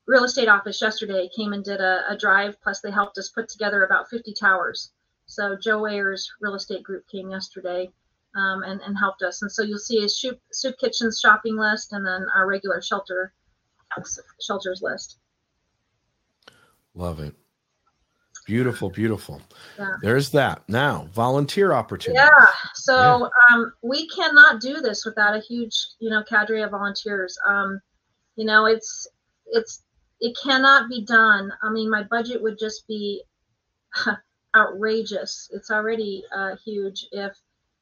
real 0.06 0.24
estate 0.24 0.48
office 0.48 0.80
yesterday 0.80 1.28
came 1.34 1.52
and 1.52 1.64
did 1.64 1.80
a, 1.80 2.02
a 2.08 2.16
drive. 2.16 2.60
Plus, 2.62 2.80
they 2.80 2.90
helped 2.90 3.18
us 3.18 3.28
put 3.28 3.48
together 3.48 3.84
about 3.84 4.08
50 4.08 4.34
towers. 4.34 4.90
So 5.26 5.56
Joe 5.56 5.86
Ayers 5.86 6.30
real 6.40 6.54
estate 6.54 6.82
group 6.82 7.06
came 7.08 7.30
yesterday 7.30 7.90
um, 8.34 8.62
and, 8.64 8.80
and 8.80 8.98
helped 8.98 9.22
us. 9.22 9.42
And 9.42 9.50
so 9.50 9.62
you'll 9.62 9.78
see 9.78 10.04
a 10.04 10.08
soup, 10.08 10.40
soup 10.52 10.76
kitchens 10.78 11.20
shopping 11.20 11.56
list 11.56 11.92
and 11.92 12.04
then 12.04 12.26
our 12.34 12.46
regular 12.46 12.82
shelter 12.82 13.32
shelters 14.40 14.82
list. 14.82 15.18
love 16.94 17.20
it 17.20 17.34
beautiful 18.46 18.90
beautiful 18.90 19.40
Yeah. 19.78 19.96
there's 20.02 20.30
that 20.30 20.62
now 20.68 21.08
volunteer 21.12 21.72
opportunity 21.72 22.18
Yeah. 22.18 22.46
So 22.74 23.30
um, 23.50 23.72
we 23.82 24.08
cannot 24.08 24.60
do 24.60 24.80
this 24.80 25.04
without 25.04 25.36
a 25.36 25.40
huge, 25.40 25.76
you 25.98 26.10
know, 26.10 26.22
cadre 26.22 26.62
of 26.62 26.70
volunteers. 26.70 27.38
Um, 27.46 27.80
you 28.36 28.44
know, 28.44 28.66
it's 28.66 29.06
it's 29.46 29.82
it 30.20 30.36
cannot 30.42 30.88
be 30.88 31.04
done. 31.04 31.52
I 31.62 31.70
mean, 31.70 31.90
my 31.90 32.02
budget 32.04 32.42
would 32.42 32.58
just 32.58 32.86
be 32.86 33.22
outrageous. 34.56 35.50
It's 35.52 35.70
already 35.70 36.24
uh, 36.34 36.56
huge. 36.64 37.06
If 37.12 37.32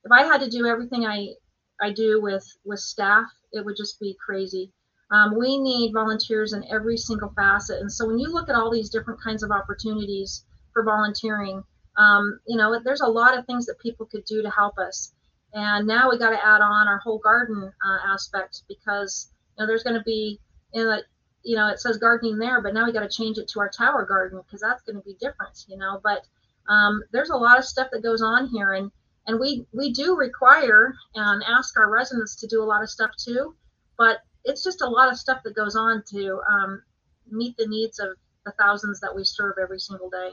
if 0.05 0.13
I 0.13 0.23
had 0.23 0.41
to 0.41 0.49
do 0.49 0.67
everything 0.67 1.07
I 1.07 1.35
I 1.81 1.93
do 1.93 2.21
with 2.21 2.47
with 2.65 2.81
staff, 2.81 3.27
it 3.53 3.65
would 3.65 3.77
just 3.77 4.01
be 4.01 4.17
crazy. 4.25 4.73
Um, 5.11 5.39
we 5.39 5.59
need 5.59 5.93
volunteers 5.95 6.53
in 6.53 6.65
every 6.71 6.97
single 6.99 7.33
facet, 7.35 7.81
and 7.81 7.91
so 7.91 8.07
when 8.07 8.19
you 8.19 8.29
look 8.29 8.49
at 8.49 8.55
all 8.55 8.71
these 8.71 8.91
different 8.91 9.21
kinds 9.23 9.43
of 9.43 9.51
opportunities 9.51 10.45
for 10.79 10.85
volunteering, 10.85 11.65
um, 11.97 12.39
you 12.47 12.57
know, 12.57 12.79
there's 12.85 13.01
a 13.01 13.07
lot 13.07 13.37
of 13.37 13.45
things 13.47 13.67
that 13.67 13.81
people 13.81 14.07
could 14.07 14.25
do 14.25 14.43
to 14.43 14.51
help 14.51 14.79
us. 14.79 15.13
And 15.53 15.89
now 15.89 16.09
we 16.09 16.19
got 16.19 16.31
to 16.31 16.47
add 16.47 16.61
on 16.61 16.87
our 16.87 16.99
whole 16.99 17.19
garden 17.19 17.73
uh, 17.85 17.99
aspect 18.07 18.63
because 18.69 19.29
you 19.57 19.63
know 19.63 19.67
there's 19.67 19.83
going 19.83 19.97
to 19.97 20.05
be 20.05 20.39
in 20.73 20.87
a 20.87 21.01
you 21.43 21.57
know 21.57 21.69
it 21.69 21.81
says 21.81 21.97
gardening 21.97 22.39
there, 22.39 22.61
but 22.63 22.75
now 22.75 22.85
we 22.85 22.93
got 22.93 23.01
to 23.01 23.09
change 23.09 23.39
it 23.39 23.49
to 23.49 23.61
our 23.61 23.71
tower 23.71 24.05
garden 24.05 24.41
because 24.47 24.61
that's 24.61 24.83
going 24.83 24.97
to 24.97 25.03
be 25.03 25.15
different, 25.15 25.65
you 25.67 25.77
know. 25.77 26.01
But 26.05 26.23
um, 26.69 27.03
there's 27.13 27.31
a 27.31 27.37
lot 27.37 27.59
of 27.59 27.65
stuff 27.65 27.89
that 27.93 28.03
goes 28.03 28.23
on 28.23 28.47
here, 28.49 28.75
and 28.75 28.93
and 29.27 29.41
we 29.41 29.67
we 29.73 29.93
do 29.93 30.17
require 30.17 30.95
and 31.17 31.43
ask 31.49 31.77
our 31.77 31.91
residents 31.91 32.37
to 32.37 32.47
do 32.47 32.63
a 32.63 32.71
lot 32.73 32.83
of 32.83 32.91
stuff 32.91 33.11
too, 33.19 33.57
but 33.97 34.19
it's 34.45 34.63
just 34.63 34.83
a 34.83 34.89
lot 34.89 35.11
of 35.11 35.19
stuff 35.19 35.41
that 35.45 35.57
goes 35.57 35.75
on 35.75 36.05
to 36.13 36.41
um, 36.49 36.83
meet 37.31 37.57
the 37.57 37.67
needs 37.67 37.99
of 37.99 38.11
the 38.45 38.53
thousands 38.63 39.01
that 39.01 39.17
we 39.17 39.25
serve 39.25 39.57
every 39.61 39.81
single 39.81 40.11
day. 40.11 40.31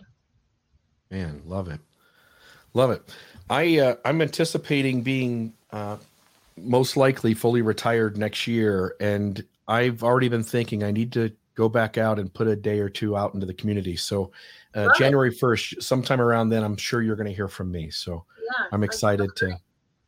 Man, 1.11 1.41
love 1.45 1.68
it, 1.68 1.80
love 2.73 2.91
it. 2.91 3.02
I 3.49 3.80
uh, 3.80 3.95
I'm 4.06 4.22
anticipating 4.22 5.02
being 5.02 5.53
uh, 5.72 5.98
most 6.57 6.98
likely 6.98 7.34
fully 7.34 7.61
retired 7.61 8.18
next 8.18 8.48
year, 8.48 8.95
and 8.99 9.44
I've 9.68 10.03
already 10.03 10.30
been 10.30 10.44
thinking 10.44 10.84
I 10.84 10.91
need 10.91 11.11
to 11.14 11.32
go 11.56 11.69
back 11.69 11.98
out 11.98 12.19
and 12.19 12.34
put 12.34 12.48
a 12.48 12.56
day 12.56 12.80
or 12.80 12.90
two 12.90 13.15
out 13.15 13.34
into 13.34 13.45
the 13.45 13.53
community. 13.53 13.95
So 13.95 14.32
uh, 14.76 14.88
Right. 14.88 14.98
January 14.98 15.32
first, 15.32 15.82
sometime 15.82 16.19
around 16.19 16.49
then, 16.49 16.64
I'm 16.65 16.76
sure 16.76 17.02
you're 17.02 17.15
going 17.15 17.30
to 17.30 17.34
hear 17.34 17.48
from 17.48 17.72
me. 17.72 17.90
So 17.91 18.26
Yeah, 18.44 18.65
I'm 18.73 18.84
excited 18.84 19.30
to. 19.38 19.57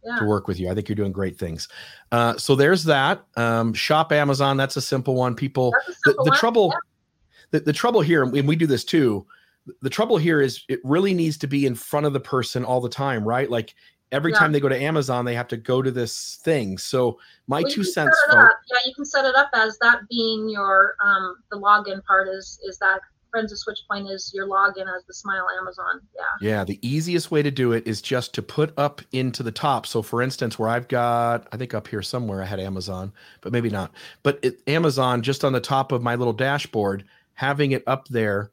Yeah. 0.06 0.19
to 0.19 0.26
work 0.26 0.48
with 0.48 0.57
you. 0.57 0.69
I 0.69 0.74
think 0.74 0.88
you're 0.88 0.95
doing 0.95 1.11
great 1.11 1.38
things. 1.38 1.68
Uh, 2.14 2.38
so 2.38 2.56
there's 2.56 2.86
that. 2.86 3.26
Um, 3.36 3.74
shop 3.74 4.14
Amazon. 4.14 4.56
That's 4.56 4.78
a 4.78 4.82
simple 4.82 5.15
one. 5.15 5.36
People 5.36 5.74
a 5.88 5.91
the, 6.06 6.14
the 6.14 6.30
one. 6.30 6.38
trouble 6.38 6.69
Yeah. 6.72 6.80
the, 7.52 7.60
the 7.61 7.74
trouble 7.74 7.99
here 7.99 8.24
and 8.24 8.48
we 8.48 8.56
do 8.56 8.68
this 8.68 8.86
too 8.86 9.26
the 9.81 9.89
trouble 9.89 10.18
here 10.18 10.41
is 10.41 10.64
it 10.69 10.80
really 10.84 11.14
needs 11.14 11.38
to 11.38 11.48
be 11.48 11.65
in 11.65 11.76
front 11.76 12.06
of 12.06 12.14
the 12.14 12.19
person 12.19 12.64
all 12.64 12.81
the 12.81 12.89
time 12.89 13.27
right 13.27 13.49
like 13.49 13.76
every 14.11 14.31
Yeah. 14.31 14.39
time 14.39 14.52
they 14.52 14.60
go 14.60 14.69
to 14.69 14.81
amazon 14.81 15.26
they 15.26 15.35
have 15.35 15.48
to 15.49 15.57
go 15.57 15.81
to 15.81 15.91
this 15.91 16.39
thing 16.44 16.77
so 16.77 17.19
my 17.48 17.61
Well, 17.61 17.72
two 17.72 17.84
cents 17.84 18.18
folks. 18.30 18.53
Yeah, 18.72 18.77
you 18.85 18.94
can 18.95 19.06
set 19.06 19.26
it 19.26 19.35
up 19.35 19.49
as 19.53 19.77
that 19.80 20.07
being 20.10 20.49
your 20.49 20.95
um, 21.03 21.35
the 21.52 21.57
login 21.60 22.03
part 22.06 22.27
is 22.30 22.60
is 22.68 22.77
that 22.80 23.02
Friends 23.30 23.52
of 23.52 23.57
Switchpoint 23.60 24.10
is 24.10 24.31
your 24.34 24.48
login 24.48 24.88
as 24.95 25.03
the 25.06 25.14
Smile 25.14 25.48
Amazon. 25.60 25.99
Yeah. 26.15 26.49
Yeah. 26.49 26.64
The 26.64 26.80
easiest 26.81 27.30
way 27.30 27.44
to 27.44 27.52
do 27.52 27.73
it 27.73 27.85
is 27.85 28.02
just 28.02 28.34
to 28.35 28.41
put 28.41 28.73
up 28.80 29.02
into 29.11 29.44
the 29.44 29.52
top. 29.52 29.85
So, 29.85 30.02
for 30.02 30.22
instance, 30.22 30.57
where 30.57 30.69
I've 30.69 30.88
got, 30.88 31.45
I 31.52 31.57
think 31.57 31.73
up 31.73 31.89
here 31.89 32.02
somewhere 32.02 32.41
I 32.41 32.45
had 32.45 32.61
Amazon, 32.61 33.11
but 33.41 33.52
maybe 33.52 33.69
not. 33.69 33.91
But 34.23 34.39
it, 34.44 34.61
Amazon 34.65 35.22
just 35.22 35.44
on 35.44 35.52
the 35.52 35.60
top 35.60 35.91
of 35.91 36.02
my 36.02 36.15
little 36.15 36.31
dashboard, 36.34 37.03
having 37.34 37.72
it 37.73 37.84
up 37.85 38.07
there 38.07 38.49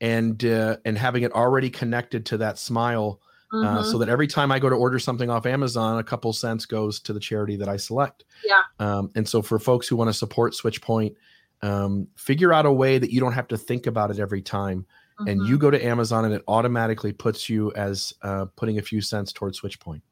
and 0.00 0.44
uh, 0.44 0.76
and 0.84 0.96
having 0.96 1.22
it 1.22 1.32
already 1.32 1.70
connected 1.70 2.26
to 2.26 2.38
that 2.38 2.58
Smile. 2.58 3.20
Uh, 3.50 3.56
mm-hmm. 3.56 3.76
Uh, 3.78 3.82
so 3.82 3.96
that 3.96 4.10
every 4.10 4.26
time 4.26 4.52
I 4.52 4.58
go 4.58 4.68
to 4.68 4.76
order 4.76 4.98
something 4.98 5.30
off 5.30 5.46
Amazon, 5.46 5.98
a 5.98 6.04
couple 6.04 6.34
cents 6.34 6.66
goes 6.66 7.00
to 7.00 7.14
the 7.14 7.20
charity 7.20 7.56
that 7.56 7.66
I 7.66 7.78
select. 7.78 8.26
Yeah. 8.44 8.60
Um, 8.78 9.10
and 9.14 9.26
so 9.26 9.40
for 9.40 9.58
folks 9.58 9.88
who 9.88 9.96
want 9.96 10.08
to 10.08 10.12
support 10.12 10.52
Switchpoint, 10.52 11.14
um, 11.62 12.08
figure 12.14 12.52
out 12.52 12.66
a 12.66 12.72
way 12.72 12.98
that 12.98 13.10
you 13.10 13.20
don't 13.20 13.32
have 13.32 13.48
to 13.48 13.56
think 13.56 13.86
about 13.86 14.10
it 14.10 14.18
every 14.18 14.42
time 14.42 14.86
mm-hmm. 15.18 15.28
and 15.28 15.40
you 15.40 15.54
mm-hmm. 15.54 15.62
go 15.62 15.70
to 15.70 15.84
amazon 15.84 16.24
and 16.24 16.34
it 16.34 16.42
automatically 16.48 17.12
puts 17.12 17.48
you 17.48 17.72
as 17.74 18.12
uh, 18.22 18.46
putting 18.56 18.78
a 18.78 18.82
few 18.82 19.00
cents 19.00 19.32
towards 19.32 19.60
switchpoint 19.60 20.02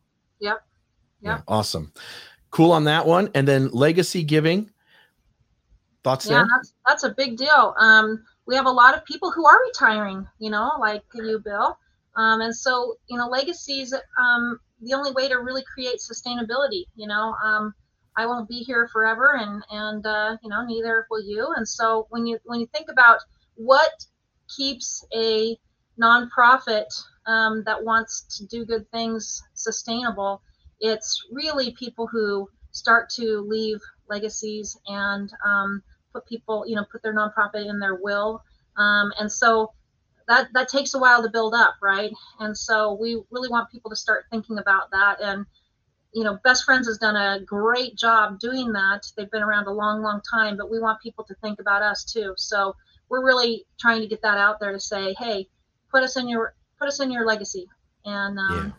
yep. 0.41 0.63
yep 1.21 1.39
yeah 1.39 1.41
awesome 1.49 1.93
cool 2.51 2.73
on 2.73 2.85
that 2.85 3.07
one 3.07 3.29
and 3.35 3.47
then 3.47 3.69
legacy 3.71 4.25
giving 4.25 4.71
thoughts 6.03 6.27
yeah, 6.27 6.39
there 6.39 6.47
that's, 6.51 6.75
that's 6.87 7.05
a 7.05 7.11
big 7.11 7.37
deal 7.37 7.75
um, 7.79 8.25
we 8.47 8.55
have 8.55 8.67
a 8.67 8.71
lot 8.71 8.97
of 8.97 9.05
people 9.05 9.31
who 9.33 9.47
are 9.47 9.59
retiring 9.67 10.27
you 10.39 10.51
know 10.51 10.73
like 10.81 11.03
you 11.15 11.41
bill 11.45 11.79
um, 12.17 12.41
and 12.41 12.55
so 12.55 12.97
you 13.09 13.19
know 13.19 13.29
legacies 13.29 13.93
um, 14.19 14.59
the 14.83 14.95
only 14.95 15.13
way 15.13 15.29
to 15.29 15.37
really 15.37 15.63
create 15.75 15.99
sustainability 15.99 16.85
you 16.95 17.07
know 17.07 17.35
um, 17.45 17.75
I 18.17 18.27
won't 18.27 18.49
be 18.49 18.61
here 18.61 18.89
forever, 18.89 19.37
and 19.37 19.63
and 19.71 20.07
uh, 20.07 20.37
you 20.43 20.49
know 20.49 20.65
neither 20.65 21.07
will 21.11 21.23
you. 21.23 21.53
And 21.57 21.69
so 21.69 22.07
when 22.11 22.27
you 22.27 22.39
when 22.45 22.61
you 22.61 22.67
think 22.73 22.89
about 22.91 23.21
what 23.57 23.93
keeps 24.57 25.05
a 25.15 25.59
nonprofit 26.01 26.87
um, 27.27 27.63
that 27.65 27.85
wants 27.85 28.39
to 28.39 28.47
do 28.47 28.65
good 28.65 28.91
things 28.91 29.43
sustainable, 29.55 30.41
it's 30.81 31.23
really 31.31 31.73
people 31.79 32.07
who 32.07 32.49
start 32.71 33.11
to 33.11 33.45
leave 33.47 33.79
legacies 34.09 34.79
and 34.87 35.31
um, 35.45 35.83
put 36.17 36.27
people 36.27 36.65
you 36.67 36.77
know 36.77 36.85
put 36.91 37.03
their 37.03 37.15
nonprofit 37.15 37.69
in 37.69 37.79
their 37.79 37.97
will. 37.97 38.43
Um, 38.77 39.13
and 39.19 39.31
so 39.31 39.73
that 40.29 40.49
that 40.55 40.69
takes 40.69 40.95
a 40.95 40.99
while 40.99 41.23
to 41.23 41.31
build 41.31 41.55
up, 41.55 41.75
right? 41.83 42.13
And 42.41 42.57
so 42.57 42.97
we 43.01 43.23
really 43.31 43.49
want 43.49 43.71
people 43.71 43.91
to 43.91 43.97
start 43.97 44.25
thinking 44.31 44.59
about 44.59 44.91
that 44.93 45.21
and 45.23 45.47
you 46.17 46.25
know, 46.25 46.39
Best 46.43 46.65
Friends 46.65 46.87
has 46.87 46.97
done 46.97 47.15
a 47.15 47.45
great 47.45 47.95
job 47.95 48.41
doing 48.41 48.73
that. 48.73 49.03
They've 49.17 49.31
been 49.31 49.43
around 49.43 49.67
a 49.67 49.73
long, 49.73 50.01
long 50.01 50.23
time, 50.23 50.57
but 50.57 50.71
we 50.71 50.81
want 50.81 51.03
people 51.03 51.25
to 51.25 51.35
think 51.43 51.61
about 51.61 51.83
us 51.83 52.05
too. 52.05 52.33
So 52.39 52.75
we're 53.11 53.23
really 53.23 53.67
trying 53.79 54.01
to 54.01 54.07
get 54.07 54.23
that 54.23 54.39
out 54.39 54.59
there 54.59 54.73
to 54.73 54.81
say, 54.81 55.15
hey, 55.19 55.47
put 55.91 56.03
us 56.03 56.17
in 56.17 56.27
your 56.27 56.55
put 56.79 56.89
us 56.89 57.01
in 57.01 57.11
your 57.11 57.27
legacy, 57.27 57.67
and 58.07 58.39
um, 58.39 58.67
yeah. 58.67 58.73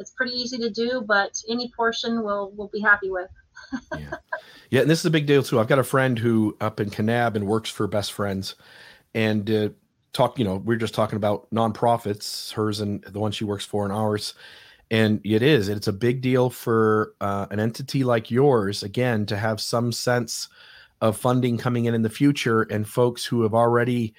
it's 0.00 0.10
pretty 0.10 0.32
easy 0.32 0.58
to 0.58 0.70
do, 0.70 1.04
but 1.06 1.40
any 1.48 1.70
portion 1.76 2.24
we'll 2.24 2.50
we'll 2.56 2.70
be 2.72 2.80
happy 2.80 3.08
with. 3.08 3.30
Yeah, 3.96 4.10
yeah, 4.70 4.80
and 4.82 4.90
this 4.90 5.00
is 5.00 5.06
a 5.06 5.10
big 5.10 5.26
deal 5.26 5.42
too. 5.42 5.60
I've 5.60 5.68
got 5.68 5.78
a 5.78 5.84
friend 5.84 6.18
who 6.18 6.56
up 6.60 6.80
in 6.80 6.90
Kanab 6.90 7.34
and 7.36 7.46
works 7.46 7.70
for 7.70 7.86
Best 7.86 8.12
Friends, 8.12 8.54
and 9.14 9.50
uh, 9.50 9.68
talk. 10.12 10.38
You 10.38 10.44
know, 10.44 10.56
we 10.56 10.74
are 10.74 10.78
just 10.78 10.94
talking 10.94 11.16
about 11.16 11.48
nonprofits, 11.50 12.52
hers 12.52 12.80
and 12.80 13.02
the 13.04 13.20
one 13.20 13.32
she 13.32 13.44
works 13.44 13.64
for, 13.64 13.84
and 13.84 13.92
ours 13.92 14.34
and 14.90 15.20
it 15.24 15.42
is 15.42 15.68
it's 15.68 15.88
a 15.88 15.92
big 15.92 16.20
deal 16.20 16.50
for 16.50 17.14
uh, 17.20 17.46
an 17.50 17.60
entity 17.60 18.04
like 18.04 18.30
yours 18.30 18.82
again 18.82 19.24
to 19.26 19.36
have 19.36 19.60
some 19.60 19.92
sense 19.92 20.48
of 21.00 21.16
funding 21.16 21.56
coming 21.56 21.86
in 21.86 21.94
in 21.94 22.02
the 22.02 22.10
future 22.10 22.62
and 22.62 22.88
folks 22.88 23.24
who 23.24 23.42
have 23.42 23.54
already 23.54 24.12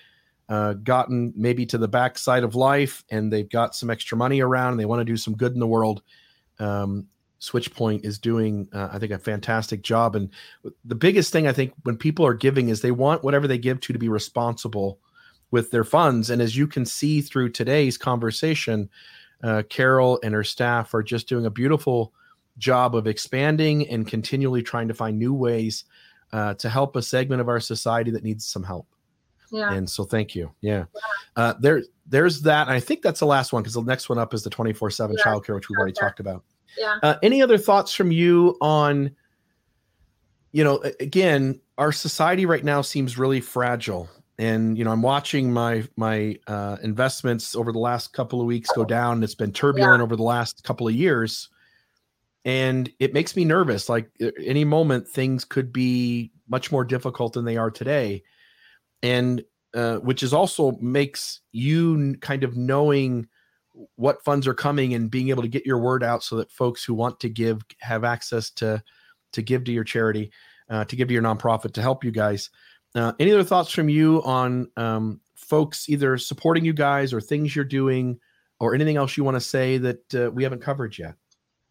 uh, 0.50 0.74
gotten 0.74 1.34
maybe 1.36 1.66
to 1.66 1.78
the 1.78 1.88
backside 1.88 2.44
of 2.44 2.56
life 2.56 3.04
and 3.10 3.32
they've 3.32 3.50
got 3.50 3.76
some 3.76 3.90
extra 3.90 4.18
money 4.18 4.42
around 4.42 4.72
and 4.72 4.80
they 4.80 4.86
want 4.86 5.00
to 5.00 5.06
do 5.06 5.18
some 5.18 5.36
good 5.36 5.54
in 5.54 5.60
the 5.60 5.68
world 5.68 6.02
um, 6.60 7.06
switchpoint 7.42 8.06
is 8.06 8.20
doing 8.20 8.70
uh, 8.72 8.88
i 8.92 9.00
think 9.00 9.12
a 9.12 9.18
fantastic 9.18 9.82
job 9.82 10.16
and 10.16 10.30
the 10.86 10.96
biggest 10.96 11.34
thing 11.34 11.48
i 11.48 11.52
think 11.52 11.74
when 11.84 11.98
people 11.98 12.26
are 12.26 12.34
giving 12.34 12.70
is 12.70 12.82
they 12.82 12.92
want 12.92 13.24
whatever 13.24 13.48
they 13.48 13.58
give 13.58 13.80
to 13.82 13.92
to 13.92 14.00
be 14.00 14.10
responsible 14.10 15.00
with 15.50 15.72
their 15.72 15.84
funds 15.84 16.30
and 16.30 16.42
as 16.42 16.56
you 16.56 16.68
can 16.68 16.86
see 16.86 17.20
through 17.20 17.50
today's 17.50 17.98
conversation 17.98 18.90
uh, 19.44 19.64
Carol 19.70 20.20
and 20.24 20.34
her 20.34 20.44
staff 20.44 20.94
are 20.94 21.04
just 21.04 21.28
doing 21.28 21.46
a 21.46 21.50
beautiful 21.50 22.14
job 22.58 22.96
of 22.96 23.08
expanding 23.08 23.88
and 23.90 24.08
continually 24.08 24.62
trying 24.62 24.88
to 24.88 24.94
find 24.94 25.18
new 25.18 25.34
ways 25.34 25.86
uh, 26.34 26.54
to 26.56 26.70
help 26.70 26.96
a 26.96 27.02
segment 27.02 27.42
of 27.42 27.50
our 27.50 27.60
society 27.60 28.12
that 28.12 28.24
needs 28.24 28.46
some 28.46 28.64
help. 28.64 28.88
Yeah. 29.52 29.74
And 29.74 29.90
so 29.90 30.04
thank 30.04 30.34
you. 30.36 30.52
Yeah. 30.62 30.86
Uh, 31.36 31.56
there, 31.60 31.84
there's 32.06 32.42
that. 32.44 32.68
And 32.68 32.76
I 32.76 32.80
think 32.80 33.02
that's 33.02 33.20
the 33.20 33.26
last 33.26 33.52
one 33.52 33.64
because 33.64 33.74
the 33.74 33.82
next 33.82 34.08
one 34.08 34.18
up 34.18 34.34
is 34.34 34.44
the 34.44 34.50
24 34.50 34.92
seven 34.92 35.18
childcare, 35.18 35.56
which 35.56 35.70
we've 35.70 35.78
already 35.78 35.94
talked 35.94 36.20
about. 36.20 36.44
Yeah. 36.78 37.00
Uh, 37.04 37.16
any 37.22 37.42
other 37.42 37.58
thoughts 37.58 37.94
from 37.94 38.12
you 38.12 38.58
on, 38.62 39.16
you 40.52 40.64
know, 40.64 40.84
again, 41.00 41.60
our 41.78 41.92
society 41.92 42.46
right 42.46 42.64
now 42.64 42.82
seems 42.82 43.18
really 43.18 43.42
fragile. 43.42 44.10
And 44.38 44.76
you 44.76 44.84
know 44.84 44.92
i'm 44.92 45.04
watching 45.04 45.54
my 45.54 45.84
my 45.98 46.36
uh, 46.48 46.78
investments 46.82 47.56
over 47.56 47.72
the 47.72 47.78
last 47.78 48.12
couple 48.12 48.42
of 48.42 48.48
weeks 48.48 48.72
go 48.76 48.84
down. 48.84 49.22
It's 49.22 49.36
been 49.36 49.52
turbulent 49.52 50.00
yeah. 50.00 50.04
over 50.04 50.16
the 50.16 50.24
last 50.24 50.64
couple 50.64 50.88
of 50.88 50.96
years. 50.96 51.50
And 52.44 52.92
it 53.00 53.14
makes 53.14 53.36
me 53.36 53.46
nervous. 53.46 53.88
Like 53.88 54.10
any 54.44 54.66
moment 54.66 55.08
things 55.08 55.46
could 55.46 55.72
be 55.72 56.32
much 56.50 56.72
more 56.72 56.84
difficult 56.84 57.34
than 57.34 57.46
they 57.46 57.58
are 57.58 57.70
today. 57.70 58.24
And 59.04 59.44
uh, 59.76 59.98
which 59.98 60.24
is 60.24 60.34
also 60.34 60.72
makes 60.82 61.42
you 61.52 62.16
kind 62.22 62.44
of 62.44 62.58
knowing 62.58 63.28
what 63.96 64.24
funds 64.24 64.48
are 64.48 64.54
coming 64.54 64.94
and 64.94 65.12
being 65.12 65.30
able 65.30 65.44
to 65.44 65.50
get 65.50 65.66
your 65.66 65.80
word 65.80 66.04
out 66.04 66.24
so 66.24 66.36
that 66.38 66.52
folks 66.52 66.84
who 66.84 66.94
want 66.94 67.20
to 67.20 67.30
give 67.30 67.62
have 67.80 68.04
access 68.04 68.50
to 68.52 68.82
to 69.34 69.42
give 69.42 69.64
to 69.64 69.72
your 69.72 69.84
charity 69.84 70.32
uh, 70.70 70.86
to 70.86 70.96
give 70.96 71.08
to 71.08 71.14
your 71.14 71.24
nonprofit 71.24 71.74
to 71.74 71.82
help 71.82 72.04
you 72.04 72.12
guys 72.12 72.50
uh, 72.96 73.14
any 73.20 73.32
other 73.32 73.44
thoughts 73.44 73.72
from 73.72 73.90
you 73.90 74.22
on 74.24 74.70
um, 74.78 75.20
folks 75.36 75.90
either 75.90 76.18
supporting 76.18 76.66
you 76.66 76.74
guys 76.74 77.14
or 77.14 77.22
things 77.22 77.56
you're 77.56 77.66
doing 77.66 78.20
or 78.60 78.76
anything 78.76 78.98
else 78.98 79.18
you 79.18 79.24
want 79.24 79.36
to 79.36 79.42
say 79.42 79.78
that 79.78 80.16
uh, 80.16 80.30
we 80.32 80.44
haven't 80.44 80.62
covered 80.62 80.98
yet? 80.98 81.16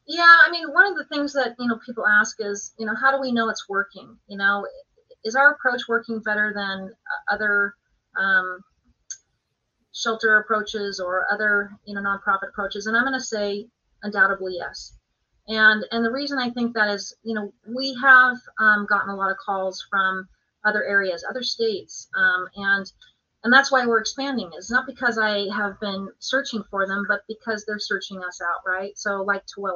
Yeah, 0.06 0.36
I 0.46 0.50
mean, 0.50 0.72
one 0.72 0.90
of 0.90 0.96
the 0.96 1.04
things 1.04 1.32
that 1.34 1.54
you 1.58 1.68
know 1.68 1.78
people 1.86 2.04
ask 2.06 2.36
is, 2.40 2.72
you 2.78 2.86
know, 2.86 2.94
how 3.00 3.12
do 3.12 3.20
we 3.20 3.30
know 3.30 3.48
it's 3.48 3.68
working? 3.68 4.16
You 4.26 4.38
know, 4.38 4.66
is 5.24 5.36
our 5.36 5.52
approach 5.52 5.82
working 5.88 6.20
better 6.20 6.52
than 6.54 6.90
uh, 6.90 7.34
other 7.34 7.74
um, 8.18 8.60
shelter 10.00 10.38
approaches 10.38 11.00
or 11.00 11.26
other 11.30 11.72
you 11.84 11.94
know 11.94 12.00
nonprofit 12.00 12.48
approaches? 12.48 12.86
And 12.86 12.96
I'm 12.96 13.04
going 13.04 13.18
to 13.18 13.24
say 13.24 13.66
undoubtedly 14.02 14.56
yes. 14.56 14.94
And 15.48 15.84
and 15.90 16.04
the 16.04 16.10
reason 16.10 16.38
I 16.38 16.50
think 16.50 16.74
that 16.74 16.88
is, 16.88 17.14
you 17.22 17.34
know, 17.34 17.52
we 17.66 17.94
have 18.00 18.36
um, 18.58 18.86
gotten 18.88 19.10
a 19.10 19.16
lot 19.16 19.30
of 19.30 19.36
calls 19.38 19.84
from 19.90 20.28
other 20.64 20.84
areas, 20.84 21.24
other 21.28 21.42
states, 21.42 22.08
um, 22.16 22.48
and 22.56 22.92
and 23.42 23.52
that's 23.52 23.72
why 23.72 23.86
we're 23.86 24.00
expanding. 24.00 24.50
It's 24.54 24.70
not 24.70 24.86
because 24.86 25.18
I 25.18 25.48
have 25.54 25.80
been 25.80 26.08
searching 26.18 26.62
for 26.70 26.86
them, 26.86 27.04
but 27.08 27.22
because 27.26 27.64
they're 27.64 27.78
searching 27.78 28.22
us 28.22 28.40
out, 28.42 28.60
right? 28.66 28.96
So 28.98 29.22
like 29.22 29.42
Tooele, 29.46 29.74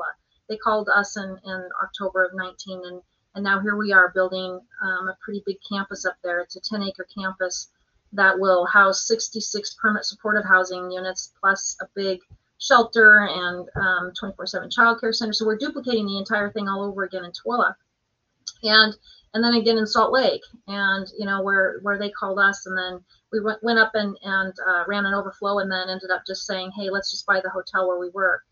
they 0.49 0.59
called 0.59 0.89
us 0.95 1.17
in 1.17 1.39
in 1.45 1.69
October 1.83 2.25
of 2.25 2.35
19, 2.35 2.83
and 2.85 3.03
and 3.35 3.43
now 3.43 3.61
here 3.61 3.77
we 3.77 3.93
are 3.93 4.13
building 4.15 4.61
um, 4.83 5.09
a 5.09 5.17
pretty 5.25 5.43
big 5.45 5.57
campus 5.69 6.05
up 6.05 6.17
there. 6.23 6.41
It's 6.41 6.57
a 6.57 6.61
10 6.61 6.83
acre 6.83 7.07
campus 7.13 7.69
that 8.15 8.39
will 8.39 8.67
house 8.67 9.07
66 9.07 9.77
permit 9.81 10.05
supportive 10.05 10.45
housing 10.45 10.91
units 10.91 11.33
plus 11.41 11.77
a 11.81 11.87
big 11.95 12.21
shelter 12.59 13.27
and 13.27 13.69
24/7 14.15 14.63
um, 14.63 14.71
childcare 14.71 15.15
center. 15.15 15.33
So 15.33 15.47
we're 15.47 15.59
duplicating 15.59 16.07
the 16.07 16.19
entire 16.19 16.51
thing 16.51 16.69
all 16.69 16.85
over 16.85 17.05
again 17.05 17.25
in 17.25 17.33
Tooele. 17.33 17.75
And 18.63 18.97
and 19.35 19.43
then 19.43 19.55
again 19.55 19.79
in 19.79 19.87
Salt 19.87 20.13
Lake, 20.13 20.43
and 20.69 21.07
you 21.19 21.27
know 21.27 21.43
where 21.43 21.81
where 21.83 21.99
they 21.99 22.11
called 22.11 22.39
us, 22.39 22.67
and 22.67 22.79
then 22.79 23.05
we 23.33 23.41
went 23.41 23.63
went 23.63 23.81
up 23.81 23.91
and 23.95 24.17
and 24.23 24.55
uh, 24.67 24.85
ran 24.87 25.07
an 25.07 25.15
overflow, 25.15 25.59
and 25.59 25.71
then 25.71 25.89
ended 25.89 26.11
up 26.11 26.23
just 26.27 26.47
saying, 26.47 26.71
hey, 26.77 26.89
let's 26.89 27.11
just 27.11 27.27
buy 27.27 27.41
the 27.41 27.51
hotel 27.51 27.89
where 27.89 27.99
we 27.99 28.11
were. 28.11 28.43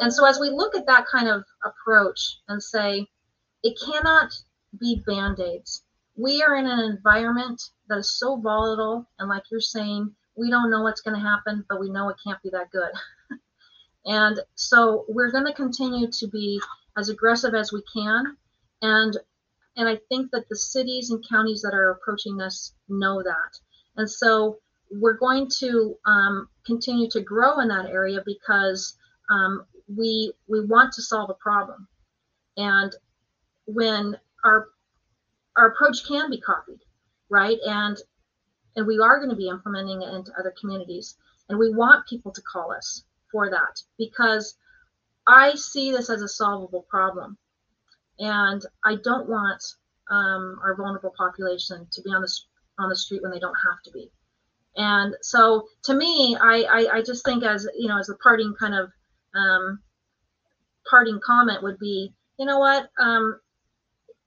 And 0.00 0.12
so 0.12 0.24
as 0.24 0.40
we 0.40 0.48
look 0.48 0.74
at 0.74 0.86
that 0.86 1.04
kind 1.06 1.28
of 1.28 1.44
approach 1.64 2.38
and 2.48 2.62
say, 2.62 3.06
it 3.62 3.78
cannot 3.84 4.32
be 4.80 5.02
band 5.06 5.38
aids. 5.38 5.84
We 6.16 6.42
are 6.42 6.56
in 6.56 6.66
an 6.66 6.80
environment 6.80 7.62
that 7.88 7.98
is 7.98 8.18
so 8.18 8.36
volatile, 8.36 9.08
and 9.18 9.28
like 9.28 9.44
you're 9.50 9.60
saying, 9.60 10.14
we 10.36 10.50
don't 10.50 10.70
know 10.70 10.82
what's 10.82 11.00
going 11.00 11.16
to 11.16 11.26
happen, 11.26 11.64
but 11.68 11.80
we 11.80 11.90
know 11.90 12.08
it 12.08 12.16
can't 12.24 12.42
be 12.42 12.50
that 12.50 12.70
good. 12.70 12.92
and 14.06 14.40
so 14.54 15.04
we're 15.08 15.30
going 15.30 15.46
to 15.46 15.52
continue 15.54 16.10
to 16.10 16.26
be 16.28 16.60
as 16.96 17.08
aggressive 17.08 17.54
as 17.54 17.72
we 17.72 17.82
can 17.94 18.36
and 18.82 19.16
and 19.76 19.88
I 19.88 19.98
think 20.10 20.30
that 20.32 20.48
the 20.50 20.56
cities 20.56 21.10
and 21.10 21.24
counties 21.26 21.62
that 21.62 21.72
are 21.72 21.92
approaching 21.92 22.42
us 22.42 22.74
know 22.90 23.22
that. 23.22 23.58
And 23.96 24.10
so 24.10 24.58
we're 24.90 25.16
going 25.16 25.48
to 25.60 25.96
um, 26.04 26.48
continue 26.66 27.08
to 27.08 27.22
grow 27.22 27.60
in 27.60 27.68
that 27.68 27.86
area 27.86 28.22
because 28.26 28.98
um, 29.30 29.64
we 29.88 30.34
we 30.48 30.66
want 30.66 30.92
to 30.94 31.02
solve 31.02 31.30
a 31.30 31.34
problem. 31.34 31.88
And 32.58 32.94
when 33.66 34.16
our 34.44 34.68
our 35.56 35.68
approach 35.68 36.06
can 36.06 36.30
be 36.30 36.40
copied, 36.40 36.80
right? 37.28 37.58
And 37.64 37.96
and 38.76 38.86
we 38.86 38.98
are 38.98 39.18
going 39.18 39.30
to 39.30 39.36
be 39.36 39.48
implementing 39.48 40.02
it 40.02 40.14
into 40.14 40.32
other 40.38 40.54
communities. 40.58 41.16
And 41.48 41.58
we 41.58 41.74
want 41.74 42.06
people 42.06 42.32
to 42.32 42.42
call 42.42 42.72
us 42.72 43.04
for 43.30 43.50
that 43.50 43.82
because 43.98 44.56
I 45.26 45.54
see 45.54 45.90
this 45.90 46.10
as 46.10 46.22
a 46.22 46.28
solvable 46.28 46.86
problem. 46.88 47.36
And 48.18 48.64
I 48.84 48.96
don't 49.02 49.28
want 49.28 49.62
um, 50.10 50.58
our 50.62 50.74
vulnerable 50.76 51.12
population 51.16 51.86
to 51.90 52.02
be 52.02 52.10
on 52.10 52.22
the, 52.22 52.32
on 52.78 52.88
the 52.88 52.96
street 52.96 53.22
when 53.22 53.30
they 53.30 53.38
don't 53.38 53.56
have 53.66 53.82
to 53.84 53.90
be. 53.90 54.10
And 54.76 55.14
so 55.20 55.68
to 55.84 55.94
me, 55.94 56.36
I, 56.40 56.62
I, 56.62 56.96
I 56.96 57.02
just 57.02 57.24
think 57.24 57.44
as, 57.44 57.68
you 57.76 57.88
know, 57.88 57.98
as 57.98 58.08
a 58.08 58.16
parting 58.16 58.54
kind 58.58 58.74
of 58.74 58.90
um, 59.34 59.80
parting 60.88 61.20
comment 61.24 61.62
would 61.62 61.78
be, 61.78 62.14
you 62.38 62.46
know 62.46 62.58
what, 62.58 62.88
um, 62.98 63.38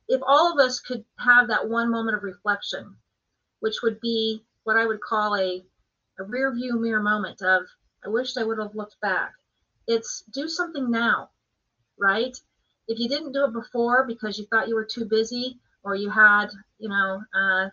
if 0.07 0.22
all 0.26 0.52
of 0.52 0.60
us 0.60 0.80
could 0.80 1.03
have 1.19 1.48
that 1.48 1.68
one 1.68 1.90
moment 1.90 2.18
of 2.18 2.23
reflection, 2.23 2.95
which 3.60 3.82
would 3.82 3.99
be 4.02 4.44
what 4.64 4.77
I 4.77 4.86
would 4.86 5.02
call 5.02 5.36
a, 5.36 5.64
a 6.19 6.23
rear 6.23 6.53
view 6.53 6.80
mirror 6.80 7.02
moment 7.02 7.41
of, 7.41 7.64
I 8.06 8.10
wished 8.10 8.38
I 8.38 8.44
would 8.44 8.60
have 8.60 8.76
looked 8.76 8.99
back. 9.02 9.34
It's 9.88 10.23
do 10.32 10.48
something 10.48 10.90
now, 10.91 11.30
right? 11.98 12.36
If 12.88 12.99
you 12.99 13.10
didn't 13.10 13.32
do 13.32 13.45
it 13.45 13.53
before 13.53 14.06
because 14.06 14.38
you 14.38 14.45
thought 14.45 14.68
you 14.68 14.76
were 14.76 14.86
too 14.86 15.06
busy 15.06 15.60
or 15.84 15.95
you 15.95 16.10
had, 16.10 16.48
you 16.80 16.90
know, 16.90 17.22
uh, 17.34 17.69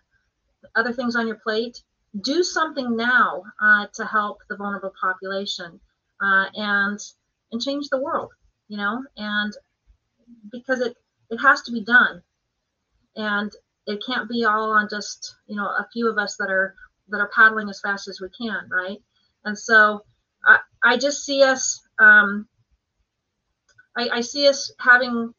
other 0.75 0.93
things 0.93 1.15
on 1.15 1.27
your 1.27 1.37
plate, 1.37 1.83
do 2.21 2.43
something 2.43 2.95
now 2.95 3.43
uh, 3.61 3.87
to 3.93 4.05
help 4.05 4.41
the 4.49 4.55
vulnerable 4.55 4.93
population 4.99 5.79
uh, 6.21 6.45
and 6.55 6.99
and 7.51 7.61
change 7.61 7.89
the 7.89 7.99
world, 7.99 8.31
you 8.67 8.77
know, 8.77 9.03
and 9.17 9.53
because 10.51 10.79
it 10.79 10.95
it 11.29 11.37
has 11.37 11.61
to 11.63 11.71
be 11.71 11.83
done, 11.83 12.21
and 13.15 13.51
it 13.87 14.01
can't 14.05 14.29
be 14.29 14.45
all 14.45 14.71
on 14.71 14.87
just 14.89 15.35
you 15.47 15.55
know 15.55 15.65
a 15.65 15.87
few 15.91 16.09
of 16.09 16.17
us 16.17 16.35
that 16.37 16.49
are 16.49 16.75
that 17.09 17.19
are 17.19 17.31
paddling 17.35 17.69
as 17.69 17.81
fast 17.81 18.07
as 18.07 18.21
we 18.21 18.29
can, 18.29 18.69
right? 18.69 18.97
And 19.45 19.57
so 19.57 20.03
I, 20.45 20.59
I 20.83 20.97
just 20.97 21.25
see 21.25 21.43
us 21.43 21.81
um, 21.99 22.47
I, 23.97 24.09
I 24.09 24.21
see 24.21 24.47
us 24.47 24.71
having 24.79 25.33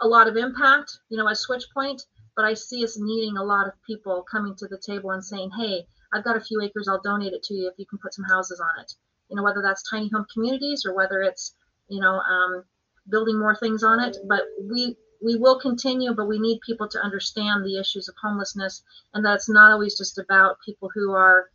a 0.00 0.08
lot 0.08 0.28
of 0.28 0.36
impact, 0.36 0.98
you 1.10 1.16
know, 1.16 1.28
at 1.28 1.36
Switchpoint, 1.36 2.02
but 2.36 2.44
I 2.44 2.54
see 2.54 2.82
us 2.84 2.98
needing 2.98 3.36
a 3.36 3.44
lot 3.44 3.66
of 3.66 3.74
people 3.86 4.24
coming 4.30 4.54
to 4.56 4.66
the 4.66 4.78
table 4.78 5.10
and 5.10 5.24
saying, 5.24 5.50
hey, 5.58 5.86
I've 6.12 6.24
got 6.24 6.36
a 6.36 6.40
few 6.40 6.60
acres, 6.62 6.88
I'll 6.88 7.02
donate 7.02 7.32
it 7.32 7.42
to 7.44 7.54
you 7.54 7.68
if 7.68 7.74
you 7.78 7.86
can 7.86 7.98
put 7.98 8.14
some 8.14 8.24
houses 8.24 8.60
on 8.60 8.82
it. 8.82 8.92
You 9.28 9.36
know, 9.36 9.42
whether 9.42 9.62
that's 9.62 9.88
tiny 9.88 10.08
home 10.08 10.26
communities 10.32 10.84
or 10.86 10.94
whether 10.94 11.22
it's, 11.22 11.54
you 11.88 12.00
know, 12.00 12.14
um, 12.14 12.64
building 13.08 13.38
more 13.38 13.56
things 13.56 13.82
on 13.82 14.00
it. 14.00 14.16
But 14.28 14.42
we 14.62 14.96
we 15.22 15.36
will 15.36 15.60
continue, 15.60 16.14
but 16.14 16.28
we 16.28 16.38
need 16.38 16.60
people 16.64 16.88
to 16.88 16.98
understand 16.98 17.64
the 17.64 17.78
issues 17.78 18.08
of 18.08 18.14
homelessness 18.22 18.82
and 19.14 19.24
that's 19.24 19.48
not 19.48 19.72
always 19.72 19.96
just 19.96 20.18
about 20.18 20.56
people 20.64 20.90
who 20.94 21.12
are, 21.12 21.50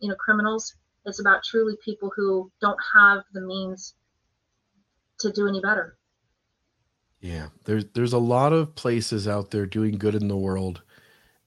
you 0.00 0.08
know, 0.08 0.14
criminals. 0.16 0.74
It's 1.04 1.20
about 1.20 1.42
truly 1.42 1.74
people 1.84 2.12
who 2.14 2.50
don't 2.60 2.78
have 2.94 3.22
the 3.32 3.40
means 3.40 3.94
to 5.20 5.32
do 5.32 5.48
any 5.48 5.60
better. 5.60 5.96
Yeah, 7.20 7.48
there's 7.64 7.84
there's 7.94 8.12
a 8.12 8.18
lot 8.18 8.52
of 8.52 8.74
places 8.74 9.28
out 9.28 9.50
there 9.50 9.66
doing 9.66 9.96
good 9.96 10.14
in 10.14 10.28
the 10.28 10.36
world, 10.36 10.82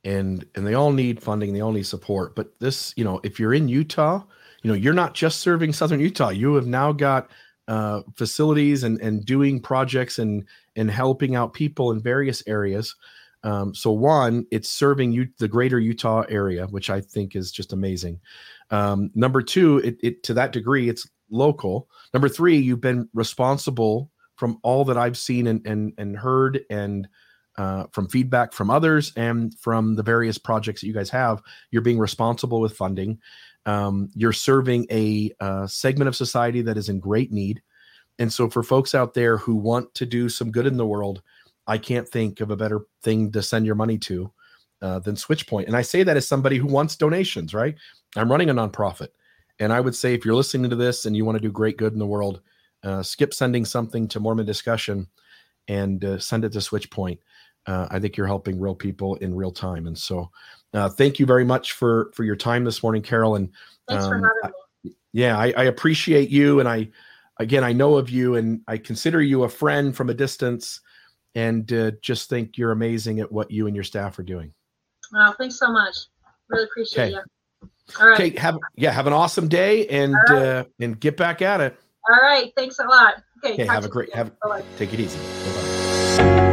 and 0.03 0.45
and 0.55 0.65
they 0.65 0.73
all 0.73 0.91
need 0.91 1.21
funding, 1.21 1.53
they 1.53 1.61
all 1.61 1.73
need 1.73 1.85
support. 1.85 2.35
But 2.35 2.57
this, 2.59 2.93
you 2.95 3.03
know, 3.03 3.19
if 3.23 3.39
you're 3.39 3.53
in 3.53 3.67
Utah, 3.67 4.23
you 4.63 4.69
know, 4.69 4.75
you're 4.75 4.93
not 4.93 5.13
just 5.13 5.39
serving 5.39 5.73
Southern 5.73 5.99
Utah. 5.99 6.29
You 6.29 6.55
have 6.55 6.67
now 6.67 6.91
got 6.91 7.29
uh, 7.67 8.01
facilities 8.15 8.83
and 8.83 9.01
and 9.01 9.25
doing 9.25 9.59
projects 9.59 10.19
and 10.19 10.45
and 10.75 10.91
helping 10.91 11.35
out 11.35 11.53
people 11.53 11.91
in 11.91 12.01
various 12.01 12.43
areas. 12.47 12.95
Um, 13.43 13.75
so 13.75 13.91
one, 13.91 14.47
it's 14.51 14.69
serving 14.69 15.11
you 15.11 15.27
the 15.37 15.47
greater 15.47 15.79
Utah 15.79 16.23
area, 16.29 16.65
which 16.67 16.89
I 16.89 17.01
think 17.01 17.35
is 17.35 17.51
just 17.51 17.73
amazing. 17.73 18.19
Um, 18.71 19.11
number 19.13 19.41
two, 19.41 19.77
it, 19.77 19.97
it 20.01 20.23
to 20.23 20.33
that 20.33 20.51
degree, 20.51 20.89
it's 20.89 21.07
local. 21.29 21.87
Number 22.13 22.29
three, 22.29 22.57
you've 22.57 22.81
been 22.81 23.07
responsible 23.13 24.11
from 24.35 24.59
all 24.63 24.83
that 24.85 24.97
I've 24.97 25.17
seen 25.17 25.47
and 25.47 25.65
and, 25.65 25.93
and 25.97 26.17
heard 26.17 26.61
and 26.69 27.07
uh, 27.57 27.85
from 27.91 28.09
feedback 28.09 28.51
from 28.51 28.69
others 28.69 29.13
and 29.15 29.57
from 29.59 29.95
the 29.95 30.03
various 30.03 30.37
projects 30.37 30.81
that 30.81 30.87
you 30.87 30.93
guys 30.93 31.09
have, 31.09 31.41
you're 31.71 31.81
being 31.81 31.99
responsible 31.99 32.59
with 32.59 32.75
funding. 32.75 33.19
Um, 33.65 34.09
you're 34.13 34.33
serving 34.33 34.85
a, 34.91 35.31
uh, 35.39 35.67
segment 35.67 36.07
of 36.07 36.15
society 36.15 36.61
that 36.61 36.77
is 36.77 36.89
in 36.89 36.99
great 36.99 37.31
need. 37.31 37.61
And 38.19 38.31
so, 38.31 38.49
for 38.49 38.63
folks 38.63 38.95
out 38.95 39.13
there 39.13 39.37
who 39.37 39.55
want 39.55 39.93
to 39.95 40.05
do 40.05 40.29
some 40.29 40.51
good 40.51 40.67
in 40.67 40.77
the 40.77 40.85
world, 40.85 41.21
I 41.67 41.77
can't 41.77 42.07
think 42.07 42.41
of 42.41 42.51
a 42.51 42.55
better 42.55 42.81
thing 43.01 43.31
to 43.31 43.41
send 43.41 43.65
your 43.65 43.75
money 43.75 43.97
to 43.99 44.31
uh, 44.81 44.99
than 44.99 45.15
Switchpoint. 45.15 45.65
And 45.67 45.75
I 45.75 45.81
say 45.81 46.03
that 46.03 46.17
as 46.17 46.27
somebody 46.27 46.57
who 46.57 46.67
wants 46.67 46.95
donations, 46.95 47.53
right? 47.53 47.75
I'm 48.15 48.31
running 48.31 48.49
a 48.49 48.53
nonprofit. 48.53 49.09
And 49.59 49.71
I 49.73 49.79
would 49.79 49.95
say 49.95 50.13
if 50.13 50.25
you're 50.25 50.35
listening 50.35 50.69
to 50.69 50.75
this 50.75 51.05
and 51.05 51.15
you 51.15 51.25
want 51.25 51.37
to 51.37 51.41
do 51.41 51.51
great 51.51 51.77
good 51.77 51.93
in 51.93 51.99
the 51.99 52.05
world, 52.05 52.41
uh, 52.83 53.01
skip 53.01 53.33
sending 53.33 53.65
something 53.65 54.07
to 54.09 54.19
Mormon 54.19 54.45
discussion 54.45 55.07
and 55.67 56.03
uh, 56.05 56.19
send 56.19 56.45
it 56.45 56.51
to 56.53 56.59
Switchpoint. 56.59 57.19
Uh, 57.65 57.87
I 57.89 57.99
think 57.99 58.15
you're 58.15 58.27
helping 58.27 58.59
real 58.59 58.75
people 58.75 59.15
in 59.15 59.33
real 59.33 59.51
time. 59.51 59.87
And 59.87 59.97
so, 59.97 60.29
uh, 60.75 60.89
thank 60.89 61.19
you 61.19 61.25
very 61.25 61.45
much 61.45 61.73
for 61.73 62.11
for 62.13 62.23
your 62.23 62.35
time 62.35 62.63
this 62.63 62.83
morning, 62.83 63.01
Carol. 63.01 63.35
And 63.35 63.49
um, 63.87 64.23
I, 64.43 64.49
yeah, 65.13 65.37
I, 65.37 65.53
I, 65.55 65.63
appreciate 65.65 66.29
you. 66.29 66.59
And 66.59 66.67
I, 66.67 66.89
again, 67.39 67.63
I 67.63 67.71
know 67.71 67.95
of 67.95 68.09
you, 68.09 68.35
and 68.35 68.61
I 68.67 68.77
consider 68.77 69.21
you 69.21 69.43
a 69.43 69.49
friend 69.49 69.95
from 69.95 70.09
a 70.09 70.13
distance, 70.13 70.81
and 71.35 71.71
uh, 71.71 71.91
just 72.01 72.29
think 72.29 72.57
you're 72.57 72.71
amazing 72.71 73.19
at 73.19 73.31
what 73.31 73.49
you 73.51 73.67
and 73.67 73.75
your 73.75 73.83
staff 73.83 74.19
are 74.19 74.23
doing. 74.23 74.53
Well, 75.13 75.33
thanks 75.37 75.57
so 75.57 75.71
much. 75.71 75.95
Really 76.49 76.65
appreciate 76.65 77.13
okay. 77.13 77.13
you. 77.13 77.69
All 77.99 78.09
right. 78.09 78.19
Okay. 78.19 78.39
Have 78.39 78.57
yeah. 78.75 78.91
Have 78.91 79.07
an 79.07 79.13
awesome 79.13 79.47
day, 79.47 79.87
and 79.87 80.15
right. 80.29 80.41
Uh, 80.41 80.65
and 80.79 80.99
get 80.99 81.15
back 81.15 81.41
at 81.41 81.61
it. 81.61 81.79
All 82.09 82.19
right. 82.21 82.51
Thanks 82.57 82.79
a 82.79 82.83
lot. 82.83 83.15
Okay. 83.43 83.53
okay 83.53 83.65
have 83.65 83.85
a 83.85 83.89
great. 83.89 84.13
Have 84.13 84.37
Bye-bye. 84.39 84.63
take 84.77 84.93
it 84.93 84.99
easy. 84.99 85.19
Bye 85.19 86.25
bye. 86.25 86.44